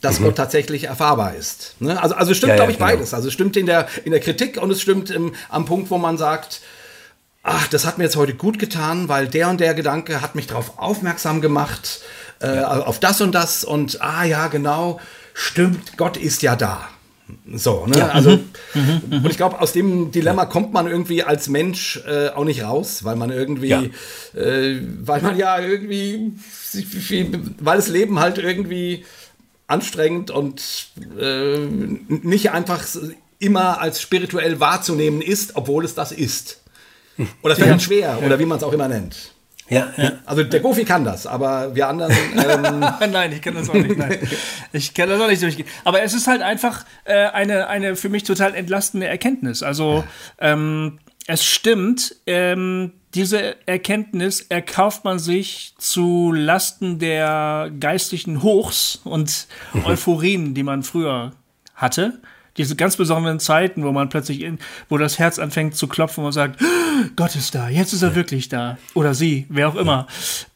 dass 0.00 0.20
mhm. 0.20 0.26
Gott 0.26 0.36
tatsächlich 0.36 0.84
erfahrbar 0.84 1.34
ist. 1.34 1.74
Ne? 1.80 2.00
Also, 2.00 2.14
also 2.14 2.34
stimmt, 2.34 2.50
ja, 2.50 2.56
glaube 2.56 2.72
ich, 2.72 2.78
genau. 2.78 2.90
beides. 2.90 3.14
Also 3.14 3.28
es 3.28 3.34
stimmt 3.34 3.56
in 3.56 3.66
der, 3.66 3.88
in 4.04 4.12
der 4.12 4.20
Kritik 4.20 4.60
und 4.60 4.70
es 4.70 4.80
stimmt 4.80 5.10
im, 5.10 5.32
am 5.48 5.64
Punkt, 5.64 5.90
wo 5.90 5.98
man 5.98 6.16
sagt, 6.16 6.60
ach, 7.42 7.66
das 7.68 7.86
hat 7.86 7.98
mir 7.98 8.04
jetzt 8.04 8.16
heute 8.16 8.34
gut 8.34 8.58
getan, 8.58 9.08
weil 9.08 9.26
der 9.26 9.48
und 9.48 9.60
der 9.60 9.74
Gedanke 9.74 10.20
hat 10.20 10.34
mich 10.34 10.46
darauf 10.46 10.78
aufmerksam 10.78 11.40
gemacht, 11.40 12.00
äh, 12.40 12.56
ja. 12.56 12.68
auf 12.68 13.00
das 13.00 13.20
und 13.20 13.34
das 13.34 13.64
und 13.64 14.00
ah 14.00 14.24
ja, 14.24 14.48
genau 14.48 15.00
stimmt, 15.40 15.96
Gott 15.96 16.16
ist 16.16 16.42
ja 16.42 16.56
da. 16.56 16.88
So, 17.54 17.86
ne? 17.86 17.98
Ja. 17.98 18.08
Also, 18.08 18.38
mhm. 18.74 19.02
Mhm. 19.08 19.24
und 19.24 19.30
ich 19.30 19.36
glaube, 19.36 19.60
aus 19.60 19.72
dem 19.72 20.10
Dilemma 20.10 20.46
kommt 20.46 20.72
man 20.72 20.86
irgendwie 20.86 21.22
als 21.22 21.48
Mensch 21.48 22.00
äh, 22.06 22.28
auch 22.30 22.44
nicht 22.44 22.62
raus, 22.62 23.04
weil 23.04 23.16
man 23.16 23.30
irgendwie, 23.30 23.68
ja. 23.68 23.82
äh, 24.34 24.80
weil 25.00 25.22
man 25.22 25.36
ja 25.36 25.58
irgendwie, 25.60 26.32
weil 27.60 27.76
das 27.76 27.88
Leben 27.88 28.18
halt 28.18 28.38
irgendwie 28.38 29.04
anstrengend 29.66 30.30
und 30.30 30.88
äh, 31.18 31.58
nicht 31.58 32.50
einfach 32.50 32.84
immer 33.38 33.80
als 33.80 34.00
spirituell 34.00 34.60
wahrzunehmen 34.60 35.22
ist, 35.22 35.56
obwohl 35.56 35.84
es 35.84 35.94
das 35.94 36.12
ist. 36.12 36.62
Oder 37.42 37.54
fällt 37.54 37.68
ja. 37.68 37.78
schwer, 37.78 38.18
oder 38.24 38.38
wie 38.38 38.46
man 38.46 38.58
es 38.58 38.64
auch 38.64 38.72
immer 38.72 38.88
nennt. 38.88 39.32
Ja, 39.70 39.92
ja. 39.96 40.12
Also 40.26 40.42
der 40.42 40.60
Gofi 40.60 40.84
kann 40.84 41.04
das, 41.04 41.26
aber 41.26 41.74
wir 41.74 41.88
anderen. 41.88 42.12
Ähm 42.40 43.12
nein, 43.12 43.32
ich 43.32 43.40
kann 43.40 43.54
das 43.54 43.70
auch 43.70 43.74
nicht. 43.74 43.96
Nein. 43.96 44.18
Ich 44.72 44.94
kann 44.94 45.08
das 45.08 45.20
auch 45.20 45.28
nicht 45.28 45.42
durchgehen. 45.42 45.66
Aber 45.84 46.02
es 46.02 46.14
ist 46.14 46.26
halt 46.26 46.42
einfach 46.42 46.84
äh, 47.04 47.26
eine, 47.26 47.68
eine 47.68 47.96
für 47.96 48.08
mich 48.08 48.24
total 48.24 48.54
entlastende 48.54 49.06
Erkenntnis. 49.06 49.62
Also 49.62 50.04
ähm, 50.38 50.98
es 51.26 51.44
stimmt, 51.44 52.16
ähm, 52.26 52.92
diese 53.14 53.56
Erkenntnis 53.66 54.40
erkauft 54.40 55.04
man 55.04 55.18
sich 55.18 55.74
zu 55.78 56.32
Lasten 56.32 56.98
der 56.98 57.70
geistlichen 57.78 58.42
Hochs 58.42 59.00
und. 59.04 59.46
Euphorien, 59.84 60.54
die 60.54 60.62
man 60.62 60.82
früher 60.82 61.32
hatte 61.74 62.20
diese 62.56 62.76
ganz 62.76 62.96
besonderen 62.96 63.40
Zeiten, 63.40 63.84
wo 63.84 63.92
man 63.92 64.08
plötzlich 64.08 64.42
in, 64.42 64.58
wo 64.88 64.98
das 64.98 65.18
Herz 65.18 65.38
anfängt 65.38 65.76
zu 65.76 65.86
klopfen 65.86 66.24
und 66.24 66.32
sagt, 66.32 66.60
Gott 67.16 67.34
ist 67.36 67.54
da, 67.54 67.68
jetzt 67.68 67.92
ist 67.92 68.02
er 68.02 68.14
wirklich 68.14 68.48
da. 68.48 68.78
Oder 68.94 69.14
sie, 69.14 69.46
wer 69.48 69.68
auch 69.68 69.76
immer. 69.76 70.06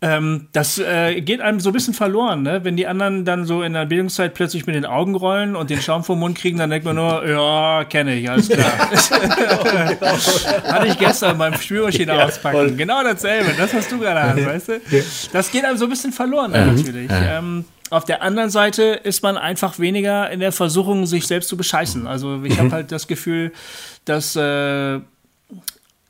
Ähm, 0.03 0.49
das 0.53 0.79
äh, 0.79 1.21
geht 1.21 1.41
einem 1.41 1.61
so 1.61 1.71
ein 1.71 1.73
bisschen 1.73 1.95
verloren, 1.95 2.43
ne? 2.43 2.65
Wenn 2.65 2.77
die 2.77 2.87
anderen 2.87 3.25
dann 3.25 3.47
so 3.47 3.63
in 3.63 3.73
der 3.73 3.87
Bildungszeit 3.87 4.35
plötzlich 4.35 4.67
mit 4.67 4.75
den 4.75 4.85
Augen 4.85 5.15
rollen 5.15 5.57
und 5.57 5.71
den 5.71 5.81
Schaum 5.81 6.05
vom 6.05 6.19
Mund 6.19 6.37
kriegen, 6.37 6.59
dann 6.59 6.71
denkt 6.71 6.85
man 6.85 6.97
nur, 6.97 7.27
ja, 7.27 7.85
kenne 7.85 8.15
ich, 8.15 8.29
alles 8.29 8.49
klar. 8.49 8.91
Hatte 10.65 10.87
ich 10.87 10.99
gestern 10.99 11.39
beim 11.39 11.55
Spülmaschine 11.55 12.17
ja, 12.17 12.25
auspacken. 12.27 12.57
Voll. 12.57 12.73
Genau 12.73 13.03
dasselbe, 13.03 13.53
das 13.57 13.73
hast 13.73 13.91
du 13.91 13.99
gerade 13.99 14.21
an, 14.21 14.45
weißt 14.45 14.69
du? 14.69 14.81
Das 15.33 15.51
geht 15.51 15.65
einem 15.65 15.79
so 15.79 15.85
ein 15.85 15.91
bisschen 15.91 16.13
verloren, 16.13 16.51
ne, 16.51 16.67
natürlich. 16.67 17.11
Ähm, 17.11 17.65
auf 17.91 18.05
der 18.05 18.23
anderen 18.23 18.51
Seite 18.51 18.83
ist 18.83 19.23
man 19.23 19.37
einfach 19.37 19.79
weniger 19.79 20.31
in 20.31 20.41
der 20.41 20.53
Versuchung, 20.53 21.07
sich 21.07 21.27
selbst 21.27 21.49
zu 21.49 21.57
bescheißen. 21.57 22.07
Also 22.07 22.43
ich 22.43 22.55
mhm. 22.55 22.59
habe 22.59 22.71
halt 22.73 22.93
das 22.93 23.07
Gefühl, 23.07 23.53
dass 24.05 24.37
äh, 24.37 25.01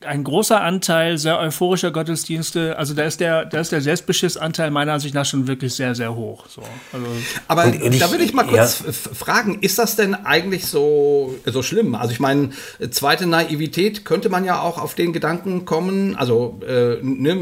ein 0.07 0.25
großer 0.25 0.61
Anteil 0.61 1.19
sehr 1.19 1.39
euphorischer 1.39 1.91
Gottesdienste, 1.91 2.79
also 2.79 2.95
da 2.95 3.05
ist 3.05 3.21
der, 3.21 3.45
da 3.45 3.61
ist 3.61 3.73
der 3.73 3.81
Selbstbeschissanteil 3.81 4.71
meiner 4.71 4.93
Ansicht 4.93 5.15
nach 5.15 5.25
schon 5.25 5.47
wirklich 5.47 5.75
sehr, 5.75 5.95
sehr 5.95 6.15
hoch. 6.15 6.47
So, 6.49 6.63
also 6.93 7.07
Aber 7.49 7.65
und 7.65 8.01
da 8.01 8.11
würde 8.11 8.25
ich 8.25 8.35
mal 8.35 8.47
kurz 8.47 8.83
ja. 8.85 8.93
fragen, 8.93 9.59
ist 9.61 9.79
das 9.79 9.97
denn 9.97 10.15
eigentlich 10.15 10.67
so, 10.67 11.35
so 11.45 11.63
schlimm? 11.63 11.95
Also 11.95 12.13
ich 12.13 12.21
meine, 12.21 12.51
zweite 12.91 13.27
Naivität 13.27 14.05
könnte 14.05 14.29
man 14.29 14.45
ja 14.45 14.61
auch 14.61 14.79
auf 14.79 14.95
den 14.95 15.13
Gedanken 15.13 15.65
kommen, 15.65 16.17
also 16.17 16.61
äh, 16.67 16.99
ne, 17.03 17.37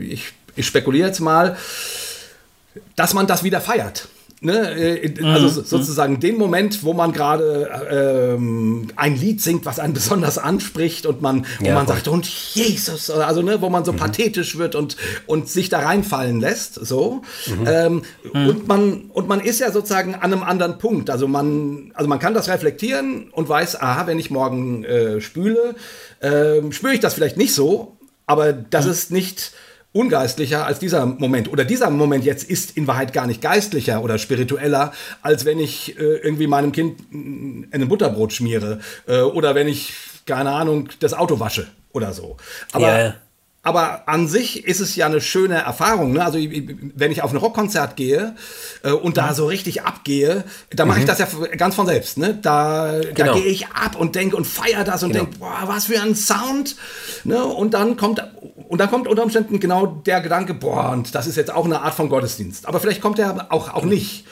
ich, 0.00 0.32
ich 0.54 0.66
spekuliere 0.66 1.08
jetzt 1.08 1.20
mal, 1.20 1.56
dass 2.94 3.14
man 3.14 3.26
das 3.26 3.44
wieder 3.44 3.60
feiert. 3.60 4.08
Ne? 4.42 5.02
Äh, 5.02 5.24
also 5.24 5.60
mhm. 5.60 5.64
sozusagen 5.64 6.20
den 6.20 6.36
Moment, 6.36 6.84
wo 6.84 6.92
man 6.92 7.12
gerade 7.12 7.70
ähm, 7.90 8.88
ein 8.94 9.16
Lied 9.16 9.40
singt, 9.40 9.64
was 9.64 9.78
einen 9.78 9.94
besonders 9.94 10.36
anspricht 10.36 11.06
und 11.06 11.22
man, 11.22 11.46
ja, 11.60 11.70
wo 11.70 11.74
man 11.74 11.86
sagt, 11.86 12.06
und 12.08 12.26
Jesus, 12.26 13.08
also 13.08 13.40
ne, 13.40 13.62
wo 13.62 13.70
man 13.70 13.86
so 13.86 13.92
mhm. 13.92 13.96
pathetisch 13.96 14.58
wird 14.58 14.74
und, 14.74 14.98
und 15.26 15.48
sich 15.48 15.70
da 15.70 15.78
reinfallen 15.78 16.40
lässt, 16.40 16.74
so. 16.74 17.22
Mhm. 17.46 17.66
Ähm, 17.66 18.02
mhm. 18.34 18.48
und, 18.48 18.68
man, 18.68 19.10
und 19.12 19.26
man 19.26 19.40
ist 19.40 19.60
ja 19.60 19.72
sozusagen 19.72 20.14
an 20.14 20.32
einem 20.32 20.42
anderen 20.42 20.76
Punkt. 20.76 21.08
Also 21.08 21.26
man, 21.26 21.92
also 21.94 22.08
man 22.08 22.18
kann 22.18 22.34
das 22.34 22.48
reflektieren 22.48 23.30
und 23.30 23.48
weiß, 23.48 23.80
aha, 23.80 24.06
wenn 24.06 24.18
ich 24.18 24.30
morgen 24.30 24.84
äh, 24.84 25.22
spüle, 25.22 25.74
äh, 26.20 26.60
spüre 26.72 26.92
ich 26.92 27.00
das 27.00 27.14
vielleicht 27.14 27.38
nicht 27.38 27.54
so, 27.54 27.96
aber 28.26 28.52
das 28.52 28.84
mhm. 28.84 28.90
ist 28.90 29.10
nicht 29.12 29.52
ungeistlicher 29.96 30.66
als 30.66 30.78
dieser 30.78 31.06
Moment. 31.06 31.50
Oder 31.50 31.64
dieser 31.64 31.90
Moment 31.90 32.24
jetzt 32.24 32.44
ist 32.48 32.76
in 32.76 32.86
Wahrheit 32.86 33.12
gar 33.12 33.26
nicht 33.26 33.40
geistlicher 33.40 34.02
oder 34.02 34.18
spiritueller, 34.18 34.92
als 35.22 35.44
wenn 35.44 35.58
ich 35.58 35.98
äh, 35.98 36.02
irgendwie 36.02 36.46
meinem 36.46 36.72
Kind 36.72 37.00
ein 37.12 37.88
Butterbrot 37.88 38.32
schmiere 38.32 38.80
äh, 39.06 39.20
oder 39.20 39.54
wenn 39.54 39.68
ich, 39.68 39.94
keine 40.26 40.50
Ahnung, 40.50 40.88
das 41.00 41.14
Auto 41.14 41.40
wasche 41.40 41.66
oder 41.92 42.12
so. 42.12 42.36
Aber 42.72 42.86
yeah. 42.86 43.14
Aber 43.66 44.06
an 44.06 44.28
sich 44.28 44.64
ist 44.64 44.78
es 44.78 44.94
ja 44.94 45.06
eine 45.06 45.20
schöne 45.20 45.56
Erfahrung. 45.56 46.12
Ne? 46.12 46.24
Also 46.24 46.38
wenn 46.38 47.10
ich 47.10 47.22
auf 47.22 47.32
ein 47.32 47.36
Rockkonzert 47.36 47.96
gehe 47.96 48.36
äh, 48.84 48.92
und 48.92 49.16
da 49.16 49.34
so 49.34 49.46
richtig 49.46 49.82
abgehe, 49.82 50.44
dann 50.70 50.86
mache 50.86 50.98
mhm. 50.98 51.02
ich 51.02 51.08
das 51.08 51.18
ja 51.18 51.26
ganz 51.56 51.74
von 51.74 51.84
selbst. 51.84 52.16
Ne? 52.16 52.38
Da, 52.40 53.00
genau. 53.12 53.34
da 53.34 53.40
gehe 53.40 53.48
ich 53.48 53.66
ab 53.66 53.96
und 53.98 54.14
denke 54.14 54.36
und 54.36 54.46
feiere 54.46 54.84
das 54.84 55.02
und 55.02 55.10
genau. 55.10 55.24
denke, 55.24 55.40
boah, 55.40 55.64
was 55.64 55.86
für 55.86 56.00
ein 56.00 56.14
Sound. 56.14 56.76
Ne? 57.24 57.42
Und 57.44 57.74
dann 57.74 57.96
kommt 57.96 58.22
und 58.68 58.78
dann 58.80 58.88
kommt 58.88 59.08
unter 59.08 59.24
Umständen 59.24 59.58
genau 59.58 59.86
der 59.86 60.20
Gedanke, 60.20 60.54
boah, 60.54 60.92
und 60.92 61.16
das 61.16 61.26
ist 61.26 61.34
jetzt 61.34 61.52
auch 61.52 61.64
eine 61.64 61.82
Art 61.82 61.94
von 61.94 62.08
Gottesdienst. 62.08 62.66
Aber 62.68 62.78
vielleicht 62.78 63.00
kommt 63.00 63.18
er 63.18 63.48
auch, 63.50 63.74
auch 63.74 63.84
nicht. 63.84 64.26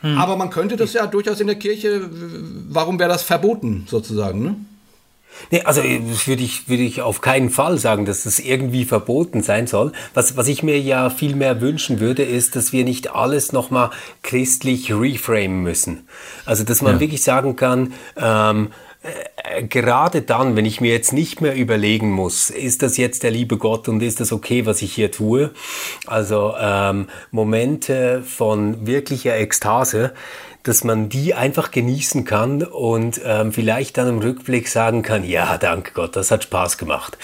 Hm. 0.00 0.16
Aber 0.16 0.36
man 0.36 0.48
könnte 0.48 0.76
das 0.76 0.94
ja 0.94 1.06
durchaus 1.06 1.40
in 1.40 1.46
der 1.46 1.56
Kirche, 1.56 2.08
warum 2.70 2.98
wäre 2.98 3.10
das 3.10 3.22
verboten 3.22 3.86
sozusagen, 3.86 4.42
ne? 4.42 4.56
Nee, 5.50 5.62
also 5.62 5.82
das 5.82 6.26
würde 6.26 6.42
ich, 6.42 6.68
würde 6.68 6.82
ich 6.82 7.02
auf 7.02 7.20
keinen 7.20 7.50
Fall 7.50 7.78
sagen, 7.78 8.04
dass 8.04 8.24
das 8.24 8.38
irgendwie 8.38 8.84
verboten 8.84 9.42
sein 9.42 9.66
soll. 9.66 9.92
Was, 10.14 10.36
was 10.36 10.48
ich 10.48 10.62
mir 10.62 10.80
ja 10.80 11.10
viel 11.10 11.36
mehr 11.36 11.60
wünschen 11.60 12.00
würde, 12.00 12.22
ist, 12.22 12.56
dass 12.56 12.72
wir 12.72 12.84
nicht 12.84 13.14
alles 13.14 13.52
nochmal 13.52 13.90
christlich 14.22 14.92
reframen 14.92 15.62
müssen. 15.62 16.08
Also 16.44 16.64
dass 16.64 16.82
man 16.82 16.94
ja. 16.94 17.00
wirklich 17.00 17.22
sagen 17.22 17.56
kann, 17.56 17.92
ähm, 18.16 18.68
äh, 19.02 19.62
gerade 19.62 20.22
dann, 20.22 20.56
wenn 20.56 20.64
ich 20.64 20.80
mir 20.80 20.92
jetzt 20.92 21.12
nicht 21.12 21.40
mehr 21.40 21.54
überlegen 21.54 22.10
muss, 22.10 22.50
ist 22.50 22.82
das 22.82 22.96
jetzt 22.96 23.22
der 23.22 23.30
liebe 23.30 23.56
Gott 23.56 23.88
und 23.88 24.02
ist 24.02 24.20
das 24.20 24.32
okay, 24.32 24.66
was 24.66 24.82
ich 24.82 24.94
hier 24.94 25.10
tue? 25.10 25.50
Also 26.06 26.54
ähm, 26.58 27.08
Momente 27.30 28.22
von 28.22 28.86
wirklicher 28.86 29.36
Ekstase, 29.36 30.12
dass 30.68 30.84
man 30.84 31.08
die 31.08 31.34
einfach 31.34 31.70
genießen 31.70 32.24
kann 32.24 32.62
und 32.62 33.20
ähm, 33.24 33.52
vielleicht 33.52 33.98
dann 33.98 34.08
im 34.08 34.18
Rückblick 34.18 34.68
sagen 34.68 35.02
kann, 35.02 35.24
ja, 35.24 35.58
danke 35.58 35.92
Gott, 35.92 36.16
das 36.16 36.30
hat 36.30 36.44
Spaß 36.44 36.78
gemacht. 36.78 37.16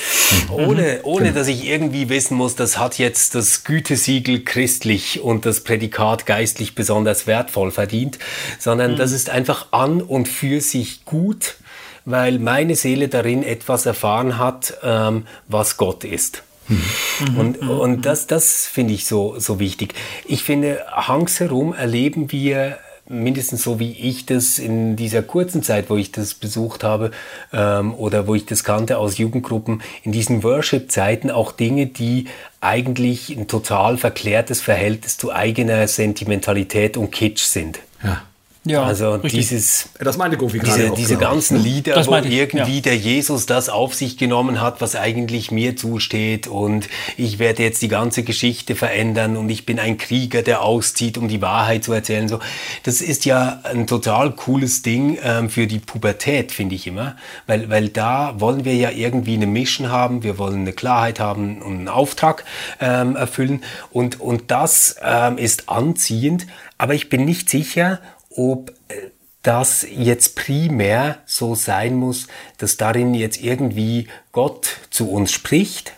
Mhm. 0.49 0.55
Ohne, 0.55 1.01
ohne 1.03 1.25
genau. 1.27 1.39
dass 1.39 1.49
ich 1.49 1.67
irgendwie 1.67 2.09
wissen 2.09 2.37
muss, 2.37 2.55
das 2.55 2.79
hat 2.79 2.99
jetzt 2.99 3.35
das 3.35 3.65
Gütesiegel 3.65 4.45
christlich 4.45 5.21
und 5.21 5.47
das 5.47 5.61
Prädikat 5.65 6.27
geistlich 6.27 6.75
besonders 6.75 7.27
wertvoll 7.27 7.71
verdient, 7.71 8.19
sondern 8.59 8.93
mhm. 8.93 8.97
das 8.97 9.13
ist 9.13 9.31
einfach 9.31 9.73
an 9.73 10.01
und 10.01 10.29
für 10.29 10.61
sich 10.61 11.05
gut 11.05 11.57
weil 12.05 12.41
meine 12.41 12.75
Seele 12.75 13.07
darin 13.07 13.45
etwas 13.45 13.87
erfahren 13.87 14.37
hat, 14.37 14.77
ähm, 14.83 15.25
was 15.47 15.77
Gott 15.77 16.03
ist. 16.03 16.43
Mhm. 16.69 17.39
Und, 17.39 17.59
und 17.59 18.07
das, 18.07 18.27
das 18.27 18.67
finde 18.67 18.95
ich 18.95 19.07
so, 19.07 19.39
so 19.39 19.59
wichtig. 19.59 19.95
Ich 20.25 20.43
finde, 20.43 20.85
hangsherum 20.91 21.75
erleben 21.75 22.33
wir 22.33 22.79
mindestens 23.13 23.63
so 23.63 23.79
wie 23.79 23.93
ich 23.93 24.27
das 24.27 24.59
in 24.59 24.97
dieser 24.97 25.23
kurzen 25.23 25.63
Zeit, 25.63 25.91
wo 25.91 25.97
ich 25.97 26.11
das 26.11 26.35
besucht 26.35 26.83
habe 26.83 27.11
ähm, 27.53 27.95
oder 27.95 28.27
wo 28.27 28.35
ich 28.35 28.47
das 28.47 28.65
kannte 28.65 28.99
aus 28.99 29.19
Jugendgruppen, 29.19 29.83
in 30.03 30.13
diesen 30.13 30.43
Worship-Zeiten 30.43 31.31
auch 31.31 31.53
Dinge, 31.53 31.87
die 31.87 32.27
eigentlich 32.61 33.29
ein 33.31 33.47
total 33.47 33.99
verklärtes 33.99 34.61
Verhältnis 34.61 35.19
zu 35.19 35.33
eigener 35.33 35.87
Sentimentalität 35.87 36.97
und 36.97 37.13
Kitsch 37.13 37.45
sind. 37.45 37.81
Ja. 38.03 38.23
Ja, 38.65 38.85
also 38.85 39.15
richtig. 39.15 39.33
dieses, 39.33 39.89
das 39.99 40.17
meinte 40.17 40.37
Gofi 40.37 40.61
diese, 40.61 40.91
diese 40.91 41.17
genau. 41.17 41.31
ganzen 41.31 41.61
Lieder, 41.61 41.95
das 41.95 42.07
wo 42.07 42.15
ich, 42.15 42.31
irgendwie 42.31 42.77
ja. 42.77 42.81
der 42.81 42.97
Jesus 42.97 43.47
das 43.47 43.69
auf 43.69 43.95
sich 43.95 44.17
genommen 44.17 44.61
hat, 44.61 44.81
was 44.81 44.95
eigentlich 44.95 45.51
mir 45.51 45.75
zusteht 45.75 46.47
und 46.47 46.89
ich 47.17 47.41
werde 47.41 47.65
jetzt 47.65 47.83
die 47.83 47.89
ganze 47.89 48.23
Geschichte 48.23 48.77
verändern 48.77 49.37
und 49.37 49.51
ich 49.51 49.67
bin 49.67 49.81
ein 49.81 49.99
Krieger, 49.99 50.43
der 50.43 50.63
auszieht, 50.63 51.19
um 51.19 51.27
die 51.27 51.43
Wahrheit 51.43 51.83
zu 51.83 51.93
erzählen. 51.93 52.29
So, 52.29 52.39
das 52.85 53.01
ist 53.01 53.25
ja 53.25 53.61
ein 53.65 53.89
total 53.89 54.31
cooles 54.31 54.83
Ding 54.83 55.19
ähm, 55.25 55.51
für 55.51 55.67
die 55.67 55.81
Pubertät, 55.81 56.53
finde 56.53 56.77
ich 56.77 56.87
immer, 56.87 57.17
weil, 57.49 57.69
weil 57.69 57.89
da 57.89 58.39
wollen 58.39 58.65
wir 58.65 58.77
ja 58.77 58.91
irgendwie 58.91 59.35
eine 59.35 59.49
Mission 59.49 59.91
haben, 59.91 60.23
wir 60.23 60.39
wollen 60.39 60.61
eine 60.61 60.73
Klarheit 60.73 61.19
haben 61.19 61.63
und 61.63 61.79
einen 61.79 61.89
Auftrag 61.89 62.45
ähm, 62.81 63.17
erfüllen 63.17 63.65
und, 63.91 64.21
und 64.21 64.53
das 64.53 64.95
ähm, 65.03 65.37
ist 65.37 65.69
anziehend, 65.69 66.47
aber 66.79 66.95
ich 66.95 67.09
bin 67.09 67.25
nicht 67.25 67.51
sicher, 67.51 67.99
ob 68.37 68.71
äh, 68.89 69.11
das 69.43 69.85
jetzt 69.91 70.37
primär 70.37 71.19
so 71.27 71.55
sein 71.55 71.97
muss, 71.97 72.29
dass 72.59 72.77
darin 72.77 73.15
jetzt 73.15 73.43
irgendwie 73.43 74.07
Gott 74.31 74.69
zu 74.91 75.11
uns 75.11 75.33
spricht 75.33 75.93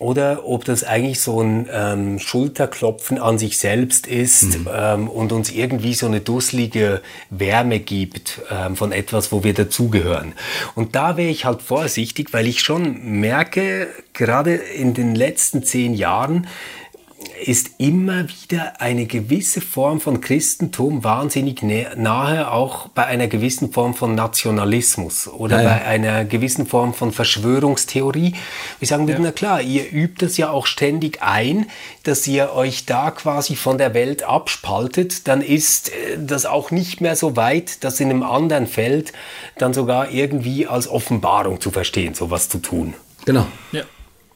oder 0.00 0.46
ob 0.46 0.64
das 0.64 0.82
eigentlich 0.82 1.20
so 1.20 1.42
ein 1.42 1.68
ähm, 1.70 2.18
Schulterklopfen 2.18 3.18
an 3.18 3.38
sich 3.38 3.58
selbst 3.58 4.06
ist 4.06 4.58
mhm. 4.58 4.68
ähm, 4.74 5.08
und 5.08 5.30
uns 5.30 5.52
irgendwie 5.52 5.92
so 5.92 6.06
eine 6.06 6.20
dusselige 6.20 7.02
Wärme 7.28 7.80
gibt 7.80 8.40
ähm, 8.50 8.76
von 8.76 8.92
etwas, 8.92 9.30
wo 9.30 9.44
wir 9.44 9.52
dazugehören. 9.52 10.32
Und 10.74 10.96
da 10.96 11.18
wäre 11.18 11.28
ich 11.28 11.44
halt 11.44 11.60
vorsichtig, 11.60 12.32
weil 12.32 12.46
ich 12.46 12.62
schon 12.62 13.20
merke, 13.20 13.88
gerade 14.14 14.54
in 14.54 14.94
den 14.94 15.14
letzten 15.14 15.62
zehn 15.64 15.92
Jahren, 15.92 16.46
ist 17.44 17.72
immer 17.78 18.28
wieder 18.28 18.80
eine 18.80 19.06
gewisse 19.06 19.60
Form 19.60 20.00
von 20.00 20.20
Christentum 20.20 21.04
wahnsinnig 21.04 21.62
nahe, 21.62 22.50
auch 22.50 22.88
bei 22.88 23.06
einer 23.06 23.28
gewissen 23.28 23.72
Form 23.72 23.94
von 23.94 24.14
Nationalismus 24.14 25.28
oder 25.28 25.56
ja, 25.56 25.62
ja. 25.62 25.68
bei 25.68 25.84
einer 25.84 26.24
gewissen 26.24 26.66
Form 26.66 26.94
von 26.94 27.12
Verschwörungstheorie. 27.12 28.34
Wir 28.78 28.88
sagen 28.88 29.08
ja. 29.08 29.18
na 29.18 29.32
klar, 29.32 29.60
ihr 29.60 29.90
übt 29.92 30.24
es 30.24 30.36
ja 30.36 30.50
auch 30.50 30.66
ständig 30.66 31.22
ein, 31.22 31.66
dass 32.04 32.26
ihr 32.26 32.52
euch 32.54 32.86
da 32.86 33.10
quasi 33.10 33.56
von 33.56 33.78
der 33.78 33.94
Welt 33.94 34.22
abspaltet, 34.22 35.28
dann 35.28 35.42
ist 35.42 35.90
äh, 35.90 36.18
das 36.18 36.46
auch 36.46 36.70
nicht 36.70 37.00
mehr 37.00 37.16
so 37.16 37.36
weit, 37.36 37.84
das 37.84 38.00
in 38.00 38.10
einem 38.10 38.22
anderen 38.22 38.66
Feld 38.66 39.12
dann 39.58 39.74
sogar 39.74 40.10
irgendwie 40.10 40.66
als 40.66 40.88
Offenbarung 40.88 41.60
zu 41.60 41.70
verstehen, 41.70 42.14
sowas 42.14 42.48
zu 42.48 42.58
tun. 42.58 42.94
Genau. 43.26 43.46
Ja. 43.72 43.82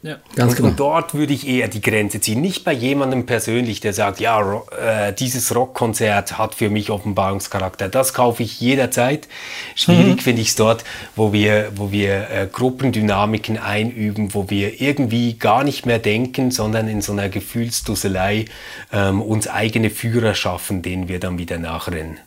Ja. 0.05 0.18
Ganz 0.36 0.51
und, 0.51 0.56
genau. 0.56 0.68
und 0.68 0.81
dort 0.81 1.14
würde 1.14 1.32
ich 1.32 1.48
eher 1.48 1.66
die 1.68 1.81
Grenze 1.81 2.20
ziehen. 2.20 2.43
Nicht 2.43 2.62
bei 2.62 2.74
jemandem 2.74 3.24
persönlich, 3.24 3.81
der 3.81 3.94
sagt, 3.94 4.20
ja, 4.20 4.62
äh, 4.78 5.14
dieses 5.14 5.55
Rockkonzert 5.55 6.36
hat 6.36 6.55
für 6.55 6.68
mich 6.68 6.90
Offenbarungscharakter. 6.90 7.89
Das 7.89 8.12
kaufe 8.12 8.43
ich 8.43 8.60
jederzeit. 8.60 9.28
Schwierig 9.74 10.16
mhm. 10.16 10.18
finde 10.18 10.43
ich 10.43 10.48
es 10.48 10.56
dort, 10.56 10.85
wo 11.16 11.32
wir, 11.32 11.72
wo 11.76 11.90
wir 11.90 12.28
äh, 12.31 12.47
Gruppendynamiken 12.52 13.56
einüben, 13.56 14.35
wo 14.35 14.51
wir 14.51 14.78
irgendwie 14.78 15.39
gar 15.39 15.64
nicht 15.64 15.86
mehr 15.86 15.98
denken, 15.98 16.51
sondern 16.51 16.86
in 16.86 17.01
so 17.01 17.12
einer 17.12 17.31
Gefühlsdusselei 17.31 18.44
ähm, 18.93 19.22
uns 19.22 19.48
eigene 19.48 19.89
Führer 19.89 20.35
schaffen, 20.35 20.82
denen 20.82 21.09
wir 21.09 21.18
dann 21.18 21.39
wieder 21.39 21.56
nachrennen. 21.56 22.18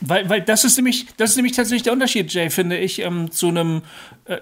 Weil, 0.00 0.28
weil 0.28 0.40
das 0.40 0.64
ist 0.64 0.76
nämlich, 0.76 1.06
das 1.16 1.30
ist 1.30 1.36
nämlich 1.36 1.54
tatsächlich 1.54 1.82
der 1.82 1.92
Unterschied, 1.92 2.32
Jay, 2.32 2.50
finde 2.50 2.78
ich, 2.78 3.00
ähm, 3.00 3.30
zu 3.30 3.48
einem, 3.48 3.82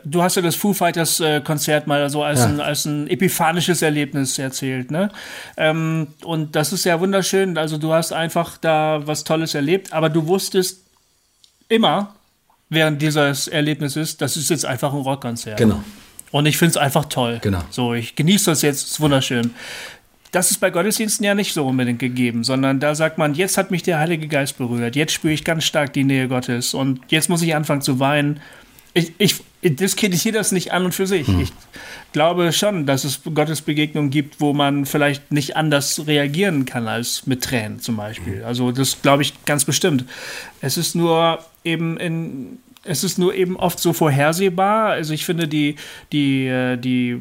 du 0.05 0.23
hast 0.23 0.36
ja 0.36 0.43
das 0.43 0.57
Foo 0.57 0.73
Fighters 0.73 1.20
äh, 1.20 1.40
Konzert 1.40 1.86
mal 1.86 2.09
so 2.11 2.23
als, 2.23 2.40
ja. 2.40 2.47
ein, 2.47 2.61
als 2.61 2.85
ein 2.85 3.09
epiphanisches 3.09 3.82
Erlebnis 3.82 4.39
erzählt, 4.39 4.90
ne? 4.90 5.11
Ähm, 5.57 6.09
und 6.24 6.55
das 6.55 6.73
ist 6.73 6.85
ja 6.85 7.01
wunderschön. 7.01 7.57
Also 7.57 7.78
du 7.78 7.93
hast 7.93 8.12
einfach 8.12 8.59
da 8.59 9.01
was 9.05 9.24
Tolles 9.24 9.55
erlebt, 9.55 9.93
aber 9.93 10.11
du 10.11 10.27
wusstest 10.27 10.82
immer 11.69 12.15
während 12.69 13.01
dieses 13.01 13.48
Erlebnisses, 13.48 14.16
das 14.16 14.36
ist 14.36 14.51
jetzt 14.51 14.66
einfach 14.66 14.93
ein 14.93 15.01
Rockkonzert. 15.01 15.57
Genau. 15.57 15.82
Und 16.31 16.47
ich 16.47 16.59
finde 16.59 16.70
es 16.70 16.77
einfach 16.77 17.07
toll. 17.07 17.39
Genau. 17.43 17.62
So, 17.70 17.94
ich 17.94 18.15
genieße 18.15 18.51
das 18.51 18.62
jetzt, 18.62 18.86
ist 18.86 19.01
wunderschön. 19.01 19.52
Das 20.31 20.52
ist 20.52 20.59
bei 20.59 20.70
Gottesdiensten 20.70 21.24
ja 21.27 21.35
nicht 21.35 21.52
so 21.52 21.66
unbedingt 21.66 21.98
gegeben, 21.98 22.44
sondern 22.44 22.78
da 22.78 22.94
sagt 22.94 23.19
man, 23.19 23.35
jetzt 23.35 23.59
hat 23.59 23.73
mich 23.73 23.82
der 23.82 23.98
Heilige 23.98 24.28
Geist 24.28 24.59
berührt, 24.59 24.94
jetzt 24.94 25.12
spüre 25.12 25.32
ich 25.32 25.43
ganz 25.43 25.65
stark 25.65 25.93
die 25.93 26.05
Nähe 26.05 26.28
Gottes 26.28 26.73
und 26.73 27.01
jetzt 27.09 27.28
muss 27.28 27.43
ich 27.43 27.57
anfangen 27.57 27.82
zu 27.82 27.98
weinen. 27.98 28.40
Ich, 28.94 29.12
ich 29.19 29.43
diskreditiere 29.62 30.35
das 30.35 30.53
nicht 30.53 30.73
an 30.73 30.87
und 30.87 30.95
für 30.95 31.07
sich. 31.07 31.27
Hm. 31.27 31.41
Ich 31.41 31.53
glaube 32.12 32.53
schon, 32.53 32.87
dass 32.87 33.05
es 33.05 33.20
Gottes 33.35 33.62
Begegnungen 33.62 34.11
gibt, 34.11 34.41
wo 34.41 34.53
man 34.53 34.87
vielleicht 34.87 35.32
nicht 35.32 35.57
anders 35.57 36.07
reagieren 36.07 36.65
kann 36.65 36.89
als 36.89 37.27
mit 37.27 37.45
Tränen 37.45 37.81
zum 37.81 37.97
Beispiel. 37.97 38.39
Hm. 38.39 38.47
Also 38.47 38.73
das 38.73 39.03
glaube 39.03 39.23
ich 39.23 39.45
ganz 39.45 39.65
bestimmt. 39.65 40.05
Es 40.61 40.77
ist 40.77 40.95
nur 40.95 41.45
eben 41.65 41.99
in 41.99 42.59
es 42.82 43.05
ist 43.05 43.19
nur 43.19 43.35
eben 43.35 43.57
oft 43.57 43.78
so 43.78 43.93
vorhersehbar. 43.93 44.90
Also 44.90 45.12
ich 45.12 45.27
finde 45.27 45.47
die, 45.47 45.77
die, 46.12 46.47
äh, 46.47 46.78
die 46.78 47.20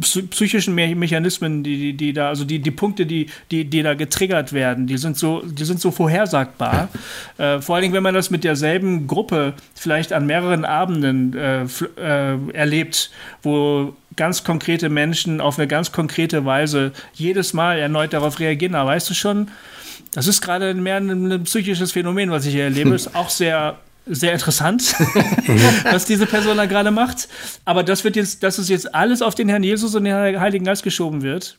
psychischen 0.00 0.74
Mechanismen, 0.74 1.62
die, 1.62 1.76
die, 1.78 1.92
die 1.94 2.12
da, 2.12 2.28
also 2.28 2.44
die, 2.44 2.58
die 2.58 2.70
Punkte, 2.70 3.06
die, 3.06 3.28
die, 3.50 3.64
die 3.64 3.82
da 3.82 3.94
getriggert 3.94 4.52
werden, 4.52 4.86
die 4.86 4.98
sind 4.98 5.16
so, 5.16 5.40
die 5.42 5.64
sind 5.64 5.80
so 5.80 5.90
vorhersagbar. 5.90 6.90
Äh, 7.38 7.60
vor 7.60 7.76
allen 7.76 7.82
Dingen, 7.82 7.94
wenn 7.94 8.02
man 8.02 8.14
das 8.14 8.28
mit 8.28 8.44
derselben 8.44 9.06
Gruppe 9.06 9.54
vielleicht 9.74 10.12
an 10.12 10.26
mehreren 10.26 10.66
Abenden 10.66 11.34
äh, 11.34 11.62
äh, 11.96 12.36
erlebt, 12.52 13.10
wo 13.42 13.94
ganz 14.16 14.44
konkrete 14.44 14.90
Menschen 14.90 15.40
auf 15.40 15.58
eine 15.58 15.66
ganz 15.66 15.92
konkrete 15.92 16.44
Weise 16.44 16.92
jedes 17.14 17.54
Mal 17.54 17.78
erneut 17.78 18.12
darauf 18.12 18.38
reagieren. 18.38 18.72
Da 18.74 18.84
weißt 18.84 19.08
du 19.08 19.14
schon, 19.14 19.48
das 20.12 20.26
ist 20.26 20.42
gerade 20.42 20.74
mehr 20.74 20.96
ein, 20.96 21.32
ein 21.32 21.44
psychisches 21.44 21.92
Phänomen, 21.92 22.30
was 22.30 22.44
ich 22.44 22.52
hier 22.52 22.64
erlebe. 22.64 22.90
Ist 22.94 23.14
auch 23.14 23.30
sehr 23.30 23.78
sehr 24.08 24.32
interessant, 24.32 24.94
was 25.84 26.04
diese 26.04 26.26
Person 26.26 26.56
da 26.56 26.66
gerade 26.66 26.90
macht. 26.90 27.28
Aber 27.64 27.82
das 27.82 28.04
wird 28.04 28.16
jetzt, 28.16 28.42
dass 28.42 28.58
es 28.58 28.68
jetzt 28.68 28.94
alles 28.94 29.22
auf 29.22 29.34
den 29.34 29.48
Herrn 29.48 29.62
Jesus 29.62 29.94
und 29.94 30.04
den 30.04 30.14
Heiligen 30.14 30.64
Geist 30.64 30.82
geschoben 30.82 31.22
wird. 31.22 31.58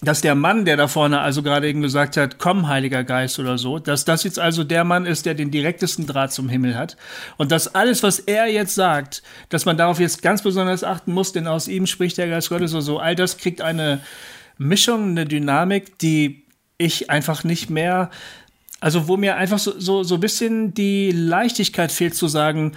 Dass 0.00 0.20
der 0.20 0.36
Mann, 0.36 0.64
der 0.64 0.76
da 0.76 0.86
vorne 0.86 1.20
also 1.20 1.42
gerade 1.42 1.68
eben 1.68 1.82
gesagt 1.82 2.16
hat, 2.16 2.38
komm, 2.38 2.68
Heiliger 2.68 3.02
Geist 3.02 3.40
oder 3.40 3.58
so, 3.58 3.80
dass 3.80 4.04
das 4.04 4.22
jetzt 4.22 4.38
also 4.38 4.62
der 4.62 4.84
Mann 4.84 5.06
ist, 5.06 5.26
der 5.26 5.34
den 5.34 5.50
direktesten 5.50 6.06
Draht 6.06 6.32
zum 6.32 6.48
Himmel 6.48 6.76
hat. 6.76 6.96
Und 7.36 7.50
dass 7.50 7.74
alles, 7.74 8.04
was 8.04 8.20
er 8.20 8.46
jetzt 8.46 8.76
sagt, 8.76 9.22
dass 9.48 9.64
man 9.64 9.76
darauf 9.76 9.98
jetzt 9.98 10.22
ganz 10.22 10.42
besonders 10.42 10.84
achten 10.84 11.12
muss, 11.12 11.32
denn 11.32 11.48
aus 11.48 11.66
ihm 11.66 11.86
spricht 11.86 12.16
der 12.16 12.28
Geist 12.28 12.48
Gottes 12.48 12.72
oder 12.72 12.82
so, 12.82 12.98
all 12.98 13.16
das 13.16 13.38
kriegt 13.38 13.60
eine 13.60 14.00
Mischung, 14.56 15.10
eine 15.10 15.26
Dynamik, 15.26 15.98
die 15.98 16.44
ich 16.78 17.10
einfach 17.10 17.42
nicht 17.42 17.70
mehr 17.70 18.10
also 18.80 19.08
wo 19.08 19.16
mir 19.16 19.36
einfach 19.36 19.58
so, 19.58 19.78
so, 19.78 20.02
so 20.02 20.14
ein 20.14 20.20
bisschen 20.20 20.74
die 20.74 21.10
Leichtigkeit 21.10 21.92
fehlt 21.92 22.14
zu 22.14 22.28
sagen, 22.28 22.72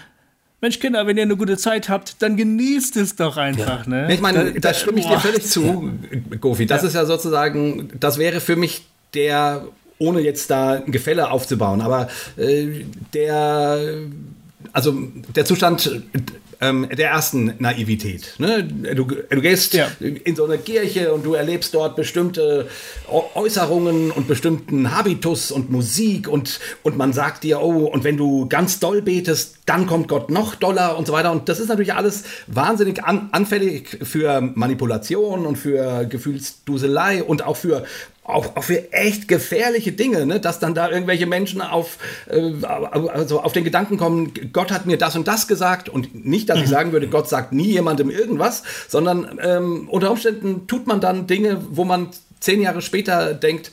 Mensch, 0.61 0.79
Kinder, 0.79 1.07
wenn 1.07 1.17
ihr 1.17 1.23
eine 1.23 1.37
gute 1.37 1.57
Zeit 1.57 1.89
habt, 1.89 2.21
dann 2.21 2.37
genießt 2.37 2.95
es 2.97 3.15
doch 3.15 3.37
einfach. 3.37 3.87
Ja. 3.87 3.89
Ne? 3.89 4.13
Ich 4.13 4.21
meine, 4.21 4.53
da, 4.53 4.59
da 4.59 4.73
stimme 4.75 4.99
ich 4.99 5.07
boah. 5.07 5.15
dir 5.15 5.19
völlig 5.19 5.43
zu, 5.43 5.91
Gofi. 6.39 6.67
Das 6.67 6.83
ja. 6.83 6.87
ist 6.87 6.93
ja 6.93 7.05
sozusagen, 7.05 7.89
das 7.99 8.19
wäre 8.19 8.39
für 8.39 8.55
mich 8.55 8.85
der 9.15 9.65
ohne 10.01 10.19
jetzt 10.21 10.49
da 10.49 10.73
ein 10.73 10.91
Gefälle 10.91 11.31
aufzubauen. 11.31 11.81
Aber 11.81 12.09
äh, 12.37 12.85
der, 13.13 13.79
also 14.73 14.93
der 15.35 15.45
Zustand 15.45 16.01
ähm, 16.61 16.87
der 16.95 17.09
ersten 17.09 17.55
Naivität. 17.57 18.35
Ne? 18.37 18.63
Du, 18.63 19.05
du 19.05 19.41
gehst 19.41 19.73
ja. 19.73 19.87
in 19.99 20.35
so 20.35 20.45
eine 20.45 20.59
Kirche 20.59 21.11
und 21.11 21.25
du 21.25 21.33
erlebst 21.33 21.73
dort 21.73 21.95
bestimmte 21.95 22.69
Äußerungen 23.33 24.11
und 24.11 24.27
bestimmten 24.27 24.95
Habitus 24.95 25.51
und 25.51 25.71
Musik 25.71 26.27
und, 26.27 26.59
und 26.83 26.97
man 26.97 27.13
sagt 27.13 27.43
dir, 27.43 27.61
oh, 27.61 27.85
und 27.85 28.03
wenn 28.03 28.15
du 28.15 28.47
ganz 28.47 28.79
doll 28.79 29.01
betest, 29.01 29.57
dann 29.65 29.87
kommt 29.87 30.07
Gott 30.07 30.29
noch 30.29 30.55
doller 30.55 30.97
und 30.97 31.07
so 31.07 31.13
weiter. 31.13 31.31
Und 31.31 31.49
das 31.49 31.59
ist 31.59 31.67
natürlich 31.67 31.93
alles 31.93 32.23
wahnsinnig 32.47 33.03
an, 33.03 33.29
anfällig 33.31 33.97
für 34.03 34.41
Manipulation 34.41 35.45
und 35.45 35.57
für 35.57 36.05
Gefühlsduselei 36.05 37.23
und 37.23 37.43
auch 37.43 37.57
für 37.57 37.83
auch, 38.23 38.55
auch 38.55 38.63
für 38.63 38.93
echt 38.93 39.27
gefährliche 39.27 39.91
Dinge, 39.91 40.25
ne? 40.25 40.39
dass 40.39 40.59
dann 40.59 40.75
da 40.75 40.89
irgendwelche 40.89 41.25
Menschen 41.25 41.61
auf, 41.61 41.97
äh, 42.29 42.65
also 42.65 43.41
auf 43.41 43.53
den 43.53 43.63
Gedanken 43.63 43.97
kommen, 43.97 44.31
Gott 44.53 44.71
hat 44.71 44.85
mir 44.85 44.97
das 44.97 45.15
und 45.15 45.27
das 45.27 45.47
gesagt 45.47 45.89
und 45.89 46.25
nicht, 46.25 46.49
dass 46.49 46.59
ich 46.59 46.65
mhm. 46.65 46.71
sagen 46.71 46.91
würde, 46.91 47.07
Gott 47.07 47.27
sagt 47.27 47.51
nie 47.51 47.71
jemandem 47.71 48.09
irgendwas, 48.09 48.63
sondern 48.87 49.39
ähm, 49.41 49.89
unter 49.89 50.11
Umständen 50.11 50.67
tut 50.67 50.85
man 50.87 51.01
dann 51.01 51.25
Dinge, 51.25 51.61
wo 51.71 51.83
man 51.83 52.09
zehn 52.39 52.61
Jahre 52.61 52.81
später 52.81 53.33
denkt, 53.33 53.71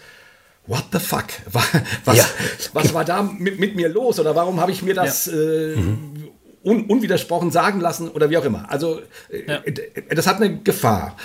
what 0.66 0.84
the 0.92 0.98
fuck? 0.98 1.26
Was, 2.04 2.16
ja. 2.16 2.24
was 2.72 2.94
war 2.94 3.04
da 3.04 3.22
mit, 3.22 3.58
mit, 3.58 3.74
mir 3.74 3.88
los 3.88 4.20
oder 4.20 4.34
warum 4.34 4.60
habe 4.60 4.70
ich 4.70 4.82
mir 4.82 4.94
das 4.94 5.26
ja. 5.26 5.32
äh, 5.32 5.76
mhm. 5.76 6.28
un, 6.62 6.84
unwidersprochen 6.84 7.50
sagen 7.50 7.80
lassen 7.80 8.08
oder 8.08 8.28
wie 8.28 8.36
auch 8.36 8.44
immer? 8.44 8.70
Also 8.70 9.00
äh, 9.30 9.46
ja. 9.46 9.60
das 10.14 10.26
hat 10.26 10.36
eine 10.36 10.58
Gefahr. 10.58 11.16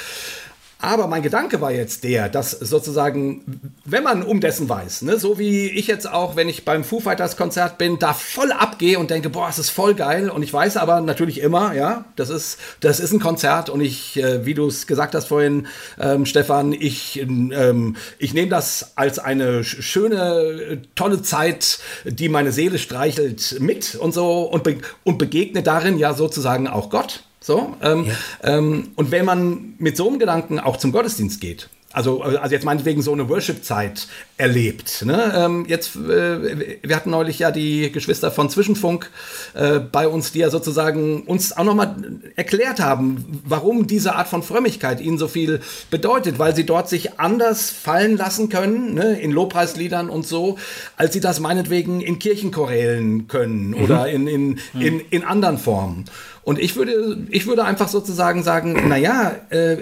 Aber 0.83 1.07
mein 1.07 1.21
Gedanke 1.21 1.61
war 1.61 1.71
jetzt 1.71 2.03
der, 2.03 2.27
dass 2.27 2.51
sozusagen, 2.51 3.71
wenn 3.85 4.03
man 4.03 4.21
um 4.21 4.41
dessen 4.41 4.67
weiß, 4.67 5.03
ne, 5.03 5.17
so 5.17 5.39
wie 5.39 5.69
ich 5.69 5.87
jetzt 5.87 6.11
auch, 6.11 6.35
wenn 6.35 6.49
ich 6.49 6.65
beim 6.65 6.83
Foo 6.83 6.99
Fighters 6.99 7.37
Konzert 7.37 7.77
bin, 7.77 7.99
da 7.99 8.13
voll 8.13 8.51
abgehe 8.51 8.99
und 8.99 9.09
denke, 9.09 9.29
boah, 9.29 9.47
es 9.47 9.59
ist 9.59 9.69
voll 9.69 9.95
geil. 9.95 10.29
Und 10.29 10.43
ich 10.43 10.51
weiß 10.51 10.75
aber 10.75 10.99
natürlich 10.99 11.39
immer, 11.39 11.73
ja, 11.73 12.03
das 12.17 12.29
ist, 12.29 12.59
das 12.81 12.99
ist 12.99 13.13
ein 13.13 13.21
Konzert 13.21 13.69
und 13.69 13.79
ich, 13.79 14.17
äh, 14.17 14.45
wie 14.45 14.55
du 14.55 14.67
es 14.67 14.85
gesagt 14.85 15.15
hast 15.15 15.27
vorhin, 15.27 15.67
ähm, 16.01 16.25
Stefan, 16.25 16.73
ich, 16.73 17.17
ähm, 17.21 17.95
ich 18.19 18.33
nehme 18.33 18.49
das 18.49 18.91
als 18.97 19.19
eine 19.19 19.63
schöne, 19.63 20.81
tolle 20.95 21.21
Zeit, 21.21 21.79
die 22.03 22.27
meine 22.27 22.51
Seele 22.51 22.77
streichelt 22.77 23.55
mit 23.61 23.95
und 23.95 24.13
so 24.13 24.41
und, 24.41 24.65
be 24.65 24.79
und 25.05 25.17
begegne 25.17 25.63
darin 25.63 25.97
ja 25.97 26.13
sozusagen 26.13 26.67
auch 26.67 26.89
Gott. 26.89 27.23
So, 27.43 27.75
ähm, 27.81 28.05
ja. 28.05 28.57
ähm, 28.57 28.91
und 28.95 29.11
wenn 29.11 29.25
man 29.25 29.73
mit 29.77 29.97
so 29.97 30.07
einem 30.07 30.17
Gedanken 30.17 30.61
auch 30.61 30.77
zum 30.77 30.93
Gottesdienst 30.93 31.41
geht, 31.41 31.67
also, 31.91 32.21
also 32.21 32.55
jetzt 32.55 32.63
meinetwegen 32.63 33.01
so 33.01 33.11
eine 33.11 33.27
Worship-Zeit 33.27 34.07
erlebt. 34.37 35.05
Ne? 35.05 35.33
Ähm, 35.35 35.65
jetzt, 35.67 35.95
äh, 35.95 36.79
wir 36.81 36.95
hatten 36.95 37.11
neulich 37.11 37.39
ja 37.39 37.51
die 37.51 37.91
Geschwister 37.91 38.31
von 38.31 38.49
Zwischenfunk 38.49 39.11
äh, 39.53 39.79
bei 39.79 40.07
uns, 40.07 40.31
die 40.31 40.39
ja 40.39 40.49
sozusagen 40.49 41.23
uns 41.23 41.55
auch 41.55 41.63
nochmal 41.63 41.95
erklärt 42.35 42.79
haben, 42.79 43.41
warum 43.45 43.85
diese 43.85 44.15
Art 44.15 44.27
von 44.27 44.41
Frömmigkeit 44.41 45.01
ihnen 45.01 45.19
so 45.19 45.27
viel 45.27 45.61
bedeutet, 45.91 46.39
weil 46.39 46.55
sie 46.55 46.65
dort 46.65 46.89
sich 46.89 47.19
anders 47.19 47.69
fallen 47.69 48.17
lassen 48.17 48.49
können, 48.49 48.95
ne? 48.95 49.19
in 49.19 49.31
Lobpreisliedern 49.31 50.09
und 50.09 50.25
so, 50.25 50.57
als 50.97 51.13
sie 51.13 51.19
das 51.19 51.39
meinetwegen 51.39 52.01
in 52.01 52.17
Kirchenchorälen 52.17 53.27
können 53.27 53.69
mhm. 53.69 53.83
oder 53.83 54.07
in, 54.07 54.27
in, 54.27 54.59
in, 54.73 54.99
in 55.11 55.23
anderen 55.23 55.59
Formen. 55.59 56.05
Und 56.43 56.59
ich 56.59 56.75
würde, 56.75 57.25
ich 57.29 57.47
würde 57.47 57.63
einfach 57.63 57.87
sozusagen 57.87 58.43
sagen, 58.43 58.89
naja, 58.89 59.33
äh, 59.49 59.77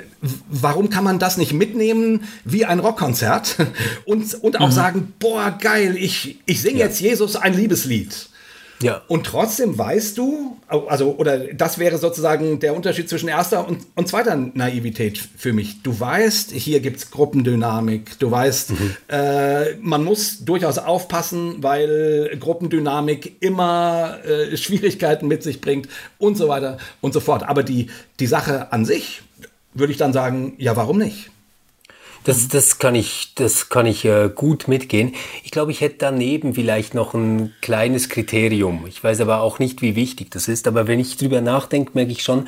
warum 0.48 0.92
kann 0.92 1.04
man 1.04 1.18
das 1.18 1.38
nicht 1.38 1.54
mitnehmen 1.54 2.26
wie 2.46 2.66
ein 2.66 2.80
Rockkonzert 2.80 3.58
und, 4.06 4.36
und 4.36 4.51
auch 4.60 4.68
mhm. 4.68 4.74
sagen, 4.74 5.14
boah, 5.20 5.58
geil, 5.60 5.96
ich, 5.98 6.40
ich 6.46 6.62
singe 6.62 6.80
ja. 6.80 6.86
jetzt 6.86 7.00
Jesus 7.02 7.36
ein 7.36 7.54
Liebeslied. 7.54 8.30
Ja. 8.82 9.02
Und 9.08 9.26
trotzdem 9.26 9.78
weißt 9.78 10.18
du, 10.18 10.58
also, 10.68 11.16
oder 11.16 11.38
das 11.54 11.78
wäre 11.78 11.98
sozusagen 11.98 12.60
der 12.60 12.76
Unterschied 12.76 13.08
zwischen 13.10 13.30
erster 13.30 13.68
und, 13.68 13.86
und 13.96 14.08
zweiter 14.08 14.36
Naivität 14.36 15.20
für 15.38 15.54
mich. 15.54 15.84
Du 15.84 16.00
weißt, 16.00 16.52
hier 16.52 16.80
gibt 16.80 16.98
es 16.98 17.12
Gruppendynamik. 17.12 18.18
Du 18.20 18.32
weißt, 18.32 18.72
mhm. 18.72 18.96
äh, 19.08 19.76
man 19.76 20.04
muss 20.04 20.44
durchaus 20.46 20.78
aufpassen, 20.78 21.58
weil 21.60 22.36
Gruppendynamik 22.40 23.42
immer 23.42 24.18
äh, 24.26 24.58
Schwierigkeiten 24.58 25.28
mit 25.28 25.44
sich 25.44 25.62
bringt 25.62 25.88
und 26.18 26.36
so 26.36 26.48
weiter 26.48 26.78
und 27.02 27.14
so 27.14 27.20
fort. 27.20 27.44
Aber 27.44 27.64
die, 27.64 27.88
die 28.20 28.28
Sache 28.28 28.72
an 28.72 28.86
sich, 28.86 29.22
würde 29.74 29.92
ich 29.92 29.98
dann 29.98 30.14
sagen, 30.14 30.56
ja, 30.58 30.76
warum 30.76 30.98
nicht? 30.98 31.31
Das, 32.24 32.48
das 32.48 32.78
kann 32.78 32.94
ich, 32.94 33.34
das 33.36 33.70
kann 33.70 33.88
ich 33.88 34.06
äh, 34.06 34.30
gut 34.34 34.68
mitgehen. 34.68 35.16
Ich 35.44 35.50
glaube, 35.50 35.72
ich 35.72 35.82
hätte 35.82 35.96
daneben 36.00 36.54
vielleicht 36.54 36.94
noch 36.94 37.16
ein 37.16 37.54
kleines 37.62 38.10
Kriterium. 38.10 38.86
Ich 38.88 39.04
weiß 39.04 39.22
aber 39.22 39.42
auch 39.42 39.58
nicht, 39.58 39.82
wie 39.82 39.96
wichtig 39.96 40.30
das 40.30 40.48
ist. 40.48 40.68
Aber 40.68 40.88
wenn 40.88 41.00
ich 41.00 41.18
drüber 41.18 41.42
nachdenke, 41.42 41.92
merke 41.96 42.12
ich 42.12 42.22
schon, 42.22 42.48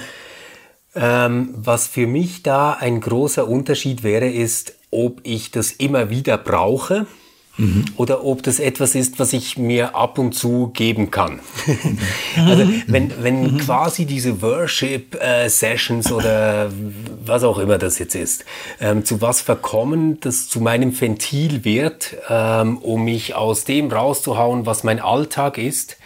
ähm, 0.93 1.55
was 1.57 1.87
für 1.87 2.05
mich 2.05 2.43
da 2.43 2.73
ein 2.73 3.01
großer 3.01 3.47
Unterschied 3.47 4.03
wäre, 4.03 4.29
ist, 4.29 4.75
ob 4.91 5.21
ich 5.23 5.49
das 5.49 5.71
immer 5.71 6.11
wieder 6.11 6.37
brauche 6.37 7.07
Mhm. 7.57 7.85
Oder 7.97 8.25
ob 8.25 8.41
das 8.41 8.59
etwas 8.59 8.95
ist, 8.95 9.19
was 9.19 9.31
ich 9.31 9.57
mir 9.57 9.95
ab 9.95 10.17
und 10.17 10.33
zu 10.33 10.71
geben 10.73 11.11
kann. 11.11 11.39
also 12.47 12.67
wenn, 12.87 13.11
wenn 13.21 13.41
mhm. 13.43 13.57
quasi 13.59 14.05
diese 14.05 14.41
Worship-Sessions 14.41 16.09
äh, 16.09 16.13
oder 16.13 16.71
was 17.23 17.43
auch 17.43 17.59
immer 17.59 17.77
das 17.77 17.99
jetzt 17.99 18.15
ist, 18.15 18.45
ähm, 18.81 19.05
zu 19.05 19.21
was 19.21 19.41
verkommen, 19.41 20.19
das 20.19 20.49
zu 20.49 20.61
meinem 20.61 20.99
Ventil 20.99 21.63
wird, 21.63 22.15
ähm, 22.27 22.79
um 22.79 23.03
mich 23.03 23.35
aus 23.35 23.65
dem 23.65 23.91
rauszuhauen, 23.91 24.65
was 24.65 24.83
mein 24.83 24.99
Alltag 24.99 25.59
ist, 25.59 25.97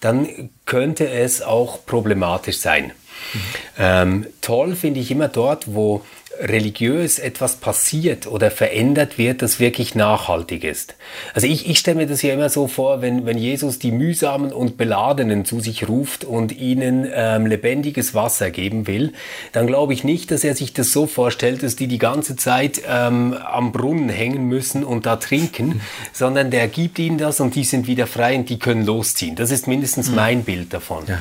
dann 0.00 0.50
könnte 0.64 1.10
es 1.10 1.42
auch 1.42 1.84
problematisch 1.84 2.58
sein. 2.58 2.84
Mhm. 2.86 3.40
Ähm, 3.78 4.26
toll 4.40 4.74
finde 4.76 5.00
ich 5.00 5.10
immer 5.10 5.28
dort, 5.28 5.74
wo 5.74 6.02
religiös 6.40 7.18
etwas 7.18 7.56
passiert 7.56 8.26
oder 8.26 8.50
verändert 8.50 9.18
wird, 9.18 9.42
das 9.42 9.60
wirklich 9.60 9.94
nachhaltig 9.94 10.64
ist. 10.64 10.94
Also 11.34 11.46
ich, 11.46 11.68
ich 11.68 11.78
stelle 11.78 11.96
mir 11.96 12.06
das 12.06 12.22
ja 12.22 12.34
immer 12.34 12.48
so 12.48 12.68
vor, 12.68 13.02
wenn, 13.02 13.26
wenn 13.26 13.38
Jesus 13.38 13.78
die 13.78 13.90
mühsamen 13.90 14.52
und 14.52 14.76
beladenen 14.76 15.44
zu 15.44 15.60
sich 15.60 15.88
ruft 15.88 16.24
und 16.24 16.56
ihnen 16.56 17.06
ähm, 17.12 17.46
lebendiges 17.46 18.14
Wasser 18.14 18.50
geben 18.50 18.86
will, 18.86 19.12
dann 19.52 19.66
glaube 19.66 19.92
ich 19.92 20.04
nicht, 20.04 20.30
dass 20.30 20.44
er 20.44 20.54
sich 20.54 20.72
das 20.72 20.92
so 20.92 21.06
vorstellt, 21.06 21.62
dass 21.62 21.76
die 21.76 21.86
die 21.86 21.98
ganze 21.98 22.36
Zeit 22.36 22.82
ähm, 22.88 23.34
am 23.34 23.72
Brunnen 23.72 24.08
hängen 24.08 24.44
müssen 24.44 24.84
und 24.84 25.06
da 25.06 25.16
trinken, 25.16 25.80
sondern 26.12 26.50
der 26.50 26.68
gibt 26.68 26.98
ihnen 26.98 27.18
das 27.18 27.40
und 27.40 27.54
die 27.54 27.64
sind 27.64 27.86
wieder 27.86 28.06
frei 28.06 28.36
und 28.36 28.48
die 28.48 28.58
können 28.58 28.84
losziehen. 28.84 29.36
Das 29.36 29.50
ist 29.50 29.66
mindestens 29.66 30.10
mhm. 30.10 30.16
mein 30.16 30.44
Bild 30.44 30.72
davon. 30.72 31.04
Ja. 31.06 31.18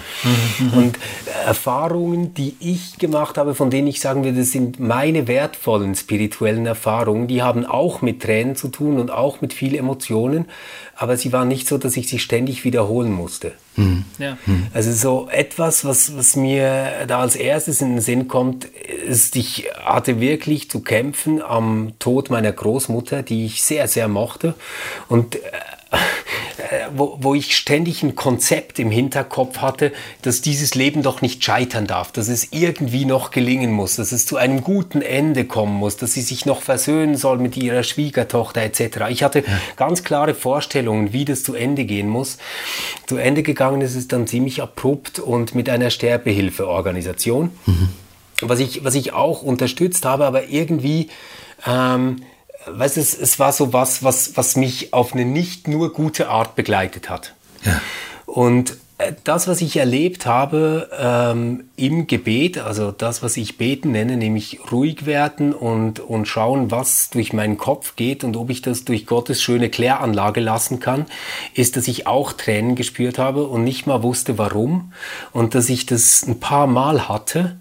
Und 0.78 0.98
Erfahrungen, 1.46 2.34
die 2.34 2.56
ich 2.60 2.98
gemacht 2.98 3.38
habe, 3.38 3.56
von 3.56 3.70
denen 3.70 3.88
ich 3.88 4.00
sagen 4.00 4.24
würde, 4.24 4.40
das 4.40 4.52
sind 4.52 4.80
meine 4.80 5.05
meine 5.06 5.28
wertvollen 5.28 5.94
spirituellen 5.94 6.66
Erfahrungen, 6.66 7.28
die 7.28 7.44
haben 7.44 7.64
auch 7.64 8.02
mit 8.02 8.24
Tränen 8.24 8.56
zu 8.56 8.70
tun 8.70 9.00
und 9.00 9.12
auch 9.12 9.40
mit 9.40 9.54
viel 9.54 9.76
Emotionen, 9.76 10.46
aber 10.96 11.16
sie 11.16 11.32
waren 11.32 11.48
nicht 11.48 11.68
so, 11.68 11.78
dass 11.78 11.96
ich 11.96 12.10
sie 12.10 12.18
ständig 12.18 12.64
wiederholen 12.64 13.12
musste. 13.12 13.52
Mhm. 13.76 14.06
Ja. 14.18 14.38
Also 14.74 14.92
so 14.94 15.30
etwas, 15.30 15.86
was, 15.86 16.18
was 16.18 16.36
mir 16.36 17.06
da 17.08 17.20
als 17.20 17.36
erstes 17.36 17.82
in 17.82 17.98
den 17.98 18.02
Sinn 18.02 18.28
kommt, 18.28 18.66
ist, 18.66 19.36
ich 19.36 19.68
hatte 19.84 20.20
wirklich 20.20 20.72
zu 20.72 20.80
kämpfen 20.80 21.40
am 21.40 21.94
Tod 22.00 22.32
meiner 22.32 22.52
Großmutter, 22.52 23.22
die 23.22 23.46
ich 23.46 23.62
sehr, 23.62 23.88
sehr 23.88 24.08
mochte 24.08 24.56
und 25.08 25.36
äh, 25.36 25.40
wo, 26.96 27.18
wo 27.20 27.36
ich 27.36 27.56
ständig 27.56 28.04
ein 28.04 28.16
Konzept 28.16 28.80
im 28.80 28.92
Hinterkopf 28.92 29.60
hatte, 29.60 29.92
dass 30.22 30.42
dieses 30.42 30.76
Leben 30.76 31.04
doch 31.04 31.22
nicht 31.22 31.44
scheitern 31.44 31.88
darf, 31.88 32.12
dass 32.12 32.28
es 32.28 32.52
irgendwie 32.52 33.06
noch 33.06 33.32
gelingen 33.32 33.72
muss, 33.72 33.96
dass 33.96 34.12
es 34.12 34.26
zu 34.26 34.38
einem 34.38 34.62
guten 34.62 35.02
Ende 35.02 35.46
kommen 35.46 35.76
muss, 35.76 35.98
dass 35.98 36.14
sie 36.14 36.22
sich 36.22 36.46
noch 36.46 36.62
versöhnen 36.62 37.16
soll 37.16 37.38
mit 37.38 37.58
ihrer 37.58 37.84
Schwiegertochter 37.84 38.62
etc. 38.62 39.06
Ich 39.10 39.24
hatte 39.24 39.44
ganz 39.76 40.04
klare 40.04 40.34
Vorstellungen, 40.34 41.14
wie 41.14 41.26
das 41.26 41.44
zu 41.44 41.56
Ende 41.56 41.86
gehen 41.86 42.10
muss. 42.10 42.38
Zu 43.08 43.18
Ende 43.18 43.44
gegangen 43.44 43.82
ist 43.82 43.96
es 43.96 44.08
dann 44.08 44.28
ziemlich 44.28 44.62
abrupt 44.62 45.20
und 45.20 45.56
mit 45.56 45.70
einer 45.70 45.90
Sterbehilfeorganisation, 45.90 47.52
mhm. 47.66 47.90
was, 48.42 48.60
ich, 48.60 48.84
was 48.84 48.96
ich 48.96 49.14
auch 49.14 49.42
unterstützt 49.42 50.06
habe, 50.06 50.26
aber 50.26 50.50
irgendwie... 50.50 51.10
Ähm, 51.68 52.22
weißt 52.68 52.98
du, 52.98 53.02
es, 53.02 53.18
es 53.18 53.40
war 53.40 53.52
so 53.52 53.74
was, 53.74 54.04
was, 54.04 54.38
was 54.38 54.56
mich 54.56 54.94
auf 54.94 55.14
eine 55.14 55.26
nicht 55.26 55.68
nur 55.68 55.94
gute 55.94 56.30
Art 56.30 56.56
begleitet 56.56 57.10
hat. 57.10 57.34
Ja. 57.64 57.82
Und 58.26 58.78
äh, 58.98 59.14
das, 59.24 59.48
was 59.48 59.62
ich 59.62 59.78
erlebt 59.78 60.26
habe 60.26 60.90
ähm, 60.98 61.66
im 61.76 62.08
Gebet, 62.08 62.58
also 62.58 62.92
das, 62.92 63.22
was 63.22 63.36
ich 63.38 63.58
beten 63.58 63.92
nenne, 63.92 64.16
nämlich 64.18 64.60
ruhig 64.72 65.06
werden 65.06 65.54
und, 65.54 66.00
und 66.00 66.28
schauen, 66.28 66.72
was 66.72 67.10
durch 67.10 67.34
meinen 67.34 67.58
Kopf 67.58 67.96
geht 67.96 68.24
und 68.24 68.38
ob 68.38 68.50
ich 68.50 68.62
das 68.62 68.86
durch 68.86 69.06
Gottes 69.06 69.42
schöne 69.42 69.70
Kläranlage 69.70 70.40
lassen 70.40 70.80
kann, 70.80 71.06
ist, 71.54 71.76
dass 71.76 71.88
ich 71.88 72.08
auch 72.08 72.34
Tränen 72.34 72.76
gespürt 72.76 73.18
habe 73.20 73.46
und 73.48 73.64
nicht 73.64 73.86
mal 73.86 74.02
wusste, 74.02 74.38
warum 74.38 74.94
und 75.34 75.56
dass 75.56 75.70
ich 75.70 75.86
das 75.86 76.24
ein 76.26 76.40
paar 76.40 76.68
Mal 76.68 77.10
hatte 77.10 77.58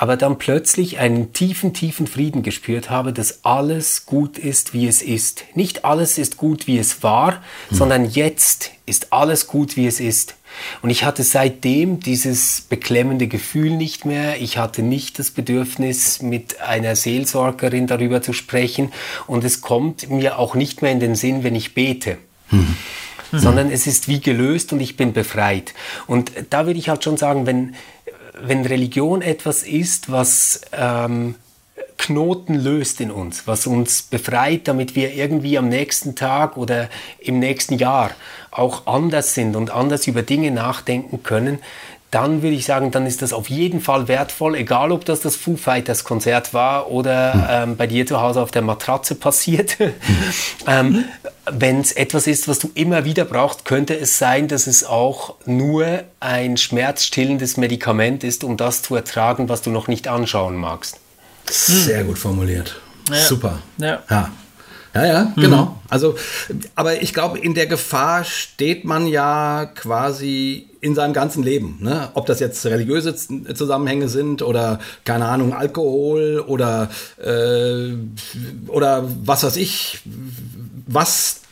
aber 0.00 0.16
dann 0.16 0.38
plötzlich 0.38 0.98
einen 0.98 1.34
tiefen, 1.34 1.74
tiefen 1.74 2.06
Frieden 2.06 2.42
gespürt 2.42 2.88
habe, 2.88 3.12
dass 3.12 3.44
alles 3.44 4.06
gut 4.06 4.38
ist, 4.38 4.72
wie 4.72 4.88
es 4.88 5.02
ist. 5.02 5.44
Nicht 5.54 5.84
alles 5.84 6.16
ist 6.16 6.38
gut, 6.38 6.66
wie 6.66 6.78
es 6.78 7.02
war, 7.02 7.42
mhm. 7.68 7.76
sondern 7.76 8.04
jetzt 8.08 8.70
ist 8.86 9.12
alles 9.12 9.46
gut, 9.46 9.76
wie 9.76 9.86
es 9.86 10.00
ist. 10.00 10.36
Und 10.80 10.88
ich 10.88 11.04
hatte 11.04 11.22
seitdem 11.22 12.00
dieses 12.00 12.62
beklemmende 12.62 13.28
Gefühl 13.28 13.76
nicht 13.76 14.06
mehr. 14.06 14.40
Ich 14.40 14.56
hatte 14.56 14.80
nicht 14.80 15.18
das 15.18 15.32
Bedürfnis, 15.32 16.22
mit 16.22 16.62
einer 16.62 16.96
Seelsorgerin 16.96 17.86
darüber 17.86 18.22
zu 18.22 18.32
sprechen. 18.32 18.94
Und 19.26 19.44
es 19.44 19.60
kommt 19.60 20.08
mir 20.08 20.38
auch 20.38 20.54
nicht 20.54 20.80
mehr 20.80 20.92
in 20.92 21.00
den 21.00 21.14
Sinn, 21.14 21.44
wenn 21.44 21.54
ich 21.54 21.74
bete. 21.74 22.16
Mhm. 22.50 22.74
Sondern 23.32 23.70
es 23.70 23.86
ist 23.86 24.08
wie 24.08 24.20
gelöst 24.20 24.72
und 24.72 24.80
ich 24.80 24.96
bin 24.96 25.12
befreit. 25.12 25.74
Und 26.06 26.32
da 26.48 26.64
würde 26.64 26.78
ich 26.78 26.88
halt 26.88 27.04
schon 27.04 27.18
sagen, 27.18 27.44
wenn, 27.44 27.74
wenn 28.42 28.64
Religion 28.64 29.22
etwas 29.22 29.62
ist, 29.62 30.10
was 30.10 30.62
ähm, 30.72 31.36
Knoten 32.00 32.54
löst 32.54 33.00
in 33.00 33.10
uns, 33.10 33.46
was 33.46 33.66
uns 33.66 34.02
befreit, 34.02 34.68
damit 34.68 34.96
wir 34.96 35.12
irgendwie 35.12 35.58
am 35.58 35.68
nächsten 35.68 36.16
Tag 36.16 36.56
oder 36.56 36.88
im 37.18 37.38
nächsten 37.38 37.76
Jahr 37.76 38.12
auch 38.50 38.86
anders 38.86 39.34
sind 39.34 39.54
und 39.54 39.70
anders 39.70 40.06
über 40.06 40.22
Dinge 40.22 40.50
nachdenken 40.50 41.22
können, 41.22 41.58
dann 42.10 42.42
würde 42.42 42.56
ich 42.56 42.64
sagen, 42.64 42.90
dann 42.90 43.06
ist 43.06 43.22
das 43.22 43.32
auf 43.32 43.48
jeden 43.48 43.80
Fall 43.80 44.08
wertvoll, 44.08 44.56
egal 44.56 44.90
ob 44.90 45.04
das 45.04 45.20
das 45.20 45.36
Foo 45.36 45.56
Fighters 45.56 46.02
Konzert 46.02 46.52
war 46.52 46.90
oder 46.90 47.34
hm. 47.34 47.44
ähm, 47.48 47.76
bei 47.76 47.86
dir 47.86 48.04
zu 48.06 48.20
Hause 48.20 48.42
auf 48.42 48.50
der 48.50 48.62
Matratze 48.62 49.14
passiert. 49.14 49.76
ähm, 50.66 51.04
Wenn 51.50 51.80
es 51.80 51.92
etwas 51.92 52.26
ist, 52.26 52.48
was 52.48 52.58
du 52.58 52.70
immer 52.74 53.04
wieder 53.04 53.24
brauchst, 53.24 53.64
könnte 53.64 53.96
es 53.96 54.18
sein, 54.18 54.48
dass 54.48 54.66
es 54.66 54.84
auch 54.84 55.34
nur 55.46 56.04
ein 56.18 56.56
schmerzstillendes 56.56 57.56
Medikament 57.56 58.24
ist, 58.24 58.42
um 58.42 58.56
das 58.56 58.82
zu 58.82 58.96
ertragen, 58.96 59.48
was 59.48 59.62
du 59.62 59.70
noch 59.70 59.86
nicht 59.86 60.08
anschauen 60.08 60.56
magst. 60.56 60.98
Sehr 61.46 62.04
gut 62.04 62.18
formuliert. 62.18 62.80
Ja. 63.08 63.16
Super. 63.16 63.58
Ja. 63.78 64.02
ja. 64.08 64.30
Ja, 64.94 65.06
ja, 65.06 65.32
mhm. 65.36 65.40
genau. 65.40 65.80
Also, 65.88 66.16
aber 66.74 67.02
ich 67.02 67.14
glaube, 67.14 67.38
in 67.38 67.54
der 67.54 67.66
Gefahr 67.66 68.24
steht 68.24 68.84
man 68.84 69.06
ja 69.06 69.66
quasi 69.66 70.68
in 70.80 70.94
seinem 70.94 71.12
ganzen 71.12 71.42
Leben. 71.42 71.78
Ne? 71.80 72.08
Ob 72.14 72.26
das 72.26 72.40
jetzt 72.40 72.64
religiöse 72.66 73.14
Zusammenhänge 73.14 74.08
sind 74.08 74.42
oder, 74.42 74.80
keine 75.04 75.26
Ahnung, 75.26 75.52
Alkohol 75.52 76.44
oder, 76.46 76.90
äh, 77.22 77.92
oder 78.68 79.04
was 79.24 79.44
weiß 79.44 79.56
ich, 79.56 80.00
was 80.86 81.42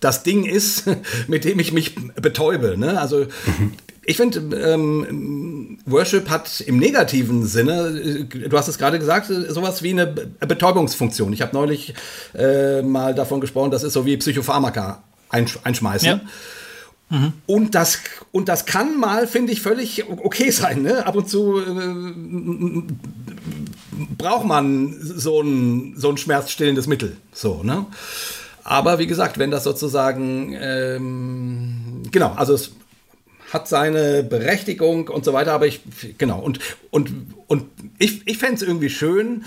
das 0.00 0.22
Ding 0.22 0.44
ist, 0.44 0.84
mit 1.28 1.44
dem 1.44 1.58
ich 1.58 1.72
mich 1.72 1.94
betäube. 2.14 2.76
Ne? 2.78 3.00
Also 3.00 3.26
mhm. 3.46 3.72
Ich 4.08 4.16
finde, 4.16 4.56
ähm, 4.56 5.78
Worship 5.84 6.30
hat 6.30 6.60
im 6.60 6.78
negativen 6.78 7.44
Sinne, 7.44 7.88
äh, 7.88 8.48
du 8.48 8.56
hast 8.56 8.68
es 8.68 8.78
gerade 8.78 9.00
gesagt, 9.00 9.26
sowas 9.26 9.82
wie 9.82 9.90
eine 9.90 10.06
Betäubungsfunktion. 10.06 11.32
Ich 11.32 11.42
habe 11.42 11.52
neulich 11.52 11.92
äh, 12.32 12.82
mal 12.82 13.16
davon 13.16 13.40
gesprochen, 13.40 13.72
das 13.72 13.82
ist 13.82 13.94
so 13.94 14.06
wie 14.06 14.16
Psychopharmaka 14.16 15.02
einsch 15.28 15.58
einschmeißen. 15.64 16.08
Ja. 16.08 16.20
Mhm. 17.08 17.32
Und, 17.46 17.74
das, 17.74 17.98
und 18.30 18.48
das 18.48 18.64
kann 18.64 18.98
mal, 18.98 19.26
finde 19.26 19.52
ich, 19.52 19.60
völlig 19.60 20.08
okay 20.08 20.50
sein. 20.50 20.82
Ne? 20.82 21.04
Ab 21.04 21.16
und 21.16 21.28
zu 21.28 21.58
äh, 21.58 22.82
braucht 24.16 24.46
man 24.46 24.94
so 25.00 25.40
ein, 25.40 25.94
so 25.96 26.10
ein 26.10 26.16
schmerzstillendes 26.16 26.86
Mittel. 26.86 27.16
So, 27.32 27.64
ne? 27.64 27.86
Aber 28.62 29.00
wie 29.00 29.06
gesagt, 29.08 29.38
wenn 29.38 29.50
das 29.50 29.64
sozusagen, 29.64 30.56
ähm, 30.60 32.02
genau, 32.10 32.32
also 32.36 32.54
es 32.54 32.72
hat 33.52 33.68
seine 33.68 34.22
Berechtigung 34.22 35.08
und 35.08 35.24
so 35.24 35.32
weiter, 35.32 35.52
aber 35.52 35.66
ich, 35.66 35.80
genau, 36.18 36.40
und, 36.40 36.58
und, 36.90 37.10
und 37.46 37.64
ich, 37.98 38.26
ich 38.26 38.38
fände 38.38 38.56
es 38.56 38.62
irgendwie 38.62 38.90
schön, 38.90 39.44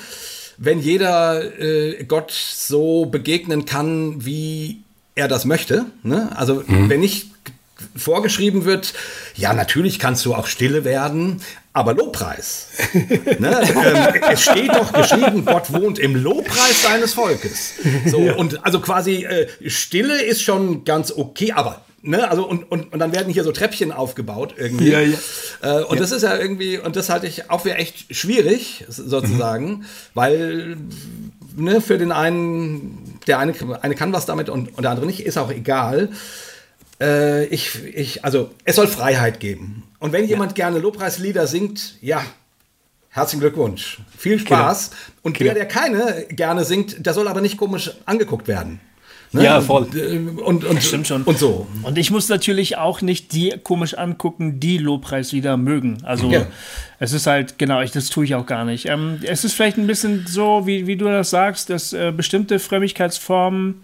wenn 0.58 0.80
jeder 0.80 1.60
äh, 1.60 2.04
Gott 2.04 2.32
so 2.32 3.06
begegnen 3.06 3.66
kann, 3.66 4.26
wie 4.26 4.82
er 5.16 5.28
das 5.28 5.46
möchte. 5.46 5.86
Ne? 6.04 6.30
Also 6.36 6.64
mhm. 6.66 6.90
wenn 6.90 7.00
nicht 7.00 7.28
vorgeschrieben 7.96 8.66
wird, 8.66 8.94
ja, 9.36 9.54
natürlich 9.54 10.00
kannst 10.00 10.26
du 10.26 10.36
auch 10.36 10.48
stille 10.48 10.84
werden, 10.84 11.42
aber 11.72 11.94
Lobpreis. 11.94 12.68
ne? 13.40 13.62
ähm, 13.62 14.22
es 14.32 14.42
steht 14.42 14.70
doch 14.70 14.92
geschrieben, 14.92 15.46
Gott 15.46 15.72
wohnt 15.72 15.98
im 15.98 16.16
Lobpreis 16.16 16.84
seines 16.84 17.14
Volkes. 17.14 17.74
So, 18.06 18.20
ja. 18.20 18.36
und 18.36 18.66
also 18.66 18.82
quasi 18.82 19.24
äh, 19.24 19.48
Stille 19.70 20.22
ist 20.22 20.42
schon 20.42 20.84
ganz 20.84 21.12
okay, 21.12 21.54
aber 21.54 21.82
Ne, 22.02 22.30
also 22.30 22.48
und, 22.48 22.72
und, 22.72 22.94
und 22.94 23.00
dann 23.00 23.14
werden 23.14 23.32
hier 23.32 23.44
so 23.44 23.52
Treppchen 23.52 23.92
aufgebaut 23.92 24.56
irgendwie. 24.58 24.90
Ja, 24.90 25.02
ja. 25.02 25.18
Äh, 25.62 25.84
und 25.84 25.96
ja. 25.96 26.02
das 26.02 26.12
ist 26.12 26.22
ja 26.22 26.38
irgendwie, 26.38 26.78
und 26.78 26.96
das 26.96 27.10
halte 27.10 27.28
ich 27.28 27.50
auch 27.50 27.62
für 27.62 27.76
echt 27.76 28.16
schwierig, 28.16 28.86
sozusagen, 28.88 29.70
mhm. 29.70 29.86
weil 30.14 30.78
ne, 31.58 31.82
für 31.82 31.98
den 31.98 32.12
einen, 32.12 33.20
der 33.28 33.40
eine, 33.40 33.54
eine 33.82 33.96
kann 33.96 34.14
was 34.14 34.26
damit 34.26 34.50
und, 34.50 34.78
und 34.78 34.84
der 34.84 34.92
andere 34.92 35.06
nicht, 35.06 35.26
ist 35.26 35.38
auch 35.38 35.52
egal. 35.52 36.10
Äh, 37.02 37.46
ich, 37.48 37.84
ich, 37.86 38.24
also 38.24 38.52
es 38.64 38.76
soll 38.76 38.88
Freiheit 38.88 39.40
geben. 39.40 39.84
Und 40.00 40.14
wenn 40.14 40.26
jemand 40.26 40.56
gerne 40.56 40.80
Lobpreislieder 40.80 41.48
singt, 41.48 41.96
ja, 42.02 42.24
herzlichen 43.10 43.42
Glückwunsch. 43.42 44.00
Viel 44.18 44.40
Spaß. 44.40 44.90
Genau. 44.90 45.02
Und 45.24 45.38
genau. 45.38 45.54
der, 45.54 45.66
der 45.66 45.68
keine 45.68 46.26
gerne 46.30 46.64
singt, 46.64 47.06
der 47.06 47.14
soll 47.14 47.28
aber 47.28 47.42
nicht 47.42 47.58
komisch 47.58 47.92
angeguckt 48.06 48.48
werden. 48.48 48.80
Ne? 49.32 49.44
Ja, 49.44 49.62
voll. 49.62 49.88
Und, 50.44 50.66
und, 50.66 50.84
stimmt 50.84 51.08
schon. 51.08 51.24
Und 51.24 51.38
so. 51.38 51.68
Und 51.84 51.98
ich 51.98 52.10
muss 52.10 52.30
natürlich 52.30 52.78
auch 52.78 53.02
nicht 53.02 53.32
die 53.34 53.54
komisch 53.64 53.94
angucken, 53.94 54.60
die 54.60 54.78
Lobpreislieder 54.80 55.56
mögen. 55.56 56.00
Also 56.04 56.32
ja. 56.32 56.48
es 56.98 57.14
ist 57.14 57.28
halt, 57.28 57.60
genau, 57.60 57.82
ich, 57.82 57.92
das 57.92 58.10
tue 58.10 58.26
ich 58.26 58.34
auch 58.34 58.48
gar 58.48 58.66
nicht. 58.66 58.88
Ähm, 58.88 59.20
es 59.24 59.44
ist 59.44 59.54
vielleicht 59.54 59.78
ein 59.78 59.86
bisschen 59.86 60.26
so, 60.28 60.66
wie, 60.66 60.88
wie 60.88 60.96
du 60.96 61.06
das 61.06 61.30
sagst, 61.30 61.70
dass 61.70 61.94
äh, 61.94 62.12
bestimmte 62.12 62.58
Frömmigkeitsformen 62.58 63.82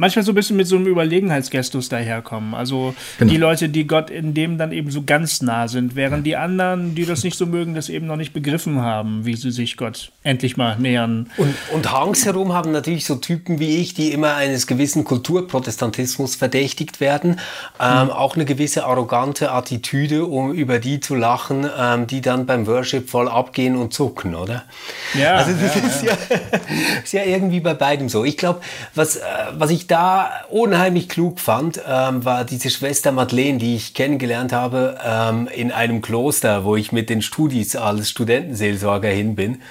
manchmal 0.00 0.24
so 0.24 0.32
ein 0.32 0.34
bisschen 0.34 0.56
mit 0.56 0.66
so 0.66 0.76
einem 0.76 0.86
Überlegenheitsgestus 0.86 1.90
daherkommen. 1.90 2.54
Also 2.54 2.94
genau. 3.18 3.30
die 3.30 3.36
Leute, 3.36 3.68
die 3.68 3.86
Gott 3.86 4.10
in 4.10 4.32
dem 4.32 4.56
dann 4.56 4.72
eben 4.72 4.90
so 4.90 5.02
ganz 5.02 5.42
nah 5.42 5.68
sind, 5.68 5.94
während 5.94 6.26
die 6.26 6.36
anderen, 6.36 6.94
die 6.94 7.04
das 7.04 7.22
nicht 7.22 7.36
so 7.36 7.46
mögen, 7.46 7.74
das 7.74 7.90
eben 7.90 8.06
noch 8.06 8.16
nicht 8.16 8.32
begriffen 8.32 8.80
haben, 8.80 9.26
wie 9.26 9.36
sie 9.36 9.50
sich 9.50 9.76
Gott 9.76 10.10
endlich 10.22 10.56
mal 10.56 10.78
nähern. 10.78 11.30
Und, 11.36 11.54
und 11.72 11.92
herum 12.24 12.54
haben 12.54 12.72
natürlich 12.72 13.04
so 13.04 13.16
Typen 13.16 13.60
wie 13.60 13.76
ich, 13.76 13.92
die 13.92 14.10
immer 14.10 14.34
eines 14.34 14.66
gewissen 14.66 15.04
Kulturprotestantismus 15.04 16.34
verdächtigt 16.34 17.00
werden, 17.00 17.38
ähm, 17.78 18.04
mhm. 18.04 18.10
auch 18.10 18.36
eine 18.36 18.46
gewisse 18.46 18.86
arrogante 18.86 19.52
Attitüde, 19.52 20.24
um 20.24 20.52
über 20.52 20.78
die 20.78 21.00
zu 21.00 21.14
lachen, 21.14 21.68
ähm, 21.78 22.06
die 22.06 22.22
dann 22.22 22.46
beim 22.46 22.66
Worship 22.66 23.10
voll 23.10 23.28
abgehen 23.28 23.76
und 23.76 23.92
zucken, 23.92 24.34
oder? 24.34 24.64
Ja. 25.12 25.34
Also 25.36 25.52
das 25.52 25.74
ja, 25.74 25.82
ist, 25.82 26.02
ja. 26.02 26.12
ist 27.04 27.12
ja 27.12 27.24
irgendwie 27.24 27.60
bei 27.60 27.74
beidem 27.74 28.08
so. 28.08 28.24
Ich 28.24 28.38
glaube, 28.38 28.60
was, 28.94 29.16
äh, 29.16 29.22
was 29.52 29.70
ich 29.70 29.89
da 29.90 30.30
unheimlich 30.50 31.08
klug 31.08 31.40
fand, 31.40 31.80
ähm, 31.88 32.24
war 32.24 32.44
diese 32.44 32.70
Schwester 32.70 33.12
Madeleine, 33.12 33.58
die 33.58 33.76
ich 33.76 33.94
kennengelernt 33.94 34.52
habe 34.52 34.98
ähm, 35.04 35.48
in 35.54 35.72
einem 35.72 36.00
Kloster, 36.02 36.64
wo 36.64 36.76
ich 36.76 36.92
mit 36.92 37.10
den 37.10 37.22
Studis 37.22 37.76
als 37.76 38.10
Studentenseelsorger 38.10 39.08
hin 39.08 39.34
bin. 39.34 39.62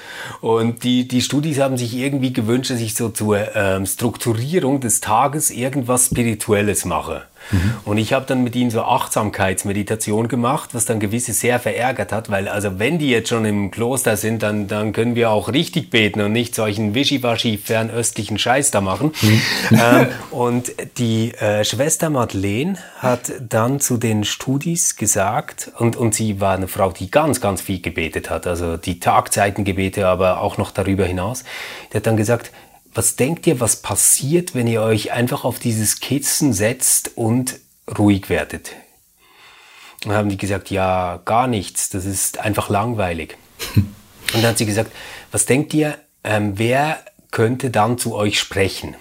Und 0.41 0.83
die, 0.83 1.07
die 1.07 1.21
Studis 1.21 1.59
haben 1.59 1.77
sich 1.77 1.95
irgendwie 1.95 2.33
gewünscht, 2.33 2.71
dass 2.71 2.81
ich 2.81 2.95
so 2.95 3.09
zur 3.09 3.55
ähm, 3.55 3.85
Strukturierung 3.85 4.79
des 4.79 5.01
Tages 5.01 5.51
irgendwas 5.51 6.07
Spirituelles 6.07 6.85
mache. 6.85 7.23
Mhm. 7.51 7.73
Und 7.85 7.97
ich 7.97 8.13
habe 8.13 8.25
dann 8.25 8.43
mit 8.43 8.55
ihnen 8.55 8.71
so 8.71 8.81
Achtsamkeitsmeditation 8.81 10.27
gemacht, 10.27 10.69
was 10.73 10.85
dann 10.85 10.99
gewisse 10.99 11.33
sehr 11.33 11.59
verärgert 11.59 12.11
hat, 12.11 12.29
weil 12.29 12.47
also 12.47 12.79
wenn 12.79 12.99
die 12.99 13.09
jetzt 13.09 13.29
schon 13.29 13.45
im 13.45 13.71
Kloster 13.71 14.17
sind, 14.17 14.43
dann, 14.43 14.67
dann 14.67 14.93
können 14.93 15.15
wir 15.15 15.31
auch 15.31 15.49
richtig 15.49 15.89
beten 15.89 16.21
und 16.21 16.31
nicht 16.31 16.55
solchen 16.55 16.93
wischiwaschi 16.93 17.57
fernöstlichen 17.57 18.37
Scheiß 18.37 18.71
da 18.71 18.81
machen. 18.81 19.11
Mhm. 19.21 19.41
Ähm, 19.71 20.07
und 20.31 20.71
die 20.97 21.33
äh, 21.35 21.63
Schwester 21.63 22.09
Madeleine 22.09 22.75
hat 22.99 23.31
dann 23.47 23.79
zu 23.79 23.97
den 23.97 24.23
Studis 24.23 24.95
gesagt, 24.95 25.71
und, 25.77 25.95
und 25.95 26.13
sie 26.13 26.41
war 26.41 26.55
eine 26.55 26.67
Frau, 26.67 26.91
die 26.91 27.09
ganz, 27.09 27.41
ganz 27.41 27.61
viel 27.61 27.81
gebetet 27.81 28.29
hat, 28.29 28.47
also 28.47 28.77
die 28.77 28.99
Tagzeitengebete, 28.99 30.07
aber 30.07 30.41
auch 30.41 30.57
noch 30.57 30.71
darüber 30.71 31.05
hinaus, 31.05 31.43
die 31.91 31.97
hat 31.97 32.07
dann 32.07 32.17
gesagt, 32.17 32.51
was 32.93 33.15
denkt 33.15 33.47
ihr, 33.47 33.59
was 33.59 33.77
passiert, 33.77 34.55
wenn 34.55 34.67
ihr 34.67 34.81
euch 34.81 35.11
einfach 35.11 35.43
auf 35.43 35.59
dieses 35.59 35.99
Kissen 35.99 36.53
setzt 36.53 37.17
und 37.17 37.59
ruhig 37.97 38.29
werdet? 38.29 38.71
Und 40.03 40.11
dann 40.11 40.17
haben 40.17 40.29
die 40.29 40.37
gesagt, 40.37 40.71
ja, 40.71 41.21
gar 41.25 41.47
nichts, 41.47 41.89
das 41.89 42.05
ist 42.05 42.39
einfach 42.39 42.69
langweilig. 42.69 43.37
Und 43.75 44.43
dann 44.43 44.51
hat 44.51 44.57
sie 44.59 44.67
gesagt, 44.67 44.91
was 45.31 45.45
denkt 45.45 45.73
ihr, 45.73 45.97
ähm, 46.23 46.57
wer 46.57 47.03
könnte 47.31 47.71
dann 47.71 47.97
zu 47.97 48.15
euch 48.15 48.39
sprechen? 48.39 48.95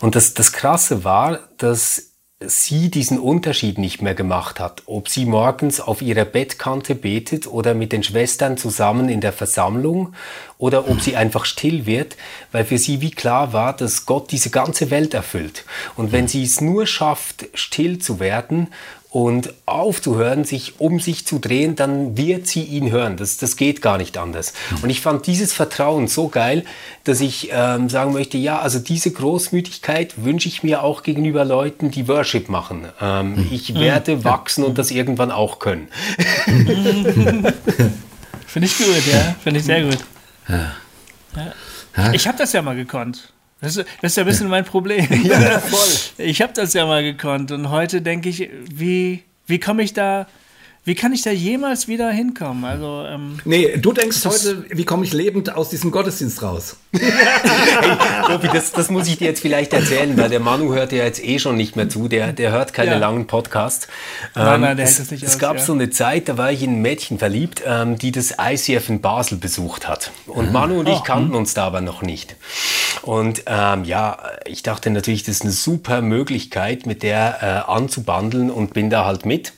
Und 0.00 0.16
das, 0.16 0.34
das 0.34 0.52
Krasse 0.52 1.04
war, 1.04 1.48
dass 1.58 2.11
sie 2.48 2.90
diesen 2.90 3.18
Unterschied 3.18 3.78
nicht 3.78 4.02
mehr 4.02 4.14
gemacht 4.14 4.60
hat, 4.60 4.82
ob 4.86 5.08
sie 5.08 5.24
morgens 5.24 5.80
auf 5.80 6.02
ihrer 6.02 6.24
Bettkante 6.24 6.94
betet 6.94 7.46
oder 7.46 7.74
mit 7.74 7.92
den 7.92 8.02
Schwestern 8.02 8.56
zusammen 8.56 9.08
in 9.08 9.20
der 9.20 9.32
Versammlung 9.32 10.14
oder 10.58 10.88
ob 10.88 11.00
sie 11.00 11.16
einfach 11.16 11.44
still 11.44 11.86
wird, 11.86 12.16
weil 12.52 12.64
für 12.64 12.78
sie 12.78 13.00
wie 13.00 13.10
klar 13.10 13.52
war, 13.52 13.76
dass 13.76 14.06
Gott 14.06 14.30
diese 14.30 14.50
ganze 14.50 14.90
Welt 14.90 15.14
erfüllt. 15.14 15.64
Und 15.96 16.12
wenn 16.12 16.28
sie 16.28 16.42
es 16.42 16.60
nur 16.60 16.86
schafft, 16.86 17.46
still 17.54 17.98
zu 17.98 18.20
werden 18.20 18.68
und 19.12 19.52
aufzuhören, 19.66 20.44
sich 20.44 20.80
um 20.80 20.98
sich 20.98 21.26
zu 21.26 21.38
drehen, 21.38 21.76
dann 21.76 22.16
wird 22.16 22.46
sie 22.46 22.62
ihn 22.62 22.90
hören. 22.90 23.18
Das, 23.18 23.36
das 23.36 23.56
geht 23.56 23.82
gar 23.82 23.98
nicht 23.98 24.16
anders. 24.16 24.54
Und 24.80 24.88
ich 24.88 25.02
fand 25.02 25.26
dieses 25.26 25.52
Vertrauen 25.52 26.08
so 26.08 26.28
geil, 26.28 26.64
dass 27.04 27.20
ich 27.20 27.50
ähm, 27.52 27.90
sagen 27.90 28.14
möchte, 28.14 28.38
ja, 28.38 28.60
also 28.60 28.78
diese 28.78 29.10
Großmütigkeit 29.10 30.24
wünsche 30.24 30.48
ich 30.48 30.62
mir 30.62 30.82
auch 30.82 31.02
gegenüber 31.02 31.44
Leuten, 31.44 31.90
die 31.90 32.08
Worship 32.08 32.48
machen. 32.48 32.86
Ähm, 33.02 33.48
ich 33.50 33.74
werde 33.74 34.24
wachsen 34.24 34.64
und 34.64 34.78
das 34.78 34.90
irgendwann 34.90 35.30
auch 35.30 35.58
können. 35.58 35.88
Finde 38.46 38.66
ich 38.66 38.78
gut, 38.78 39.06
ja. 39.12 39.36
Finde 39.44 39.60
ich 39.60 39.66
sehr 39.66 39.82
gut. 39.82 39.98
Ja. 40.48 40.72
Ich 42.14 42.26
habe 42.26 42.38
das 42.38 42.54
ja 42.54 42.62
mal 42.62 42.76
gekonnt. 42.76 43.30
Das 43.62 43.76
ist, 43.76 43.88
das 44.02 44.12
ist 44.12 44.16
ja 44.16 44.24
ein 44.24 44.26
bisschen 44.26 44.48
mein 44.48 44.64
Problem. 44.64 45.06
Ja, 45.24 45.60
voll. 45.60 45.88
Ich 46.18 46.42
habe 46.42 46.52
das 46.52 46.74
ja 46.74 46.84
mal 46.84 47.02
gekonnt 47.02 47.52
und 47.52 47.70
heute 47.70 48.02
denke 48.02 48.28
ich, 48.28 48.50
wie, 48.70 49.22
wie 49.46 49.60
komme 49.60 49.84
ich 49.84 49.94
da, 49.94 50.26
wie 50.84 50.94
kann 50.96 51.12
ich 51.12 51.22
da 51.22 51.30
jemals 51.30 51.86
wieder 51.88 52.10
hinkommen? 52.10 52.64
Also, 52.64 53.04
ähm, 53.08 53.38
Nee, 53.44 53.76
du 53.76 53.92
denkst 53.92 54.24
heute, 54.24 54.64
wie 54.70 54.84
komme 54.84 55.04
ich 55.04 55.12
lebend 55.12 55.54
aus 55.54 55.70
diesem 55.70 55.90
Gottesdienst 55.92 56.42
raus? 56.42 56.76
Tobi, 58.26 58.48
das, 58.52 58.72
das 58.72 58.90
muss 58.90 59.06
ich 59.08 59.18
dir 59.18 59.26
jetzt 59.28 59.40
vielleicht 59.40 59.72
erzählen, 59.72 60.16
weil 60.18 60.28
der 60.28 60.40
Manu 60.40 60.72
hört 60.74 60.92
ja 60.92 61.04
jetzt 61.04 61.22
eh 61.24 61.38
schon 61.38 61.56
nicht 61.56 61.76
mehr 61.76 61.88
zu, 61.88 62.08
der, 62.08 62.32
der 62.32 62.50
hört 62.52 62.72
keine 62.72 62.92
Ja. 62.92 62.98
langen 62.98 63.26
Podcasts. 63.26 63.86
Nein, 64.34 64.54
Ähm, 64.56 64.60
nein, 64.62 64.76
der 64.76 64.86
es, 64.86 64.92
hält 64.98 65.00
das 65.00 65.10
nicht 65.12 65.22
es 65.22 65.34
aus, 65.34 65.38
gab 65.38 65.56
ja. 65.58 65.62
so 65.62 65.72
eine 65.72 65.90
Zeit, 65.90 66.28
da 66.28 66.36
war 66.38 66.50
ich 66.52 66.62
in 66.62 66.74
ein 66.78 66.82
Mädchen 66.82 67.18
verliebt, 67.18 67.62
ähm, 67.66 67.98
die 67.98 68.12
das 68.12 68.34
ICF 68.40 68.88
in 68.88 69.00
Basel 69.00 69.38
besucht 69.38 69.88
hat. 69.88 70.10
Und 70.26 70.52
Manu 70.52 70.80
und 70.80 70.88
ich 70.88 70.98
Oh, 71.00 71.02
kannten 71.02 71.34
uns 71.34 71.54
da 71.54 71.64
aber 71.66 71.80
noch 71.80 72.02
nicht. 72.02 72.36
Und 73.02 73.44
ähm, 73.46 73.84
ja, 73.84 74.18
ich 74.46 74.62
dachte 74.62 74.90
natürlich, 74.90 75.22
das 75.24 75.36
ist 75.36 75.42
eine 75.42 75.52
super 75.52 76.02
Möglichkeit, 76.02 76.86
mit 76.86 77.02
der 77.02 77.64
äh, 77.66 77.70
anzubandeln 77.70 78.50
und 78.50 78.74
bin 78.74 78.90
da 78.90 79.04
halt 79.04 79.26
mit. 79.26 79.52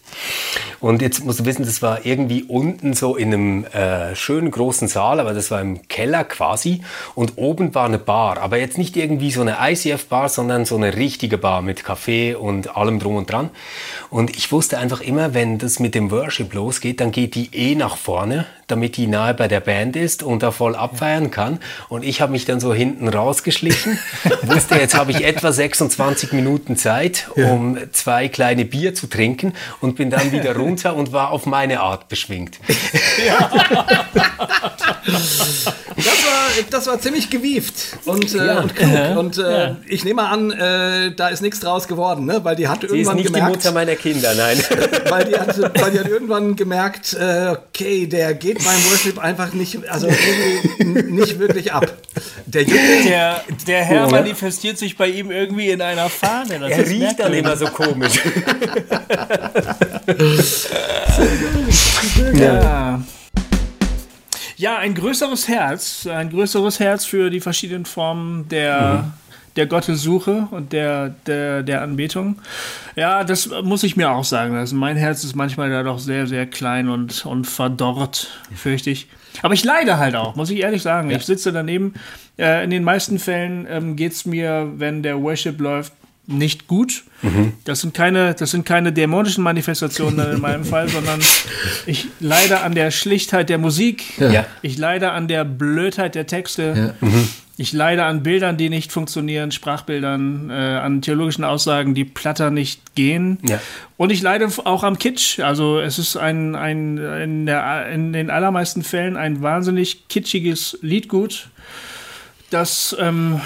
Und 0.81 1.03
jetzt 1.03 1.25
musst 1.25 1.41
du 1.41 1.45
wissen, 1.45 1.65
das 1.65 1.83
war 1.83 2.05
irgendwie 2.05 2.43
unten 2.43 2.95
so 2.95 3.17
in 3.17 3.33
einem 3.33 3.65
äh, 3.65 4.15
schönen 4.15 4.51
großen 4.51 4.89
Saal, 4.89 5.21
aber 5.21 5.33
das 5.33 5.51
war 5.51 5.61
im 5.61 5.87
Keller 5.89 6.25
quasi. 6.25 6.83
Und 7.15 7.35
oben 7.37 7.75
war 7.75 7.87
eine 7.87 7.99
Bar, 7.99 8.39
aber 8.39 8.59
jetzt 8.59 8.79
nicht 8.79 8.97
irgendwie 8.97 9.31
so 9.31 9.41
eine 9.41 9.57
ICF-Bar, 9.61 10.29
sondern 10.29 10.65
so 10.65 10.77
eine 10.77 10.97
richtige 10.97 11.39
Bar 11.39 11.63
mit 11.63 11.85
Kaffee 11.85 12.35
und 12.35 12.77
allem 12.77 12.99
drum 12.99 13.17
und 13.17 13.31
dran. 13.31 13.51
Und 14.11 14.37
ich 14.37 14.53
wusste 14.53 14.79
einfach 14.79 15.01
immer, 15.01 15.35
wenn 15.35 15.59
das 15.59 15.79
mit 15.79 15.95
dem 15.95 16.11
Worship 16.11 16.53
losgeht, 16.53 17.01
dann 17.01 17.13
geht 17.13 17.35
die 17.35 17.49
eh 17.53 17.75
nach 17.75 17.97
vorne, 17.97 18.47
damit 18.67 18.97
die 18.97 19.07
nahe 19.07 19.35
bei 19.35 19.49
der 19.49 19.61
Band 19.61 19.97
ist 19.97 20.23
und 20.23 20.43
da 20.43 20.51
voll 20.51 20.75
abfeiern 20.77 21.31
kann. 21.31 21.59
Und 21.89 22.05
ich 22.05 22.21
habe 22.21 22.33
mich 22.33 22.45
dann 22.45 22.61
so 22.61 22.73
hinten 22.75 23.09
rausgeschlichen, 23.09 23.99
wusste, 24.43 24.77
jetzt 24.77 24.95
habe 24.97 25.11
ich 25.11 25.25
etwa 25.25 25.53
26 25.53 26.33
Minuten 26.33 26.77
Zeit, 26.77 27.29
um 27.37 27.79
zwei 27.93 28.29
kleine 28.29 28.65
Bier 28.65 28.95
zu 28.95 29.07
trinken 29.07 29.53
und 29.81 29.97
bin 29.97 30.11
dann 30.11 30.33
wieder 30.33 30.57
runter 30.57 30.95
und 30.97 31.13
war 31.13 31.31
auf 31.31 31.47
meine 31.47 31.81
Art 31.81 32.09
beschwingt. 32.09 32.59
Das 35.97 36.07
war, 36.07 36.65
das 36.71 36.87
war 36.87 37.01
ziemlich 37.01 37.31
gewieft 37.31 37.97
und, 38.05 38.35
äh, 38.35 38.47
Ja. 38.47 38.61
und 38.61 38.75
klug. 38.75 38.93
Ja. 38.93 39.17
Und 39.17 39.39
äh, 39.39 39.43
Ja. 39.69 39.77
ich 39.87 40.05
nehme 40.05 40.23
an, 40.29 40.51
äh, 40.51 41.13
da 41.15 41.29
ist 41.29 41.41
nichts 41.41 41.61
draus 41.61 41.87
geworden, 41.89 42.27
ne? 42.27 42.41
weil 42.43 42.57
die 42.57 42.69
hat 42.69 42.81
Sie 42.81 42.87
ist 42.87 42.93
irgendwann 42.93 43.17
nicht 43.17 43.29
die 43.29 43.33
gemerkt, 43.33 43.57
Mutter 43.57 43.73
meiner 43.73 43.95
Kinder, 43.95 44.35
nein. 44.35 44.59
weil 45.09 45.25
die, 45.27 45.37
hat, 45.39 45.59
weil 45.81 45.91
die 45.93 46.01
hat 46.01 46.09
irgendwann 46.09 46.57
gemerkt, 46.57 47.15
äh, 47.15 47.51
okay, 47.71 48.07
der 48.07 48.35
geht 48.35 48.54
beim 48.55 48.85
Worship 48.91 49.19
einfach 49.19 49.53
nicht, 49.53 49.79
also 49.89 50.09
nicht 50.79 51.39
wirklich 51.39 51.73
ab. 51.73 51.97
Der 52.47 52.65
der, 52.65 53.45
der 53.67 53.85
Herr 53.85 54.07
Oh, 54.07 54.11
manifestiert 54.11 54.79
sich 54.79 54.97
bei 54.97 55.09
ihm 55.09 55.31
irgendwie 55.31 55.71
in 55.71 55.81
einer 55.81 56.09
Fahne. 56.09 56.59
Das 56.61 56.71
Er 56.71 56.79
ist 56.79 56.91
riecht 56.91 57.21
dann 57.21 57.33
immer 57.35 57.57
so 57.57 57.67
komisch. 57.67 58.21
Ja. 62.35 63.03
Ja, 64.57 64.79
ein 64.79 64.95
größeres 64.95 65.49
Herz, 65.49 66.07
ein 66.07 66.31
größeres 66.31 66.79
Herz 66.79 67.05
für 67.05 67.29
die 67.31 67.41
verschiedenen 67.41 67.85
Formen 67.87 68.49
der, 68.49 69.13
der 69.57 69.67
Gottessuche 69.67 70.49
und 70.51 70.73
der, 70.73 71.15
der, 71.27 71.63
der 71.63 71.83
Anbetung. 71.83 72.37
Ja, 72.97 73.25
das 73.25 73.49
muss 73.63 73.83
ich 73.83 73.97
mir 73.97 74.11
auch 74.11 74.25
sagen 74.25 74.55
lassen. 74.55 74.77
Mein 74.79 74.97
Herz 74.97 75.25
ist 75.25 75.37
manchmal 75.37 75.71
da 75.71 75.83
doch 75.83 75.99
sehr, 75.99 76.27
sehr 76.27 76.47
klein 76.47 76.89
und, 76.89 77.25
und 77.27 77.47
verdorrt, 77.47 78.29
fürchte 78.55 78.91
ich. 78.91 79.09
Aber 79.43 79.55
ich 79.55 79.65
leide 79.65 79.99
halt 79.99 80.17
auch, 80.17 80.37
muss 80.37 80.51
ich 80.51 80.61
ehrlich 80.61 80.83
sagen. 80.83 81.11
Ich 81.11 81.25
sitze 81.25 81.53
daneben. 81.53 81.95
Äh, 82.39 82.65
in 82.65 82.71
den 82.71 82.85
meisten 82.85 83.19
Fällen 83.19 83.67
ähm, 83.69 83.97
geht 83.97 84.13
es 84.13 84.27
mir, 84.27 84.73
wenn 84.77 85.03
der 85.03 85.21
Worship 85.21 85.61
läuft, 85.61 85.93
nicht 86.27 86.67
gut. 86.69 87.05
Das 87.65 87.81
sind 87.81 87.95
keine, 87.95 88.35
das 88.35 88.51
sind 88.51 88.65
keine 88.65 88.93
dämonischen 88.93 89.45
Manifestationen 89.45 90.35
in 90.35 90.41
meinem 90.41 90.65
Fall, 90.65 90.89
sondern 90.89 91.21
ich 91.87 92.07
leide 92.21 92.61
an 92.61 92.75
der 92.75 92.91
Schlichtheit 92.91 93.49
der 93.49 93.59
Musik. 93.59 94.19
Ja. 94.19 94.47
Ich 94.63 94.79
leide 94.79 95.11
an 95.11 95.29
der 95.29 95.45
Blödheit 95.45 96.15
der 96.15 96.27
Texte. 96.27 96.95
Ich 97.57 97.73
leide 97.73 98.05
an 98.05 98.25
Bildern, 98.25 98.57
die 98.57 98.69
nicht 98.69 98.91
funktionieren, 98.91 99.53
Sprachbildern, 99.53 100.51
äh, 100.51 100.55
an 100.55 101.03
theologischen 101.03 101.45
Aussagen, 101.45 101.95
die 101.95 102.05
platter 102.05 102.51
nicht 102.51 102.97
gehen. 102.97 103.39
Ja. 103.49 103.61
Und 103.97 104.11
ich 104.11 104.23
leide 104.23 104.49
auch 104.65 104.83
am 104.83 104.99
Kitsch. 104.99 105.39
Also 105.39 105.79
es 105.79 106.01
ist 106.01 106.17
ein, 106.17 106.57
ein 106.57 106.99
in, 106.99 107.47
der, 107.47 107.89
in 107.91 108.13
den 108.13 108.31
allermeisten 108.31 108.83
Fällen 108.83 109.17
ein 109.17 109.41
wahnsinnig 109.41 110.09
kitschiges 110.09 110.79
Liedgut, 110.83 111.49
das 112.51 112.97
ähm, 112.99 113.41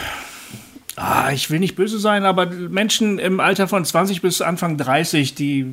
ah, 0.99 1.31
ich 1.33 1.51
will 1.51 1.61
nicht 1.61 1.77
böse 1.77 1.99
sein, 1.99 2.25
aber 2.25 2.47
Menschen 2.47 3.19
im 3.19 3.41
Alter 3.41 3.69
von 3.69 3.85
20 3.85 4.23
bis 4.23 4.41
Anfang 4.41 4.77
30, 4.77 5.35
die, 5.35 5.67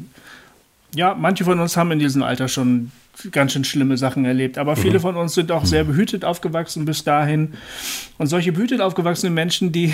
ja, 0.96 1.14
manche 1.14 1.44
von 1.44 1.60
uns 1.60 1.78
haben 1.78 1.92
in 1.92 2.00
diesem 2.00 2.24
Alter 2.24 2.48
schon 2.48 2.92
ganz 3.32 3.54
schön 3.54 3.64
schlimme 3.64 3.98
Sachen 3.98 4.26
erlebt, 4.26 4.58
aber 4.58 4.76
viele 4.76 5.00
von 5.00 5.16
uns 5.16 5.34
sind 5.34 5.52
auch 5.52 5.66
sehr 5.66 5.84
behütet 5.84 6.26
aufgewachsen 6.26 6.86
bis 6.86 7.04
dahin. 7.04 7.54
Und 8.18 8.28
solche 8.28 8.52
behütet 8.52 8.82
aufgewachsenen 8.82 9.34
Menschen, 9.34 9.72
die, 9.72 9.94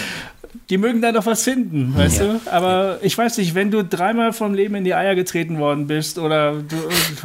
die 0.70 0.78
mögen 0.78 1.02
da 1.02 1.12
doch 1.12 1.26
was 1.26 1.42
finden, 1.42 1.94
weißt 1.94 2.20
du? 2.20 2.40
Aber 2.46 2.98
ich 3.02 3.16
weiß 3.16 3.38
nicht, 3.38 3.54
wenn 3.54 3.70
du 3.70 3.84
dreimal 3.84 4.32
vom 4.32 4.54
Leben 4.54 4.74
in 4.74 4.84
die 4.84 4.94
Eier 4.94 5.14
getreten 5.14 5.58
worden 5.58 5.86
bist 5.86 6.18
oder 6.18 6.54
du 6.54 6.76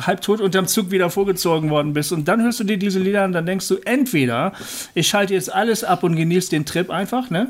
halbtot 0.05 0.41
unterm 0.41 0.67
Zug 0.67 0.91
wieder 0.91 1.09
vorgezogen 1.09 1.69
worden 1.69 1.93
bist 1.93 2.11
und 2.11 2.27
dann 2.27 2.41
hörst 2.41 2.59
du 2.59 2.63
dir 2.63 2.77
diese 2.77 2.99
Lieder 2.99 3.23
an, 3.23 3.31
dann 3.31 3.45
denkst 3.45 3.67
du 3.67 3.77
entweder, 3.85 4.53
ich 4.95 5.07
schalte 5.07 5.33
jetzt 5.33 5.53
alles 5.53 5.83
ab 5.83 6.03
und 6.03 6.15
genieße 6.15 6.49
den 6.49 6.65
Trip 6.65 6.89
einfach, 6.89 7.29
ne? 7.29 7.47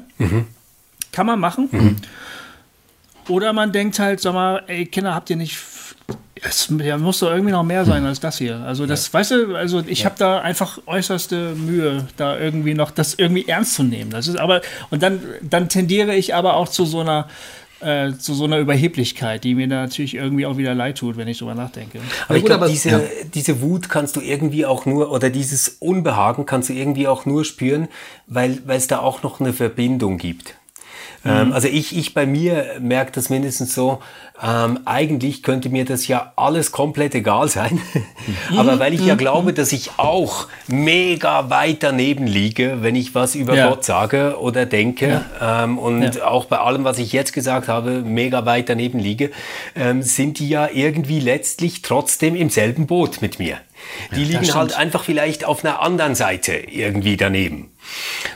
Kann 1.12 1.26
man 1.26 1.40
machen. 1.40 1.70
Oder 3.32 3.54
man 3.54 3.72
denkt 3.72 3.98
halt, 3.98 4.20
sag 4.20 4.34
mal, 4.34 4.64
ey, 4.68 4.86
Kinder, 4.86 5.16
habt 5.16 5.30
ihr 5.30 5.38
nicht. 5.38 5.58
Es 6.44 6.74
ja, 6.84 6.98
muss 6.98 7.20
doch 7.20 7.32
irgendwie 7.32 7.52
noch 7.52 7.64
mehr 7.64 7.86
sein 7.86 8.06
als 8.06 8.20
das 8.20 8.40
hier. 8.40 8.58
Also, 8.66 8.86
das, 8.86 9.14
weißt 9.14 9.32
du, 9.32 9.56
also 9.56 9.84
ich 9.88 10.06
habe 10.06 10.16
da 10.18 10.42
einfach 10.42 10.80
äußerste 10.86 11.54
Mühe, 11.56 12.08
da 12.18 12.38
irgendwie 12.38 12.74
noch 12.74 12.92
das 12.92 13.14
irgendwie 13.14 13.48
ernst 13.48 13.76
zu 13.76 13.84
nehmen. 13.84 14.10
Das 14.12 14.28
ist 14.28 14.38
aber, 14.38 14.62
und 14.90 15.02
dann, 15.02 15.22
dann 15.42 15.70
tendiere 15.70 16.16
ich 16.16 16.36
aber 16.36 16.56
auch 16.56 16.68
zu 16.68 16.86
so 16.86 17.00
einer, 17.00 17.28
äh, 17.80 18.14
zu 18.14 18.34
so 18.34 18.46
einer 18.46 18.58
Überheblichkeit, 18.58 19.44
die 19.44 19.56
mir 19.56 19.68
da 19.68 19.84
natürlich 19.84 20.16
irgendwie 20.16 20.46
auch 20.46 20.58
wieder 20.58 20.74
leid 20.74 20.98
tut, 20.98 21.16
wenn 21.16 21.28
ich 21.28 21.38
drüber 21.38 21.56
nachdenke. 21.56 22.00
Aber 22.28 22.38
ich 22.38 22.46
glaube, 22.46 22.68
diese, 22.68 22.90
ja. 22.90 23.02
diese 23.34 23.62
Wut 23.62 23.88
kannst 23.88 24.16
du 24.16 24.22
irgendwie 24.22 24.66
auch 24.66 24.86
nur, 24.86 25.12
oder 25.12 25.30
dieses 25.30 25.78
Unbehagen 25.80 26.46
kannst 26.46 26.70
du 26.70 26.74
irgendwie 26.74 27.08
auch 27.08 27.26
nur 27.26 27.46
spüren, 27.46 27.88
weil 28.28 28.60
weil 28.66 28.78
es 28.78 28.88
da 28.88 29.00
auch 29.00 29.24
noch 29.24 29.40
eine 29.40 29.54
Verbindung 29.54 30.18
gibt. 30.18 30.56
Ähm, 31.24 31.54
also 31.54 31.68
ich, 31.68 31.96
ich 31.96 32.14
bei 32.14 32.26
mir 32.26 32.66
merke 32.80 33.12
das 33.12 33.30
mindestens 33.30 33.76
so, 33.76 34.00
ähm, 34.44 34.80
eigentlich 34.86 35.44
könnte 35.44 35.70
mir 35.70 35.86
das 35.86 36.08
ja 36.08 36.34
alles 36.36 36.72
komplett 36.72 37.14
egal 37.14 37.48
sein. 37.48 37.80
Aber 38.58 38.80
weil 38.80 38.94
ich 38.94 39.06
ja 39.06 39.14
glaube, 39.16 39.54
dass 39.54 39.72
ich 39.72 39.92
auch 39.98 40.48
mega 40.68 41.50
weit 41.52 41.84
daneben 41.84 42.26
liege, 42.26 42.78
wenn 42.82 42.96
ich 42.96 43.14
was 43.14 43.36
über 43.36 43.54
Ja. 43.56 43.70
Gott 43.70 43.86
sage 43.86 44.38
oder 44.40 44.66
denke 44.66 45.24
ähm, 45.40 45.78
und 45.78 46.16
Ja. 46.16 46.26
auch 46.26 46.46
bei 46.46 46.58
allem, 46.58 46.84
was 46.86 46.98
ich 46.98 47.12
jetzt 47.12 47.34
gesagt 47.34 47.68
habe, 47.68 48.02
mega 48.02 48.46
weit 48.46 48.70
daneben 48.70 48.98
liege, 48.98 49.30
ähm, 49.76 50.02
sind 50.02 50.40
die 50.40 50.50
ja 50.50 50.70
irgendwie 50.74 51.20
letztlich 51.20 51.84
trotzdem 51.84 52.36
im 52.36 52.50
selben 52.50 52.88
Boot 52.88 53.22
mit 53.22 53.38
mir. 53.38 53.58
Die 54.16 54.24
liegen 54.24 54.54
halt 54.54 54.74
einfach 54.76 55.04
vielleicht 55.04 55.44
auf 55.46 55.64
einer 55.64 55.82
anderen 55.82 56.16
Seite 56.16 56.54
irgendwie 56.54 57.18
daneben. 57.18 57.72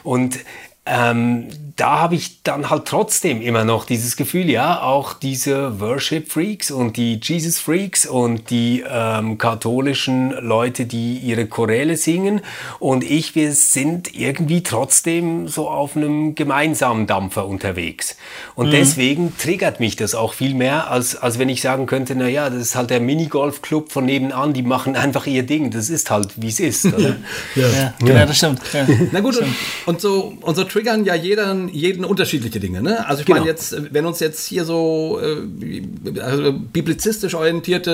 Und 0.04 0.40
ähm, 0.88 1.48
da 1.76 2.00
habe 2.00 2.16
ich 2.16 2.42
dann 2.44 2.70
halt 2.70 2.86
trotzdem 2.86 3.42
immer 3.42 3.66
noch 3.66 3.86
dieses 3.86 4.16
Gefühl, 4.16 4.50
ja, 4.50 4.82
auch 4.82 5.14
diese 5.14 5.80
Worship-Freaks 5.80 6.72
und 6.72 6.96
die 6.96 7.20
Jesus-Freaks 7.22 8.06
und 8.06 8.50
die 8.50 8.84
ähm, 8.90 9.38
katholischen 9.38 10.32
Leute, 10.32 10.86
die 10.86 11.18
ihre 11.18 11.48
Choräle 11.48 11.98
singen 11.98 12.42
und 12.80 13.04
ich, 13.04 13.36
wir 13.36 13.52
sind 13.54 14.16
irgendwie 14.16 14.64
trotzdem 14.64 15.48
so 15.48 15.70
auf 15.70 15.98
einem 15.98 16.36
gemeinsamen 16.36 17.08
Dampfer 17.08 17.46
unterwegs. 17.46 18.16
Und 18.56 18.72
deswegen 18.72 19.38
triggert 19.38 19.80
mich 19.80 19.96
das 19.96 20.16
auch 20.16 20.34
viel 20.34 20.54
mehr, 20.54 20.90
als, 20.90 21.16
als 21.16 21.40
wenn 21.40 21.50
ich 21.50 21.62
sagen 21.62 21.88
könnte, 21.88 22.16
na 22.16 22.30
ja, 22.30 22.50
das 22.50 22.62
ist 22.62 22.76
halt 22.76 22.90
der 22.90 23.02
Minigolf-Club 23.02 23.92
von 23.92 24.06
nebenan, 24.06 24.54
die 24.54 24.62
machen 24.62 24.96
einfach 24.96 25.26
ihr 25.28 25.44
Ding. 25.44 25.72
Das 25.72 25.90
ist 25.90 26.10
halt, 26.10 26.30
wie 26.38 26.48
es 26.48 26.60
ist. 26.60 26.86
Oder? 26.86 27.16
Ja, 27.56 27.94
genau, 28.00 28.26
das 28.26 28.38
stimmt. 28.38 28.60
Ja. 28.74 28.88
Na 29.12 29.20
gut, 29.20 29.38
und, 29.38 29.56
und 29.86 30.02
so 30.02 30.34
unser 30.42 30.68
triggern 30.68 31.06
ja 31.06 31.16
jeden, 31.16 31.65
jeden 31.70 32.06
unterschiedliche 32.06 32.60
Dinge. 32.60 32.82
Ne? 32.82 33.08
Also 33.08 33.22
ich 33.22 33.26
genau. 33.26 33.40
meine 33.40 33.50
jetzt, 33.50 33.94
wenn 33.94 34.06
uns 34.06 34.20
jetzt 34.20 34.46
hier 34.46 34.66
so 34.66 35.20
äh, 35.22 36.20
also 36.20 36.54
biblizistisch 36.54 37.36
orientierte 37.36 37.94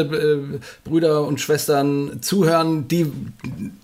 äh, 0.54 0.60
Brüder 0.88 1.26
und 1.26 1.42
Schwestern 1.42 2.22
zuhören, 2.22 2.88
die, 2.88 3.12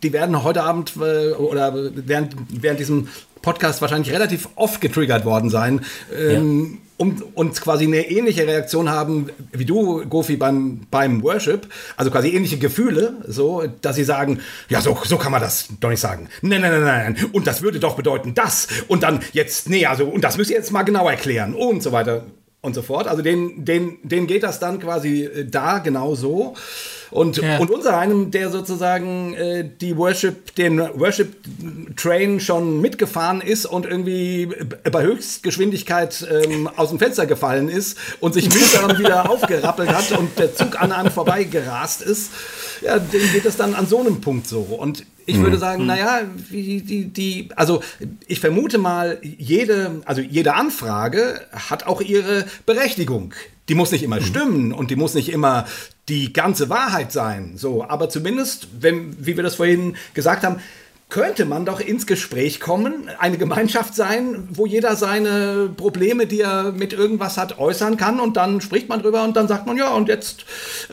die 0.03 0.13
werden 0.13 0.43
heute 0.43 0.63
Abend 0.63 0.93
äh, 0.97 1.31
oder 1.33 1.73
während, 1.93 2.35
während 2.49 2.79
diesem 2.79 3.07
Podcast 3.41 3.81
wahrscheinlich 3.81 4.11
relativ 4.11 4.49
oft 4.55 4.81
getriggert 4.81 5.25
worden 5.25 5.49
sein. 5.49 5.81
Ähm, 6.17 6.71
ja 6.73 6.86
um, 6.97 7.23
und 7.35 7.61
quasi 7.61 7.85
eine 7.85 8.09
ähnliche 8.09 8.45
Reaktion 8.45 8.89
haben 8.89 9.29
wie 9.51 9.65
du, 9.65 10.05
Gofi, 10.07 10.35
beim, 10.35 10.81
beim 10.89 11.23
Worship, 11.23 11.67
also 11.95 12.11
quasi 12.11 12.29
ähnliche 12.29 12.57
Gefühle, 12.57 13.13
so, 13.27 13.63
dass 13.81 13.95
sie 13.95 14.03
sagen, 14.03 14.39
ja, 14.69 14.81
so, 14.81 14.97
so 15.03 15.17
kann 15.17 15.31
man 15.31 15.41
das 15.41 15.69
doch 15.79 15.89
nicht 15.89 15.99
sagen. 15.99 16.27
Nein, 16.41 16.61
nein, 16.61 16.71
nein, 16.71 16.83
nein, 16.83 17.29
und 17.31 17.47
das 17.47 17.61
würde 17.61 17.79
doch 17.79 17.95
bedeuten 17.95 18.33
das. 18.33 18.67
Und 18.87 19.03
dann 19.03 19.19
jetzt, 19.33 19.69
nee, 19.69 19.85
also, 19.85 20.05
und 20.05 20.23
das 20.23 20.37
müsst 20.37 20.49
ihr 20.49 20.57
jetzt 20.57 20.71
mal 20.71 20.83
genau 20.83 21.07
erklären 21.07 21.53
und 21.53 21.83
so 21.83 21.91
weiter 21.91 22.23
und 22.61 22.73
so 22.73 22.81
fort. 22.81 23.07
Also 23.07 23.21
den, 23.21 23.65
den, 23.65 23.97
denen 24.03 24.27
geht 24.27 24.43
das 24.43 24.59
dann 24.59 24.79
quasi 24.79 25.23
äh, 25.23 25.45
da 25.45 25.79
genau 25.79 26.15
so. 26.15 26.55
Und, 27.11 27.37
ja. 27.37 27.57
und 27.57 27.71
unser 27.71 27.97
einem, 27.97 28.31
der 28.31 28.49
sozusagen 28.49 29.33
äh, 29.33 29.69
die 29.79 29.97
Worship, 29.97 30.55
den 30.55 30.79
Worship-Train 30.79 32.39
schon 32.39 32.81
mitgefahren 32.81 33.41
ist 33.41 33.65
und 33.65 33.85
irgendwie 33.85 34.49
bei 34.91 35.03
Höchstgeschwindigkeit 35.03 36.27
ähm, 36.29 36.69
aus 36.75 36.89
dem 36.89 36.99
Fenster 36.99 37.25
gefallen 37.25 37.69
ist 37.69 37.97
und 38.19 38.33
sich 38.33 38.53
mühsam 38.53 38.97
wieder 38.99 39.29
aufgerappelt 39.29 39.89
hat 39.89 40.11
und 40.17 40.37
der 40.37 40.55
Zug 40.55 40.81
an 40.81 40.91
einem 40.91 41.11
vorbeigerast 41.11 42.01
ist, 42.01 42.31
ja, 42.81 42.99
dem 42.99 43.31
geht 43.31 43.45
es 43.45 43.57
dann 43.57 43.73
an 43.73 43.87
so 43.87 43.99
einem 43.99 44.21
Punkt 44.21 44.47
so. 44.47 44.59
Und 44.59 45.05
ich 45.25 45.37
würde 45.37 45.57
mhm. 45.57 45.61
sagen, 45.61 45.81
mhm. 45.81 45.87
naja, 45.87 46.21
die, 46.51 46.81
die, 46.81 47.05
die, 47.05 47.49
also 47.55 47.81
ich 48.27 48.39
vermute 48.39 48.77
mal, 48.77 49.19
jede, 49.21 50.01
also 50.05 50.21
jede 50.21 50.53
Anfrage 50.53 51.41
hat 51.51 51.85
auch 51.85 52.01
ihre 52.01 52.45
Berechtigung. 52.65 53.33
Die 53.69 53.75
muss 53.75 53.91
nicht 53.91 54.03
immer 54.03 54.21
mhm. 54.21 54.25
stimmen 54.25 54.73
und 54.73 54.89
die 54.89 54.95
muss 54.95 55.13
nicht 55.13 55.29
immer 55.29 55.65
die 56.07 56.31
ganze 56.31 56.69
Wahrheit 56.69 57.11
sein. 57.11 57.53
So, 57.57 57.83
aber 57.83 58.09
zumindest, 58.09 58.69
wenn, 58.79 59.15
wie 59.19 59.35
wir 59.35 59.43
das 59.43 59.55
vorhin 59.55 59.97
gesagt 60.13 60.43
haben, 60.43 60.57
könnte 61.09 61.45
man 61.45 61.65
doch 61.65 61.79
ins 61.79 62.05
Gespräch 62.05 62.59
kommen, 62.59 63.09
eine 63.17 63.37
Gemeinschaft 63.37 63.95
sein, 63.95 64.45
wo 64.51 64.65
jeder 64.65 64.97
seine 64.97 65.69
Probleme, 65.75 66.27
die 66.27 66.41
er 66.41 66.73
mit 66.73 66.91
irgendwas 66.91 67.37
hat, 67.37 67.59
äußern 67.59 67.95
kann 67.95 68.19
und 68.19 68.35
dann 68.35 68.59
spricht 68.59 68.89
man 68.89 69.01
drüber 69.01 69.23
und 69.23 69.37
dann 69.37 69.47
sagt 69.47 69.65
man, 69.67 69.77
ja, 69.77 69.93
und 69.93 70.09
jetzt 70.09 70.43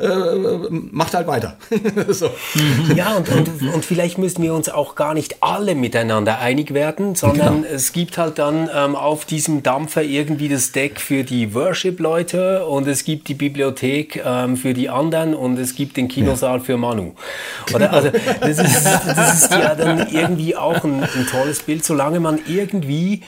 äh, 0.00 0.36
macht 0.70 1.14
halt 1.14 1.26
weiter. 1.26 1.56
so. 2.08 2.30
Ja, 2.94 3.16
und, 3.16 3.28
und, 3.28 3.74
und, 3.74 3.84
vielleicht 3.84 4.18
müssen 4.18 4.42
wir 4.42 4.54
uns 4.54 4.68
auch 4.68 4.94
gar 4.94 5.14
nicht 5.14 5.42
alle 5.42 5.74
miteinander 5.74 6.38
einig 6.38 6.74
werden, 6.74 7.14
sondern 7.14 7.62
genau. 7.62 7.74
es 7.74 7.92
gibt 7.92 8.18
halt 8.18 8.38
dann 8.38 8.68
ähm, 8.72 8.94
auf 8.94 9.24
diesem 9.24 9.62
Dampfer 9.62 10.02
irgendwie 10.02 10.48
das 10.48 10.70
Deck 10.72 11.00
für 11.00 11.24
die 11.24 11.54
Worship-Leute 11.54 12.66
und 12.66 12.86
es 12.86 13.04
gibt 13.04 13.28
die 13.28 13.34
Bibliothek 13.34 14.22
ähm, 14.24 14.56
für 14.56 14.74
die 14.74 14.90
anderen 14.90 15.34
und 15.34 15.58
es 15.58 15.74
gibt 15.74 15.96
den 15.96 16.08
Kinosaal 16.08 16.58
ja. 16.58 16.64
für 16.64 16.76
Manu. 16.76 17.14
Oder? 17.74 17.92
Also, 17.92 18.10
das 18.40 18.58
ist, 18.58 18.84
das 18.84 19.42
ist 19.42 19.50
ja 19.50 19.74
dann 19.74 20.03
irgendwie 20.12 20.56
auch 20.56 20.84
ein, 20.84 21.02
ein, 21.02 21.26
tolles 21.30 21.62
Bild, 21.62 21.84
solange 21.84 22.20
man 22.20 22.38
irgendwie 22.46 23.22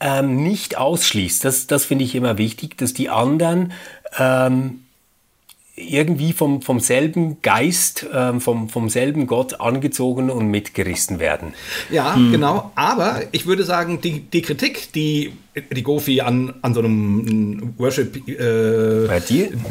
ähm, 0.00 0.42
nicht 0.42 0.76
ausschließt. 0.78 1.44
Das, 1.44 1.66
das 1.66 1.84
finde 1.84 2.04
ich 2.04 2.14
immer 2.14 2.38
wichtig, 2.38 2.76
dass 2.78 2.94
die 2.94 3.08
anderen 3.08 3.72
ähm, 4.18 4.80
irgendwie 5.80 6.32
vom, 6.32 6.62
vom 6.62 6.80
selben 6.80 7.40
Geist, 7.42 8.06
ähm, 8.12 8.40
vom, 8.40 8.68
vom 8.68 8.88
selben 8.88 9.26
Gott 9.26 9.60
angezogen 9.60 10.30
und 10.30 10.48
mitgerissen 10.48 11.18
werden. 11.18 11.54
Ja, 11.90 12.14
hm. 12.14 12.32
genau. 12.32 12.72
Aber 12.74 13.22
ich 13.32 13.46
würde 13.46 13.64
sagen, 13.64 14.00
die, 14.00 14.20
die 14.20 14.42
Kritik, 14.42 14.92
die, 14.92 15.32
die 15.70 15.82
Gofi 15.82 16.20
an, 16.20 16.54
an 16.62 16.74
so 16.74 16.80
einem 16.80 17.74
Worship-Ding 17.78 18.36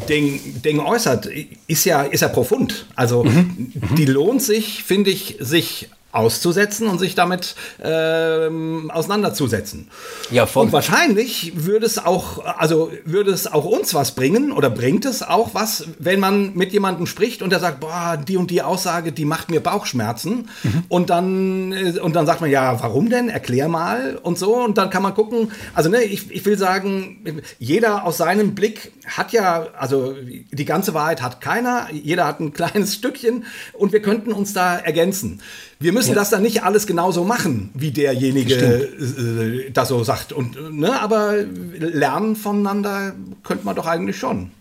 äh, 0.08 0.60
Ding 0.64 0.80
äußert, 0.80 1.30
ist 1.68 1.86
ja, 1.86 2.04
ist 2.04 2.22
ja 2.22 2.28
profund. 2.28 2.88
Also 2.96 3.24
mhm. 3.24 3.72
die 3.98 4.06
lohnt 4.06 4.42
sich, 4.42 4.84
finde 4.84 5.12
ich, 5.12 5.38
sich 5.40 5.90
auszusetzen 6.12 6.88
und 6.88 6.98
sich 6.98 7.14
damit 7.14 7.56
ähm, 7.84 8.90
auseinanderzusetzen. 8.92 9.90
Ja, 10.32 10.48
voll. 10.48 10.66
Und 10.66 10.74
wahrscheinlich 10.74 11.54
würde 11.56 11.86
es 11.86 12.04
auch, 12.04 12.44
also 12.44 12.92
würde 13.06 13.32
es 13.32 13.46
auch 13.46 13.66
uns 13.66 13.94
was 13.94 14.16
bringen 14.16 14.52
oder 14.52 14.70
bringt 14.72 15.06
es 15.06 15.22
auch 15.22 15.54
was, 15.54 15.86
wenn 16.00 16.20
man 16.20 16.56
mit 16.56 16.74
jemandem 16.74 17.06
spricht 17.06 17.42
und 17.44 17.52
der 17.52 17.60
sagt, 17.60 17.80
boah, 17.80 18.18
die 18.18 18.38
und 18.38 18.50
die 18.50 18.64
Aussage, 18.64 19.12
die 19.12 19.26
macht 19.26 19.52
mir 19.52 19.60
Bauchschmerzen. 19.60 20.50
Mhm. 20.64 20.84
Und 20.90 21.10
dann 21.12 21.74
äh, 21.74 22.00
und 22.00 22.16
dann 22.16 22.26
sagt 22.26 22.42
man, 22.42 22.50
ja, 22.50 22.82
warum 22.82 23.10
denn? 23.10 23.30
Erklär 23.30 23.68
mal 23.68 24.20
und 24.22 24.40
so. 24.40 24.56
Und 24.56 24.78
dann 24.78 24.90
kann 24.90 25.04
man 25.04 25.14
gucken. 25.14 25.52
Also 25.76 25.90
ne, 25.90 26.02
ich, 26.02 26.32
ich 26.32 26.44
will 26.46 26.58
sagen, 26.58 27.42
jeder 27.60 28.04
aus 28.06 28.18
seinem 28.18 28.56
Blick 28.56 28.92
hat 29.06 29.32
ja, 29.32 29.68
also 29.78 30.16
die 30.52 30.66
ganze 30.66 30.94
Wahrheit 30.94 31.22
hat 31.22 31.42
keiner. 31.42 31.88
Jeder 31.92 32.26
hat 32.26 32.40
ein 32.40 32.54
kleines 32.60 32.96
Stückchen 32.96 33.46
und 33.74 33.94
wir 33.94 34.02
könnten 34.02 34.32
uns 34.32 34.54
da 34.54 34.78
ergänzen. 34.78 35.42
Wir 35.82 35.94
müssen 35.94 36.10
ja. 36.10 36.16
das 36.16 36.30
dann 36.30 36.42
nicht 36.42 36.64
alles 36.64 36.88
genauso 36.88 37.24
machen, 37.24 37.70
wie 37.74 37.92
derjenige 37.92 38.56
äh, 38.56 39.72
das 39.72 39.88
so 39.88 40.04
sagt. 40.04 40.34
Und, 40.34 40.78
ne, 40.78 41.02
aber 41.02 41.36
lernen 41.38 42.36
voneinander 42.36 43.14
könnte 43.44 43.66
man 43.66 43.78
doch 43.78 43.88
eigentlich 43.88 44.18
schon. 44.18 44.52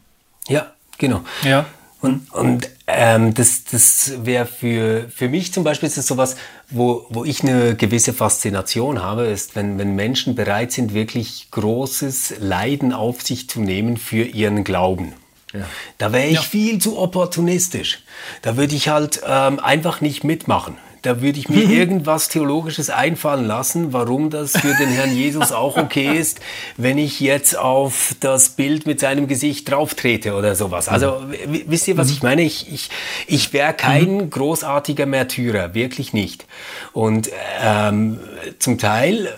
Ja, 0.47 0.73
genau. 0.97 1.23
Ja. 1.43 1.66
Und, 2.01 2.32
und 2.32 2.70
ähm, 2.86 3.35
das, 3.35 3.65
das 3.65 4.12
wäre 4.23 4.47
für, 4.47 5.09
für 5.12 5.28
mich 5.28 5.53
zum 5.53 5.65
Beispiel 5.65 5.89
ist 5.89 5.99
das 5.99 6.07
sowas, 6.07 6.36
wo, 6.70 7.07
wo 7.09 7.24
ich 7.24 7.43
eine 7.43 7.74
gewisse 7.74 8.12
Faszination 8.12 9.03
habe, 9.03 9.27
ist, 9.27 9.57
wenn, 9.57 9.78
wenn 9.78 9.97
Menschen 9.97 10.36
bereit 10.36 10.70
sind, 10.70 10.95
wirklich 10.95 11.49
großes 11.51 12.35
Leiden 12.39 12.93
auf 12.93 13.23
sich 13.23 13.49
zu 13.49 13.61
nehmen 13.61 13.97
für 13.97 14.23
ihren 14.23 14.62
Glauben. 14.62 15.15
Ja. 15.53 15.66
Da 15.97 16.12
wäre 16.12 16.28
ich 16.28 16.35
ja. 16.35 16.43
viel 16.43 16.78
zu 16.78 16.97
opportunistisch. 16.97 18.05
Da 18.43 18.57
würde 18.57 18.77
ich 18.77 18.89
halt 18.89 19.20
ähm, 19.27 19.59
einfach 19.59 20.01
nicht 20.01 20.23
mitmachen. 20.23 20.77
Da 21.03 21.23
würde 21.23 21.39
ich 21.39 21.49
mir 21.49 21.66
mhm. 21.66 21.73
irgendwas 21.73 22.29
Theologisches 22.29 22.91
einfallen 22.91 23.47
lassen, 23.47 23.93
warum 23.93 24.31
das 24.31 24.53
für 24.53 24.75
den 24.75 24.89
Herrn 24.89 25.15
Jesus 25.15 25.53
auch 25.53 25.77
okay 25.77 26.19
ist, 26.19 26.41
wenn 26.77 26.99
ich 26.99 27.20
jetzt 27.20 27.57
auf 27.57 28.15
das 28.20 28.51
Bild 28.51 28.87
mit 28.87 29.01
seinem 29.01 29.29
Gesicht 29.29 29.70
drauftrete 29.70 30.35
oder 30.35 30.55
sowas. 30.55 30.89
Also 30.89 31.23
wisst 31.47 31.89
ihr, 31.89 31.97
was 31.97 32.09
mhm. 32.09 32.12
ich 32.12 32.23
meine? 32.23 32.43
Ich, 32.43 32.73
ich, 32.73 32.91
ich 33.27 33.53
wäre 33.53 33.73
kein 33.75 34.16
mhm. 34.16 34.31
großartiger 34.31 35.07
Märtyrer, 35.07 35.75
wirklich 35.75 36.12
nicht. 36.12 36.47
Und 36.93 37.31
ähm, 37.62 38.19
zum 38.59 38.79
Teil 38.79 39.33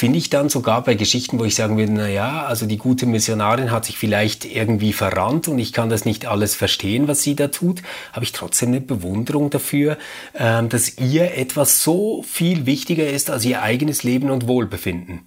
finde 0.00 0.16
ich 0.16 0.30
dann 0.30 0.48
sogar 0.48 0.82
bei 0.82 0.94
Geschichten, 0.94 1.38
wo 1.38 1.44
ich 1.44 1.54
sagen 1.54 1.76
würde, 1.76 1.92
na 1.92 2.08
ja, 2.08 2.46
also 2.46 2.64
die 2.64 2.78
gute 2.78 3.04
Missionarin 3.04 3.70
hat 3.70 3.84
sich 3.84 3.98
vielleicht 3.98 4.46
irgendwie 4.46 4.94
verrannt 4.94 5.46
und 5.46 5.58
ich 5.58 5.74
kann 5.74 5.90
das 5.90 6.06
nicht 6.06 6.24
alles 6.24 6.54
verstehen, 6.54 7.06
was 7.06 7.22
sie 7.22 7.36
da 7.36 7.48
tut, 7.48 7.82
habe 8.14 8.24
ich 8.24 8.32
trotzdem 8.32 8.70
eine 8.70 8.80
Bewunderung 8.80 9.50
dafür, 9.50 9.98
ähm, 10.34 10.70
dass 10.70 10.96
ihr 10.96 11.36
etwas 11.36 11.82
so 11.84 12.22
viel 12.22 12.64
wichtiger 12.64 13.10
ist 13.10 13.28
als 13.28 13.44
ihr 13.44 13.60
eigenes 13.60 14.02
Leben 14.02 14.30
und 14.30 14.48
Wohlbefinden. 14.48 15.20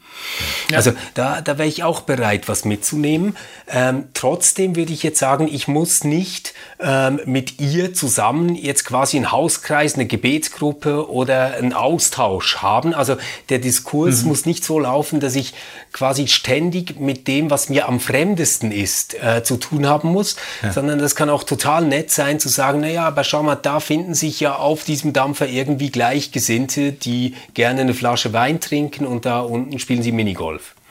Ja. 0.72 0.78
Also 0.78 0.94
da, 1.14 1.42
da 1.42 1.60
wäre 1.60 1.68
ich 1.68 1.84
auch 1.84 2.02
bereit, 2.02 2.50
was 2.50 2.66
mitzunehmen. 2.66 3.38
Ähm, 3.68 4.06
trotzdem 4.16 4.76
würde 4.76 4.92
ich 4.92 5.04
jetzt 5.04 5.20
sagen, 5.20 5.48
ich 5.52 5.68
muss 5.68 6.04
nicht 6.04 6.56
ähm, 6.80 7.20
mit 7.26 7.62
ihr 7.62 7.94
zusammen 7.94 8.56
jetzt 8.56 8.86
quasi 8.86 9.18
einen 9.18 9.32
Hauskreis, 9.32 9.94
eine 9.94 10.08
Gebetsgruppe 10.08 11.12
oder 11.12 11.54
einen 11.58 11.74
Austausch 11.74 12.58
haben. 12.58 12.96
Also 12.96 13.18
der 13.50 13.60
Diskurs 13.60 14.24
mhm. 14.24 14.30
muss 14.30 14.48
nicht 14.48 14.63
nicht 14.64 14.68
so 14.68 14.80
laufen, 14.80 15.20
dass 15.20 15.36
ich 15.36 15.54
quasi 15.92 16.28
ständig 16.28 17.00
mit 17.00 17.28
dem, 17.28 17.50
was 17.50 17.70
mir 17.70 17.88
am 17.88 18.00
fremdesten 18.00 18.72
ist, 18.72 19.14
äh, 19.22 19.44
zu 19.44 19.58
tun 19.58 19.88
haben 19.88 20.10
muss, 20.10 20.38
ja. 20.62 20.72
sondern 20.72 21.00
das 21.00 21.16
kann 21.16 21.30
auch 21.30 21.44
total 21.44 21.86
nett 21.86 22.12
sein 22.12 22.40
zu 22.40 22.50
sagen, 22.50 22.80
naja, 22.80 23.06
aber 23.06 23.24
schau 23.24 23.44
mal, 23.44 23.56
da 23.56 23.80
finden 23.80 24.14
sich 24.14 24.40
ja 24.40 24.56
auf 24.56 24.84
diesem 24.84 25.12
Dampfer 25.12 25.48
irgendwie 25.48 25.90
Gleichgesinnte, 25.90 26.94
die 26.94 27.36
gerne 27.54 27.82
eine 27.82 27.94
Flasche 27.94 28.32
Wein 28.34 28.60
trinken 28.60 29.06
und 29.06 29.26
da 29.26 29.42
unten 29.42 29.78
spielen 29.80 30.02
sie 30.02 30.12
Minigolf. 30.12 30.76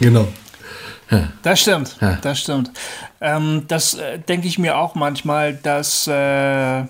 Genau. 0.00 0.28
Ja. 1.10 1.32
Das 1.42 1.60
stimmt, 1.60 1.96
ja. 2.00 2.18
das 2.22 2.38
stimmt. 2.38 2.70
Ähm, 3.20 3.64
das 3.66 3.94
äh, 3.94 4.20
denke 4.20 4.46
ich 4.46 4.58
mir 4.60 4.78
auch 4.78 4.94
manchmal, 4.94 5.54
dass 5.54 6.06
äh, 6.06 6.84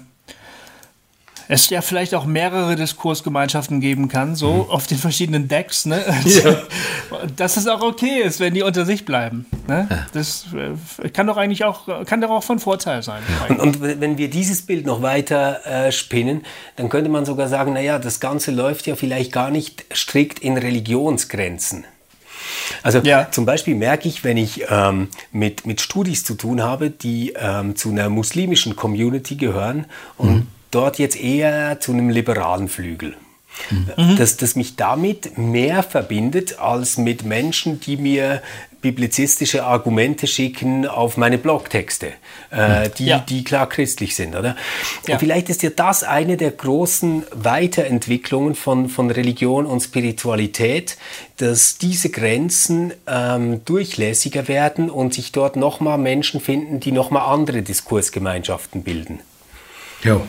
es 1.50 1.68
ja 1.68 1.82
vielleicht 1.82 2.14
auch 2.14 2.26
mehrere 2.26 2.76
Diskursgemeinschaften 2.76 3.80
geben 3.80 4.06
kann, 4.06 4.36
so 4.36 4.52
mhm. 4.52 4.70
auf 4.70 4.86
den 4.86 4.98
verschiedenen 4.98 5.48
Decks, 5.48 5.84
ne? 5.84 6.00
Ja. 6.24 6.56
Dass 7.36 7.56
es 7.56 7.66
auch 7.66 7.82
okay 7.82 8.22
ist, 8.22 8.38
wenn 8.38 8.54
die 8.54 8.62
unter 8.62 8.86
sich 8.86 9.04
bleiben. 9.04 9.46
Ne? 9.66 9.88
Ja. 9.90 10.06
Das 10.12 10.46
äh, 11.02 11.08
kann 11.08 11.26
doch 11.26 11.36
eigentlich 11.36 11.64
auch, 11.64 12.04
kann 12.06 12.20
doch 12.20 12.30
auch 12.30 12.44
von 12.44 12.60
Vorteil 12.60 13.02
sein. 13.02 13.20
Und, 13.48 13.58
und 13.58 13.80
wenn 13.82 14.16
wir 14.16 14.30
dieses 14.30 14.62
Bild 14.62 14.86
noch 14.86 15.02
weiter 15.02 15.66
äh, 15.66 15.90
spinnen, 15.90 16.42
dann 16.76 16.88
könnte 16.88 17.10
man 17.10 17.24
sogar 17.24 17.48
sagen, 17.48 17.72
naja, 17.72 17.98
das 17.98 18.20
Ganze 18.20 18.52
läuft 18.52 18.86
ja 18.86 18.94
vielleicht 18.94 19.32
gar 19.32 19.50
nicht 19.50 19.84
strikt 19.92 20.38
in 20.38 20.56
Religionsgrenzen. 20.56 21.84
Also 22.84 23.00
ja. 23.00 23.28
zum 23.28 23.44
Beispiel 23.44 23.74
merke 23.74 24.08
ich, 24.08 24.22
wenn 24.22 24.36
ich 24.36 24.66
ähm, 24.70 25.08
mit, 25.32 25.66
mit 25.66 25.80
Studis 25.80 26.22
zu 26.22 26.34
tun 26.34 26.62
habe, 26.62 26.90
die 26.90 27.34
ähm, 27.36 27.74
zu 27.74 27.90
einer 27.90 28.08
muslimischen 28.08 28.76
Community 28.76 29.34
gehören 29.34 29.86
und 30.16 30.30
mhm 30.30 30.46
dort 30.70 30.98
jetzt 30.98 31.20
eher 31.20 31.80
zu 31.80 31.92
einem 31.92 32.10
liberalen 32.10 32.68
Flügel. 32.68 33.16
Mhm. 33.96 34.16
Dass 34.16 34.36
das 34.36 34.56
mich 34.56 34.76
damit 34.76 35.36
mehr 35.36 35.82
verbindet 35.82 36.58
als 36.58 36.96
mit 36.96 37.24
Menschen, 37.24 37.80
die 37.80 37.96
mir 37.96 38.42
biblizistische 38.80 39.64
Argumente 39.64 40.26
schicken 40.26 40.86
auf 40.86 41.16
meine 41.16 41.38
Blogtexte, 41.38 42.12
äh, 42.50 42.88
die, 42.96 43.06
ja. 43.06 43.18
die 43.18 43.44
klar 43.44 43.68
christlich 43.68 44.16
sind, 44.16 44.34
oder? 44.34 44.56
Ja. 45.06 45.14
Und 45.14 45.20
vielleicht 45.20 45.50
ist 45.50 45.62
ja 45.62 45.70
das 45.70 46.02
eine 46.02 46.36
der 46.36 46.52
großen 46.52 47.24
Weiterentwicklungen 47.32 48.54
von, 48.54 48.88
von 48.88 49.10
Religion 49.10 49.66
und 49.66 49.80
Spiritualität, 49.80 50.96
dass 51.36 51.78
diese 51.78 52.10
Grenzen 52.10 52.94
ähm, 53.06 53.64
durchlässiger 53.64 54.48
werden 54.48 54.88
und 54.88 55.14
sich 55.14 55.32
dort 55.32 55.56
nochmal 55.56 55.98
Menschen 55.98 56.40
finden, 56.40 56.80
die 56.80 56.92
nochmal 56.92 57.32
andere 57.32 57.62
Diskursgemeinschaften 57.62 58.82
bilden. 58.82 59.20
Ja. 60.02 60.20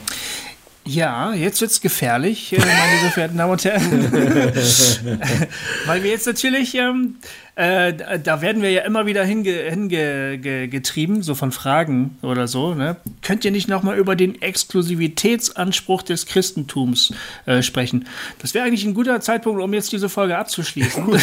Ja, 0.83 1.33
jetzt 1.35 1.61
wird's 1.61 1.79
gefährlich, 1.79 2.53
äh, 2.53 2.57
meine 2.57 2.99
sehr 3.01 3.11
verehrten 3.11 3.37
Damen 3.37 3.51
und 3.51 3.63
Herren. 3.63 4.11
Weil 5.85 6.01
wir 6.01 6.09
jetzt 6.09 6.25
natürlich, 6.25 6.73
ähm, 6.73 7.17
äh, 7.53 7.93
da 8.17 8.41
werden 8.41 8.63
wir 8.63 8.71
ja 8.71 8.81
immer 8.81 9.05
wieder 9.05 9.23
hingetrieben, 9.23 11.13
hinge, 11.13 11.23
so 11.23 11.35
von 11.35 11.51
Fragen 11.51 12.17
oder 12.23 12.47
so. 12.47 12.73
Ne? 12.73 12.97
Könnt 13.21 13.45
ihr 13.45 13.51
nicht 13.51 13.67
nochmal 13.67 13.99
über 13.99 14.15
den 14.15 14.41
Exklusivitätsanspruch 14.41 16.01
des 16.01 16.25
Christentums 16.25 17.13
äh, 17.45 17.61
sprechen? 17.61 18.07
Das 18.39 18.55
wäre 18.55 18.65
eigentlich 18.65 18.83
ein 18.83 18.95
guter 18.95 19.21
Zeitpunkt, 19.21 19.61
um 19.61 19.73
jetzt 19.75 19.91
diese 19.91 20.09
Folge 20.09 20.35
abzuschließen. 20.35 21.05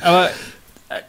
Aber 0.00 0.30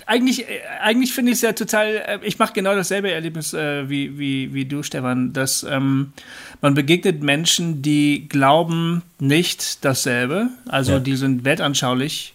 eigentlich, 0.06 0.48
äh, 0.48 0.62
eigentlich 0.82 1.14
finde 1.14 1.32
ich 1.32 1.38
es 1.38 1.42
ja 1.42 1.54
total, 1.54 1.88
äh, 1.96 2.20
ich 2.24 2.40
mache 2.40 2.54
genau 2.54 2.76
dasselbe 2.76 3.12
Erlebnis 3.12 3.54
äh, 3.54 3.90
wie, 3.90 4.18
wie, 4.18 4.54
wie 4.54 4.66
du, 4.66 4.84
Stefan, 4.84 5.34
dass 5.34 5.64
ähm, 5.64 6.14
man 6.62 6.74
begegnet 6.74 7.22
Menschen, 7.22 7.82
die 7.82 8.28
glauben 8.28 9.04
nicht 9.20 9.86
dasselbe, 9.86 10.50
also 10.68 10.94
ja. 10.94 11.00
die 11.00 11.16
sind 11.16 11.46
weltanschaulich 11.46 12.34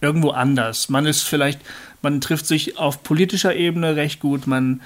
irgendwo 0.00 0.30
anders. 0.30 0.88
Man 0.88 1.06
ist 1.06 1.22
vielleicht, 1.22 1.60
man 2.00 2.20
trifft 2.20 2.46
sich 2.46 2.78
auf 2.78 3.02
politischer 3.02 3.54
Ebene 3.54 3.96
recht 3.96 4.20
gut, 4.20 4.46
man, 4.46 4.80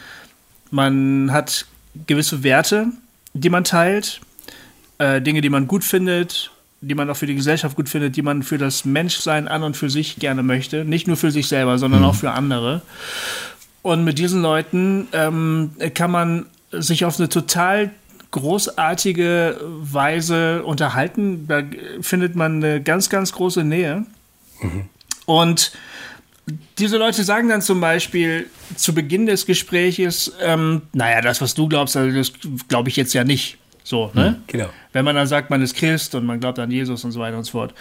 man 0.70 1.32
hat 1.32 1.66
gewisse 2.06 2.42
Werte, 2.42 2.88
die 3.32 3.50
man 3.50 3.64
teilt, 3.64 4.20
äh, 4.98 5.20
Dinge, 5.20 5.40
die 5.40 5.50
man 5.50 5.68
gut 5.68 5.84
findet, 5.84 6.50
die 6.80 6.94
man 6.94 7.08
auch 7.10 7.16
für 7.16 7.26
die 7.26 7.34
Gesellschaft 7.34 7.76
gut 7.76 7.88
findet, 7.88 8.16
die 8.16 8.22
man 8.22 8.42
für 8.42 8.58
das 8.58 8.84
Menschsein 8.84 9.48
an 9.48 9.62
und 9.62 9.76
für 9.76 9.90
sich 9.90 10.16
gerne 10.16 10.42
möchte. 10.42 10.84
Nicht 10.84 11.06
nur 11.06 11.16
für 11.16 11.30
sich 11.30 11.48
selber, 11.48 11.78
sondern 11.78 12.00
mhm. 12.00 12.06
auch 12.06 12.14
für 12.14 12.32
andere. 12.32 12.82
Und 13.82 14.04
mit 14.04 14.18
diesen 14.18 14.42
Leuten 14.42 15.08
ähm, 15.12 15.70
kann 15.94 16.10
man 16.10 16.46
sich 16.72 17.04
auf 17.04 17.18
eine 17.18 17.28
total 17.28 17.90
großartige 18.32 19.60
Weise 19.62 20.62
unterhalten. 20.64 21.46
Da 21.46 21.62
findet 22.00 22.34
man 22.34 22.62
eine 22.62 22.82
ganz, 22.82 23.08
ganz 23.08 23.32
große 23.32 23.64
Nähe. 23.64 24.04
Mhm. 24.60 24.84
Und 25.24 25.72
diese 26.78 26.96
Leute 26.96 27.24
sagen 27.24 27.48
dann 27.48 27.62
zum 27.62 27.80
Beispiel 27.80 28.48
zu 28.76 28.94
Beginn 28.94 29.26
des 29.26 29.46
Gespräches, 29.46 30.32
ähm, 30.40 30.82
naja, 30.92 31.20
das, 31.20 31.40
was 31.40 31.54
du 31.54 31.68
glaubst, 31.68 31.96
also 31.96 32.16
das 32.16 32.32
glaube 32.68 32.88
ich 32.88 32.96
jetzt 32.96 33.14
ja 33.14 33.24
nicht. 33.24 33.58
So, 33.86 34.10
ne? 34.14 34.30
Mhm, 34.30 34.42
genau. 34.48 34.66
Wenn 34.92 35.04
man 35.04 35.14
dann 35.14 35.28
sagt, 35.28 35.48
man 35.48 35.62
ist 35.62 35.76
Christ 35.76 36.16
und 36.16 36.26
man 36.26 36.40
glaubt 36.40 36.58
an 36.58 36.72
Jesus 36.72 37.04
und 37.04 37.12
so 37.12 37.20
weiter 37.20 37.38
und 37.38 37.44
so 37.44 37.52
fort. 37.52 37.72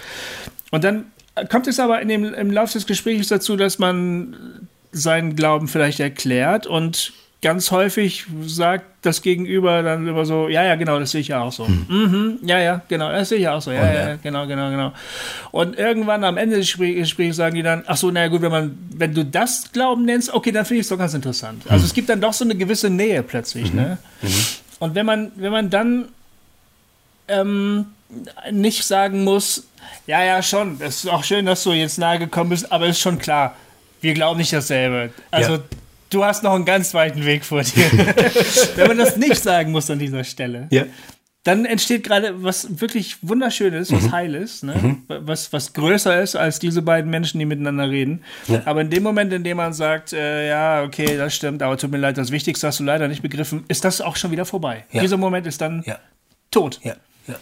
Und 0.70 0.84
dann 0.84 1.06
kommt 1.50 1.66
es 1.66 1.80
aber 1.80 2.00
in 2.00 2.10
dem, 2.10 2.32
im 2.32 2.52
Laufe 2.52 2.74
des 2.74 2.86
Gesprächs 2.86 3.30
dazu, 3.30 3.58
dass 3.58 3.80
man 3.80 4.68
seinen 4.92 5.36
Glauben 5.36 5.68
vielleicht 5.68 6.00
erklärt 6.00 6.68
und 6.68 7.12
ganz 7.42 7.72
häufig 7.72 8.26
sagt 8.46 8.86
das 9.02 9.24
Gegenüber 9.24 9.82
dann 9.82 10.08
immer 10.08 10.26
so, 10.26 10.48
ja, 10.48 10.64
ja, 10.64 10.76
genau, 10.76 11.00
das 11.00 11.10
sehe 11.10 11.22
ich 11.22 11.30
ja 11.30 11.42
auch 11.42 11.52
so. 11.52 11.68
Hm. 11.68 11.86
Mhm, 11.90 12.40
ja, 12.44 12.60
ja, 12.60 12.82
genau, 12.88 13.12
das 13.12 13.30
sehe 13.30 13.40
ich 13.40 13.48
auch 13.48 13.62
so. 13.62 13.72
Ja, 13.72 13.86
ja, 13.92 14.10
ja, 14.10 14.16
genau, 14.22 14.46
genau, 14.46 14.70
genau. 14.70 14.94
Und 15.50 15.76
irgendwann 15.76 16.24
am 16.24 16.38
Ende 16.38 16.58
des 16.58 16.78
Gesprächs 16.78 17.36
sagen 17.36 17.56
die 17.56 17.64
dann, 17.64 17.84
ach 17.88 17.98
so, 17.98 18.12
naja 18.12 18.28
gut, 18.28 18.44
wenn 18.44 18.52
man, 18.52 18.78
wenn 18.96 19.16
du 19.16 19.26
das 19.26 19.72
Glauben 19.72 20.06
nennst, 20.06 20.32
okay, 20.32 20.52
dann 20.52 20.66
finde 20.66 20.82
ich 20.82 20.86
es 20.86 20.90
doch 20.90 21.00
ganz 21.00 21.16
interessant. 21.16 21.64
Also 21.66 21.82
hm. 21.82 21.86
es 21.86 21.94
gibt 21.96 22.10
dann 22.10 22.22
doch 22.22 22.34
so 22.34 22.46
eine 22.46 22.54
gewisse 22.54 22.92
Nähe 22.92 23.24
plötzlich, 23.24 23.74
mhm. 23.74 23.80
ne? 23.80 23.98
Mhm. 24.22 24.30
Und 24.80 24.96
wenn 24.96 25.06
man, 25.06 25.32
wenn 25.36 25.52
man 25.52 25.70
dann 25.70 26.10
ähm, 27.28 27.88
nicht 28.52 28.84
sagen 28.84 29.24
muss, 29.24 29.68
ja, 30.08 30.24
ja, 30.24 30.42
schon, 30.42 30.78
es 30.80 31.04
ist 31.04 31.10
auch 31.10 31.24
schön, 31.24 31.46
dass 31.46 31.64
du 31.64 31.72
jetzt 31.72 31.98
nahe 31.98 32.20
gekommen 32.20 32.50
bist, 32.50 32.72
aber 32.72 32.88
ist 32.88 33.00
schon 33.00 33.18
klar, 33.18 33.56
wir 34.02 34.14
glauben 34.14 34.40
nicht 34.40 34.54
dasselbe. 34.54 35.12
Also 35.32 35.54
ja. 35.54 35.64
du 36.10 36.24
hast 36.24 36.44
noch 36.44 36.54
einen 36.54 36.66
ganz 36.66 36.94
weiten 36.94 37.26
Weg 37.26 37.44
vor 37.46 37.62
dir. 37.64 37.90
wenn 38.76 38.88
man 38.88 38.98
das 38.98 39.18
nicht 39.18 39.42
sagen 39.42 39.72
muss 39.72 39.90
an 39.90 40.00
dieser 40.00 40.24
Stelle. 40.24 40.68
Ja 40.70 40.86
dann 41.46 41.66
entsteht 41.66 42.04
gerade 42.04 42.44
was 42.44 42.82
wirklich 42.82 43.18
Wunderschönes, 43.22 43.94
was 43.94 44.06
mhm. 44.06 44.12
Heiles, 44.12 44.64
ne? 44.64 44.76
Mhm. 44.76 45.04
was, 45.08 45.54
was 45.54 45.74
größer 45.74 46.22
ist 46.22 46.36
als 46.36 46.58
diese 46.58 46.82
beiden 46.82 47.12
Menschen, 47.12 47.38
die 47.38 47.46
miteinander 47.46 47.88
reden. 47.88 48.24
Ja. 48.48 48.64
Aber 48.66 48.82
in 48.82 48.90
dem 48.90 49.04
Moment, 49.04 49.32
in 49.32 49.44
dem 49.44 49.58
man 49.58 49.72
sagt, 49.72 50.12
äh, 50.12 50.50
ja, 50.50 50.84
okay, 50.84 51.16
das 51.18 51.36
stimmt, 51.36 51.62
aber 51.62 51.78
tut 51.78 51.92
mir 51.92 52.00
leid, 52.00 52.18
das 52.18 52.32
Wichtigste 52.32 52.66
hast 52.66 52.80
du 52.80 52.84
leider 52.84 53.08
nicht 53.08 53.22
begriffen, 53.22 53.64
ist 53.68 53.86
das 53.86 54.02
auch 54.02 54.16
schon 54.16 54.32
wieder 54.32 54.46
vorbei. 54.46 54.86
Ja. 54.92 55.02
Dieser 55.02 55.18
Moment 55.18 55.46
ist 55.46 55.62
dann 55.62 55.84
ja. 55.86 56.00
tot. 56.50 56.80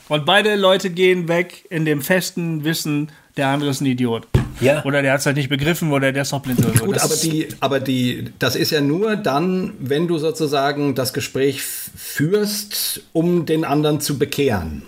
Und 0.09 0.25
beide 0.25 0.55
Leute 0.55 0.89
gehen 0.89 1.30
weg 1.30 1.65
in 1.69 1.85
dem 1.85 2.01
festen 2.01 2.65
Wissen, 2.65 3.09
der 3.38 3.47
andere 3.47 3.72
ist 3.72 3.81
ein 3.81 3.85
Idiot. 3.85 4.27
Ja. 4.61 4.84
Oder 4.85 5.01
der 5.01 5.14
hat 5.14 5.19
es 5.19 5.26
halt 5.26 5.35
nicht 5.35 5.49
begriffen 5.49 5.91
oder 5.91 6.11
der 6.11 6.22
ist 6.22 6.31
noch 6.31 6.41
blind 6.41 6.60
oder 6.60 6.77
so. 6.77 6.85
Gut, 6.85 6.99
aber 6.99 7.15
die, 7.15 7.47
aber 7.60 7.80
die, 7.80 8.31
das 8.39 8.55
ist 8.55 8.72
ja 8.72 8.81
nur 8.81 9.15
dann, 9.15 9.73
wenn 9.80 10.07
du 10.07 10.18
sozusagen 10.18 10.95
das 10.95 11.14
Gespräch 11.14 11.61
führst, 11.61 13.01
um 13.14 13.45
den 13.45 13.65
anderen 13.65 13.99
zu 13.99 14.18
bekehren. 14.18 14.84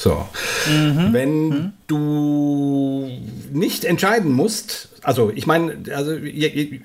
So. 0.00 0.26
Mhm. 0.66 1.12
Wenn 1.12 1.48
mhm. 1.48 1.72
du 1.86 3.10
nicht 3.52 3.84
entscheiden 3.84 4.32
musst, 4.32 4.88
also 5.02 5.30
ich 5.34 5.46
meine, 5.46 5.76
also, 5.94 6.12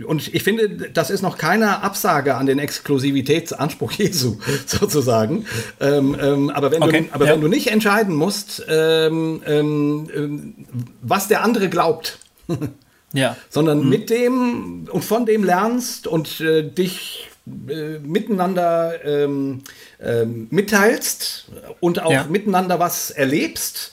und 0.05 0.33
ich 0.33 0.43
finde, 0.43 0.89
das 0.91 1.09
ist 1.09 1.21
noch 1.21 1.37
keine 1.37 1.81
Absage 1.81 2.35
an 2.35 2.45
den 2.45 2.59
Exklusivitätsanspruch 2.59 3.91
Jesu, 3.93 4.35
sozusagen. 4.65 5.45
Ähm, 5.79 6.17
ähm, 6.21 6.49
aber 6.49 6.71
wenn, 6.71 6.83
okay. 6.83 7.05
du, 7.07 7.15
aber 7.15 7.27
ja. 7.27 7.31
wenn 7.31 7.39
du 7.39 7.47
nicht 7.47 7.67
entscheiden 7.67 8.13
musst, 8.13 8.65
ähm, 8.67 9.41
ähm, 9.45 10.09
ähm 10.13 10.55
was 11.01 11.29
der 11.29 11.41
andere 11.41 11.69
glaubt, 11.69 12.19
ja. 13.13 13.37
sondern 13.49 13.83
mhm. 13.85 13.89
mit 13.89 14.09
dem 14.09 14.89
und 14.91 15.05
von 15.05 15.25
dem 15.25 15.45
lernst 15.45 16.05
und 16.05 16.41
äh, 16.41 16.69
dich 16.69 17.29
äh, 17.45 17.99
miteinander 17.99 19.05
ähm, 19.05 19.61
mitteilst 20.49 21.45
und 21.79 22.01
auch 22.01 22.11
ja. 22.11 22.25
miteinander 22.29 22.79
was 22.79 23.11
erlebst, 23.11 23.91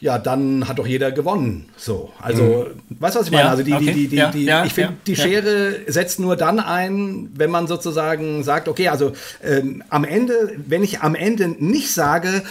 ja, 0.00 0.18
dann 0.18 0.68
hat 0.68 0.78
doch 0.78 0.86
jeder 0.86 1.10
gewonnen. 1.10 1.68
So, 1.76 2.12
also, 2.20 2.68
mhm. 2.88 3.00
weißt 3.00 3.16
du, 3.16 3.20
was 3.20 3.26
ich 3.26 3.32
meine? 3.32 3.44
Ja, 3.44 3.50
also, 3.50 3.62
die, 3.62 3.72
okay. 3.72 3.92
die, 3.92 4.08
die, 4.08 4.16
ja, 4.16 4.30
die, 4.30 4.44
ja, 4.44 4.64
ich 4.64 4.74
finde, 4.74 4.94
die 5.06 5.16
Schere 5.16 5.80
setzt 5.86 6.20
nur 6.20 6.36
dann 6.36 6.60
ein, 6.60 7.30
wenn 7.34 7.50
man 7.50 7.66
sozusagen 7.66 8.44
sagt, 8.44 8.68
okay, 8.68 8.88
also 8.88 9.12
ähm, 9.42 9.82
am 9.88 10.04
Ende, 10.04 10.52
wenn 10.56 10.82
ich 10.82 11.00
am 11.00 11.14
Ende 11.14 11.48
nicht 11.48 11.92
sage, 11.92 12.42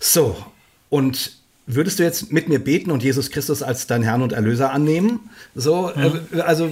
so, 0.00 0.36
und 0.88 1.32
würdest 1.66 1.98
du 1.98 2.02
jetzt 2.02 2.32
mit 2.32 2.48
mir 2.48 2.60
beten 2.60 2.90
und 2.90 3.02
Jesus 3.02 3.30
Christus 3.30 3.62
als 3.62 3.86
dein 3.86 4.02
Herrn 4.02 4.22
und 4.22 4.32
Erlöser 4.32 4.72
annehmen? 4.72 5.30
So, 5.54 5.90
äh, 5.90 6.40
also, 6.40 6.70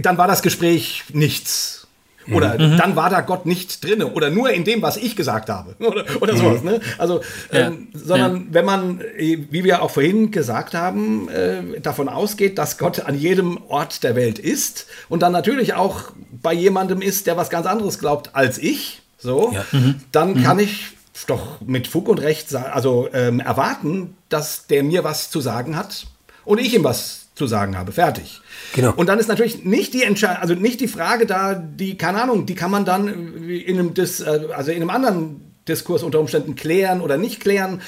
dann 0.00 0.18
war 0.18 0.26
das 0.26 0.42
Gespräch 0.42 1.04
nichts. 1.12 1.86
Oder 2.30 2.58
mhm. 2.58 2.76
dann 2.76 2.96
war 2.96 3.10
da 3.10 3.22
Gott 3.22 3.46
nicht 3.46 3.82
drin 3.84 4.02
oder 4.02 4.30
nur 4.30 4.50
in 4.50 4.64
dem, 4.64 4.82
was 4.82 4.96
ich 4.96 5.16
gesagt 5.16 5.48
habe. 5.48 5.74
Oder, 5.80 6.04
oder 6.20 6.34
mhm. 6.34 6.38
sowas. 6.38 6.62
Ne? 6.62 6.80
Also, 6.98 7.22
ja. 7.52 7.68
ähm, 7.68 7.88
sondern 7.92 8.36
ja. 8.36 8.42
wenn 8.50 8.64
man, 8.64 9.00
äh, 9.00 9.38
wie 9.50 9.64
wir 9.64 9.82
auch 9.82 9.90
vorhin 9.90 10.30
gesagt 10.30 10.74
haben, 10.74 11.28
äh, 11.28 11.80
davon 11.80 12.08
ausgeht, 12.08 12.58
dass 12.58 12.78
Gott 12.78 13.00
an 13.00 13.18
jedem 13.18 13.58
Ort 13.68 14.02
der 14.04 14.14
Welt 14.14 14.38
ist 14.38 14.86
und 15.08 15.22
dann 15.22 15.32
natürlich 15.32 15.74
auch 15.74 16.12
bei 16.42 16.52
jemandem 16.52 17.02
ist, 17.02 17.26
der 17.26 17.36
was 17.36 17.50
ganz 17.50 17.66
anderes 17.66 17.98
glaubt 17.98 18.34
als 18.34 18.58
ich, 18.58 19.02
so, 19.18 19.52
ja. 19.52 19.64
mhm. 19.72 19.96
dann 20.12 20.34
mhm. 20.34 20.42
kann 20.42 20.58
ich 20.58 20.92
doch 21.26 21.60
mit 21.60 21.86
Fug 21.86 22.08
und 22.08 22.20
Recht 22.20 22.54
also 22.54 23.08
ähm, 23.12 23.40
erwarten, 23.40 24.16
dass 24.28 24.66
der 24.66 24.82
mir 24.82 25.04
was 25.04 25.30
zu 25.30 25.40
sagen 25.40 25.76
hat 25.76 26.06
und 26.44 26.58
ich 26.58 26.74
ihm 26.74 26.84
was 26.84 27.28
zu 27.40 27.46
sagen 27.46 27.78
habe. 27.78 27.90
Fertig. 27.92 28.42
Genau. 28.74 28.92
Und 28.94 29.08
dann 29.08 29.18
ist 29.18 29.28
natürlich 29.28 29.64
nicht 29.64 29.94
die 29.94 30.02
Entscheidung, 30.02 30.42
also 30.42 30.54
nicht 30.54 30.78
die 30.78 30.88
Frage 30.88 31.24
da, 31.24 31.54
die, 31.54 31.96
keine 31.96 32.20
Ahnung, 32.22 32.44
die 32.44 32.54
kann 32.54 32.70
man 32.70 32.84
dann 32.84 33.08
in 33.48 33.78
einem, 33.78 33.94
Dis, 33.94 34.20
äh, 34.20 34.40
also 34.54 34.70
in 34.70 34.76
einem 34.76 34.90
anderen 34.90 35.50
Diskurs 35.66 36.02
unter 36.02 36.20
Umständen 36.20 36.54
klären 36.54 37.00
oder 37.00 37.16
nicht 37.16 37.40
klären. 37.40 37.80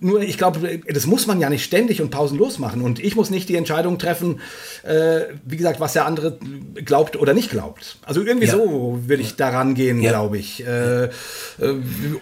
Nur 0.00 0.22
ich 0.22 0.38
glaube, 0.38 0.80
das 0.88 1.04
muss 1.04 1.26
man 1.26 1.40
ja 1.40 1.50
nicht 1.50 1.62
ständig 1.62 2.00
und 2.00 2.10
pausenlos 2.10 2.58
machen. 2.58 2.80
Und 2.80 2.98
ich 2.98 3.16
muss 3.16 3.28
nicht 3.28 3.50
die 3.50 3.56
Entscheidung 3.56 3.98
treffen, 3.98 4.40
äh, 4.82 5.24
wie 5.44 5.58
gesagt, 5.58 5.78
was 5.78 5.92
der 5.92 6.06
andere 6.06 6.38
glaubt 6.74 7.16
oder 7.16 7.34
nicht 7.34 7.50
glaubt. 7.50 7.98
Also 8.06 8.22
irgendwie 8.22 8.46
ja. 8.46 8.54
so 8.54 9.00
würde 9.06 9.22
ich 9.22 9.36
daran 9.36 9.74
gehen, 9.74 10.00
ja. 10.00 10.10
glaube 10.10 10.38
ich. 10.38 10.66
Äh, 10.66 11.04
äh, 11.04 11.10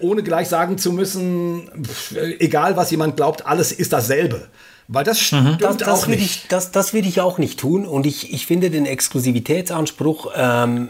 ohne 0.01 0.25
gleich 0.25 0.49
sagen 0.49 0.77
zu 0.77 0.93
müssen, 0.93 1.71
pff, 1.85 2.17
egal 2.41 2.77
was 2.77 2.91
jemand 2.91 3.15
glaubt, 3.15 3.47
alles 3.47 3.71
ist 3.71 3.93
dasselbe. 3.93 4.49
Weil 4.89 5.05
das 5.05 5.20
stimmt 5.20 5.44
mhm. 5.44 5.59
das, 5.59 5.77
das 5.78 5.89
auch 5.89 6.06
nicht. 6.06 6.23
Ich, 6.23 6.48
das, 6.48 6.73
das 6.73 6.93
würde 6.93 7.09
ich 7.09 7.20
auch 7.20 7.39
nicht 7.39 7.59
tun. 7.59 7.86
Und 7.86 8.06
ich, 8.06 8.32
ich 8.32 8.47
finde 8.47 8.70
den 8.70 8.86
Exklusivitätsanspruch 8.86 10.32
ähm, 10.36 10.89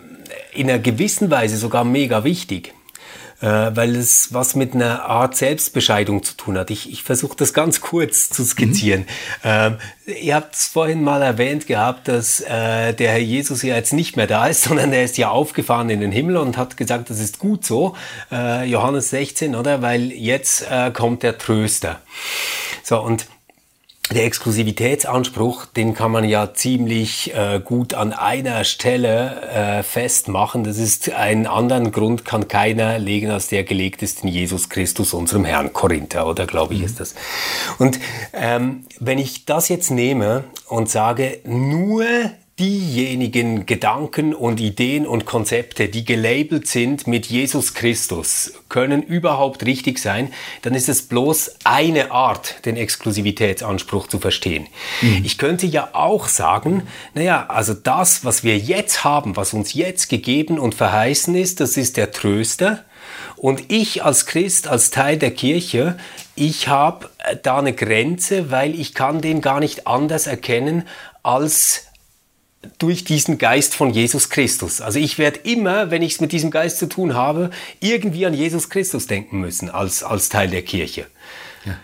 in 0.52 0.68
einer 0.68 0.78
gewissen 0.78 1.30
Weise 1.30 1.56
sogar 1.56 1.84
mega 1.84 2.24
wichtig. 2.24 2.74
äh, 3.40 3.76
weil 3.76 3.94
es 3.96 4.32
was 4.32 4.54
mit 4.54 4.74
einer 4.74 5.04
Art 5.04 5.36
Selbstbescheidung 5.36 6.22
zu 6.22 6.36
tun 6.36 6.56
hat. 6.56 6.70
Ich, 6.70 6.90
ich 6.90 7.02
versuche 7.02 7.36
das 7.36 7.52
ganz 7.52 7.80
kurz 7.80 8.30
zu 8.30 8.44
skizzieren. 8.44 9.02
Mhm. 9.02 9.06
Ähm, 9.44 9.76
ihr 10.06 10.34
habt 10.36 10.54
es 10.54 10.66
vorhin 10.66 11.02
mal 11.02 11.22
erwähnt 11.22 11.66
gehabt, 11.66 12.08
dass 12.08 12.40
äh, 12.40 12.94
der 12.94 13.12
Herr 13.12 13.18
Jesus 13.18 13.62
ja 13.62 13.74
jetzt 13.74 13.92
nicht 13.92 14.16
mehr 14.16 14.26
da 14.26 14.46
ist, 14.46 14.62
sondern 14.68 14.92
er 14.92 15.04
ist 15.04 15.18
ja 15.18 15.28
aufgefahren 15.28 15.90
in 15.90 16.00
den 16.00 16.12
Himmel 16.12 16.36
und 16.38 16.56
hat 16.56 16.76
gesagt, 16.76 17.10
das 17.10 17.20
ist 17.20 17.38
gut 17.38 17.66
so. 17.66 17.96
Äh, 18.32 18.66
Johannes 18.66 19.10
16, 19.10 19.54
oder? 19.54 19.82
Weil 19.82 20.10
jetzt 20.10 20.66
äh, 20.70 20.90
kommt 20.90 21.22
der 21.22 21.36
Tröster. 21.38 22.00
So, 22.82 23.00
und 23.00 23.26
der 24.12 24.26
Exklusivitätsanspruch, 24.26 25.66
den 25.66 25.94
kann 25.94 26.10
man 26.10 26.24
ja 26.24 26.52
ziemlich 26.52 27.34
äh, 27.34 27.60
gut 27.64 27.94
an 27.94 28.12
einer 28.12 28.64
Stelle 28.64 29.40
äh, 29.50 29.82
festmachen. 29.82 30.62
Das 30.62 30.76
ist 30.76 31.10
einen 31.10 31.46
anderen 31.46 31.90
Grund 31.90 32.24
kann 32.24 32.46
keiner 32.46 32.98
legen, 32.98 33.30
als 33.30 33.48
der 33.48 33.64
gelegt 33.64 34.02
ist 34.02 34.22
in 34.22 34.28
Jesus 34.28 34.68
Christus, 34.68 35.14
unserem 35.14 35.44
Herrn 35.44 35.72
Korinther, 35.72 36.26
oder 36.26 36.46
glaube 36.46 36.74
ich 36.74 36.80
mhm. 36.80 36.86
ist 36.86 37.00
das. 37.00 37.14
Und 37.78 37.98
ähm, 38.34 38.84
wenn 39.00 39.18
ich 39.18 39.46
das 39.46 39.68
jetzt 39.68 39.90
nehme 39.90 40.44
und 40.68 40.90
sage, 40.90 41.40
nur 41.44 42.04
diejenigen 42.58 43.66
Gedanken 43.66 44.32
und 44.32 44.60
Ideen 44.60 45.08
und 45.08 45.26
Konzepte, 45.26 45.88
die 45.88 46.04
gelabelt 46.04 46.68
sind 46.68 47.08
mit 47.08 47.26
Jesus 47.26 47.74
Christus, 47.74 48.52
können 48.68 49.02
überhaupt 49.02 49.66
richtig 49.66 49.98
sein, 49.98 50.32
dann 50.62 50.74
ist 50.74 50.88
es 50.88 51.02
bloß 51.02 51.56
eine 51.64 52.12
Art, 52.12 52.64
den 52.64 52.76
Exklusivitätsanspruch 52.76 54.06
zu 54.06 54.20
verstehen. 54.20 54.68
Mhm. 55.02 55.22
Ich 55.24 55.36
könnte 55.36 55.66
ja 55.66 55.90
auch 55.94 56.28
sagen, 56.28 56.84
naja, 57.14 57.46
also 57.48 57.74
das, 57.74 58.24
was 58.24 58.44
wir 58.44 58.56
jetzt 58.56 59.02
haben, 59.02 59.34
was 59.34 59.52
uns 59.52 59.74
jetzt 59.74 60.08
gegeben 60.08 60.60
und 60.60 60.76
verheißen 60.76 61.34
ist, 61.34 61.58
das 61.58 61.76
ist 61.76 61.96
der 61.96 62.12
Tröster. 62.12 62.84
Und 63.36 63.64
ich 63.72 64.04
als 64.04 64.26
Christ, 64.26 64.68
als 64.68 64.90
Teil 64.90 65.18
der 65.18 65.32
Kirche, 65.32 65.98
ich 66.36 66.68
habe 66.68 67.10
da 67.42 67.58
eine 67.58 67.72
Grenze, 67.72 68.52
weil 68.52 68.78
ich 68.78 68.94
kann 68.94 69.20
den 69.20 69.40
gar 69.40 69.58
nicht 69.58 69.88
anders 69.88 70.28
erkennen 70.28 70.86
als 71.22 71.86
durch 72.78 73.04
diesen 73.04 73.38
Geist 73.38 73.74
von 73.74 73.90
Jesus 73.90 74.30
Christus. 74.30 74.80
Also 74.80 74.98
ich 74.98 75.18
werde 75.18 75.40
immer, 75.40 75.90
wenn 75.90 76.02
ich 76.02 76.14
es 76.14 76.20
mit 76.20 76.32
diesem 76.32 76.50
Geist 76.50 76.78
zu 76.78 76.86
tun 76.86 77.14
habe, 77.14 77.50
irgendwie 77.80 78.26
an 78.26 78.34
Jesus 78.34 78.70
Christus 78.70 79.06
denken 79.06 79.40
müssen 79.40 79.70
als, 79.70 80.02
als 80.02 80.28
Teil 80.28 80.48
der 80.48 80.62
Kirche. 80.62 81.06
Ja. 81.64 81.76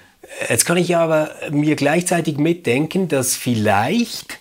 Jetzt 0.48 0.64
kann 0.64 0.76
ich 0.76 0.96
aber 0.96 1.30
mir 1.50 1.76
gleichzeitig 1.76 2.38
mitdenken, 2.38 3.08
dass 3.08 3.36
vielleicht 3.36 4.38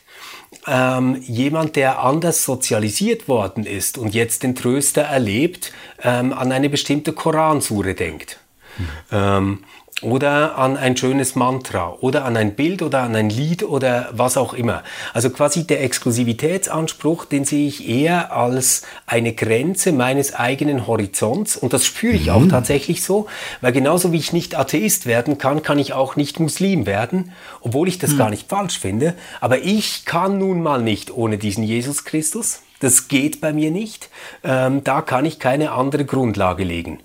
ähm, 0.68 1.22
jemand, 1.22 1.76
der 1.76 2.00
anders 2.00 2.44
sozialisiert 2.44 3.28
worden 3.28 3.66
ist 3.66 3.98
und 3.98 4.14
jetzt 4.14 4.44
den 4.44 4.56
Tröster 4.56 5.02
erlebt, 5.02 5.74
ähm, 6.04 6.34
an 6.34 6.52
eine 6.52 6.70
bestimmte 6.70 7.14
Koransure 7.14 7.94
denkt. 7.94 8.40
Mhm. 8.78 8.88
Ähm, 9.12 9.64
oder 10.02 10.58
an 10.58 10.78
ein 10.78 10.96
schönes 10.96 11.36
Mantra 11.36 11.96
oder 12.00 12.26
an 12.26 12.38
ein 12.38 12.56
Bild 12.56 12.82
oder 12.82 13.02
an 13.02 13.16
ein 13.16 13.30
Lied 13.30 13.64
oder 13.64 14.10
was 14.12 14.38
auch 14.38 14.54
immer. 14.54 14.84
Also 15.14 15.30
quasi 15.30 15.66
der 15.66 15.84
Exklusivitätsanspruch, 15.84 17.26
den 17.26 17.46
sehe 17.46 17.68
ich 17.68 17.88
eher 17.88 18.36
als 18.36 18.84
eine 19.06 19.34
Grenze 19.34 19.92
meines 19.92 20.34
eigenen 20.34 20.88
Horizonts 20.88 21.58
und 21.58 21.74
das 21.74 21.86
spüre 21.86 22.14
ich 22.14 22.28
mhm. 22.28 22.32
auch 22.32 22.48
tatsächlich 22.48 23.04
so, 23.04 23.28
weil 23.62 23.72
genauso 23.72 24.12
wie 24.12 24.18
ich 24.18 24.34
nicht 24.34 24.58
Atheist 24.58 25.06
werden 25.06 25.38
kann, 25.38 25.64
kann 25.64 25.80
ich 25.80 25.94
auch 25.94 26.16
nicht 26.16 26.40
Muslim 26.40 26.86
werden, 26.86 27.32
obwohl 27.62 27.88
ich 27.88 28.00
das 28.00 28.12
mhm. 28.12 28.18
gar 28.18 28.30
nicht 28.30 28.50
falsch 28.50 28.80
finde, 28.80 29.16
aber 29.42 29.60
ich 29.60 30.06
kann 30.06 30.38
nun 30.38 30.62
mal 30.62 30.82
nicht 30.82 31.12
ohne 31.12 31.38
diesen 31.38 31.64
Jesus 31.64 32.06
Christus. 32.06 32.62
Das 32.80 33.10
geht 33.10 33.42
bei 33.42 33.52
mir 33.52 33.72
nicht. 33.72 34.10
Ähm, 34.44 34.84
da 34.84 35.02
kann 35.02 35.26
ich 35.26 35.40
keine 35.40 35.72
andere 35.72 36.06
Grundlage 36.06 36.64
legen. 36.64 37.00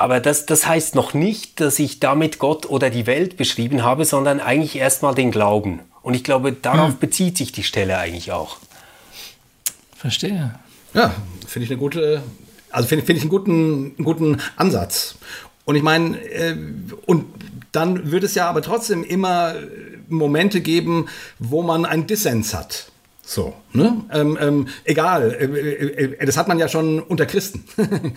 Aber 0.00 0.20
das, 0.20 0.46
das 0.46 0.66
heißt 0.66 0.94
noch 0.94 1.14
nicht, 1.14 1.60
dass 1.60 1.78
ich 1.78 2.00
damit 2.00 2.38
Gott 2.38 2.66
oder 2.66 2.90
die 2.90 3.06
Welt 3.06 3.36
beschrieben 3.36 3.82
habe, 3.82 4.04
sondern 4.04 4.40
eigentlich 4.40 4.76
erstmal 4.76 5.14
den 5.14 5.30
Glauben. 5.30 5.80
Und 6.02 6.14
ich 6.14 6.24
glaube, 6.24 6.52
darauf 6.52 6.90
hm. 6.90 6.98
bezieht 6.98 7.38
sich 7.38 7.52
die 7.52 7.62
Stelle 7.62 7.98
eigentlich 7.98 8.32
auch. 8.32 8.58
Verstehe. 9.96 10.54
Ja, 10.92 11.14
finde 11.46 11.64
ich 11.64 11.70
eine 11.70 11.78
gute, 11.78 12.22
also 12.70 12.88
finde 12.88 13.04
find 13.04 13.16
ich 13.16 13.22
einen 13.22 13.30
guten, 13.30 13.94
einen 13.96 14.04
guten 14.04 14.40
Ansatz. 14.56 15.16
Und 15.64 15.76
ich 15.76 15.82
meine, 15.82 16.18
äh, 16.18 16.56
und 17.06 17.26
dann 17.72 18.10
wird 18.10 18.22
es 18.22 18.34
ja 18.34 18.48
aber 18.48 18.62
trotzdem 18.62 19.02
immer 19.02 19.54
Momente 20.08 20.60
geben, 20.60 21.08
wo 21.38 21.62
man 21.62 21.86
einen 21.86 22.06
Dissens 22.06 22.54
hat. 22.54 22.92
So, 23.26 23.54
ne? 23.72 24.02
Ähm, 24.12 24.36
ähm, 24.38 24.68
egal, 24.84 25.32
äh, 25.32 25.44
äh, 25.46 26.14
äh, 26.18 26.26
das 26.26 26.36
hat 26.36 26.46
man 26.46 26.58
ja 26.58 26.68
schon 26.68 27.00
unter 27.00 27.24
Christen. 27.24 27.64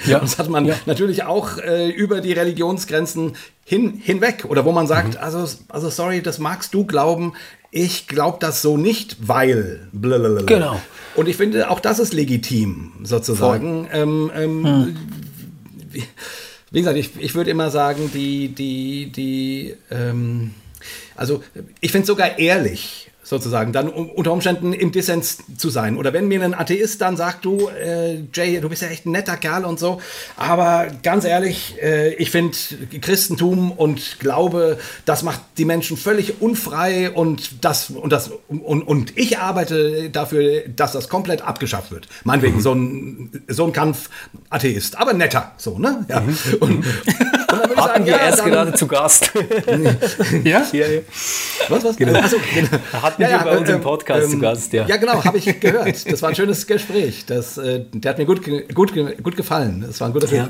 Ja. 0.06 0.20
das 0.22 0.38
hat 0.38 0.50
man 0.50 0.66
ja. 0.66 0.76
natürlich 0.86 1.24
auch 1.24 1.58
äh, 1.58 1.90
über 1.90 2.20
die 2.20 2.34
Religionsgrenzen 2.34 3.34
hin, 3.64 4.02
hinweg. 4.04 4.46
Oder 4.50 4.66
wo 4.66 4.74
man 4.74 4.86
sagt, 4.86 5.14
mhm. 5.14 5.20
also, 5.22 5.48
also 5.70 5.90
sorry, 5.90 6.22
das 6.22 6.40
magst 6.40 6.74
du 6.74 6.86
glauben, 6.86 7.34
ich 7.72 8.08
glaube 8.08 8.38
das 8.42 8.62
so 8.62 8.76
nicht, 8.78 9.18
weil. 9.28 9.88
Blablabla. 9.94 10.44
Genau. 10.44 10.82
Und 11.16 11.28
ich 11.28 11.38
finde, 11.38 11.70
auch 11.70 11.80
das 11.80 12.00
ist 12.00 12.14
legitim, 12.14 12.92
sozusagen. 13.04 13.88
Ähm, 13.92 14.32
ähm, 14.36 14.66
hm. 14.66 14.98
wie, 15.90 16.04
wie, 16.72 16.80
gesagt, 16.80 16.98
ich, 16.98 17.12
ich 17.18 17.34
würde 17.34 17.50
immer 17.50 17.72
sagen, 17.72 18.12
die, 18.14 18.50
die, 18.50 19.12
die, 19.12 19.76
ähm, 19.90 20.52
also 21.16 21.44
ich 21.82 21.92
finde 21.92 22.04
es 22.04 22.08
sogar 22.08 22.38
ehrlich, 22.40 23.07
sozusagen, 23.28 23.74
dann 23.74 23.90
unter 23.90 24.32
Umständen 24.32 24.72
im 24.72 24.94
Dissens 24.94 25.40
zu 25.58 25.70
sein. 25.70 25.98
Oder 25.98 26.14
wenn 26.14 26.30
mir 26.30 26.42
ein 26.44 26.54
Atheist 26.54 27.02
dann 27.02 27.18
sagt, 27.18 27.44
du, 27.44 27.68
äh, 27.68 28.24
Jay, 28.34 28.62
du 28.62 28.70
bist 28.70 28.82
ja 28.82 28.88
echt 28.88 29.06
ein 29.06 29.12
netter 29.12 29.36
Kerl 29.36 29.66
und 29.66 29.80
so, 29.80 30.00
aber 30.38 30.88
ganz 31.04 31.26
ehrlich, 31.26 31.76
äh, 31.82 32.14
ich 32.14 32.32
finde 32.32 32.58
Christentum 33.02 33.74
und 33.74 34.20
Glaube, 34.20 34.78
das 35.04 35.24
macht 35.24 35.42
die 35.58 35.66
Menschen 35.66 35.98
völlig 35.98 36.42
unfrei 36.42 37.12
und 37.12 37.66
das 37.66 37.90
und 37.90 38.12
das 38.12 38.32
und, 38.48 38.82
und 38.84 39.18
ich 39.18 39.40
arbeite 39.40 40.10
dafür, 40.10 40.62
dass 40.70 40.94
das 40.94 41.10
komplett 41.10 41.42
abgeschafft 41.42 41.92
wird. 41.92 42.08
Meinetwegen, 42.24 42.58
mhm. 42.58 42.62
so 42.62 42.74
ein 42.74 43.44
so 43.50 43.66
ein 43.66 43.74
Kampf 43.74 44.10
Atheist, 44.50 44.98
aber 44.98 45.12
netter, 45.12 45.52
so, 45.58 45.78
ne? 45.78 46.06
Ja. 46.08 46.22
Mhm. 46.22 46.38
Und, 46.62 46.86
und 47.58 47.64
dann 47.64 47.70
würde 47.70 47.82
ich 47.82 47.88
sagen, 47.88 48.06
wir 48.06 48.14
ja, 48.14 48.20
erst 48.20 48.40
dann, 48.40 48.50
gerade 48.50 48.74
zu 48.74 48.88
Gast. 48.88 49.32
ja? 50.44 50.66
ja? 50.72 50.86
Was, 51.70 51.84
was? 51.84 51.98
Genau. 51.98 52.20
Also, 52.20 52.38
genau 52.54 52.70
hatten 53.02 53.22
ja, 53.22 53.30
ja, 53.30 53.44
bei 53.44 53.58
uns 53.58 53.70
im 53.70 53.76
ähm, 53.76 53.82
Podcast 53.82 54.26
ähm, 54.26 54.32
zu 54.32 54.40
Gast, 54.40 54.74
ja. 54.74 54.86
Ja, 54.88 54.98
genau, 54.98 55.24
habe 55.24 55.38
ich 55.38 55.60
gehört. 55.60 56.12
Das 56.12 56.22
war 56.22 56.30
ein 56.30 56.36
schönes 56.36 56.66
Gespräch. 56.68 57.26
Das, 57.26 57.58
äh, 57.58 57.86
der 57.92 58.12
hat 58.12 58.18
mir 58.18 58.26
gut, 58.26 58.42
gut, 58.74 58.94
gut 59.24 59.38
gefallen. 59.38 59.84
Das 59.86 60.00
war 60.00 60.08
ein 60.08 60.14
guter 60.14 60.28
Film. 60.28 60.50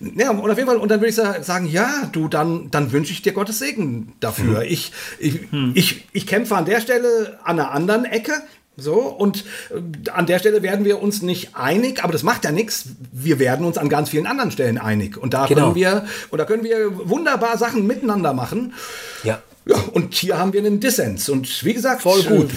Ja. 0.00 0.24
ja, 0.24 0.30
und 0.30 0.50
auf 0.50 0.56
jeden 0.56 0.68
Fall, 0.68 0.76
und 0.76 0.90
dann 0.90 1.00
würde 1.00 1.08
ich 1.08 1.44
sagen, 1.44 1.66
ja, 1.66 2.08
du, 2.12 2.28
dann, 2.28 2.70
dann 2.70 2.92
wünsche 2.92 3.12
ich 3.12 3.22
dir 3.22 3.32
Gottes 3.32 3.58
Segen 3.58 4.12
dafür. 4.20 4.60
Hm. 4.60 4.66
Ich, 4.68 4.92
ich, 5.18 5.40
hm. 5.50 5.72
ich, 5.74 6.04
ich 6.12 6.26
kämpfe 6.26 6.56
an 6.56 6.64
der 6.64 6.80
Stelle 6.80 7.38
an 7.44 7.58
einer 7.58 7.72
anderen 7.72 8.04
Ecke. 8.04 8.32
So, 8.76 8.94
und 8.94 9.44
äh, 9.70 10.10
an 10.10 10.26
der 10.26 10.38
Stelle 10.38 10.62
werden 10.62 10.84
wir 10.84 11.02
uns 11.02 11.22
nicht 11.22 11.56
einig, 11.56 12.04
aber 12.04 12.12
das 12.12 12.22
macht 12.22 12.44
ja 12.44 12.52
nichts. 12.52 12.86
Wir 13.10 13.38
werden 13.38 13.64
uns 13.64 13.78
an 13.78 13.88
ganz 13.88 14.10
vielen 14.10 14.26
anderen 14.26 14.50
Stellen 14.50 14.78
einig. 14.78 15.16
Und 15.16 15.32
da 15.32 15.46
genau. 15.46 15.62
können 15.62 15.74
wir, 15.74 16.06
und 16.30 16.38
da 16.38 16.44
können 16.44 16.62
wir 16.62 17.08
wunderbar 17.08 17.56
Sachen 17.56 17.86
miteinander 17.86 18.34
machen. 18.34 18.74
Ja. 19.24 19.42
Ja, 19.68 19.76
und 19.92 20.14
hier 20.14 20.38
haben 20.38 20.52
wir 20.52 20.60
einen 20.60 20.78
Dissens. 20.78 21.28
Und 21.28 21.64
wie 21.64 21.74
gesagt, 21.74 22.02
voll 22.02 22.22
gut. 22.22 22.50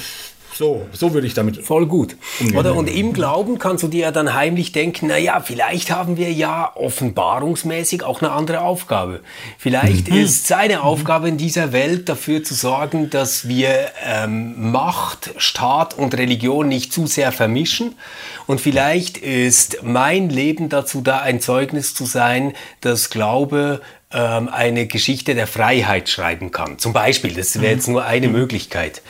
So, 0.60 0.86
so 0.92 1.14
würde 1.14 1.26
ich 1.26 1.34
damit. 1.34 1.66
Voll 1.66 1.86
gut. 1.86 2.18
Oder 2.54 2.76
und 2.76 2.90
im 2.90 3.14
Glauben 3.14 3.60
kannst 3.60 3.82
du 3.82 3.88
dir 3.88 4.02
ja 4.02 4.12
dann 4.12 4.34
heimlich 4.34 4.74
denken, 4.74 5.08
naja, 5.08 5.40
vielleicht 5.40 5.90
haben 5.90 6.18
wir 6.18 6.34
ja 6.34 6.74
offenbarungsmäßig 6.76 8.04
auch 8.04 8.22
eine 8.22 8.34
andere 8.34 8.60
Aufgabe. 8.60 9.22
Vielleicht 9.58 10.10
mhm. 10.10 10.18
ist 10.18 10.48
seine 10.48 10.84
Aufgabe 10.84 11.30
in 11.30 11.38
dieser 11.38 11.72
Welt 11.72 12.10
dafür 12.10 12.44
zu 12.44 12.56
sorgen, 12.56 13.10
dass 13.10 13.48
wir 13.48 13.70
ähm, 14.06 14.72
Macht, 14.74 15.30
Staat 15.38 15.98
und 15.98 16.18
Religion 16.18 16.68
nicht 16.68 16.92
zu 16.92 17.08
sehr 17.08 17.32
vermischen. 17.32 17.96
Und 18.46 18.60
vielleicht 18.60 19.18
ist 19.18 19.84
mein 19.84 20.30
Leben 20.30 20.68
dazu 20.68 21.00
da, 21.00 21.20
ein 21.20 21.40
Zeugnis 21.40 21.94
zu 21.94 22.04
sein, 22.04 22.52
dass 22.82 23.10
Glaube 23.10 23.80
ähm, 24.12 24.50
eine 24.50 24.88
Geschichte 24.88 25.36
der 25.36 25.46
Freiheit 25.46 26.10
schreiben 26.10 26.52
kann. 26.52 26.80
Zum 26.80 26.94
Beispiel, 26.94 27.32
das 27.36 27.62
wäre 27.62 27.74
jetzt 27.74 27.88
nur 27.88 28.06
eine 28.06 28.28
mhm. 28.28 28.34
Möglichkeit. 28.34 29.04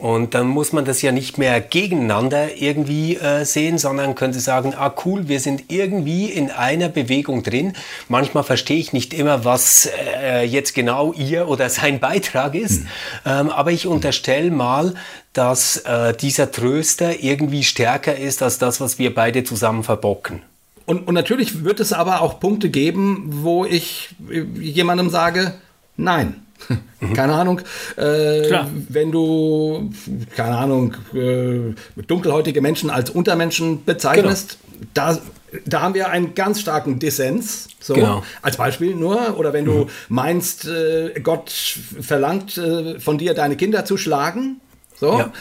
Und 0.00 0.34
dann 0.34 0.48
muss 0.48 0.72
man 0.72 0.84
das 0.84 1.00
ja 1.00 1.12
nicht 1.12 1.38
mehr 1.38 1.60
gegeneinander 1.60 2.56
irgendwie 2.56 3.16
äh, 3.16 3.44
sehen, 3.44 3.78
sondern 3.78 4.16
könnte 4.16 4.40
sagen, 4.40 4.74
ah 4.76 4.92
cool, 5.04 5.28
wir 5.28 5.38
sind 5.38 5.66
irgendwie 5.68 6.26
in 6.26 6.50
einer 6.50 6.88
Bewegung 6.88 7.44
drin. 7.44 7.74
Manchmal 8.08 8.42
verstehe 8.42 8.78
ich 8.78 8.92
nicht 8.92 9.14
immer, 9.14 9.44
was 9.44 9.88
äh, 10.20 10.44
jetzt 10.44 10.74
genau 10.74 11.12
ihr 11.12 11.46
oder 11.46 11.70
sein 11.70 12.00
Beitrag 12.00 12.56
ist, 12.56 12.80
mhm. 12.80 12.88
ähm, 13.26 13.50
aber 13.50 13.70
ich 13.70 13.86
unterstelle 13.86 14.50
mal, 14.50 14.94
dass 15.34 15.76
äh, 15.76 16.14
dieser 16.14 16.50
Tröster 16.50 17.22
irgendwie 17.22 17.62
stärker 17.62 18.16
ist 18.16 18.42
als 18.42 18.58
das, 18.58 18.80
was 18.80 18.98
wir 18.98 19.14
beide 19.14 19.44
zusammen 19.44 19.84
verbocken. 19.84 20.42
Und, 20.86 21.06
und 21.06 21.14
natürlich 21.14 21.64
wird 21.64 21.80
es 21.80 21.92
aber 21.92 22.20
auch 22.20 22.40
Punkte 22.40 22.70
geben, 22.70 23.28
wo 23.30 23.64
ich 23.64 24.14
jemandem 24.60 25.10
sage, 25.10 25.54
nein. 25.96 26.42
Mhm. 27.00 27.12
Keine 27.14 27.34
Ahnung, 27.34 27.60
äh, 27.96 28.60
wenn 28.88 29.10
du, 29.10 29.90
keine 30.36 30.56
Ahnung, 30.56 30.94
äh, 31.12 31.74
dunkelhäutige 32.06 32.60
Menschen 32.60 32.88
als 32.90 33.10
Untermenschen 33.10 33.84
bezeichnest, 33.84 34.58
genau. 34.70 34.86
da 34.94 35.18
da 35.66 35.82
haben 35.82 35.94
wir 35.94 36.08
einen 36.08 36.34
ganz 36.34 36.60
starken 36.60 36.98
Dissens. 36.98 37.68
So, 37.78 37.92
genau. 37.92 38.22
als 38.40 38.56
Beispiel 38.56 38.94
nur. 38.94 39.36
Oder 39.38 39.52
wenn 39.52 39.66
du 39.66 39.72
mhm. 39.72 39.88
meinst, 40.08 40.66
äh, 40.66 41.12
Gott 41.22 41.50
verlangt 41.50 42.56
äh, 42.56 42.98
von 42.98 43.18
dir, 43.18 43.34
deine 43.34 43.56
Kinder 43.56 43.84
zu 43.84 43.98
schlagen. 43.98 44.60
So. 44.98 45.18
Ja 45.18 45.32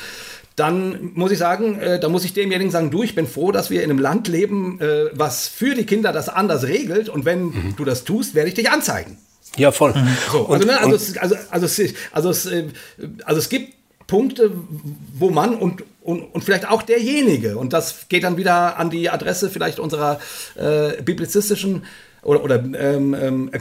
dann 0.55 1.11
muss 1.13 1.31
ich 1.31 1.37
sagen, 1.37 1.79
äh, 1.79 1.99
da 1.99 2.09
muss 2.09 2.25
ich 2.25 2.33
demjenigen 2.33 2.71
sagen, 2.71 2.91
du, 2.91 3.03
ich 3.03 3.15
bin 3.15 3.27
froh, 3.27 3.51
dass 3.51 3.69
wir 3.69 3.83
in 3.83 3.89
einem 3.89 3.99
Land 3.99 4.27
leben, 4.27 4.79
äh, 4.81 5.05
was 5.13 5.47
für 5.47 5.75
die 5.75 5.85
Kinder 5.85 6.11
das 6.11 6.29
anders 6.29 6.67
regelt. 6.67 7.09
Und 7.09 7.25
wenn 7.25 7.45
mhm. 7.45 7.73
du 7.77 7.85
das 7.85 8.03
tust, 8.03 8.35
werde 8.35 8.49
ich 8.49 8.55
dich 8.55 8.69
anzeigen. 8.69 9.17
Ja, 9.57 9.71
voll. 9.71 9.93
Mhm. 9.93 10.17
So, 10.31 10.47
also, 10.47 10.65
ne, 10.65 10.79
also, 10.79 10.95
es, 10.95 11.17
also, 11.17 11.35
also, 11.49 11.65
es, 11.65 11.93
also, 12.11 12.29
es, 12.29 12.45
äh, 12.45 12.65
also 13.25 13.39
es 13.39 13.49
gibt 13.49 13.73
Punkte, 14.07 14.51
wo 15.17 15.29
man 15.29 15.55
und, 15.55 15.83
und, 16.01 16.21
und 16.21 16.43
vielleicht 16.43 16.67
auch 16.69 16.81
derjenige, 16.81 17.57
und 17.57 17.71
das 17.71 18.09
geht 18.09 18.23
dann 18.23 18.35
wieder 18.35 18.77
an 18.77 18.89
die 18.89 19.09
Adresse 19.09 19.49
vielleicht 19.49 19.79
unserer 19.79 20.19
äh, 20.55 21.01
biblizistischen 21.01 21.83
oder, 22.21 22.43
oder 22.43 22.55
ähm, 22.55 23.13
ähm, 23.13 23.51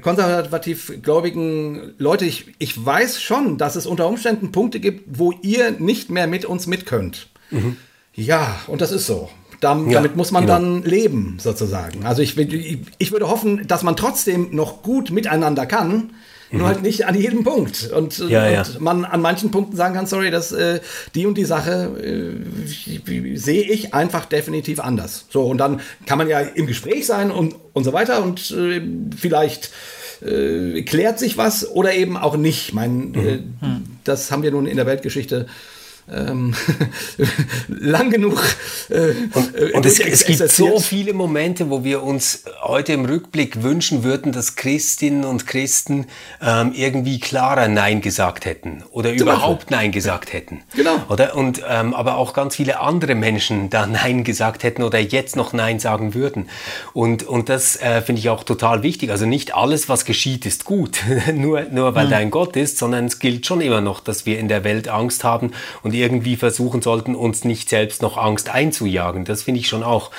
konservativ 0.00 0.92
gläubigen 1.02 1.94
Leute, 1.98 2.24
ich, 2.24 2.54
ich 2.58 2.84
weiß 2.84 3.20
schon, 3.20 3.58
dass 3.58 3.76
es 3.76 3.86
unter 3.86 4.06
Umständen 4.06 4.52
Punkte 4.52 4.80
gibt, 4.80 5.18
wo 5.18 5.32
ihr 5.42 5.72
nicht 5.72 6.10
mehr 6.10 6.26
mit 6.26 6.44
uns 6.44 6.66
mit 6.66 6.86
könnt. 6.86 7.28
Mhm. 7.50 7.76
Ja, 8.14 8.60
und 8.66 8.80
das 8.80 8.92
ist 8.92 9.06
so. 9.06 9.30
Da, 9.60 9.76
ja, 9.76 9.92
damit 9.92 10.16
muss 10.16 10.32
man 10.32 10.42
genau. 10.42 10.54
dann 10.54 10.82
leben, 10.82 11.38
sozusagen. 11.40 12.04
Also 12.04 12.20
ich, 12.20 12.36
ich, 12.36 12.78
ich 12.98 13.12
würde 13.12 13.28
hoffen, 13.28 13.66
dass 13.66 13.82
man 13.82 13.96
trotzdem 13.96 14.54
noch 14.54 14.82
gut 14.82 15.10
miteinander 15.10 15.64
kann, 15.64 16.10
Mhm. 16.50 16.58
Nur 16.58 16.68
halt 16.68 16.82
nicht 16.82 17.06
an 17.06 17.14
jedem 17.14 17.44
Punkt. 17.44 17.90
Und, 17.92 18.18
ja, 18.18 18.46
und 18.46 18.52
ja. 18.52 18.64
man 18.78 19.04
an 19.04 19.20
manchen 19.20 19.50
Punkten 19.50 19.76
sagen 19.76 19.94
kann, 19.94 20.06
sorry, 20.06 20.30
dass 20.30 20.52
äh, 20.52 20.80
die 21.14 21.26
und 21.26 21.36
die 21.36 21.44
Sache 21.44 21.90
äh, 22.02 23.36
sehe 23.36 23.62
ich 23.62 23.94
einfach 23.94 24.26
definitiv 24.26 24.80
anders. 24.80 25.26
So, 25.30 25.42
und 25.42 25.58
dann 25.58 25.80
kann 26.06 26.18
man 26.18 26.28
ja 26.28 26.40
im 26.40 26.66
Gespräch 26.66 27.06
sein 27.06 27.30
und, 27.30 27.56
und 27.72 27.84
so 27.84 27.92
weiter 27.92 28.22
und 28.22 28.50
äh, 28.52 28.80
vielleicht 29.16 29.70
äh, 30.24 30.82
klärt 30.82 31.18
sich 31.18 31.36
was 31.36 31.68
oder 31.68 31.94
eben 31.94 32.16
auch 32.16 32.36
nicht. 32.36 32.72
Mein, 32.72 33.10
mhm. 33.10 33.16
Äh, 33.16 33.38
das 34.04 34.30
haben 34.30 34.42
wir 34.42 34.50
nun 34.50 34.66
in 34.66 34.76
der 34.76 34.86
Weltgeschichte 34.86 35.46
ähm, 36.12 36.54
lang 37.68 38.10
genug. 38.10 38.42
Äh, 38.88 39.12
und, 39.32 39.54
äh, 39.54 39.72
und 39.72 39.86
es, 39.86 39.98
es 39.98 40.24
gibt 40.24 40.50
so 40.50 40.78
viele 40.78 41.12
Momente, 41.12 41.70
wo 41.70 41.82
wir 41.84 42.02
uns 42.02 42.44
heute 42.62 42.92
im 42.92 43.04
Rückblick 43.04 43.62
wünschen 43.62 44.04
würden, 44.04 44.32
dass 44.32 44.56
Christinnen 44.56 45.24
und 45.24 45.46
Christen 45.46 46.06
ähm, 46.40 46.72
irgendwie 46.74 47.18
klarer 47.18 47.68
Nein 47.68 48.00
gesagt 48.00 48.44
hätten 48.44 48.84
oder 48.90 49.10
Zum 49.10 49.18
überhaupt 49.18 49.66
Beispiel. 49.66 49.76
Nein 49.76 49.92
gesagt 49.92 50.32
hätten. 50.32 50.62
Genau. 50.74 50.96
Oder? 51.08 51.36
Und, 51.36 51.62
ähm, 51.68 51.94
aber 51.94 52.16
auch 52.16 52.34
ganz 52.34 52.56
viele 52.56 52.80
andere 52.80 53.14
Menschen 53.14 53.70
da 53.70 53.86
Nein 53.86 54.22
gesagt 54.22 54.62
hätten 54.62 54.82
oder 54.82 55.00
jetzt 55.00 55.34
noch 55.34 55.52
Nein 55.52 55.80
sagen 55.80 56.14
würden. 56.14 56.48
Und, 56.92 57.24
und 57.24 57.48
das 57.48 57.76
äh, 57.76 58.00
finde 58.02 58.20
ich 58.20 58.28
auch 58.28 58.44
total 58.44 58.82
wichtig. 58.82 59.10
Also 59.10 59.26
nicht 59.26 59.54
alles, 59.54 59.88
was 59.88 60.04
geschieht, 60.04 60.46
ist 60.46 60.64
gut, 60.64 61.02
nur, 61.34 61.62
nur 61.62 61.94
weil 61.94 62.06
mhm. 62.06 62.10
dein 62.10 62.30
Gott 62.30 62.56
ist, 62.56 62.78
sondern 62.78 63.06
es 63.06 63.18
gilt 63.18 63.46
schon 63.46 63.60
immer 63.60 63.80
noch, 63.80 64.00
dass 64.00 64.24
wir 64.24 64.38
in 64.38 64.48
der 64.48 64.62
Welt 64.62 64.88
Angst 64.88 65.24
haben 65.24 65.50
und 65.82 65.95
irgendwie 66.00 66.36
versuchen 66.36 66.82
sollten, 66.82 67.14
uns 67.14 67.44
nicht 67.44 67.68
selbst 67.68 68.02
noch 68.02 68.16
Angst 68.16 68.48
einzujagen. 68.48 69.24
Das 69.24 69.42
finde 69.42 69.60
ich 69.60 69.68
schon 69.68 69.82
auch. 69.82 70.10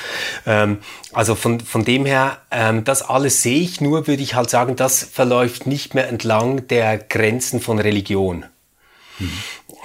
Ähm, 0.45 0.79
also 1.13 1.35
von, 1.35 1.59
von 1.59 1.85
dem 1.85 2.05
her, 2.05 2.37
ähm, 2.51 2.83
das 2.83 3.01
alles 3.01 3.41
sehe 3.41 3.59
ich, 3.59 3.81
nur 3.81 4.07
würde 4.07 4.23
ich 4.23 4.35
halt 4.35 4.49
sagen, 4.49 4.75
das 4.75 5.03
verläuft 5.03 5.67
nicht 5.67 5.93
mehr 5.93 6.07
entlang 6.07 6.67
der 6.67 6.97
Grenzen 6.97 7.59
von 7.59 7.79
Religion. 7.79 8.45
Mhm. 9.19 9.31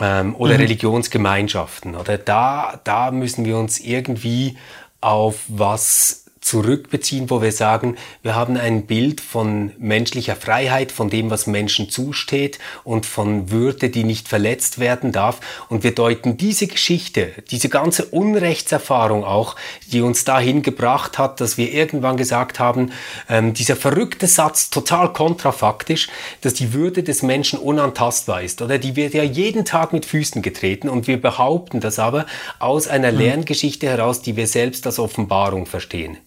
Ähm, 0.01 0.35
oder 0.37 0.55
mhm. 0.55 0.61
Religionsgemeinschaften. 0.61 1.97
Oder 1.97 2.19
da, 2.19 2.81
da 2.85 3.11
müssen 3.11 3.45
wir 3.45 3.57
uns 3.57 3.79
irgendwie 3.79 4.57
auf 5.01 5.41
was 5.49 6.22
zurückbeziehen, 6.43 7.31
wo 7.31 7.41
wir 7.41 7.53
sagen, 7.53 7.97
wir 8.23 8.35
haben 8.35 8.57
ein 8.57 8.87
Bild 8.87 9.21
von 9.21 9.73
menschlicher 9.79 10.37
Freiheit, 10.37 10.93
von 10.93 11.09
dem, 11.09 11.31
was 11.31 11.47
Menschen 11.47 11.89
zusteht 11.89 12.59
und 12.85 13.07
von 13.07 13.51
Würde, 13.51 13.89
die 13.89 14.05
nicht 14.05 14.29
verletzt 14.29 14.79
werden 14.79 15.13
darf. 15.13 15.41
Und 15.69 15.85
wir 15.85 15.95
deuten 15.95 16.37
diese 16.37 16.67
Geschichte, 16.67 17.31
diese 17.51 17.69
ganze 17.69 18.07
Unrechtserfahrung 18.07 19.25
auch, 19.25 19.55
die 19.93 20.03
uns 20.03 20.25
dahin 20.25 20.63
gebracht 20.63 21.17
hat, 21.17 21.41
dass 21.41 21.57
wir 21.57 21.73
irgendwann 21.73 22.17
gesagt 22.17 22.59
haben, 22.59 22.93
ähm, 23.29 23.55
dieser 23.55 23.77
verrückte 23.77 24.27
Satz, 24.27 24.69
total 24.69 25.13
kontrafaktisch, 25.13 26.09
dass 26.41 26.55
die 26.55 26.73
Würde 26.73 27.05
des 27.05 27.23
Menschen 27.23 27.59
unantastbar 27.61 28.43
ist, 28.43 28.63
oder 28.63 28.79
die 28.79 28.97
wird 28.97 29.15
ja 29.15 29.23
jeden 29.23 29.65
Tag 29.65 29.93
mit 29.93 30.05
Füßen 30.05 30.43
getreten 30.43 30.89
und 30.89 31.07
wir 31.07 31.21
behaupten 31.21 31.79
das 31.79 32.01
aber 32.01 32.27
aus 32.59 32.89
einer 32.89 33.13
mhm. 33.13 33.19
Lerngeschichte 33.19 33.87
heraus, 33.87 34.23
die 34.23 34.37
wir 34.37 34.49
selbst 34.49 34.87
als 34.87 34.99
Offenbarung 34.99 35.67
verstehen. 35.67 36.19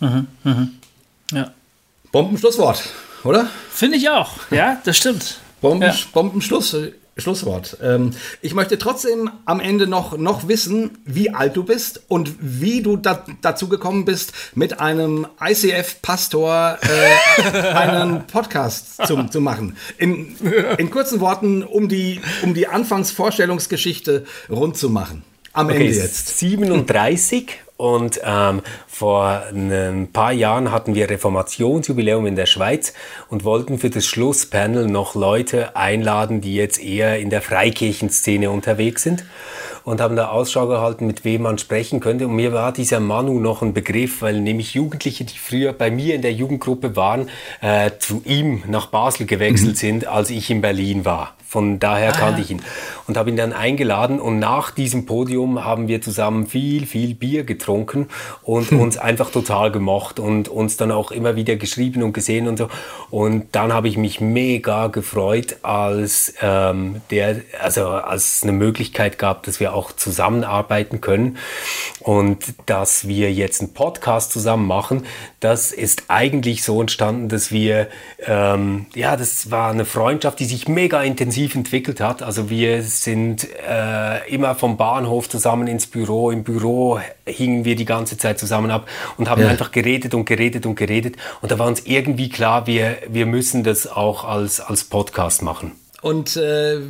Mhm, 0.00 0.26
mhm. 0.44 0.70
Ja. 1.32 1.52
Bombenschlusswort, 2.12 2.82
oder? 3.24 3.48
Finde 3.70 3.96
ich 3.96 4.08
auch. 4.08 4.50
Ja, 4.50 4.80
das 4.84 4.96
stimmt. 4.96 5.38
Bomben, 5.60 5.82
ja. 5.82 5.94
Bombenschluss. 6.12 6.76
Schlusswort. 7.16 7.78
Ähm, 7.80 8.10
ich 8.42 8.54
möchte 8.54 8.78
trotzdem 8.78 9.30
am 9.44 9.60
Ende 9.60 9.86
noch, 9.86 10.16
noch 10.18 10.48
wissen, 10.48 10.98
wie 11.04 11.30
alt 11.30 11.56
du 11.56 11.62
bist 11.62 12.02
und 12.08 12.34
wie 12.40 12.82
du 12.82 12.96
da, 12.96 13.24
dazu 13.40 13.68
gekommen 13.68 14.04
bist, 14.04 14.32
mit 14.54 14.80
einem 14.80 15.26
ICF-Pastor 15.40 16.78
äh, 16.82 17.52
einen 17.74 18.26
Podcast 18.26 19.06
zu, 19.06 19.22
zu 19.28 19.40
machen. 19.40 19.76
In, 19.96 20.34
in 20.76 20.90
kurzen 20.90 21.20
Worten, 21.20 21.62
um 21.62 21.88
die, 21.88 22.20
um 22.42 22.52
die 22.52 22.66
Anfangsvorstellungsgeschichte 22.66 24.24
rund 24.50 24.76
zu 24.76 24.90
machen. 24.90 25.22
Am 25.52 25.66
okay, 25.66 25.86
Ende 25.86 25.96
jetzt. 25.96 26.38
37 26.38 27.46
und 27.76 28.20
ähm, 28.24 28.62
vor 28.86 29.42
ein 29.52 30.08
paar 30.12 30.32
Jahren 30.32 30.70
hatten 30.70 30.94
wir 30.94 31.10
Reformationsjubiläum 31.10 32.24
in 32.26 32.36
der 32.36 32.46
Schweiz 32.46 32.94
und 33.28 33.42
wollten 33.42 33.78
für 33.78 33.90
das 33.90 34.06
Schlusspanel 34.06 34.86
noch 34.86 35.16
Leute 35.16 35.74
einladen, 35.74 36.40
die 36.40 36.54
jetzt 36.54 36.80
eher 36.80 37.18
in 37.18 37.30
der 37.30 37.42
Freikirchenszene 37.42 38.50
unterwegs 38.50 39.02
sind 39.02 39.24
und 39.82 40.00
haben 40.00 40.14
da 40.14 40.28
Ausschau 40.28 40.68
gehalten, 40.68 41.06
mit 41.06 41.24
wem 41.24 41.42
man 41.42 41.58
sprechen 41.58 41.98
könnte. 41.98 42.26
Und 42.26 42.36
mir 42.36 42.52
war 42.52 42.72
dieser 42.72 43.00
Manu 43.00 43.40
noch 43.40 43.60
ein 43.60 43.74
Begriff, 43.74 44.22
weil 44.22 44.40
nämlich 44.40 44.74
Jugendliche, 44.74 45.24
die 45.24 45.36
früher 45.36 45.72
bei 45.72 45.90
mir 45.90 46.14
in 46.14 46.22
der 46.22 46.32
Jugendgruppe 46.32 46.94
waren, 46.94 47.28
äh, 47.60 47.90
zu 47.98 48.22
ihm 48.24 48.62
nach 48.68 48.86
Basel 48.86 49.26
gewechselt 49.26 49.72
mhm. 49.72 49.78
sind, 49.78 50.06
als 50.06 50.30
ich 50.30 50.48
in 50.48 50.60
Berlin 50.60 51.04
war. 51.04 51.34
Von 51.54 51.78
daher 51.78 52.08
ah, 52.08 52.18
kannte 52.18 52.40
ich 52.40 52.50
ihn 52.50 52.62
und 53.06 53.16
habe 53.16 53.30
ihn 53.30 53.36
dann 53.36 53.52
eingeladen 53.52 54.18
und 54.18 54.40
nach 54.40 54.72
diesem 54.72 55.06
Podium 55.06 55.64
haben 55.64 55.86
wir 55.86 56.02
zusammen 56.02 56.48
viel, 56.48 56.84
viel 56.84 57.14
Bier 57.14 57.44
getrunken 57.44 58.08
und 58.42 58.72
uns 58.72 58.98
einfach 58.98 59.30
total 59.30 59.70
gemocht 59.70 60.18
und 60.18 60.48
uns 60.48 60.76
dann 60.76 60.90
auch 60.90 61.12
immer 61.12 61.36
wieder 61.36 61.54
geschrieben 61.54 62.02
und 62.02 62.12
gesehen 62.12 62.48
und 62.48 62.58
so. 62.58 62.68
Und 63.08 63.46
dann 63.52 63.72
habe 63.72 63.86
ich 63.86 63.96
mich 63.96 64.20
mega 64.20 64.88
gefreut, 64.88 65.58
als 65.62 66.34
ähm, 66.42 67.02
der, 67.12 67.42
also 67.60 67.86
als 67.86 68.38
es 68.38 68.42
eine 68.42 68.50
Möglichkeit 68.50 69.16
gab, 69.16 69.44
dass 69.44 69.60
wir 69.60 69.74
auch 69.74 69.92
zusammenarbeiten 69.92 71.00
können 71.00 71.38
und 72.00 72.54
dass 72.66 73.06
wir 73.06 73.32
jetzt 73.32 73.60
einen 73.60 73.74
Podcast 73.74 74.32
zusammen 74.32 74.66
machen. 74.66 75.06
Das 75.38 75.70
ist 75.70 76.04
eigentlich 76.08 76.64
so 76.64 76.80
entstanden, 76.80 77.28
dass 77.28 77.52
wir, 77.52 77.86
ähm, 78.26 78.86
ja, 78.94 79.16
das 79.16 79.52
war 79.52 79.70
eine 79.70 79.84
Freundschaft, 79.84 80.40
die 80.40 80.46
sich 80.46 80.66
mega 80.66 81.00
intensiv 81.00 81.43
intensiv 81.44 81.54
entwickelt 81.54 82.00
hat. 82.00 82.22
Also 82.22 82.50
wir 82.50 82.82
sind 82.82 83.46
äh, 83.68 84.28
immer 84.28 84.54
vom 84.54 84.76
Bahnhof 84.76 85.28
zusammen 85.28 85.66
ins 85.66 85.86
Büro. 85.86 86.30
Im 86.30 86.42
Büro 86.44 87.00
hingen 87.26 87.64
wir 87.64 87.76
die 87.76 87.84
ganze 87.84 88.16
Zeit 88.16 88.38
zusammen 88.38 88.70
ab 88.70 88.88
und 89.18 89.28
haben 89.28 89.42
ja. 89.42 89.48
einfach 89.48 89.70
geredet 89.70 90.14
und 90.14 90.24
geredet 90.24 90.66
und 90.66 90.74
geredet. 90.76 91.16
Und 91.42 91.52
da 91.52 91.58
war 91.58 91.66
uns 91.66 91.82
irgendwie 91.84 92.28
klar, 92.28 92.66
wir, 92.66 92.96
wir 93.08 93.26
müssen 93.26 93.62
das 93.62 93.86
auch 93.86 94.24
als, 94.24 94.60
als 94.60 94.84
Podcast 94.84 95.42
machen. 95.42 95.72
Und 96.02 96.36
äh, 96.36 96.80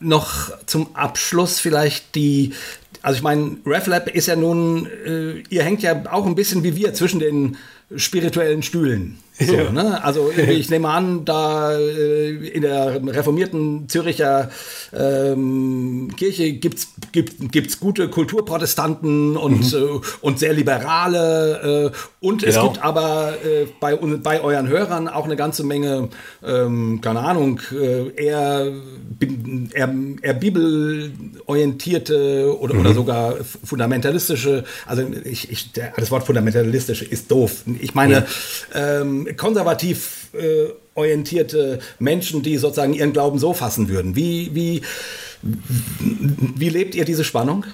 noch 0.00 0.50
zum 0.66 0.94
Abschluss 0.94 1.60
vielleicht 1.60 2.14
die, 2.14 2.54
also 3.02 3.16
ich 3.16 3.22
meine, 3.22 3.56
RefLab 3.66 4.08
ist 4.08 4.26
ja 4.26 4.36
nun, 4.36 4.88
äh, 5.06 5.42
ihr 5.48 5.62
hängt 5.62 5.82
ja 5.82 6.02
auch 6.10 6.26
ein 6.26 6.34
bisschen 6.34 6.62
wie 6.64 6.76
wir 6.76 6.94
zwischen 6.94 7.20
den 7.20 7.56
spirituellen 7.96 8.62
Stühlen. 8.62 9.18
So, 9.38 9.54
ja. 9.54 9.70
ne? 9.70 10.02
Also 10.04 10.30
ich 10.30 10.70
nehme 10.70 10.88
an, 10.88 11.24
da 11.24 11.72
äh, 11.72 12.48
in 12.48 12.62
der 12.62 13.00
reformierten 13.06 13.88
Züricher 13.88 14.50
ähm, 14.92 16.10
Kirche 16.16 16.52
gibt's 16.52 16.88
gibt, 17.12 17.50
gibt's 17.50 17.80
gute 17.80 18.08
Kulturprotestanten 18.08 19.36
und, 19.36 19.72
mhm. 19.72 19.78
äh, 19.78 20.00
und 20.20 20.38
sehr 20.38 20.52
liberale 20.52 21.90
äh, 21.92 21.96
und 22.20 22.42
genau. 22.42 22.56
es 22.56 22.62
gibt 22.62 22.84
aber 22.84 23.32
äh, 23.44 23.66
bei, 23.80 23.96
bei 23.96 24.40
euren 24.40 24.68
Hörern 24.68 25.08
auch 25.08 25.24
eine 25.24 25.34
ganze 25.34 25.64
Menge, 25.64 26.10
ähm, 26.46 27.00
keine 27.00 27.18
Ahnung, 27.20 27.60
äh, 27.72 28.10
eher, 28.10 28.70
eher, 29.74 29.92
eher 30.22 30.34
bibelorientierte 30.34 32.56
oder, 32.60 32.74
mhm. 32.74 32.80
oder 32.80 32.94
sogar 32.94 33.34
fundamentalistische, 33.64 34.62
also 34.86 35.02
ich, 35.24 35.50
ich, 35.50 35.72
der, 35.72 35.94
das 35.96 36.12
Wort 36.12 36.24
fundamentalistische 36.24 37.04
ist 37.04 37.30
doof. 37.30 37.62
Ich 37.80 37.94
meine, 37.94 38.26
ja. 38.72 39.00
ähm, 39.00 39.21
konservativ 39.36 40.28
äh, 40.34 40.68
orientierte 40.94 41.80
Menschen, 41.98 42.42
die 42.42 42.56
sozusagen 42.58 42.94
ihren 42.94 43.12
Glauben 43.12 43.38
so 43.38 43.54
fassen 43.54 43.88
würden. 43.88 44.14
Wie, 44.16 44.54
wie, 44.54 44.82
wie 45.42 46.68
lebt 46.68 46.94
ihr 46.94 47.04
diese 47.04 47.24
Spannung? 47.24 47.64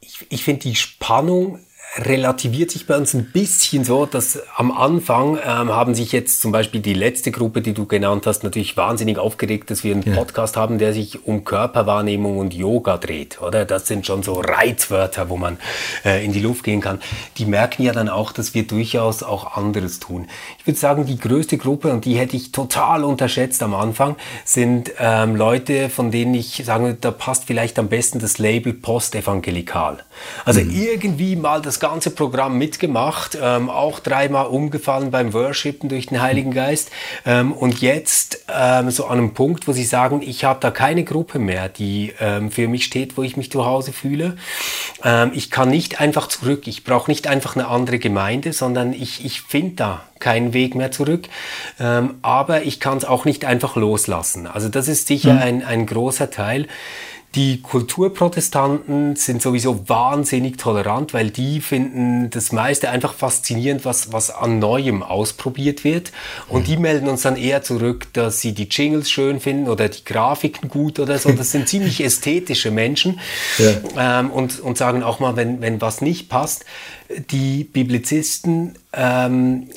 Ich, 0.00 0.26
ich 0.28 0.44
finde 0.44 0.62
die 0.62 0.74
Spannung 0.74 1.60
relativiert 1.98 2.70
sich 2.70 2.86
bei 2.86 2.96
uns 2.96 3.12
ein 3.12 3.26
bisschen 3.32 3.84
so, 3.84 4.06
dass 4.06 4.40
am 4.56 4.72
Anfang 4.72 5.36
ähm, 5.36 5.70
haben 5.70 5.94
sich 5.94 6.10
jetzt 6.12 6.40
zum 6.40 6.50
Beispiel 6.50 6.80
die 6.80 6.94
letzte 6.94 7.30
Gruppe, 7.30 7.60
die 7.60 7.74
du 7.74 7.84
genannt 7.84 8.26
hast, 8.26 8.44
natürlich 8.44 8.78
wahnsinnig 8.78 9.18
aufgeregt, 9.18 9.70
dass 9.70 9.84
wir 9.84 9.94
einen 9.94 10.02
ja. 10.02 10.14
Podcast 10.14 10.56
haben, 10.56 10.78
der 10.78 10.94
sich 10.94 11.26
um 11.26 11.44
Körperwahrnehmung 11.44 12.38
und 12.38 12.54
Yoga 12.54 12.96
dreht, 12.96 13.42
oder? 13.42 13.66
Das 13.66 13.86
sind 13.86 14.06
schon 14.06 14.22
so 14.22 14.40
Reizwörter, 14.40 15.28
wo 15.28 15.36
man 15.36 15.58
äh, 16.04 16.24
in 16.24 16.32
die 16.32 16.40
Luft 16.40 16.64
gehen 16.64 16.80
kann. 16.80 16.98
Die 17.36 17.44
merken 17.44 17.82
ja 17.82 17.92
dann 17.92 18.08
auch, 18.08 18.32
dass 18.32 18.54
wir 18.54 18.66
durchaus 18.66 19.22
auch 19.22 19.56
anderes 19.58 20.00
tun. 20.00 20.28
Ich 20.58 20.66
würde 20.66 20.78
sagen, 20.78 21.04
die 21.04 21.18
größte 21.18 21.58
Gruppe, 21.58 21.92
und 21.92 22.06
die 22.06 22.14
hätte 22.14 22.36
ich 22.36 22.52
total 22.52 23.04
unterschätzt 23.04 23.62
am 23.62 23.74
Anfang, 23.74 24.16
sind 24.46 24.92
ähm, 24.98 25.36
Leute, 25.36 25.90
von 25.90 26.10
denen 26.10 26.32
ich 26.32 26.62
sage, 26.64 26.96
da 26.98 27.10
passt 27.10 27.44
vielleicht 27.44 27.78
am 27.78 27.88
besten 27.88 28.18
das 28.18 28.38
Label 28.38 28.72
postevangelikal. 28.72 29.98
Also 30.46 30.62
mhm. 30.62 30.70
irgendwie 30.70 31.36
mal 31.36 31.60
das 31.60 31.81
ganze 31.82 32.10
Programm 32.10 32.56
mitgemacht, 32.56 33.36
ähm, 33.42 33.68
auch 33.68 33.98
dreimal 33.98 34.46
umgefallen 34.46 35.10
beim 35.10 35.32
Worshipen 35.32 35.88
durch 35.88 36.06
den 36.06 36.22
Heiligen 36.22 36.52
Geist 36.52 36.92
ähm, 37.26 37.52
und 37.52 37.82
jetzt 37.82 38.44
ähm, 38.48 38.90
so 38.90 39.06
an 39.06 39.18
einem 39.18 39.34
Punkt, 39.34 39.66
wo 39.66 39.72
sie 39.72 39.84
sagen, 39.84 40.22
ich 40.22 40.44
habe 40.44 40.60
da 40.60 40.70
keine 40.70 41.02
Gruppe 41.02 41.40
mehr, 41.40 41.68
die 41.68 42.14
ähm, 42.20 42.52
für 42.52 42.68
mich 42.68 42.84
steht, 42.84 43.16
wo 43.16 43.24
ich 43.24 43.36
mich 43.36 43.50
zu 43.50 43.66
Hause 43.66 43.92
fühle. 43.92 44.36
Ähm, 45.04 45.32
ich 45.34 45.50
kann 45.50 45.70
nicht 45.70 46.00
einfach 46.00 46.28
zurück, 46.28 46.68
ich 46.68 46.84
brauche 46.84 47.10
nicht 47.10 47.26
einfach 47.26 47.56
eine 47.56 47.66
andere 47.66 47.98
Gemeinde, 47.98 48.52
sondern 48.52 48.92
ich, 48.92 49.24
ich 49.24 49.42
finde 49.42 49.74
da 49.74 50.02
keinen 50.20 50.52
Weg 50.54 50.76
mehr 50.76 50.92
zurück. 50.92 51.28
Ähm, 51.80 52.14
aber 52.22 52.62
ich 52.62 52.78
kann 52.78 52.96
es 52.96 53.04
auch 53.04 53.24
nicht 53.24 53.44
einfach 53.44 53.74
loslassen. 53.74 54.46
Also 54.46 54.68
das 54.68 54.86
ist 54.86 55.08
sicher 55.08 55.34
mhm. 55.34 55.42
ein, 55.42 55.64
ein 55.64 55.86
großer 55.86 56.30
Teil. 56.30 56.68
Die 57.34 57.62
Kulturprotestanten 57.62 59.16
sind 59.16 59.40
sowieso 59.40 59.88
wahnsinnig 59.88 60.58
tolerant, 60.58 61.14
weil 61.14 61.30
die 61.30 61.62
finden 61.62 62.28
das 62.28 62.52
meiste 62.52 62.90
einfach 62.90 63.14
faszinierend, 63.14 63.86
was, 63.86 64.12
was 64.12 64.30
an 64.30 64.58
Neuem 64.58 65.02
ausprobiert 65.02 65.82
wird. 65.82 66.12
Und 66.48 66.66
die 66.66 66.76
melden 66.76 67.08
uns 67.08 67.22
dann 67.22 67.36
eher 67.36 67.62
zurück, 67.62 68.08
dass 68.12 68.42
sie 68.42 68.52
die 68.52 68.64
Jingles 68.64 69.10
schön 69.10 69.40
finden 69.40 69.70
oder 69.70 69.88
die 69.88 70.04
Grafiken 70.04 70.68
gut 70.68 70.98
oder 70.98 71.18
so. 71.18 71.32
Das 71.32 71.52
sind 71.52 71.68
ziemlich 71.68 72.04
ästhetische 72.04 72.70
Menschen 72.70 73.18
ja. 73.56 74.20
ähm, 74.20 74.30
und, 74.30 74.60
und 74.60 74.76
sagen 74.76 75.02
auch 75.02 75.18
mal, 75.18 75.34
wenn, 75.34 75.62
wenn 75.62 75.80
was 75.80 76.02
nicht 76.02 76.28
passt. 76.28 76.66
Die 77.30 77.64
Biblizisten 77.64 78.74
ähm, 78.92 79.68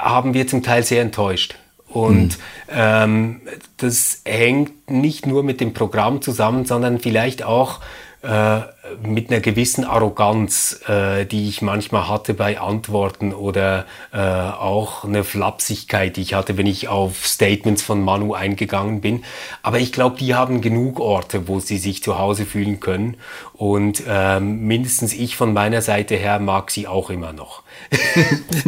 haben 0.00 0.34
wir 0.34 0.48
zum 0.48 0.64
Teil 0.64 0.82
sehr 0.82 1.02
enttäuscht. 1.02 1.54
Und 1.88 2.38
mhm. 2.38 2.72
ähm, 2.72 3.40
das 3.78 4.22
hängt 4.26 4.90
nicht 4.90 5.26
nur 5.26 5.42
mit 5.42 5.60
dem 5.60 5.72
Programm 5.72 6.22
zusammen, 6.22 6.64
sondern 6.64 6.98
vielleicht 6.98 7.42
auch 7.42 7.80
äh, 8.22 8.60
mit 9.00 9.30
einer 9.30 9.40
gewissen 9.40 9.84
Arroganz, 9.84 10.80
äh, 10.88 11.24
die 11.24 11.48
ich 11.48 11.62
manchmal 11.62 12.08
hatte 12.08 12.34
bei 12.34 12.58
Antworten 12.58 13.32
oder 13.32 13.86
äh, 14.12 14.18
auch 14.18 15.04
eine 15.04 15.22
Flapsigkeit, 15.22 16.16
die 16.16 16.22
ich 16.22 16.34
hatte, 16.34 16.56
wenn 16.58 16.66
ich 16.66 16.88
auf 16.88 17.26
Statements 17.26 17.82
von 17.82 18.02
Manu 18.02 18.34
eingegangen 18.34 19.00
bin. 19.00 19.22
Aber 19.62 19.78
ich 19.78 19.92
glaube, 19.92 20.16
die 20.18 20.34
haben 20.34 20.60
genug 20.60 20.98
Orte, 20.98 21.46
wo 21.46 21.60
sie 21.60 21.78
sich 21.78 22.02
zu 22.02 22.18
Hause 22.18 22.44
fühlen 22.44 22.80
können. 22.80 23.18
Und 23.52 24.02
ähm, 24.08 24.66
mindestens 24.66 25.12
ich 25.14 25.36
von 25.36 25.52
meiner 25.52 25.80
Seite 25.80 26.16
her 26.16 26.40
mag 26.40 26.72
sie 26.72 26.88
auch 26.88 27.10
immer 27.10 27.32
noch. 27.32 27.62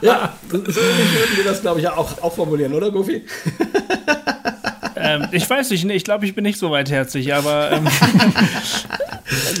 ja, 0.00 0.34
so 0.48 0.58
würden 0.58 1.36
wir 1.36 1.44
das, 1.44 1.60
glaube 1.60 1.80
ich, 1.80 1.88
auch, 1.88 2.22
auch 2.22 2.34
formulieren, 2.34 2.72
oder, 2.72 2.92
Goofy? 2.92 3.24
ähm, 5.00 5.28
ich 5.32 5.48
weiß 5.48 5.70
nicht, 5.70 5.84
ich 5.84 6.04
glaube, 6.04 6.26
ich 6.26 6.34
bin 6.34 6.44
nicht 6.44 6.58
so 6.58 6.70
weitherzig, 6.70 7.34
aber 7.34 7.72
ähm, 7.72 7.88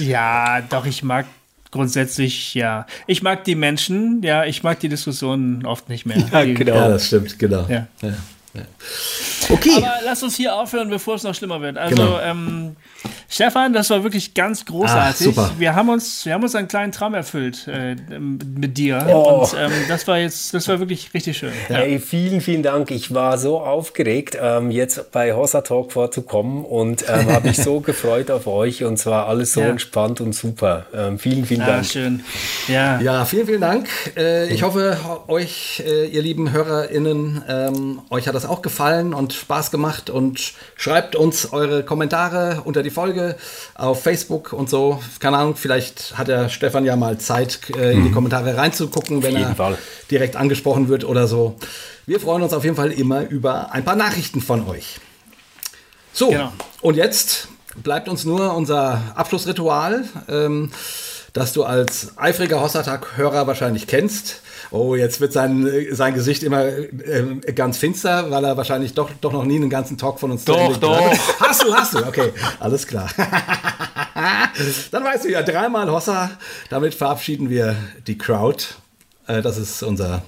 ja, 0.00 0.60
doch, 0.62 0.86
ich 0.86 1.02
mag 1.02 1.26
grundsätzlich, 1.70 2.54
ja. 2.54 2.86
Ich 3.06 3.22
mag 3.22 3.44
die 3.44 3.54
Menschen, 3.54 4.22
ja, 4.22 4.44
ich 4.44 4.62
mag 4.62 4.80
die 4.80 4.88
Diskussionen 4.88 5.64
oft 5.66 5.88
nicht 5.88 6.06
mehr. 6.06 6.18
Ja, 6.32 6.44
die, 6.44 6.54
genau. 6.54 6.74
Ja, 6.74 6.88
das 6.88 7.06
stimmt, 7.06 7.38
genau. 7.38 7.66
Ja. 7.68 7.86
ja. 8.02 8.14
Okay. 9.48 9.76
Aber 9.76 9.94
lass 10.04 10.22
uns 10.22 10.36
hier 10.36 10.54
aufhören, 10.54 10.90
bevor 10.90 11.14
es 11.14 11.22
noch 11.22 11.34
schlimmer 11.34 11.60
wird. 11.60 11.78
Also, 11.78 11.96
genau. 11.96 12.20
ähm, 12.20 12.76
Stefan, 13.32 13.72
das 13.72 13.88
war 13.90 14.02
wirklich 14.02 14.34
ganz 14.34 14.64
großartig. 14.64 15.28
Ah, 15.28 15.30
super. 15.30 15.50
Wir 15.56 15.76
haben 15.76 15.88
uns, 15.88 16.26
wir 16.26 16.34
haben 16.34 16.42
uns 16.42 16.56
einen 16.56 16.66
kleinen 16.66 16.90
Traum 16.90 17.14
erfüllt 17.14 17.68
äh, 17.68 17.94
mit 17.94 18.76
dir. 18.76 19.06
Oh. 19.08 19.42
Und 19.42 19.56
ähm, 19.56 19.70
das 19.88 20.08
war 20.08 20.18
jetzt, 20.18 20.52
das 20.52 20.66
war 20.66 20.80
wirklich 20.80 21.14
richtig 21.14 21.38
schön. 21.38 21.52
Ja. 21.68 21.76
Hey, 21.76 22.00
vielen, 22.00 22.40
vielen 22.40 22.64
Dank. 22.64 22.90
Ich 22.90 23.14
war 23.14 23.38
so 23.38 23.60
aufgeregt, 23.60 24.36
ähm, 24.40 24.72
jetzt 24.72 25.12
bei 25.12 25.32
Hossa 25.32 25.60
Talk 25.60 25.92
vorzukommen 25.92 26.64
und 26.64 27.04
ähm, 27.08 27.30
habe 27.30 27.48
mich 27.48 27.58
so 27.58 27.78
gefreut 27.80 28.32
auf 28.32 28.48
euch 28.48 28.82
und 28.82 28.96
zwar 28.96 29.28
alles 29.28 29.52
so 29.52 29.60
ja. 29.60 29.68
entspannt 29.68 30.20
und 30.20 30.34
super. 30.34 30.86
Ähm, 30.92 31.20
vielen, 31.20 31.44
vielen 31.46 31.62
ah, 31.62 31.66
Dank. 31.66 31.86
Schön. 31.86 32.24
Ja. 32.66 33.00
ja, 33.00 33.24
vielen, 33.24 33.46
vielen 33.46 33.60
Dank. 33.60 33.88
Äh, 34.16 34.52
ich 34.52 34.64
hoffe, 34.64 34.96
euch, 35.28 35.84
äh, 35.86 36.06
ihr 36.06 36.22
lieben 36.22 36.50
HörerInnen, 36.50 37.44
ähm, 37.48 38.02
euch 38.10 38.26
hat 38.26 38.34
das 38.34 38.39
auch 38.44 38.62
gefallen 38.62 39.14
und 39.14 39.32
Spaß 39.32 39.70
gemacht 39.70 40.10
und 40.10 40.52
schreibt 40.76 41.16
uns 41.16 41.52
eure 41.52 41.84
Kommentare 41.84 42.62
unter 42.64 42.82
die 42.82 42.90
Folge 42.90 43.36
auf 43.74 44.02
Facebook 44.02 44.52
und 44.52 44.68
so. 44.68 45.00
Keine 45.18 45.38
Ahnung, 45.38 45.56
vielleicht 45.56 46.18
hat 46.18 46.28
der 46.28 46.48
Stefan 46.48 46.84
ja 46.84 46.96
mal 46.96 47.18
Zeit, 47.18 47.60
äh, 47.76 47.92
in 47.92 48.04
die 48.04 48.08
mhm. 48.10 48.14
Kommentare 48.14 48.56
reinzugucken, 48.56 49.22
wenn 49.22 49.36
er 49.36 49.54
Fall. 49.54 49.78
direkt 50.10 50.36
angesprochen 50.36 50.88
wird 50.88 51.04
oder 51.04 51.26
so. 51.26 51.56
Wir 52.06 52.20
freuen 52.20 52.42
uns 52.42 52.52
auf 52.52 52.64
jeden 52.64 52.76
Fall 52.76 52.92
immer 52.92 53.28
über 53.28 53.72
ein 53.72 53.84
paar 53.84 53.96
Nachrichten 53.96 54.40
von 54.40 54.66
euch. 54.66 54.98
So, 56.12 56.30
genau. 56.30 56.52
und 56.80 56.96
jetzt 56.96 57.48
bleibt 57.76 58.08
uns 58.08 58.24
nur 58.24 58.54
unser 58.54 59.00
Abschlussritual, 59.14 60.04
ähm, 60.28 60.70
das 61.32 61.52
du 61.52 61.64
als 61.64 62.16
eifriger 62.16 62.60
Hossertag-Hörer 62.60 63.46
wahrscheinlich 63.46 63.86
kennst. 63.86 64.42
Oh, 64.70 64.94
jetzt 64.94 65.20
wird 65.20 65.32
sein, 65.32 65.68
sein 65.90 66.14
Gesicht 66.14 66.42
immer 66.42 66.64
äh, 66.64 67.52
ganz 67.54 67.78
finster, 67.78 68.30
weil 68.30 68.44
er 68.44 68.56
wahrscheinlich 68.56 68.94
doch, 68.94 69.10
doch 69.20 69.32
noch 69.32 69.44
nie 69.44 69.56
einen 69.56 69.70
ganzen 69.70 69.98
Talk 69.98 70.20
von 70.20 70.30
uns 70.30 70.44
Doch, 70.44 70.76
doch. 70.76 71.00
Hat. 71.00 71.18
Hast 71.40 71.62
du, 71.64 71.74
hast 71.74 71.94
du. 71.94 72.06
Okay, 72.06 72.32
alles 72.60 72.86
klar. 72.86 73.08
Dann 74.90 75.04
weißt 75.04 75.24
du 75.24 75.30
ja, 75.30 75.42
dreimal 75.42 75.90
Hossa. 75.90 76.30
Damit 76.68 76.94
verabschieden 76.94 77.50
wir 77.50 77.74
die 78.06 78.16
Crowd. 78.18 78.64
Äh, 79.26 79.42
das 79.42 79.58
ist 79.58 79.82
unser, 79.82 80.22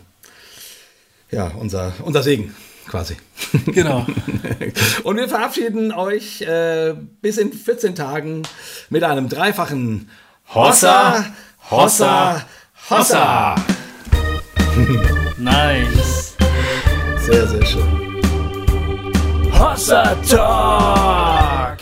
ja, 1.31 1.53
unser, 1.59 1.93
unser 2.05 2.23
Segen 2.23 2.55
quasi. 2.89 3.17
Genau. 3.67 4.07
Und 5.05 5.17
wir 5.17 5.29
verabschieden 5.29 5.93
euch 5.93 6.43
äh, 6.43 6.95
bis 7.21 7.39
in 7.39 7.53
14 7.53 7.95
Tagen 7.95 8.43
mit 8.89 9.05
einem 9.05 9.29
dreifachen 9.29 10.09
Hossa, 10.55 11.25
Hossa. 11.71 12.43
Hossa. 12.91 13.55
nice. 15.39 16.37
Sehr, 17.17 17.47
sehr 17.49 17.65
schön. 17.65 18.21
Hossa 19.59 20.15
Talk! 20.29 21.79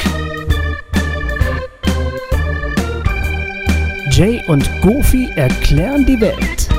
Jay 4.12 4.40
und 4.46 4.70
Goofy 4.82 5.28
erklären 5.34 6.06
die 6.06 6.20
Welt. 6.20 6.69